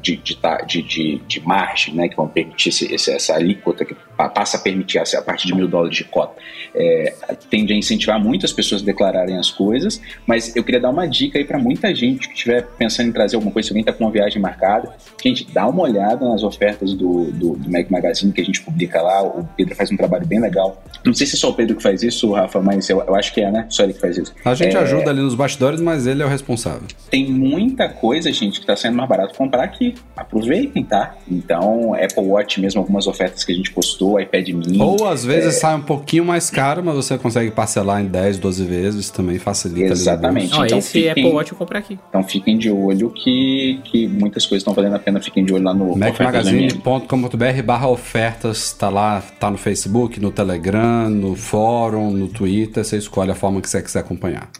de, 0.00 0.16
de, 0.16 0.38
de, 0.82 1.18
de, 1.26 1.40
margem, 1.46 1.94
né, 1.94 2.08
que 2.08 2.16
vão 2.16 2.26
permitir 2.26 2.70
esse, 2.70 3.12
essa 3.12 3.34
alíquota 3.34 3.84
que 3.84 3.94
passa 4.16 4.56
a 4.56 4.60
permitir 4.60 4.98
a 4.98 5.22
partir 5.22 5.46
de 5.46 5.54
mil 5.54 5.68
dólares 5.68 5.96
de 5.96 6.04
cota, 6.04 6.40
é, 6.74 7.14
tende 7.50 7.72
a 7.72 7.76
incentivar 7.76 8.18
muito 8.18 8.46
as 8.46 8.52
pessoas 8.52 8.80
a 8.82 8.84
declararem 8.84 9.36
as 9.36 9.50
coisas. 9.50 10.00
Mas 10.26 10.56
eu 10.56 10.64
queria 10.64 10.80
dar 10.80 10.90
uma 10.90 11.06
dica 11.06 11.38
aí 11.38 11.44
para 11.44 11.58
muita 11.58 11.94
gente 11.94 12.28
que 12.28 12.34
estiver 12.34 12.66
pensando 12.78 13.03
em 13.04 13.12
trazer 13.12 13.36
alguma 13.36 13.52
coisa, 13.52 13.68
se 13.68 13.72
alguém 13.72 13.82
está 13.82 13.92
com 13.92 14.04
uma 14.04 14.10
viagem 14.10 14.40
marcada, 14.40 14.92
gente, 15.22 15.46
dá 15.52 15.66
uma 15.68 15.82
olhada 15.82 16.28
nas 16.28 16.42
ofertas 16.42 16.94
do, 16.94 17.24
do, 17.32 17.56
do 17.56 17.70
Mac 17.70 17.90
Magazine 17.90 18.32
que 18.32 18.40
a 18.40 18.44
gente 18.44 18.62
publica 18.62 19.00
lá. 19.00 19.22
O 19.22 19.48
Pedro 19.56 19.74
faz 19.74 19.90
um 19.90 19.96
trabalho 19.96 20.26
bem 20.26 20.40
legal. 20.40 20.82
Não 21.04 21.12
sei 21.12 21.26
se 21.26 21.36
é 21.36 21.38
só 21.38 21.50
o 21.50 21.54
Pedro 21.54 21.76
que 21.76 21.82
faz 21.82 22.02
isso, 22.02 22.32
Rafa, 22.32 22.60
mas 22.60 22.88
eu, 22.88 23.00
eu 23.00 23.14
acho 23.14 23.32
que 23.32 23.40
é, 23.40 23.50
né? 23.50 23.66
Só 23.68 23.84
ele 23.84 23.92
que 23.92 24.00
faz 24.00 24.16
isso. 24.16 24.34
A 24.44 24.54
gente 24.54 24.76
é... 24.76 24.80
ajuda 24.80 25.10
ali 25.10 25.20
nos 25.20 25.34
bastidores, 25.34 25.80
mas 25.80 26.06
ele 26.06 26.22
é 26.22 26.26
o 26.26 26.28
responsável. 26.28 26.82
Tem 27.10 27.30
muita 27.30 27.88
coisa, 27.88 28.32
gente, 28.32 28.54
que 28.54 28.64
está 28.64 28.76
sendo 28.76 28.96
mais 28.96 29.08
barato 29.08 29.36
comprar 29.36 29.64
aqui. 29.64 29.94
Aproveitem, 30.16 30.84
tá? 30.84 31.16
Então, 31.30 31.94
Apple 31.94 32.24
Watch 32.24 32.60
mesmo, 32.60 32.80
algumas 32.80 33.06
ofertas 33.06 33.44
que 33.44 33.52
a 33.52 33.54
gente 33.54 33.70
postou, 33.72 34.18
iPad 34.20 34.48
mini. 34.48 34.80
Ou 34.80 35.06
às 35.06 35.24
vezes 35.24 35.56
é... 35.56 35.58
sai 35.58 35.76
um 35.76 35.82
pouquinho 35.82 36.24
mais 36.24 36.50
caro, 36.50 36.82
mas 36.84 36.94
você 36.94 37.18
consegue 37.18 37.50
parcelar 37.50 38.00
em 38.00 38.06
10, 38.06 38.38
12 38.38 38.64
vezes, 38.64 39.10
também 39.10 39.38
facilita. 39.38 39.92
Exatamente. 39.92 40.54
então, 40.54 40.78
esse 40.78 40.90
fiquem... 40.90 41.10
Apple 41.10 41.32
Watch 41.32 41.52
eu 41.52 41.58
comprei 41.58 41.80
aqui. 41.80 41.98
Então 42.08 42.22
fiquem 42.22 42.56
de 42.58 42.70
olho 42.70 42.93
que, 43.10 43.80
que 43.84 44.08
muitas 44.08 44.46
coisas 44.46 44.60
estão 44.60 44.74
valendo 44.74 44.96
a 44.96 44.98
pena, 44.98 45.20
fiquem 45.20 45.44
de 45.44 45.52
olho 45.52 45.64
lá 45.64 45.74
no 45.74 45.96
macmagazine.com.br 45.96 47.62
barra 47.64 47.88
ofertas, 47.88 48.72
tá 48.72 48.88
lá, 48.88 49.20
tá 49.40 49.50
no 49.50 49.58
Facebook, 49.58 50.20
no 50.20 50.30
Telegram, 50.30 51.08
no 51.08 51.34
fórum, 51.34 52.10
no 52.10 52.28
Twitter, 52.28 52.84
você 52.84 52.96
escolhe 52.96 53.30
a 53.30 53.34
forma 53.34 53.60
que 53.60 53.68
você 53.68 53.82
quiser 53.82 54.00
acompanhar. 54.00 54.50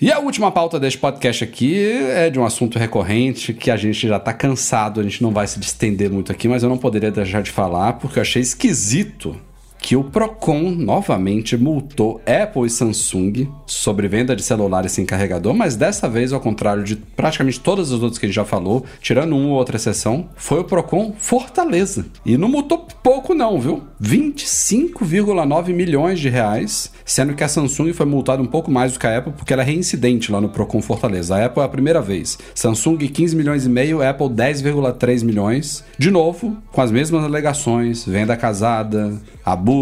E 0.00 0.10
a 0.10 0.18
última 0.18 0.50
pauta 0.50 0.78
deste 0.80 0.98
podcast 0.98 1.44
aqui 1.44 1.80
é 1.80 2.28
de 2.28 2.38
um 2.38 2.44
assunto 2.44 2.78
recorrente 2.78 3.54
que 3.54 3.70
a 3.70 3.76
gente 3.76 4.08
já 4.08 4.18
tá 4.18 4.32
cansado, 4.32 5.00
a 5.00 5.02
gente 5.04 5.22
não 5.22 5.30
vai 5.30 5.46
se 5.46 5.58
distender 5.60 6.10
muito 6.10 6.32
aqui, 6.32 6.48
mas 6.48 6.62
eu 6.62 6.68
não 6.68 6.76
poderia 6.76 7.12
deixar 7.12 7.42
de 7.42 7.50
falar 7.50 7.94
porque 7.94 8.18
eu 8.18 8.22
achei 8.22 8.42
esquisito 8.42 9.36
que 9.84 9.96
o 9.96 10.02
Procon 10.02 10.70
novamente 10.70 11.58
multou 11.58 12.18
Apple 12.24 12.64
e 12.64 12.70
Samsung 12.70 13.52
sobre 13.66 14.08
venda 14.08 14.34
de 14.34 14.42
celulares 14.42 14.92
sem 14.92 15.04
carregador, 15.04 15.52
mas 15.52 15.76
dessa 15.76 16.08
vez, 16.08 16.32
ao 16.32 16.40
contrário 16.40 16.82
de 16.82 16.96
praticamente 16.96 17.60
todas 17.60 17.92
as 17.92 18.00
outras 18.00 18.16
que 18.16 18.24
a 18.24 18.28
gente 18.30 18.36
já 18.36 18.46
falou, 18.46 18.86
tirando 19.02 19.36
uma 19.36 19.48
ou 19.48 19.58
outra 19.58 19.76
exceção, 19.76 20.30
foi 20.36 20.60
o 20.60 20.64
Procon 20.64 21.14
Fortaleza. 21.18 22.06
E 22.24 22.38
não 22.38 22.48
multou 22.48 22.88
pouco 23.02 23.34
não, 23.34 23.60
viu? 23.60 23.82
25,9 24.02 25.74
milhões 25.74 26.18
de 26.18 26.30
reais, 26.30 26.90
sendo 27.04 27.34
que 27.34 27.44
a 27.44 27.48
Samsung 27.48 27.92
foi 27.92 28.06
multada 28.06 28.42
um 28.42 28.46
pouco 28.46 28.70
mais 28.70 28.94
do 28.94 28.98
que 28.98 29.06
a 29.06 29.18
Apple 29.18 29.34
porque 29.36 29.52
ela 29.52 29.60
é 29.60 29.66
reincidente 29.66 30.32
lá 30.32 30.40
no 30.40 30.48
Procon 30.48 30.80
Fortaleza. 30.80 31.36
A 31.36 31.44
Apple 31.44 31.60
é 31.60 31.66
a 31.66 31.68
primeira 31.68 32.00
vez. 32.00 32.38
Samsung 32.54 32.96
15 32.96 33.36
milhões 33.36 33.66
e 33.66 33.68
meio, 33.68 34.00
Apple 34.00 34.28
10,3 34.28 35.22
milhões. 35.22 35.84
De 35.98 36.10
novo, 36.10 36.56
com 36.72 36.80
as 36.80 36.90
mesmas 36.90 37.22
alegações, 37.22 38.06
venda 38.06 38.34
casada, 38.34 39.20
abuso, 39.44 39.73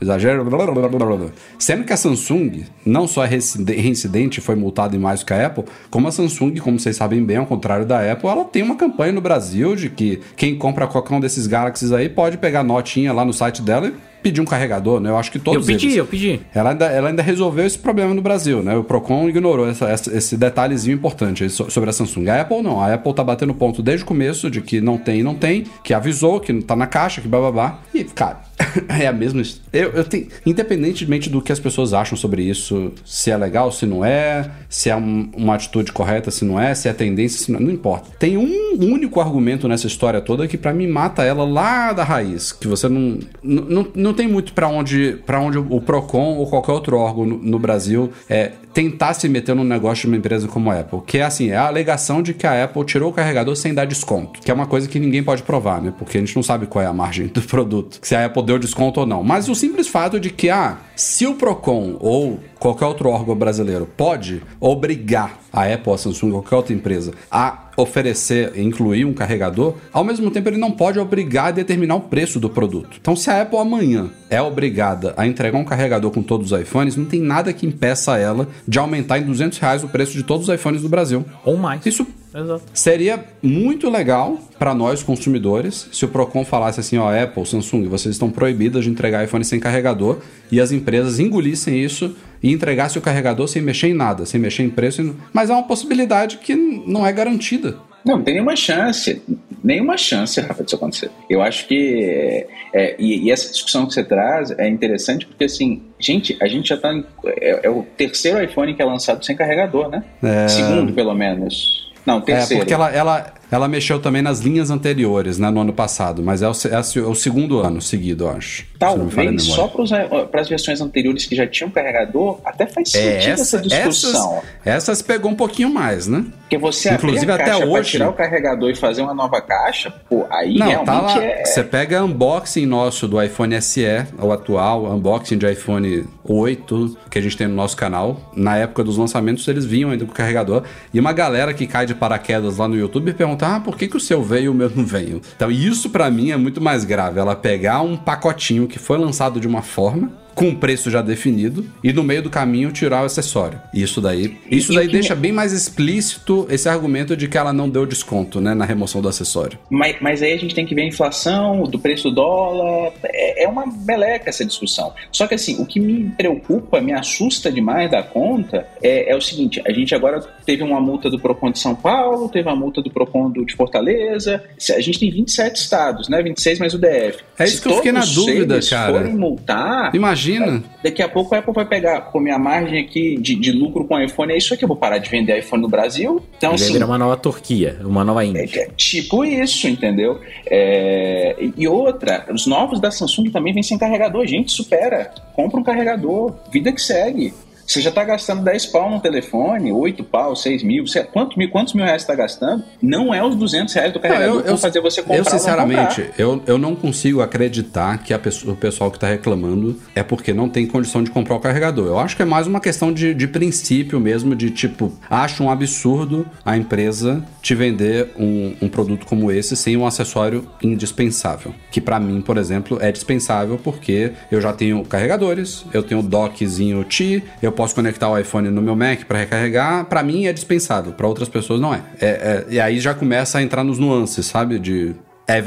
exagero, 0.00 0.44
blá, 0.44 0.66
blá, 0.66 0.88
blá, 0.88 1.18
Sendo 1.58 1.84
que 1.84 1.92
a 1.92 1.96
Samsung 1.96 2.64
não 2.84 3.06
só 3.06 3.24
é 3.24 3.28
reincidente 3.28 4.40
foi 4.40 4.54
multada 4.54 4.94
em 4.96 4.98
mais 4.98 5.22
que 5.22 5.32
a 5.32 5.46
Apple, 5.46 5.64
como 5.90 6.08
a 6.08 6.12
Samsung, 6.12 6.56
como 6.56 6.78
vocês 6.78 6.96
sabem 6.96 7.24
bem, 7.24 7.38
ao 7.38 7.46
contrário 7.46 7.86
da 7.86 8.10
Apple, 8.12 8.28
ela 8.28 8.44
tem 8.44 8.62
uma 8.62 8.76
campanha 8.76 9.12
no 9.12 9.20
Brasil 9.20 9.74
de 9.76 9.90
que 9.90 10.20
quem 10.36 10.56
compra 10.56 10.86
qualquer 10.86 11.14
um 11.14 11.20
desses 11.20 11.46
Galaxies 11.46 11.92
aí 11.92 12.08
pode 12.08 12.38
pegar 12.38 12.62
notinha 12.62 13.12
lá 13.12 13.24
no 13.24 13.32
site 13.32 13.62
dela 13.62 13.88
e 13.88 14.13
pedir 14.24 14.40
um 14.40 14.46
carregador, 14.46 15.00
né? 15.00 15.10
Eu 15.10 15.18
acho 15.18 15.30
que 15.30 15.38
todos 15.38 15.68
Eu 15.68 15.74
pedi, 15.74 15.86
eles. 15.86 15.96
eu 15.98 16.06
pedi. 16.06 16.40
Ela 16.54 16.70
ainda, 16.70 16.86
ela 16.86 17.08
ainda 17.10 17.22
resolveu 17.22 17.66
esse 17.66 17.78
problema 17.78 18.14
no 18.14 18.22
Brasil, 18.22 18.62
né? 18.62 18.74
O 18.74 18.82
Procon 18.82 19.28
ignorou 19.28 19.68
essa, 19.68 19.84
essa, 19.84 20.16
esse 20.16 20.34
detalhezinho 20.34 20.94
importante 20.94 21.48
sobre 21.50 21.90
a 21.90 21.92
Samsung. 21.92 22.30
A 22.30 22.40
Apple 22.40 22.62
não. 22.62 22.80
A 22.80 22.94
Apple 22.94 23.12
tá 23.12 23.22
batendo 23.22 23.52
ponto 23.52 23.82
desde 23.82 24.02
o 24.02 24.06
começo 24.06 24.50
de 24.50 24.62
que 24.62 24.80
não 24.80 24.96
tem, 24.96 25.22
não 25.22 25.34
tem, 25.34 25.64
que 25.82 25.92
avisou, 25.92 26.40
que 26.40 26.54
tá 26.62 26.74
na 26.74 26.86
caixa, 26.86 27.20
que 27.20 27.28
bababá. 27.28 27.80
E, 27.94 28.02
cara, 28.04 28.40
é 28.88 29.06
a 29.06 29.12
mesma. 29.12 29.42
Eu, 29.72 29.90
eu 29.90 30.04
tenho. 30.04 30.28
Independentemente 30.46 31.28
do 31.28 31.42
que 31.42 31.52
as 31.52 31.60
pessoas 31.60 31.92
acham 31.92 32.16
sobre 32.16 32.42
isso, 32.42 32.92
se 33.04 33.30
é 33.30 33.36
legal, 33.36 33.70
se 33.70 33.84
não 33.84 34.04
é, 34.04 34.50
se 34.68 34.88
é 34.88 34.96
um, 34.96 35.30
uma 35.36 35.54
atitude 35.54 35.92
correta, 35.92 36.30
se 36.30 36.44
não 36.44 36.58
é, 36.58 36.74
se 36.74 36.88
é 36.88 36.92
tendência, 36.92 37.38
se 37.38 37.52
não 37.52 37.58
é, 37.58 37.62
não 37.62 37.70
importa. 37.70 38.10
Tem 38.18 38.36
um 38.36 38.78
único 38.80 39.20
argumento 39.20 39.68
nessa 39.68 39.86
história 39.86 40.20
toda 40.20 40.48
que 40.48 40.56
para 40.56 40.72
mim 40.72 40.86
mata 40.86 41.22
ela 41.22 41.44
lá 41.44 41.92
da 41.92 42.04
raiz. 42.04 42.52
Que 42.52 42.66
você 42.66 42.88
não. 42.88 43.18
Não, 43.42 43.86
não 43.94 44.13
tem 44.14 44.28
muito 44.28 44.52
para 44.52 44.68
onde, 44.68 45.18
onde 45.28 45.58
o 45.58 45.80
PROCON 45.80 46.36
ou 46.38 46.46
qualquer 46.46 46.72
outro 46.72 46.96
órgão 46.96 47.26
no, 47.26 47.38
no 47.38 47.58
Brasil 47.58 48.10
é, 48.28 48.52
tentar 48.72 49.14
se 49.14 49.28
meter 49.28 49.54
num 49.54 49.64
negócio 49.64 50.02
de 50.02 50.08
uma 50.08 50.16
empresa 50.16 50.48
como 50.48 50.70
a 50.70 50.80
Apple. 50.80 51.00
Que 51.06 51.18
é 51.18 51.22
assim, 51.22 51.50
é 51.50 51.56
a 51.56 51.66
alegação 51.66 52.22
de 52.22 52.34
que 52.34 52.46
a 52.46 52.64
Apple 52.64 52.84
tirou 52.84 53.10
o 53.10 53.12
carregador 53.12 53.54
sem 53.54 53.72
dar 53.72 53.84
desconto. 53.86 54.40
Que 54.40 54.50
é 54.50 54.54
uma 54.54 54.66
coisa 54.66 54.88
que 54.88 54.98
ninguém 54.98 55.22
pode 55.22 55.42
provar, 55.42 55.80
né? 55.80 55.92
Porque 55.96 56.18
a 56.18 56.20
gente 56.20 56.34
não 56.34 56.42
sabe 56.42 56.66
qual 56.66 56.82
é 56.82 56.86
a 56.86 56.92
margem 56.92 57.28
do 57.28 57.40
produto. 57.42 57.98
Se 58.02 58.14
a 58.14 58.26
Apple 58.26 58.42
deu 58.42 58.58
desconto 58.58 59.00
ou 59.00 59.06
não. 59.06 59.22
Mas 59.22 59.48
o 59.48 59.54
simples 59.54 59.88
fato 59.88 60.18
de 60.18 60.30
que, 60.30 60.50
ah, 60.50 60.78
se 60.96 61.26
o 61.26 61.34
PROCON 61.34 61.96
ou 62.00 62.40
qualquer 62.58 62.86
outro 62.86 63.08
órgão 63.08 63.36
brasileiro 63.36 63.86
pode 63.96 64.42
obrigar 64.58 65.38
a 65.52 65.64
Apple, 65.72 65.92
a 65.92 65.98
Samsung, 65.98 66.32
qualquer 66.32 66.56
outra 66.56 66.74
empresa 66.74 67.12
a 67.30 67.63
oferecer, 67.76 68.58
incluir 68.58 69.04
um 69.04 69.12
carregador, 69.12 69.74
ao 69.92 70.04
mesmo 70.04 70.30
tempo 70.30 70.48
ele 70.48 70.56
não 70.58 70.70
pode 70.70 70.98
obrigar 70.98 71.46
a 71.46 71.50
determinar 71.50 71.96
o 71.96 72.00
preço 72.00 72.38
do 72.38 72.50
produto. 72.50 72.98
Então, 73.00 73.16
se 73.16 73.30
a 73.30 73.42
Apple 73.42 73.58
amanhã 73.58 74.10
é 74.30 74.40
obrigada 74.40 75.14
a 75.16 75.26
entregar 75.26 75.58
um 75.58 75.64
carregador 75.64 76.10
com 76.10 76.22
todos 76.22 76.52
os 76.52 76.60
iPhones, 76.60 76.96
não 76.96 77.04
tem 77.04 77.20
nada 77.20 77.52
que 77.52 77.66
impeça 77.66 78.18
ela 78.18 78.48
de 78.66 78.78
aumentar 78.78 79.18
em 79.18 79.22
200 79.24 79.58
reais 79.58 79.84
o 79.84 79.88
preço 79.88 80.12
de 80.12 80.22
todos 80.22 80.48
os 80.48 80.54
iPhones 80.54 80.82
do 80.82 80.88
Brasil. 80.88 81.24
Ou 81.44 81.56
mais. 81.56 81.84
Isso 81.86 82.06
Exato. 82.34 82.64
Seria 82.74 83.24
muito 83.40 83.88
legal 83.88 84.40
para 84.58 84.74
nós 84.74 85.02
consumidores 85.02 85.88
se 85.92 86.04
o 86.04 86.08
Procon 86.08 86.44
falasse 86.44 86.80
assim, 86.80 86.98
ó, 86.98 87.14
Apple, 87.14 87.46
Samsung, 87.46 87.86
vocês 87.86 88.14
estão 88.14 88.28
proibidas 88.30 88.84
de 88.84 88.90
entregar 88.90 89.24
iPhone 89.24 89.44
sem 89.44 89.60
carregador 89.60 90.18
e 90.50 90.60
as 90.60 90.72
empresas 90.72 91.20
engolissem 91.20 91.82
isso 91.82 92.16
e 92.42 92.50
entregasse 92.50 92.98
o 92.98 93.00
carregador 93.00 93.46
sem 93.46 93.62
mexer 93.62 93.88
em 93.88 93.94
nada, 93.94 94.26
sem 94.26 94.40
mexer 94.40 94.64
em 94.64 94.70
preço. 94.70 95.14
Mas 95.32 95.48
é 95.48 95.52
uma 95.52 95.62
possibilidade 95.62 96.38
que 96.38 96.54
não 96.54 97.06
é 97.06 97.12
garantida. 97.12 97.78
Não, 98.04 98.16
não 98.16 98.22
tem 98.22 98.34
nenhuma 98.34 98.54
chance. 98.54 99.22
Nenhuma 99.62 99.96
chance, 99.96 100.38
Rafa, 100.38 100.62
disso 100.62 100.76
acontecer. 100.76 101.10
Eu 101.30 101.40
acho 101.40 101.66
que. 101.66 102.46
É, 102.74 102.96
e, 102.98 103.26
e, 103.26 103.30
essa 103.30 103.50
discussão 103.50 103.86
que 103.86 103.94
você 103.94 104.04
traz 104.04 104.50
é 104.58 104.68
interessante 104.68 105.26
porque, 105.26 105.44
assim, 105.44 105.82
gente, 105.98 106.36
a 106.42 106.46
gente 106.46 106.68
já 106.68 106.76
tá. 106.76 106.92
É, 107.40 107.66
é 107.66 107.70
o 107.70 107.82
terceiro 107.96 108.42
iPhone 108.44 108.74
que 108.74 108.82
é 108.82 108.84
lançado 108.84 109.24
sem 109.24 109.34
carregador, 109.34 109.88
né? 109.88 110.04
É... 110.22 110.48
Segundo, 110.48 110.92
pelo 110.92 111.14
menos. 111.14 111.93
Não, 112.06 112.20
terceiro. 112.20 112.54
É, 112.54 112.58
porque 112.58 112.74
ela, 112.74 112.90
ela, 112.90 113.32
ela 113.50 113.68
mexeu 113.68 113.98
também 113.98 114.20
nas 114.20 114.40
linhas 114.40 114.70
anteriores, 114.70 115.38
né, 115.38 115.50
no 115.50 115.60
ano 115.60 115.72
passado, 115.72 116.22
mas 116.22 116.42
é 116.42 116.48
o, 116.48 116.52
é 116.52 117.00
o 117.00 117.14
segundo 117.14 117.60
ano 117.60 117.80
seguido, 117.80 118.24
eu 118.24 118.30
acho. 118.30 118.66
Talvez 118.78 119.42
só 119.44 119.68
para 119.68 120.40
as 120.40 120.48
versões 120.48 120.80
anteriores 120.80 121.24
que 121.24 121.34
já 121.34 121.46
tinham 121.46 121.70
carregador, 121.70 122.40
até 122.44 122.66
faz 122.66 122.94
é, 122.94 123.20
sentido 123.20 123.40
essa, 123.40 123.42
essa 123.42 123.60
discussão. 123.60 124.42
Essas, 124.64 124.88
essas, 124.88 125.02
pegou 125.02 125.30
um 125.30 125.34
pouquinho 125.34 125.70
mais, 125.70 126.06
né? 126.06 126.24
Porque 126.40 126.58
você 126.58 126.92
Inclusive, 126.92 127.32
até 127.32 127.56
hoje 127.64 127.92
tirar 127.92 128.10
o 128.10 128.12
carregador 128.12 128.70
e 128.70 128.74
fazer 128.74 129.02
uma 129.02 129.14
nova 129.14 129.40
caixa, 129.40 129.90
pô, 130.08 130.26
aí 130.30 130.58
Não, 130.58 130.66
realmente 130.66 130.86
tá 130.86 131.00
lá, 131.00 131.24
é... 131.24 131.44
Você 131.44 131.64
pega 131.64 132.04
unboxing 132.04 132.66
nosso 132.66 133.08
do 133.08 133.22
iPhone 133.22 133.60
SE, 133.62 133.84
o 134.20 134.30
atual, 134.30 134.84
unboxing 134.92 135.38
de 135.38 135.50
iPhone 135.50 136.04
8, 136.24 136.96
que 137.10 137.18
a 137.18 137.22
gente 137.22 137.36
tem 137.36 137.46
no 137.46 137.54
nosso 137.54 137.76
canal. 137.76 138.32
Na 138.34 138.56
época 138.56 138.82
dos 138.82 138.96
lançamentos, 138.96 139.46
eles 139.46 139.64
vinham 139.64 139.90
ainda 139.90 140.04
com 140.04 140.12
o 140.12 140.14
carregador. 140.14 140.62
E 140.92 140.98
uma 140.98 141.12
galera 141.12 141.52
que 141.52 141.66
cai 141.66 141.86
de 141.86 141.94
paraquedas 141.94 142.56
lá 142.56 142.66
no 142.66 142.76
YouTube 142.76 143.12
pergunta: 143.12 143.56
ah, 143.56 143.60
por 143.60 143.76
que, 143.76 143.88
que 143.88 143.96
o 143.96 144.00
seu 144.00 144.22
veio 144.22 144.44
e 144.44 144.48
o 144.48 144.54
meu 144.54 144.70
não 144.70 144.84
veio? 144.84 145.20
Então, 145.36 145.50
isso 145.50 145.90
para 145.90 146.10
mim 146.10 146.30
é 146.30 146.36
muito 146.36 146.60
mais 146.60 146.84
grave. 146.84 147.20
Ela 147.20 147.36
pegar 147.36 147.82
um 147.82 147.96
pacotinho 147.96 148.66
que 148.66 148.78
foi 148.78 148.98
lançado 148.98 149.38
de 149.38 149.46
uma 149.46 149.62
forma 149.62 150.23
com 150.34 150.48
um 150.48 150.54
preço 150.54 150.90
já 150.90 151.00
definido 151.00 151.64
e 151.82 151.92
no 151.92 152.02
meio 152.02 152.22
do 152.22 152.30
caminho 152.30 152.72
tirar 152.72 153.02
o 153.02 153.06
acessório. 153.06 153.60
Isso 153.72 154.00
daí, 154.00 154.36
isso 154.50 154.72
daí 154.74 154.88
deixa 154.88 155.14
bem 155.14 155.32
mais 155.32 155.52
explícito 155.52 156.46
esse 156.50 156.68
argumento 156.68 157.16
de 157.16 157.28
que 157.28 157.38
ela 157.38 157.52
não 157.52 157.68
deu 157.68 157.86
desconto, 157.86 158.40
né, 158.40 158.54
na 158.54 158.64
remoção 158.64 159.00
do 159.00 159.08
acessório. 159.08 159.58
Mas, 159.70 159.96
mas 160.00 160.22
aí 160.22 160.32
a 160.32 160.36
gente 160.36 160.54
tem 160.54 160.66
que 160.66 160.74
ver 160.74 160.82
a 160.82 160.86
inflação, 160.86 161.62
do 161.64 161.78
preço 161.78 162.10
do 162.10 162.16
dólar, 162.16 162.92
é, 163.04 163.44
é 163.44 163.48
uma 163.48 163.64
meleca 163.66 164.30
essa 164.30 164.44
discussão. 164.44 164.92
Só 165.12 165.26
que 165.26 165.34
assim, 165.34 165.60
o 165.60 165.66
que 165.66 165.78
me 165.78 166.10
preocupa, 166.16 166.80
me 166.80 166.92
assusta 166.92 167.50
demais 167.50 167.90
da 167.90 168.02
conta 168.02 168.66
é, 168.82 169.12
é 169.12 169.16
o 169.16 169.20
seguinte, 169.20 169.62
a 169.66 169.72
gente 169.72 169.94
agora 169.94 170.20
teve 170.44 170.62
uma 170.62 170.80
multa 170.80 171.08
do 171.08 171.18
Procon 171.18 171.52
de 171.52 171.58
São 171.58 171.74
Paulo, 171.74 172.28
teve 172.28 172.48
uma 172.48 172.56
multa 172.56 172.82
do 172.82 172.90
Procon 172.90 173.30
de 173.30 173.54
Fortaleza, 173.54 174.42
a 174.74 174.80
gente 174.80 174.98
tem 174.98 175.10
27 175.10 175.56
estados, 175.56 176.08
né, 176.08 176.22
26 176.22 176.58
mais 176.58 176.74
o 176.74 176.78
DF. 176.78 177.22
É 177.38 177.44
isso 177.44 177.56
Se 177.56 177.62
que 177.62 177.68
eu 177.68 177.76
fiquei 177.76 177.92
na 177.92 178.04
dúvida, 178.04 178.60
cara. 178.68 178.92
forem 178.92 179.14
multar... 179.14 179.94
Imagina 179.94 180.23
Imagina. 180.32 180.62
Daqui 180.82 181.02
a 181.02 181.08
pouco 181.08 181.34
a 181.34 181.38
Apple 181.38 181.52
vai 181.52 181.64
pegar, 181.64 182.00
pô, 182.02 182.20
minha 182.20 182.38
margem 182.38 182.80
aqui 182.80 183.16
de, 183.16 183.34
de 183.34 183.52
lucro 183.52 183.84
com 183.84 184.00
iPhone 184.00 184.32
é 184.32 184.36
isso 184.36 184.54
aqui, 184.54 184.64
eu 184.64 184.68
vou 184.68 184.76
parar 184.76 184.98
de 184.98 185.08
vender 185.08 185.38
iPhone 185.38 185.62
no 185.62 185.68
Brasil. 185.68 186.22
Então, 186.36 186.50
vai 186.50 186.60
assim. 186.60 186.72
virar 186.72 186.86
uma 186.86 186.98
nova 186.98 187.16
Turquia, 187.16 187.78
uma 187.82 188.04
nova 188.04 188.24
Índia. 188.24 188.40
É, 188.40 188.58
é 188.62 188.68
tipo 188.76 189.24
isso, 189.24 189.66
entendeu? 189.68 190.20
É, 190.46 191.36
e 191.56 191.66
outra, 191.66 192.26
os 192.32 192.46
novos 192.46 192.80
da 192.80 192.90
Samsung 192.90 193.30
também 193.30 193.52
vêm 193.52 193.62
sem 193.62 193.78
carregador. 193.78 194.26
Gente, 194.26 194.52
supera. 194.52 195.12
Compra 195.34 195.60
um 195.60 195.64
carregador. 195.64 196.34
Vida 196.50 196.72
que 196.72 196.80
segue. 196.80 197.32
Você 197.66 197.80
já 197.80 197.90
está 197.90 198.04
gastando 198.04 198.42
10 198.42 198.66
pau 198.66 198.90
no 198.90 199.00
telefone, 199.00 199.72
8 199.72 200.04
pau, 200.04 200.36
6 200.36 200.62
mil, 200.62 200.86
você, 200.86 201.02
quantos, 201.02 201.36
mil 201.36 201.50
quantos 201.50 201.74
mil 201.74 201.84
reais 201.84 202.02
você 202.02 202.12
está 202.12 202.14
gastando? 202.14 202.64
Não 202.80 203.12
é 203.12 203.24
os 203.24 203.34
200 203.36 203.72
reais 203.74 203.92
do 203.92 204.00
carregador 204.00 204.42
que 204.42 204.48
vão 204.48 204.58
fazer 204.58 204.80
você 204.80 205.02
comprar 205.02 205.16
Eu, 205.16 205.24
sinceramente, 205.24 206.10
eu, 206.18 206.42
eu 206.46 206.58
não 206.58 206.74
consigo 206.74 207.22
acreditar 207.22 207.98
que 207.98 208.12
a 208.12 208.18
pessoa, 208.18 208.52
o 208.52 208.56
pessoal 208.56 208.90
que 208.90 208.96
está 208.96 209.08
reclamando 209.08 209.80
é 209.94 210.02
porque 210.02 210.32
não 210.32 210.48
tem 210.48 210.66
condição 210.66 211.02
de 211.02 211.10
comprar 211.10 211.36
o 211.36 211.40
carregador. 211.40 211.86
Eu 211.86 211.98
acho 211.98 212.16
que 212.16 212.22
é 212.22 212.26
mais 212.26 212.46
uma 212.46 212.60
questão 212.60 212.92
de, 212.92 213.14
de 213.14 213.26
princípio 213.26 213.98
mesmo, 213.98 214.34
de 214.34 214.50
tipo, 214.50 214.92
acho 215.08 215.42
um 215.42 215.50
absurdo 215.50 216.26
a 216.44 216.56
empresa 216.56 217.24
te 217.40 217.54
vender 217.54 218.10
um, 218.18 218.54
um 218.62 218.68
produto 218.68 219.06
como 219.06 219.30
esse 219.30 219.56
sem 219.56 219.76
um 219.76 219.86
acessório 219.86 220.46
indispensável. 220.62 221.54
Que 221.70 221.80
para 221.80 221.98
mim, 221.98 222.20
por 222.20 222.36
exemplo, 222.36 222.78
é 222.80 222.92
dispensável 222.92 223.58
porque 223.62 224.12
eu 224.30 224.40
já 224.40 224.52
tenho 224.52 224.84
carregadores, 224.84 225.64
eu 225.72 225.82
tenho 225.82 226.02
dockzinho 226.02 226.84
T, 226.84 227.22
eu 227.42 227.52
posso 227.54 227.74
conectar 227.74 228.08
o 228.10 228.18
iPhone 228.18 228.50
no 228.50 228.60
meu 228.60 228.76
Mac 228.76 229.04
para 229.04 229.18
recarregar, 229.18 229.86
para 229.86 230.02
mim 230.02 230.26
é 230.26 230.32
dispensável, 230.32 230.92
para 230.92 231.06
outras 231.06 231.28
pessoas 231.28 231.60
não 231.60 231.72
é. 231.72 231.82
É, 232.00 232.06
é. 232.06 232.46
E 232.50 232.60
aí 232.60 232.78
já 232.78 232.94
começa 232.94 233.38
a 233.38 233.42
entrar 233.42 233.64
nos 233.64 233.78
nuances, 233.78 234.26
sabe? 234.26 234.58
De 234.58 234.94
é 235.26 235.40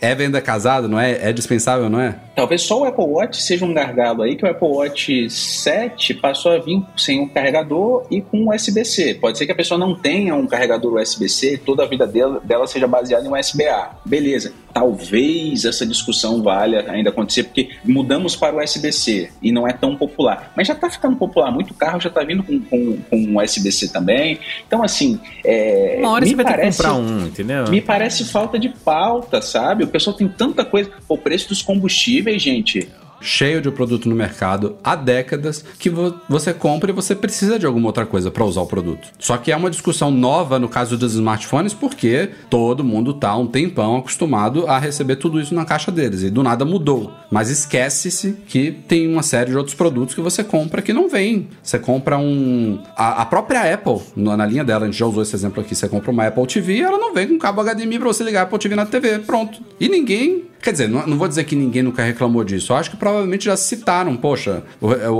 é 0.00 0.14
venda 0.14 0.40
casada, 0.40 0.88
não 0.88 0.98
é? 0.98 1.28
É 1.28 1.32
dispensável, 1.32 1.88
não 1.90 2.00
é? 2.00 2.16
Talvez 2.34 2.62
só 2.62 2.80
o 2.80 2.84
Apple 2.84 3.04
Watch 3.04 3.42
seja 3.42 3.64
um 3.66 3.74
gargalo 3.74 4.22
aí, 4.22 4.34
que 4.34 4.44
o 4.44 4.50
Apple 4.50 4.68
Watch 4.68 5.28
7 5.28 6.14
passou 6.14 6.52
a 6.52 6.58
vir 6.58 6.82
sem 6.96 7.20
um 7.20 7.28
carregador 7.28 8.06
e 8.10 8.20
com 8.22 8.48
USB-C. 8.48 9.14
Pode 9.14 9.36
ser 9.36 9.44
que 9.44 9.52
a 9.52 9.54
pessoa 9.54 9.78
não 9.78 9.94
tenha 9.94 10.34
um 10.34 10.46
carregador 10.46 10.94
USB-C, 10.94 11.58
toda 11.58 11.84
a 11.84 11.86
vida 11.86 12.06
dela, 12.06 12.40
dela 12.42 12.66
seja 12.66 12.86
baseada 12.86 13.26
em 13.26 13.30
USB-A. 13.30 13.96
Beleza. 14.06 14.54
Talvez 14.72 15.64
essa 15.64 15.84
discussão 15.84 16.42
valha 16.42 16.86
ainda 16.88 17.10
acontecer, 17.10 17.42
porque 17.44 17.70
mudamos 17.84 18.36
para 18.36 18.56
o 18.56 18.62
USB-C 18.62 19.30
e 19.42 19.52
não 19.52 19.66
é 19.68 19.72
tão 19.72 19.96
popular. 19.96 20.52
Mas 20.56 20.68
já 20.68 20.74
está 20.74 20.88
ficando 20.88 21.16
popular, 21.16 21.50
muito 21.50 21.74
carro 21.74 22.00
já 22.00 22.08
está 22.08 22.22
vindo 22.22 22.42
com, 22.42 22.60
com, 22.60 22.96
com 23.10 23.36
USB-C 23.36 23.88
também. 23.88 24.38
Então, 24.66 24.82
assim. 24.82 25.20
É, 25.44 25.96
Uma 25.98 26.12
hora 26.12 26.24
me 26.24 26.30
você 26.30 26.36
vai 26.36 26.44
parece, 26.44 26.78
ter 26.78 26.84
que 26.84 26.88
comprar 26.88 26.94
um, 26.94 27.26
entendeu? 27.26 27.68
Me 27.68 27.80
parece 27.80 28.24
falta 28.24 28.58
de 28.58 28.68
pauta, 28.68 29.42
sabe? 29.42 29.89
O 29.90 29.92
pessoal 29.92 30.16
tem 30.16 30.28
tanta 30.28 30.64
coisa. 30.64 30.90
O 31.08 31.18
preço 31.18 31.48
dos 31.48 31.60
combustíveis, 31.60 32.40
gente 32.40 32.88
cheio 33.20 33.60
de 33.60 33.70
produto 33.70 34.08
no 34.08 34.14
mercado 34.14 34.76
há 34.82 34.94
décadas 34.94 35.64
que 35.78 35.90
vo 35.90 36.14
você 36.28 36.52
compra 36.52 36.90
e 36.90 36.94
você 36.94 37.14
precisa 37.14 37.58
de 37.58 37.66
alguma 37.66 37.86
outra 37.86 38.06
coisa 38.06 38.30
para 38.30 38.44
usar 38.44 38.60
o 38.60 38.66
produto. 38.66 39.08
Só 39.18 39.36
que 39.36 39.52
é 39.52 39.56
uma 39.56 39.70
discussão 39.70 40.10
nova 40.10 40.58
no 40.58 40.68
caso 40.68 40.96
dos 40.96 41.14
smartphones 41.14 41.74
porque 41.74 42.30
todo 42.48 42.84
mundo 42.84 43.14
tá 43.14 43.36
um 43.36 43.46
tempão 43.46 43.96
acostumado 43.96 44.66
a 44.66 44.78
receber 44.78 45.16
tudo 45.16 45.40
isso 45.40 45.54
na 45.54 45.64
caixa 45.64 45.90
deles 45.90 46.22
e 46.22 46.30
do 46.30 46.42
nada 46.42 46.64
mudou. 46.64 47.12
Mas 47.30 47.50
esquece-se 47.50 48.32
que 48.46 48.70
tem 48.70 49.06
uma 49.06 49.22
série 49.22 49.50
de 49.50 49.56
outros 49.56 49.74
produtos 49.74 50.14
que 50.14 50.20
você 50.20 50.42
compra 50.42 50.82
que 50.82 50.92
não 50.92 51.08
vem. 51.08 51.48
Você 51.62 51.78
compra 51.78 52.18
um 52.18 52.80
a, 52.96 53.22
a 53.22 53.26
própria 53.26 53.72
Apple, 53.72 54.00
na 54.16 54.46
linha 54.46 54.64
dela, 54.64 54.84
a 54.84 54.86
gente 54.86 54.98
já 54.98 55.06
usou 55.06 55.22
esse 55.22 55.34
exemplo 55.34 55.60
aqui, 55.62 55.74
você 55.74 55.88
compra 55.88 56.10
uma 56.10 56.26
Apple 56.26 56.46
TV, 56.46 56.80
ela 56.80 56.98
não 56.98 57.14
vem 57.14 57.28
com 57.28 57.38
cabo 57.38 57.62
HDMI 57.62 57.98
para 57.98 58.08
você 58.08 58.24
ligar 58.24 58.40
a 58.40 58.42
Apple 58.44 58.58
TV 58.58 58.74
na 58.74 58.86
TV, 58.86 59.18
pronto. 59.20 59.60
E 59.78 59.88
ninguém 59.88 60.50
Quer 60.62 60.72
dizer, 60.72 60.88
não, 60.88 61.06
não, 61.06 61.16
vou 61.16 61.26
dizer 61.26 61.44
que 61.44 61.56
ninguém 61.56 61.82
nunca 61.82 62.02
reclamou 62.02 62.44
disso. 62.44 62.72
Eu 62.72 62.76
acho 62.76 62.90
que 62.90 62.96
provavelmente 63.10 63.44
já 63.46 63.56
citaram, 63.56 64.16
poxa, 64.16 64.62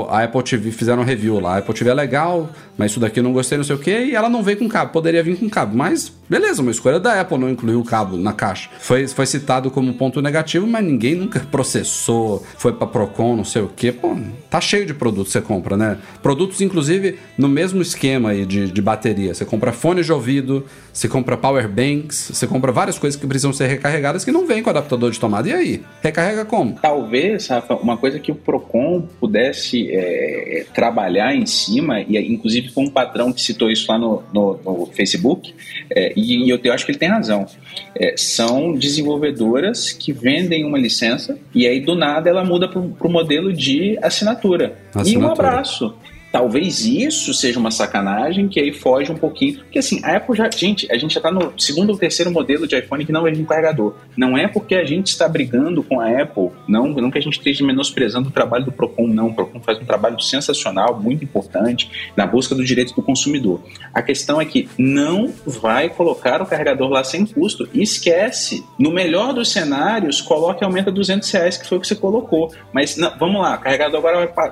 a 0.08 0.22
Apple 0.22 0.42
TV 0.42 0.70
fizeram 0.70 1.02
um 1.02 1.04
review 1.04 1.40
lá. 1.40 1.56
A 1.56 1.58
Apple 1.58 1.74
TV 1.74 1.90
é 1.90 1.94
legal, 1.94 2.50
mas 2.78 2.92
isso 2.92 3.00
daqui 3.00 3.20
eu 3.20 3.24
não 3.24 3.32
gostei, 3.32 3.58
não 3.58 3.64
sei 3.64 3.76
o 3.76 3.78
quê, 3.78 4.06
e 4.06 4.14
ela 4.14 4.28
não 4.28 4.42
veio 4.42 4.58
com 4.58 4.68
cabo. 4.68 4.92
Poderia 4.92 5.22
vir 5.22 5.36
com 5.36 5.48
cabo, 5.48 5.76
mas 5.76 6.12
beleza, 6.30 6.62
uma 6.62 6.70
escolha 6.70 7.00
da 7.00 7.20
Apple 7.20 7.36
não 7.36 7.50
incluir 7.50 7.74
o 7.74 7.84
cabo 7.84 8.16
na 8.16 8.32
caixa. 8.32 8.70
Foi, 8.78 9.06
foi 9.08 9.26
citado 9.26 9.70
como 9.70 9.92
ponto 9.94 10.22
negativo, 10.22 10.66
mas 10.66 10.84
ninguém 10.84 11.16
nunca 11.16 11.40
processou, 11.40 12.46
foi 12.56 12.72
pra 12.72 12.86
Procon, 12.86 13.36
não 13.36 13.44
sei 13.44 13.62
o 13.62 13.68
quê. 13.68 13.90
Pô, 13.90 14.16
tá 14.48 14.60
cheio 14.60 14.86
de 14.86 14.94
produtos 14.94 15.32
que 15.32 15.38
você 15.38 15.44
compra, 15.44 15.76
né? 15.76 15.98
Produtos, 16.22 16.60
inclusive, 16.60 17.18
no 17.36 17.48
mesmo 17.48 17.82
esquema 17.82 18.30
aí 18.30 18.46
de, 18.46 18.70
de 18.70 18.82
bateria. 18.82 19.34
Você 19.34 19.44
compra 19.44 19.72
fones 19.72 20.06
de 20.06 20.12
ouvido, 20.12 20.64
você 20.92 21.08
compra 21.08 21.36
power 21.36 21.68
banks, 21.68 22.30
você 22.32 22.46
compra 22.46 22.70
várias 22.70 22.98
coisas 22.98 23.18
que 23.18 23.26
precisam 23.26 23.52
ser 23.52 23.66
recarregadas 23.66 24.24
que 24.24 24.30
não 24.30 24.46
vem 24.46 24.62
com 24.62 24.70
adaptador 24.70 25.10
de 25.10 25.18
tomada. 25.18 25.48
E 25.48 25.52
aí? 25.52 25.82
Recarrega 26.00 26.44
como? 26.44 26.78
Talvez, 26.80 27.48
Rafa, 27.48 27.76
uma 27.82 27.96
coisa 27.96 28.18
que 28.18 28.30
o 28.30 28.34
PROCON 28.34 29.02
pudesse 29.18 29.90
é, 29.92 30.66
trabalhar 30.74 31.34
em 31.34 31.46
cima, 31.46 32.00
e 32.00 32.16
inclusive 32.32 32.68
foi 32.68 32.84
um 32.84 32.90
patrão 32.90 33.32
que 33.32 33.40
citou 33.40 33.70
isso 33.70 33.90
lá 33.90 33.98
no, 33.98 34.22
no, 34.32 34.60
no 34.64 34.86
Facebook, 34.86 35.54
é, 35.90 36.12
e, 36.16 36.46
e 36.46 36.50
eu, 36.50 36.58
eu, 36.62 36.72
acho 36.72 36.84
que 36.84 36.92
ele 36.92 36.98
tem 36.98 37.08
razão. 37.08 37.46
É, 37.94 38.14
são 38.16 38.72
desenvolvedoras 38.72 39.92
que 39.92 40.12
vendem 40.12 40.64
uma 40.64 40.78
licença 40.78 41.38
e 41.54 41.66
aí 41.66 41.80
do 41.80 41.94
nada 41.94 42.28
ela 42.28 42.44
muda 42.44 42.68
para 42.68 42.80
o 42.80 43.10
modelo 43.10 43.52
de 43.52 43.98
assinatura. 44.02 44.76
assinatura. 44.94 45.08
E 45.08 45.16
um 45.16 45.30
abraço. 45.30 45.94
Talvez 46.32 46.84
isso 46.84 47.34
seja 47.34 47.58
uma 47.58 47.70
sacanagem 47.70 48.48
que 48.48 48.60
aí 48.60 48.72
foge 48.72 49.10
um 49.10 49.16
pouquinho. 49.16 49.58
Porque 49.58 49.78
assim, 49.78 50.00
a 50.04 50.16
Apple 50.16 50.36
já. 50.36 50.48
Gente, 50.50 50.90
a 50.90 50.96
gente 50.96 51.14
já 51.14 51.18
está 51.18 51.30
no 51.30 51.52
segundo 51.58 51.90
ou 51.90 51.96
terceiro 51.96 52.30
modelo 52.30 52.66
de 52.66 52.76
iPhone 52.76 53.04
que 53.04 53.12
não 53.12 53.22
vem 53.22 53.34
com 53.34 53.44
carregador. 53.44 53.94
Não 54.16 54.36
é 54.36 54.46
porque 54.46 54.74
a 54.74 54.84
gente 54.84 55.08
está 55.08 55.28
brigando 55.28 55.82
com 55.82 56.00
a 56.00 56.08
Apple, 56.08 56.50
não, 56.68 56.88
não 56.88 57.10
que 57.10 57.18
a 57.18 57.20
gente 57.20 57.38
esteja 57.38 57.64
menosprezando 57.64 58.28
o 58.28 58.32
trabalho 58.32 58.64
do 58.64 58.72
Procon, 58.72 59.06
não. 59.06 59.28
O 59.28 59.34
Procon 59.34 59.60
faz 59.60 59.78
um 59.78 59.84
trabalho 59.84 60.20
sensacional, 60.20 61.00
muito 61.00 61.24
importante, 61.24 61.90
na 62.16 62.26
busca 62.26 62.54
do 62.54 62.64
direito 62.64 62.94
do 62.94 63.02
consumidor. 63.02 63.62
A 63.92 64.02
questão 64.02 64.40
é 64.40 64.44
que 64.44 64.68
não 64.78 65.32
vai 65.44 65.88
colocar 65.88 66.40
o 66.42 66.46
carregador 66.46 66.88
lá 66.88 67.02
sem 67.02 67.26
custo. 67.26 67.68
Esquece. 67.74 68.64
No 68.78 68.92
melhor 68.92 69.32
dos 69.32 69.50
cenários, 69.52 70.20
coloque 70.20 70.64
aumenta 70.64 70.92
200 70.92 71.30
reais, 71.30 71.56
que 71.56 71.66
foi 71.66 71.78
o 71.78 71.80
que 71.80 71.86
você 71.86 71.96
colocou. 71.96 72.52
Mas 72.72 72.96
não, 72.96 73.16
vamos 73.18 73.42
lá, 73.42 73.58
carregador 73.58 73.98
agora 73.98 74.32
vai, 74.34 74.50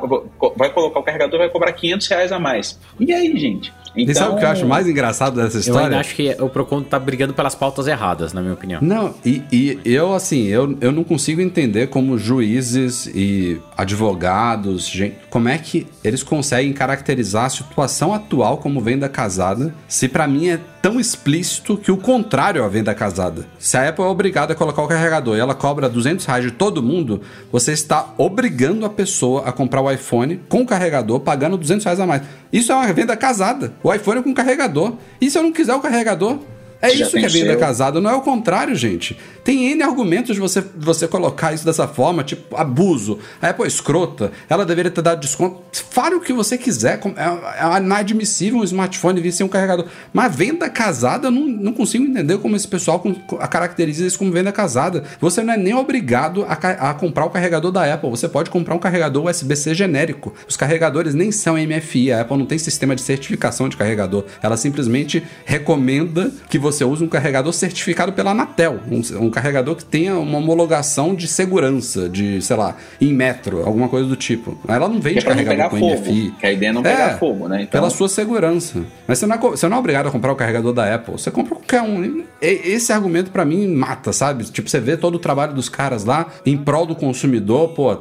vai 0.57 0.71
colocar 0.73 1.01
o 1.01 1.03
carregador 1.03 1.39
vai 1.39 1.49
cobrar 1.49 1.68
cobrar 1.69 1.73
500 1.73 2.07
reais 2.09 2.33
a 2.33 2.39
mais. 2.39 2.79
E 2.99 3.13
aí, 3.13 3.37
gente? 3.39 3.73
Então... 4.03 4.13
E 4.13 4.15
sabe 4.15 4.35
o 4.35 4.39
que 4.39 4.45
eu 4.45 4.49
acho 4.49 4.67
mais 4.67 4.87
engraçado 4.87 5.37
dessa 5.37 5.59
história? 5.59 5.81
Eu 5.81 5.85
ainda 5.85 6.01
acho 6.01 6.15
que 6.15 6.37
o 6.41 6.49
Procon 6.49 6.83
tá 6.83 6.99
brigando 6.99 7.35
pelas 7.35 7.55
pautas 7.55 7.87
erradas, 7.87 8.33
na 8.33 8.41
minha 8.41 8.55
opinião. 8.55 8.81
Não, 8.81 9.15
e, 9.25 9.43
e 9.51 9.81
eu, 9.85 10.15
assim, 10.15 10.47
eu, 10.47 10.77
eu 10.81 10.93
não 10.93 11.05
consigo 11.05 11.41
entender 11.41 11.89
como 11.89 12.17
juízes 12.17 13.07
e 13.07 13.61
advogados, 13.77 14.89
gente, 14.89 15.17
como 15.31 15.49
é 15.49 15.59
que 15.59 15.87
eles 16.05 16.23
conseguem 16.23 16.73
caracterizar 16.73 17.47
a 17.47 17.51
situação 17.51 18.15
atual 18.15 18.59
como 18.59 18.81
venda 18.81 19.09
casada, 19.09 19.75
se 19.89 20.09
para 20.09 20.27
mim 20.27 20.49
é 20.49 20.61
tão 20.81 21.01
explícito 21.01 21.77
que 21.77 21.91
o 21.91 21.97
contrário 21.97 22.63
é 22.63 22.65
a 22.65 22.69
venda 22.69 22.95
casada. 22.95 23.47
Se 23.59 23.77
a 23.77 23.89
Apple 23.89 24.05
é 24.05 24.09
obrigada 24.09 24.53
a 24.53 24.57
colocar 24.57 24.83
o 24.83 24.89
carregador 24.89 25.37
e 25.37 25.41
ela 25.41 25.55
cobra 25.55 25.89
200 25.89 26.25
reais 26.25 26.45
de 26.45 26.51
todo 26.51 26.83
mundo, 26.83 27.21
você 27.51 27.73
está 27.73 28.15
obrigando 28.17 28.87
a 28.87 28.91
pessoa 28.91 29.43
a 29.45 29.53
comprar 29.53 29.81
o 29.81 29.91
iPhone 29.91 30.41
com 30.49 30.63
o 30.63 30.67
carregador, 30.67 31.21
pagando 31.21 31.57
200 31.57 31.85
reais 31.85 32.01
a 32.01 32.07
mais. 32.07 32.23
Isso 32.53 32.73
é 32.73 32.75
uma 32.75 32.93
venda 32.93 33.17
casada. 33.17 33.73
O 33.83 33.88
iPhone 33.95 34.21
é 34.21 34.23
com 34.23 34.35
carregador. 34.35 34.95
E 35.21 35.31
se 35.31 35.39
eu 35.39 35.43
não 35.43 35.53
quiser 35.53 35.75
o 35.75 35.81
carregador? 35.81 36.39
É 36.81 36.93
isso 36.93 37.11
que 37.11 37.25
é 37.25 37.29
venda 37.29 37.57
casada, 37.57 38.01
não 38.01 38.11
é 38.11 38.15
o 38.15 38.21
contrário, 38.21 38.75
gente. 38.75 39.19
Tem 39.43 39.73
N 39.73 39.83
argumentos 39.83 40.35
de 40.35 40.41
você, 40.41 40.63
você 40.77 41.09
colocar 41.09 41.53
isso 41.53 41.65
dessa 41.65 41.89
forma, 41.89 42.23
tipo, 42.23 42.55
abuso. 42.57 43.19
A 43.41 43.49
Apple 43.49 43.65
é 43.65 43.67
escrota, 43.67 44.31
ela 44.49 44.65
deveria 44.65 44.91
ter 44.91 45.03
dado 45.03 45.21
desconto. 45.21 45.63
Fale 45.91 46.15
o 46.15 46.21
que 46.21 46.33
você 46.33 46.57
quiser. 46.57 47.01
É, 47.17 47.65
é 47.65 47.79
inadmissível 47.79 48.61
um 48.61 48.65
smartphone 48.65 49.21
vir 49.21 49.33
sem 49.33 49.45
um 49.45 49.49
carregador. 49.49 49.87
Mas 50.13 50.37
venda 50.37 50.69
casada, 50.69 51.29
eu 51.29 51.31
não, 51.31 51.47
não 51.47 51.73
consigo 51.73 52.05
entender 52.05 52.39
como 52.39 52.55
esse 52.55 52.69
pessoal 52.69 53.03
caracteriza 53.51 54.07
isso 54.07 54.19
como 54.19 54.31
venda 54.31 54.53
casada. 54.53 55.03
Você 55.21 55.43
não 55.43 55.55
é 55.55 55.57
nem 55.57 55.75
obrigado 55.75 56.45
a, 56.45 56.91
a 56.91 56.95
comprar 56.95 57.25
o 57.25 57.31
carregador 57.31 57.73
da 57.73 57.93
Apple. 57.93 58.11
Você 58.11 58.29
pode 58.29 58.51
comprar 58.51 58.75
um 58.75 58.79
carregador 58.79 59.25
USB-C 59.25 59.75
genérico. 59.75 60.33
Os 60.47 60.57
carregadores 60.57 61.15
nem 61.15 61.33
são 61.33 61.55
MFI. 61.57 62.13
A 62.13 62.21
Apple 62.21 62.37
não 62.37 62.47
tem 62.47 62.59
sistema 62.59 62.95
de 62.95 63.01
certificação 63.01 63.69
de 63.69 63.77
carregador. 63.77 64.25
Ela 64.43 64.57
simplesmente 64.57 65.25
recomenda 65.45 66.31
que 66.51 66.59
você 66.59 66.68
use 66.69 67.03
um 67.03 67.09
carregador 67.09 67.53
certificado 67.53 68.13
pela 68.13 68.31
Anatel. 68.31 68.81
Um, 68.91 69.27
um 69.27 69.31
carregador 69.31 69.75
que 69.77 69.85
tenha 69.85 70.17
uma 70.17 70.39
homologação 70.39 71.15
de 71.15 71.27
segurança, 71.27 72.09
de, 72.09 72.41
sei 72.43 72.57
lá, 72.57 72.77
em 73.01 73.13
metro, 73.13 73.65
alguma 73.65 73.89
coisa 73.89 74.09
do 74.09 74.17
tipo. 74.17 74.59
Ela 74.67 74.89
não 74.89 75.01
vende 75.01 75.19
é 75.19 75.23
carregador 75.23 75.71
com 75.71 75.79
fogo, 75.79 76.01
MFI. 76.01 76.35
Que 76.39 76.47
a 76.47 76.53
ideia 76.53 76.71
é 76.71 76.73
não 76.73 76.83
pegar 76.83 77.13
é, 77.13 77.17
fogo, 77.17 77.49
né? 77.49 77.63
Então... 77.63 77.81
Pela 77.81 77.91
sua 77.91 78.09
segurança. 78.09 78.85
Mas 79.07 79.19
você 79.19 79.27
não, 79.27 79.35
é, 79.35 79.39
você 79.39 79.69
não 79.69 79.77
é 79.77 79.81
obrigado 79.81 80.07
a 80.09 80.11
comprar 80.11 80.33
o 80.33 80.37
carregador 80.37 80.73
da 80.73 80.95
Apple. 80.95 81.13
Você 81.13 81.31
compra 81.31 81.55
qualquer 81.55 81.83
um. 81.83 82.25
Esse 82.41 82.93
argumento 82.93 83.31
para 83.31 83.45
mim 83.45 83.69
mata, 83.69 84.13
sabe? 84.13 84.45
Tipo, 84.45 84.69
você 84.69 84.81
vê 84.81 84.97
todo 84.97 85.17
o 85.17 85.19
trabalho 85.19 85.55
dos 85.55 85.69
caras 85.69 86.05
lá 86.05 86.27
em 86.45 86.57
prol 86.57 86.87
do 86.87 86.95
consumidor, 86.95 87.69
pô, 87.69 87.97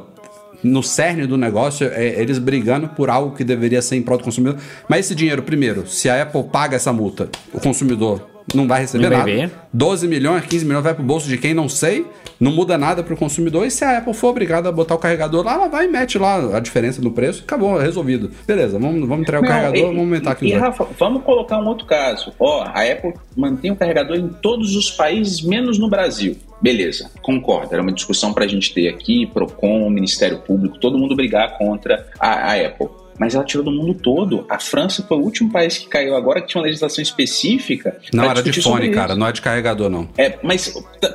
no 0.62 0.82
cerne 0.82 1.26
do 1.26 1.36
negócio, 1.36 1.88
é 1.92 2.20
eles 2.20 2.38
brigando 2.38 2.88
por 2.88 3.10
algo 3.10 3.34
que 3.34 3.44
deveria 3.44 3.80
ser 3.80 3.96
em 3.96 4.02
prol 4.02 4.18
do 4.18 4.24
consumidor. 4.24 4.58
Mas 4.88 5.06
esse 5.06 5.14
dinheiro, 5.14 5.42
primeiro, 5.42 5.86
se 5.86 6.08
a 6.08 6.22
Apple 6.22 6.44
paga 6.44 6.76
essa 6.76 6.92
multa, 6.92 7.28
o 7.52 7.60
consumidor 7.60 8.28
não 8.54 8.66
vai 8.66 8.80
receber 8.80 9.04
não 9.04 9.10
nada. 9.10 9.24
Vai 9.24 9.34
ver. 9.34 9.50
12 9.72 10.08
milhões, 10.08 10.46
15 10.46 10.64
milhões 10.64 10.84
vai 10.84 10.94
pro 10.94 11.02
bolso 11.02 11.28
de 11.28 11.36
quem 11.36 11.52
não 11.52 11.68
sei, 11.68 12.06
não 12.40 12.52
muda 12.52 12.78
nada 12.78 13.02
pro 13.02 13.16
consumidor. 13.16 13.66
E 13.66 13.70
se 13.70 13.84
a 13.84 13.98
Apple 13.98 14.14
for 14.14 14.28
obrigada 14.28 14.68
a 14.68 14.72
botar 14.72 14.94
o 14.94 14.98
carregador 14.98 15.44
lá, 15.44 15.54
ela 15.54 15.68
vai 15.68 15.86
e 15.86 15.88
mete 15.88 16.18
lá 16.18 16.56
a 16.56 16.60
diferença 16.60 17.02
no 17.02 17.10
preço, 17.10 17.42
acabou, 17.42 17.76
resolvido. 17.76 18.30
Beleza, 18.46 18.78
vamos, 18.78 19.06
vamos 19.06 19.22
entregar 19.22 19.42
não, 19.42 19.48
o 19.48 19.52
carregador, 19.52 19.78
e, 19.78 19.82
vamos 19.82 19.98
aumentar 19.98 20.30
aqui. 20.32 20.46
E, 20.46 20.52
Rafa, 20.52 20.86
vamos 20.98 21.22
colocar 21.22 21.58
um 21.58 21.66
outro 21.66 21.86
caso. 21.86 22.32
Ó, 22.38 22.62
a 22.62 22.82
Apple 22.82 23.14
mantém 23.36 23.70
o 23.70 23.76
carregador 23.76 24.16
em 24.16 24.28
todos 24.28 24.74
os 24.74 24.90
países, 24.90 25.42
menos 25.42 25.78
no 25.78 25.88
Brasil. 25.88 26.36
Beleza, 26.60 27.10
concordo. 27.22 27.72
Era 27.72 27.82
uma 27.82 27.92
discussão 27.92 28.32
para 28.32 28.44
a 28.44 28.48
gente 28.48 28.72
ter 28.72 28.88
aqui, 28.88 29.26
PROCON, 29.26 29.88
Ministério 29.90 30.38
Público, 30.38 30.78
todo 30.78 30.98
mundo 30.98 31.14
brigar 31.14 31.56
contra 31.56 32.06
a, 32.18 32.52
a 32.52 32.66
Apple 32.66 32.88
mas 33.18 33.34
ela 33.34 33.44
tirou 33.44 33.64
do 33.64 33.70
mundo 33.70 33.94
todo. 33.94 34.46
A 34.48 34.58
França 34.58 35.04
foi 35.06 35.16
o 35.16 35.20
último 35.20 35.50
país 35.50 35.78
que 35.78 35.88
caiu 35.88 36.14
agora 36.14 36.40
que 36.40 36.48
tinha 36.48 36.60
uma 36.60 36.66
legislação 36.66 37.02
específica. 37.02 37.98
Não, 38.12 38.24
era 38.24 38.42
de 38.42 38.62
fone, 38.62 38.90
cara, 38.90 39.14
não 39.14 39.26
é 39.26 39.32
de 39.32 39.42
carregador, 39.42 39.88
não. 39.90 40.08
É, 40.16 40.38
mas 40.42 40.72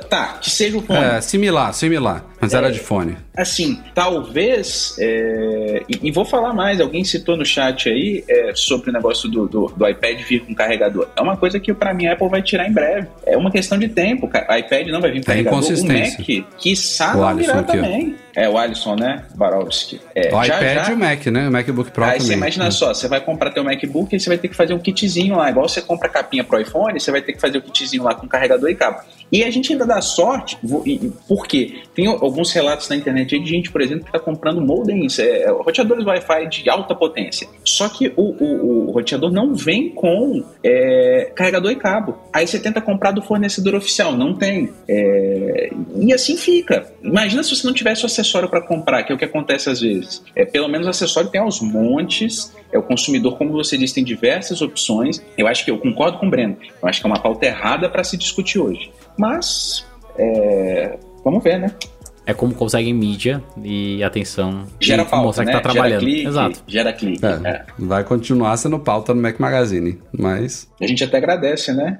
tá, 0.08 0.38
que 0.40 0.50
seja 0.50 0.76
o 0.78 0.82
fone. 0.82 0.98
É, 0.98 1.20
similar, 1.20 1.72
similar, 1.72 2.24
mas 2.44 2.54
é, 2.54 2.56
era 2.58 2.70
de 2.70 2.78
fone. 2.78 3.16
Assim, 3.36 3.80
talvez, 3.94 4.96
é, 4.98 5.82
e, 5.88 6.08
e, 6.08 6.10
vou 6.10 6.24
falar 6.24 6.52
mais, 6.52 6.80
alguém 6.80 7.02
citou 7.04 7.36
no 7.36 7.44
chat 7.44 7.88
aí 7.88 8.24
é, 8.28 8.52
sobre 8.54 8.90
o 8.90 8.92
negócio 8.92 9.28
do, 9.28 9.48
do, 9.48 9.66
do, 9.74 9.88
iPad 9.88 10.20
vir 10.22 10.40
com 10.40 10.54
carregador. 10.54 11.08
É 11.16 11.22
uma 11.22 11.36
coisa 11.36 11.58
que 11.58 11.72
para 11.72 11.94
mim 11.94 12.06
a 12.06 12.12
Apple 12.12 12.28
vai 12.28 12.42
tirar 12.42 12.68
em 12.68 12.72
breve. 12.72 13.08
É 13.26 13.36
uma 13.36 13.50
questão 13.50 13.78
de 13.78 13.88
tempo. 13.88 14.26
O 14.26 14.54
iPad 14.56 14.88
não 14.88 15.00
vai 15.00 15.10
vir 15.10 15.20
com 15.20 15.32
Tem 15.32 15.44
carregador. 15.44 15.80
O 15.80 15.86
Mac, 15.86 16.16
que 16.58 16.76
sabe 16.76 17.42
virá 17.42 17.62
também. 17.62 18.16
É 18.36 18.48
o 18.48 18.58
Alisson, 18.58 18.96
né? 18.96 19.24
Barovski. 19.34 20.00
É, 20.14 20.34
o 20.34 20.44
já, 20.44 20.56
iPad 20.56 20.86
já... 20.86 20.90
e 20.90 20.94
o 20.94 20.98
Mac, 20.98 21.26
né? 21.26 21.48
O 21.48 21.52
MacBook 21.52 21.90
Pro 21.92 22.04
aí 22.04 22.12
também. 22.12 22.26
você 22.26 22.32
imagina 22.34 22.70
só, 22.70 22.92
você 22.92 23.06
vai 23.06 23.20
comprar 23.20 23.52
teu 23.52 23.62
MacBook 23.62 24.14
e 24.14 24.18
você 24.18 24.28
vai 24.28 24.38
ter 24.38 24.48
que 24.48 24.56
fazer 24.56 24.74
um 24.74 24.78
kitzinho 24.78 25.36
lá. 25.36 25.48
Igual 25.50 25.68
você 25.68 25.80
compra 25.80 26.08
capinha 26.08 26.42
pro 26.42 26.60
iPhone, 26.60 26.98
você 26.98 27.12
vai 27.12 27.22
ter 27.22 27.32
que 27.32 27.40
fazer 27.40 27.58
o 27.58 27.60
um 27.60 27.64
kitzinho 27.64 28.02
lá 28.02 28.14
com 28.14 28.26
carregador 28.26 28.68
e 28.68 28.74
cabo. 28.74 28.98
E 29.34 29.42
a 29.42 29.50
gente 29.50 29.72
ainda 29.72 29.84
dá 29.84 30.00
sorte, 30.00 30.56
por 31.26 31.44
quê? 31.48 31.82
Tem 31.92 32.06
alguns 32.06 32.52
relatos 32.52 32.88
na 32.88 32.94
internet 32.94 33.36
de 33.36 33.50
gente, 33.50 33.68
por 33.68 33.80
exemplo, 33.80 34.04
que 34.04 34.10
está 34.10 34.20
comprando 34.20 34.60
modems, 34.60 35.18
é, 35.18 35.50
roteadores 35.50 36.06
Wi-Fi 36.06 36.46
de 36.46 36.70
alta 36.70 36.94
potência. 36.94 37.48
Só 37.64 37.88
que 37.88 38.12
o, 38.16 38.22
o, 38.22 38.88
o 38.88 38.92
roteador 38.92 39.32
não 39.32 39.52
vem 39.52 39.88
com 39.88 40.44
é, 40.62 41.32
carregador 41.34 41.72
e 41.72 41.74
cabo. 41.74 42.16
Aí 42.32 42.46
você 42.46 42.60
tenta 42.60 42.80
comprar 42.80 43.10
do 43.10 43.22
fornecedor 43.22 43.74
oficial, 43.74 44.16
não 44.16 44.34
tem. 44.34 44.72
É, 44.88 45.70
e 45.96 46.14
assim 46.14 46.36
fica. 46.36 46.86
Imagina 47.02 47.42
se 47.42 47.56
você 47.56 47.66
não 47.66 47.74
tivesse 47.74 48.04
o 48.04 48.06
acessório 48.06 48.48
para 48.48 48.60
comprar, 48.60 49.02
que 49.02 49.10
é 49.10 49.16
o 49.16 49.18
que 49.18 49.24
acontece 49.24 49.68
às 49.68 49.80
vezes. 49.80 50.22
É, 50.36 50.44
pelo 50.44 50.68
menos 50.68 50.86
o 50.86 50.90
acessório 50.90 51.28
tem 51.28 51.40
aos 51.40 51.60
montes, 51.60 52.54
é 52.72 52.78
o 52.78 52.82
consumidor, 52.84 53.36
como 53.36 53.50
você 53.50 53.76
disse, 53.76 53.94
tem 53.94 54.04
diversas 54.04 54.62
opções. 54.62 55.20
Eu 55.36 55.48
acho 55.48 55.64
que 55.64 55.72
eu 55.72 55.78
concordo 55.78 56.18
com 56.18 56.28
o 56.28 56.30
Breno. 56.30 56.56
Eu 56.80 56.88
acho 56.88 57.00
que 57.00 57.06
é 57.06 57.10
uma 57.10 57.18
pauta 57.18 57.46
errada 57.46 57.88
para 57.88 58.04
se 58.04 58.16
discutir 58.16 58.60
hoje. 58.60 58.92
Mas 59.18 59.86
é, 60.18 60.98
vamos 61.24 61.42
ver, 61.42 61.58
né? 61.58 61.74
É 62.26 62.32
como 62.32 62.54
consegue 62.54 62.92
mídia 62.92 63.42
e 63.62 64.02
atenção. 64.02 64.64
Gera 64.80 65.02
e 65.02 65.04
pauta, 65.04 65.26
mostrar 65.26 65.44
né? 65.44 65.52
que 65.52 65.56
tá 65.58 65.62
trabalhando. 65.62 66.00
Gera 66.00 66.12
clique, 66.12 66.26
Exato. 66.26 66.62
Gera 66.66 66.92
clique. 66.92 67.26
É, 67.26 67.48
é. 67.48 67.64
Vai 67.78 68.02
continuar 68.02 68.56
sendo 68.56 68.78
pauta 68.78 69.12
no 69.12 69.20
Mac 69.20 69.38
Magazine, 69.38 70.00
mas... 70.10 70.70
A 70.80 70.86
gente 70.86 71.04
até 71.04 71.18
agradece, 71.18 71.72
né? 71.72 71.98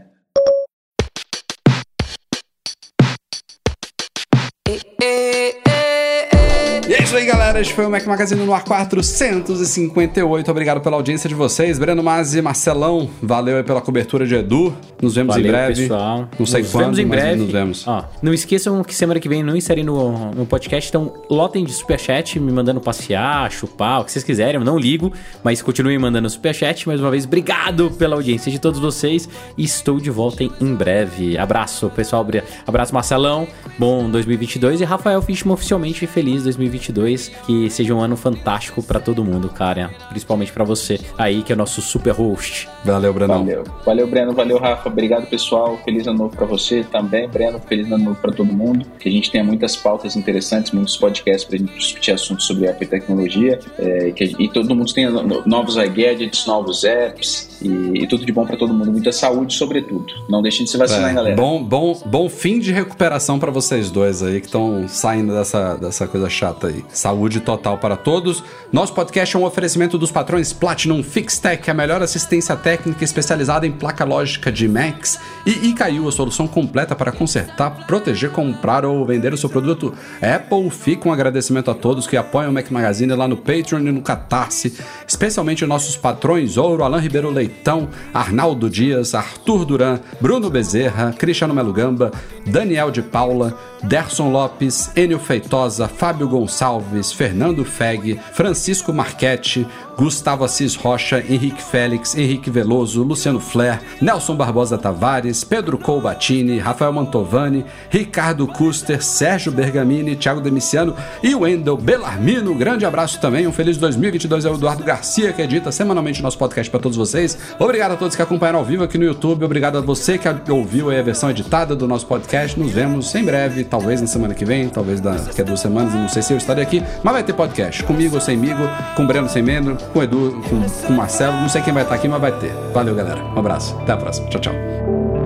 Aí, 7.25 7.27
galera. 7.27 7.61
Este 7.61 7.73
foi 7.73 7.87
o 7.87 7.91
Mac 7.91 8.05
Magazine 8.07 8.45
no 8.45 8.53
ar 8.53 8.63
458. 8.65 10.51
Obrigado 10.51 10.81
pela 10.81 10.97
audiência 10.97 11.29
de 11.29 11.35
vocês. 11.35 11.79
Breno 11.79 12.03
Mazzi, 12.03 12.43
Marcelão, 12.43 13.09
valeu 13.23 13.57
aí 13.57 13.63
pela 13.63 13.81
cobertura 13.81 14.27
de 14.27 14.35
Edu. 14.35 14.75
Nos 15.01 15.15
vemos 15.15 15.35
valeu, 15.35 15.49
em 15.49 15.53
breve. 15.53 15.83
pessoal. 15.83 16.29
Não 16.39 16.47
sei 16.47 16.63
nos 16.63 16.71
quando, 16.71 16.83
vemos 16.85 16.99
em 16.99 17.07
breve. 17.07 17.37
nos 17.37 17.51
vemos. 17.51 17.89
Ó, 17.89 18.05
não 18.23 18.35
esqueçam 18.35 18.83
que 18.85 18.95
semana 18.95 19.19
que 19.19 19.29
vem 19.29 19.43
não 19.43 19.57
estarei 19.57 19.83
no, 19.83 20.33
no 20.33 20.47
podcast, 20.47 20.89
então 20.89 21.13
lotem 21.31 21.65
de 21.65 21.73
superchat, 21.73 22.39
me 22.39 22.53
mandando 22.53 22.81
passear, 22.81 23.51
chupar, 23.51 24.03
o 24.03 24.05
que 24.05 24.13
vocês 24.13 24.25
quiserem. 24.25 24.57
Eu 24.57 24.65
não 24.65 24.79
ligo, 24.79 25.13
mas 25.43 25.63
continuem 25.63 25.99
mandando 25.99 26.29
superchat. 26.29 26.87
Mais 26.87 27.01
uma 27.01 27.11
vez, 27.11 27.25
obrigado 27.25 27.91
pela 27.93 28.17
audiência 28.17 28.53
de 28.53 28.59
todos 28.59 28.79
vocês. 28.79 29.29
E 29.57 29.65
estou 29.65 29.99
de 29.99 30.11
volta 30.11 30.45
em, 30.45 30.51
em 30.61 30.75
breve. 30.75 31.39
Abraço, 31.39 31.91
pessoal. 31.91 32.27
Abraço, 32.67 32.93
Marcelão. 32.93 33.47
Bom 33.79 34.11
2022 34.11 34.81
e 34.81 34.85
Rafael 34.85 35.21
Fishman 35.23 35.55
oficialmente 35.55 36.07
feliz 36.07 36.45
2022. 36.45 37.14
2022. 37.15 37.33
Que 37.47 37.71
seja 37.71 37.95
um 37.95 38.01
ano 38.01 38.17
fantástico 38.17 38.83
para 38.83 39.01
todo 39.01 39.25
mundo, 39.25 39.49
cara. 39.49 39.91
Principalmente 40.09 40.53
para 40.53 40.65
você 40.65 40.99
aí, 41.17 41.43
que 41.43 41.53
é 41.53 41.57
nosso 41.57 41.81
super 41.81 42.13
host. 42.13 42.69
Valeu, 42.85 43.13
Breno. 43.13 43.35
Valeu. 43.35 43.65
Valeu, 43.85 44.07
Breno. 44.07 44.33
Valeu, 44.33 44.59
Rafa. 44.59 44.89
Obrigado, 44.89 45.27
pessoal. 45.27 45.79
Feliz 45.85 46.07
ano 46.07 46.19
novo 46.19 46.37
para 46.37 46.47
você 46.47 46.85
também, 46.85 47.29
Breno. 47.29 47.61
Feliz 47.61 47.91
ano 47.91 48.05
novo 48.05 48.21
para 48.21 48.33
todo 48.33 48.53
mundo. 48.53 48.87
Que 48.99 49.09
a 49.09 49.13
gente 49.13 49.31
tenha 49.31 49.45
muitas 49.45 49.77
pautas 49.77 50.17
interessantes, 50.17 50.73
muitos 50.73 50.97
podcasts 50.97 51.45
pra 51.45 51.59
gente 51.59 51.73
discutir 51.77 52.13
assuntos 52.13 52.47
sobre 52.47 52.67
app 52.67 52.83
e 52.83 52.87
tecnologia. 52.87 53.59
É, 53.79 54.11
que, 54.11 54.35
e 54.39 54.49
todo 54.49 54.75
mundo 54.75 54.93
tenha 54.93 55.11
novos 55.11 55.77
gadgets, 55.77 56.47
novos 56.47 56.85
apps 56.85 57.59
e, 57.63 58.03
e 58.03 58.07
tudo 58.07 58.25
de 58.25 58.33
bom 58.33 58.47
para 58.47 58.57
todo 58.57 58.73
mundo. 58.73 58.91
Muita 58.91 59.13
saúde, 59.13 59.55
sobretudo. 59.55 60.07
Não 60.29 60.43
deixem 60.43 60.65
de 60.65 60.71
se 60.71 60.77
vacinar, 60.77 61.11
é, 61.11 61.15
galera. 61.15 61.37
Bom, 61.37 61.63
bom, 61.63 62.01
bom 62.07 62.29
fim 62.29 62.59
de 62.59 62.73
recuperação 62.73 63.39
para 63.39 63.51
vocês 63.51 63.91
dois 63.91 64.23
aí 64.23 64.41
que 64.41 64.47
estão 64.47 64.87
saindo 64.89 65.33
dessa, 65.33 65.77
dessa 65.77 66.07
coisa 66.07 66.29
chata 66.29 66.69
aí. 66.69 66.85
Saúde 67.05 67.41
total 67.41 67.77
para 67.77 67.99
todos. 67.99 68.43
Nosso 68.73 68.95
podcast 68.95 69.37
é 69.37 69.39
um 69.39 69.45
oferecimento 69.45 69.99
dos 69.99 70.11
patrões 70.11 70.55
Platinum 70.55 71.03
FixTech, 71.03 71.71
a 71.71 71.75
melhor 71.75 72.01
assistência 72.01 72.57
técnica 72.57 73.05
especializada 73.05 73.67
em 73.67 73.73
placa 73.73 74.07
lógica 74.07 74.51
de 74.51 74.67
Macs, 74.67 75.21
e 75.45 75.69
Icaiu, 75.69 76.09
a 76.09 76.13
solução 76.13 76.49
completa 76.49 76.97
para 76.97 77.13
consertar, 77.13 77.87
proteger, 77.87 78.31
comprar 78.31 78.87
ou 78.87 79.05
vender 79.05 79.35
o 79.35 79.37
seu 79.37 79.51
produto 79.51 79.93
Apple. 80.23 80.71
Fica 80.71 81.07
um 81.07 81.13
agradecimento 81.13 81.71
a 81.71 81.75
todos 81.75 82.07
que 82.07 82.17
apoiam 82.17 82.51
o 82.51 82.55
Mac 82.55 82.71
Magazine 82.71 83.13
lá 83.13 83.29
no 83.29 83.37
Patreon 83.37 83.81
e 83.81 83.93
no 83.93 84.01
Catarse, 84.01 84.75
especialmente 85.07 85.67
nossos 85.67 85.99
patrões 85.99 86.57
Ouro, 86.57 86.85
Alain 86.85 87.03
Ribeiro 87.03 87.29
Leitão, 87.29 87.91
Arnaldo 88.15 88.71
Dias, 88.71 89.15
Arthur 89.15 89.67
Duran, 89.67 90.01
Bruno 90.23 90.49
Bezerra, 90.49 91.13
Cristiano 91.13 91.53
Melo 91.53 91.75
Gamba, 91.75 92.11
Daniel 92.47 92.91
de 92.91 93.03
Paula, 93.03 93.74
Derson 93.85 94.31
Lopes, 94.31 94.91
Enio 94.97 95.19
Feitosa, 95.19 95.87
Fábio 95.87 96.29
Gonçalves, 96.29 97.13
Fernando 97.13 97.65
Feg, 97.65 98.19
Francisco 98.33 98.93
Marchetti, 98.93 99.67
Gustavo 99.97 100.45
Assis 100.45 100.75
Rocha, 100.75 101.21
Henrique 101.21 101.63
Félix, 101.63 102.17
Henrique 102.17 102.51
Veloso, 102.51 103.03
Luciano 103.03 103.39
Flair, 103.39 103.81
Nelson 104.01 104.35
Barbosa 104.35 104.77
Tavares, 104.77 105.45
Pedro 105.45 105.79
Colbatini, 105.79 106.59
Rafael 106.59 106.93
Mantovani, 106.93 107.65
Ricardo 107.91 108.47
Custer, 108.47 109.05
Sérgio 109.05 109.53
Bergamini, 109.53 110.17
Thiago 110.17 110.41
Demiciano 110.41 110.97
e 111.23 111.35
Wendel 111.35 111.77
Belarmino. 111.77 112.55
Grande 112.55 112.85
abraço 112.85 113.21
também, 113.21 113.47
um 113.47 113.53
feliz 113.53 113.77
2022 113.77 114.47
ao 114.47 114.55
Eduardo 114.55 114.83
Garcia, 114.83 115.33
que 115.33 115.43
edita 115.43 115.71
semanalmente 115.71 116.23
nosso 116.23 116.39
podcast 116.39 116.71
para 116.71 116.81
todos 116.81 116.97
vocês. 116.97 117.39
Obrigado 117.59 117.93
a 117.93 117.97
todos 117.97 118.17
que 118.17 118.23
acompanharam 118.23 118.59
ao 118.59 118.65
vivo 118.65 118.83
aqui 118.83 118.99
no 118.99 119.05
YouTube, 119.05 119.45
obrigado 119.45 119.79
a 119.79 119.81
você 119.81 120.19
que 120.19 120.29
ouviu 120.51 120.91
a 120.91 121.03
versão 121.03 121.31
editada 121.31 121.77
do 121.77 121.87
nosso 121.87 122.07
podcast. 122.07 122.59
Nos 122.59 122.73
vemos 122.73 123.15
em 123.15 123.25
breve, 123.25 123.65
talvez 123.75 124.01
na 124.01 124.07
semana 124.07 124.35
que 124.35 124.45
vem, 124.45 124.69
talvez 124.69 125.01
daqui 125.01 125.41
a 125.41 125.45
duas 125.45 125.59
semanas, 125.59 125.93
não 125.93 126.09
sei 126.09 126.23
se 126.23 126.33
eu 126.33 126.37
estarei 126.37 126.63
aqui, 126.63 126.81
mas 127.03 127.13
vai 127.13 127.25
ter 127.25 127.33
podcast, 127.33 127.83
comigo 127.83 128.15
ou 128.15 128.21
sem 128.21 128.37
migo, 128.37 128.63
com 128.95 129.05
Breno 129.05 129.29
sem 129.29 129.43
Meno, 129.43 129.77
com 129.93 130.01
Edu, 130.01 130.41
com, 130.49 130.87
com 130.87 130.93
Marcelo. 130.93 131.37
Não 131.39 131.49
sei 131.49 131.61
quem 131.61 131.75
vai 131.75 131.83
estar 131.83 131.97
aqui, 131.97 132.07
mas 132.07 132.21
vai 132.21 132.31
ter. 132.39 132.53
Valeu, 132.73 132.95
galera. 132.95 133.21
Um 133.25 133.39
abraço. 133.41 133.77
Até 133.81 133.93
a 133.93 133.97
próxima. 133.97 134.29
Tchau, 134.29 134.41
tchau. 134.41 135.24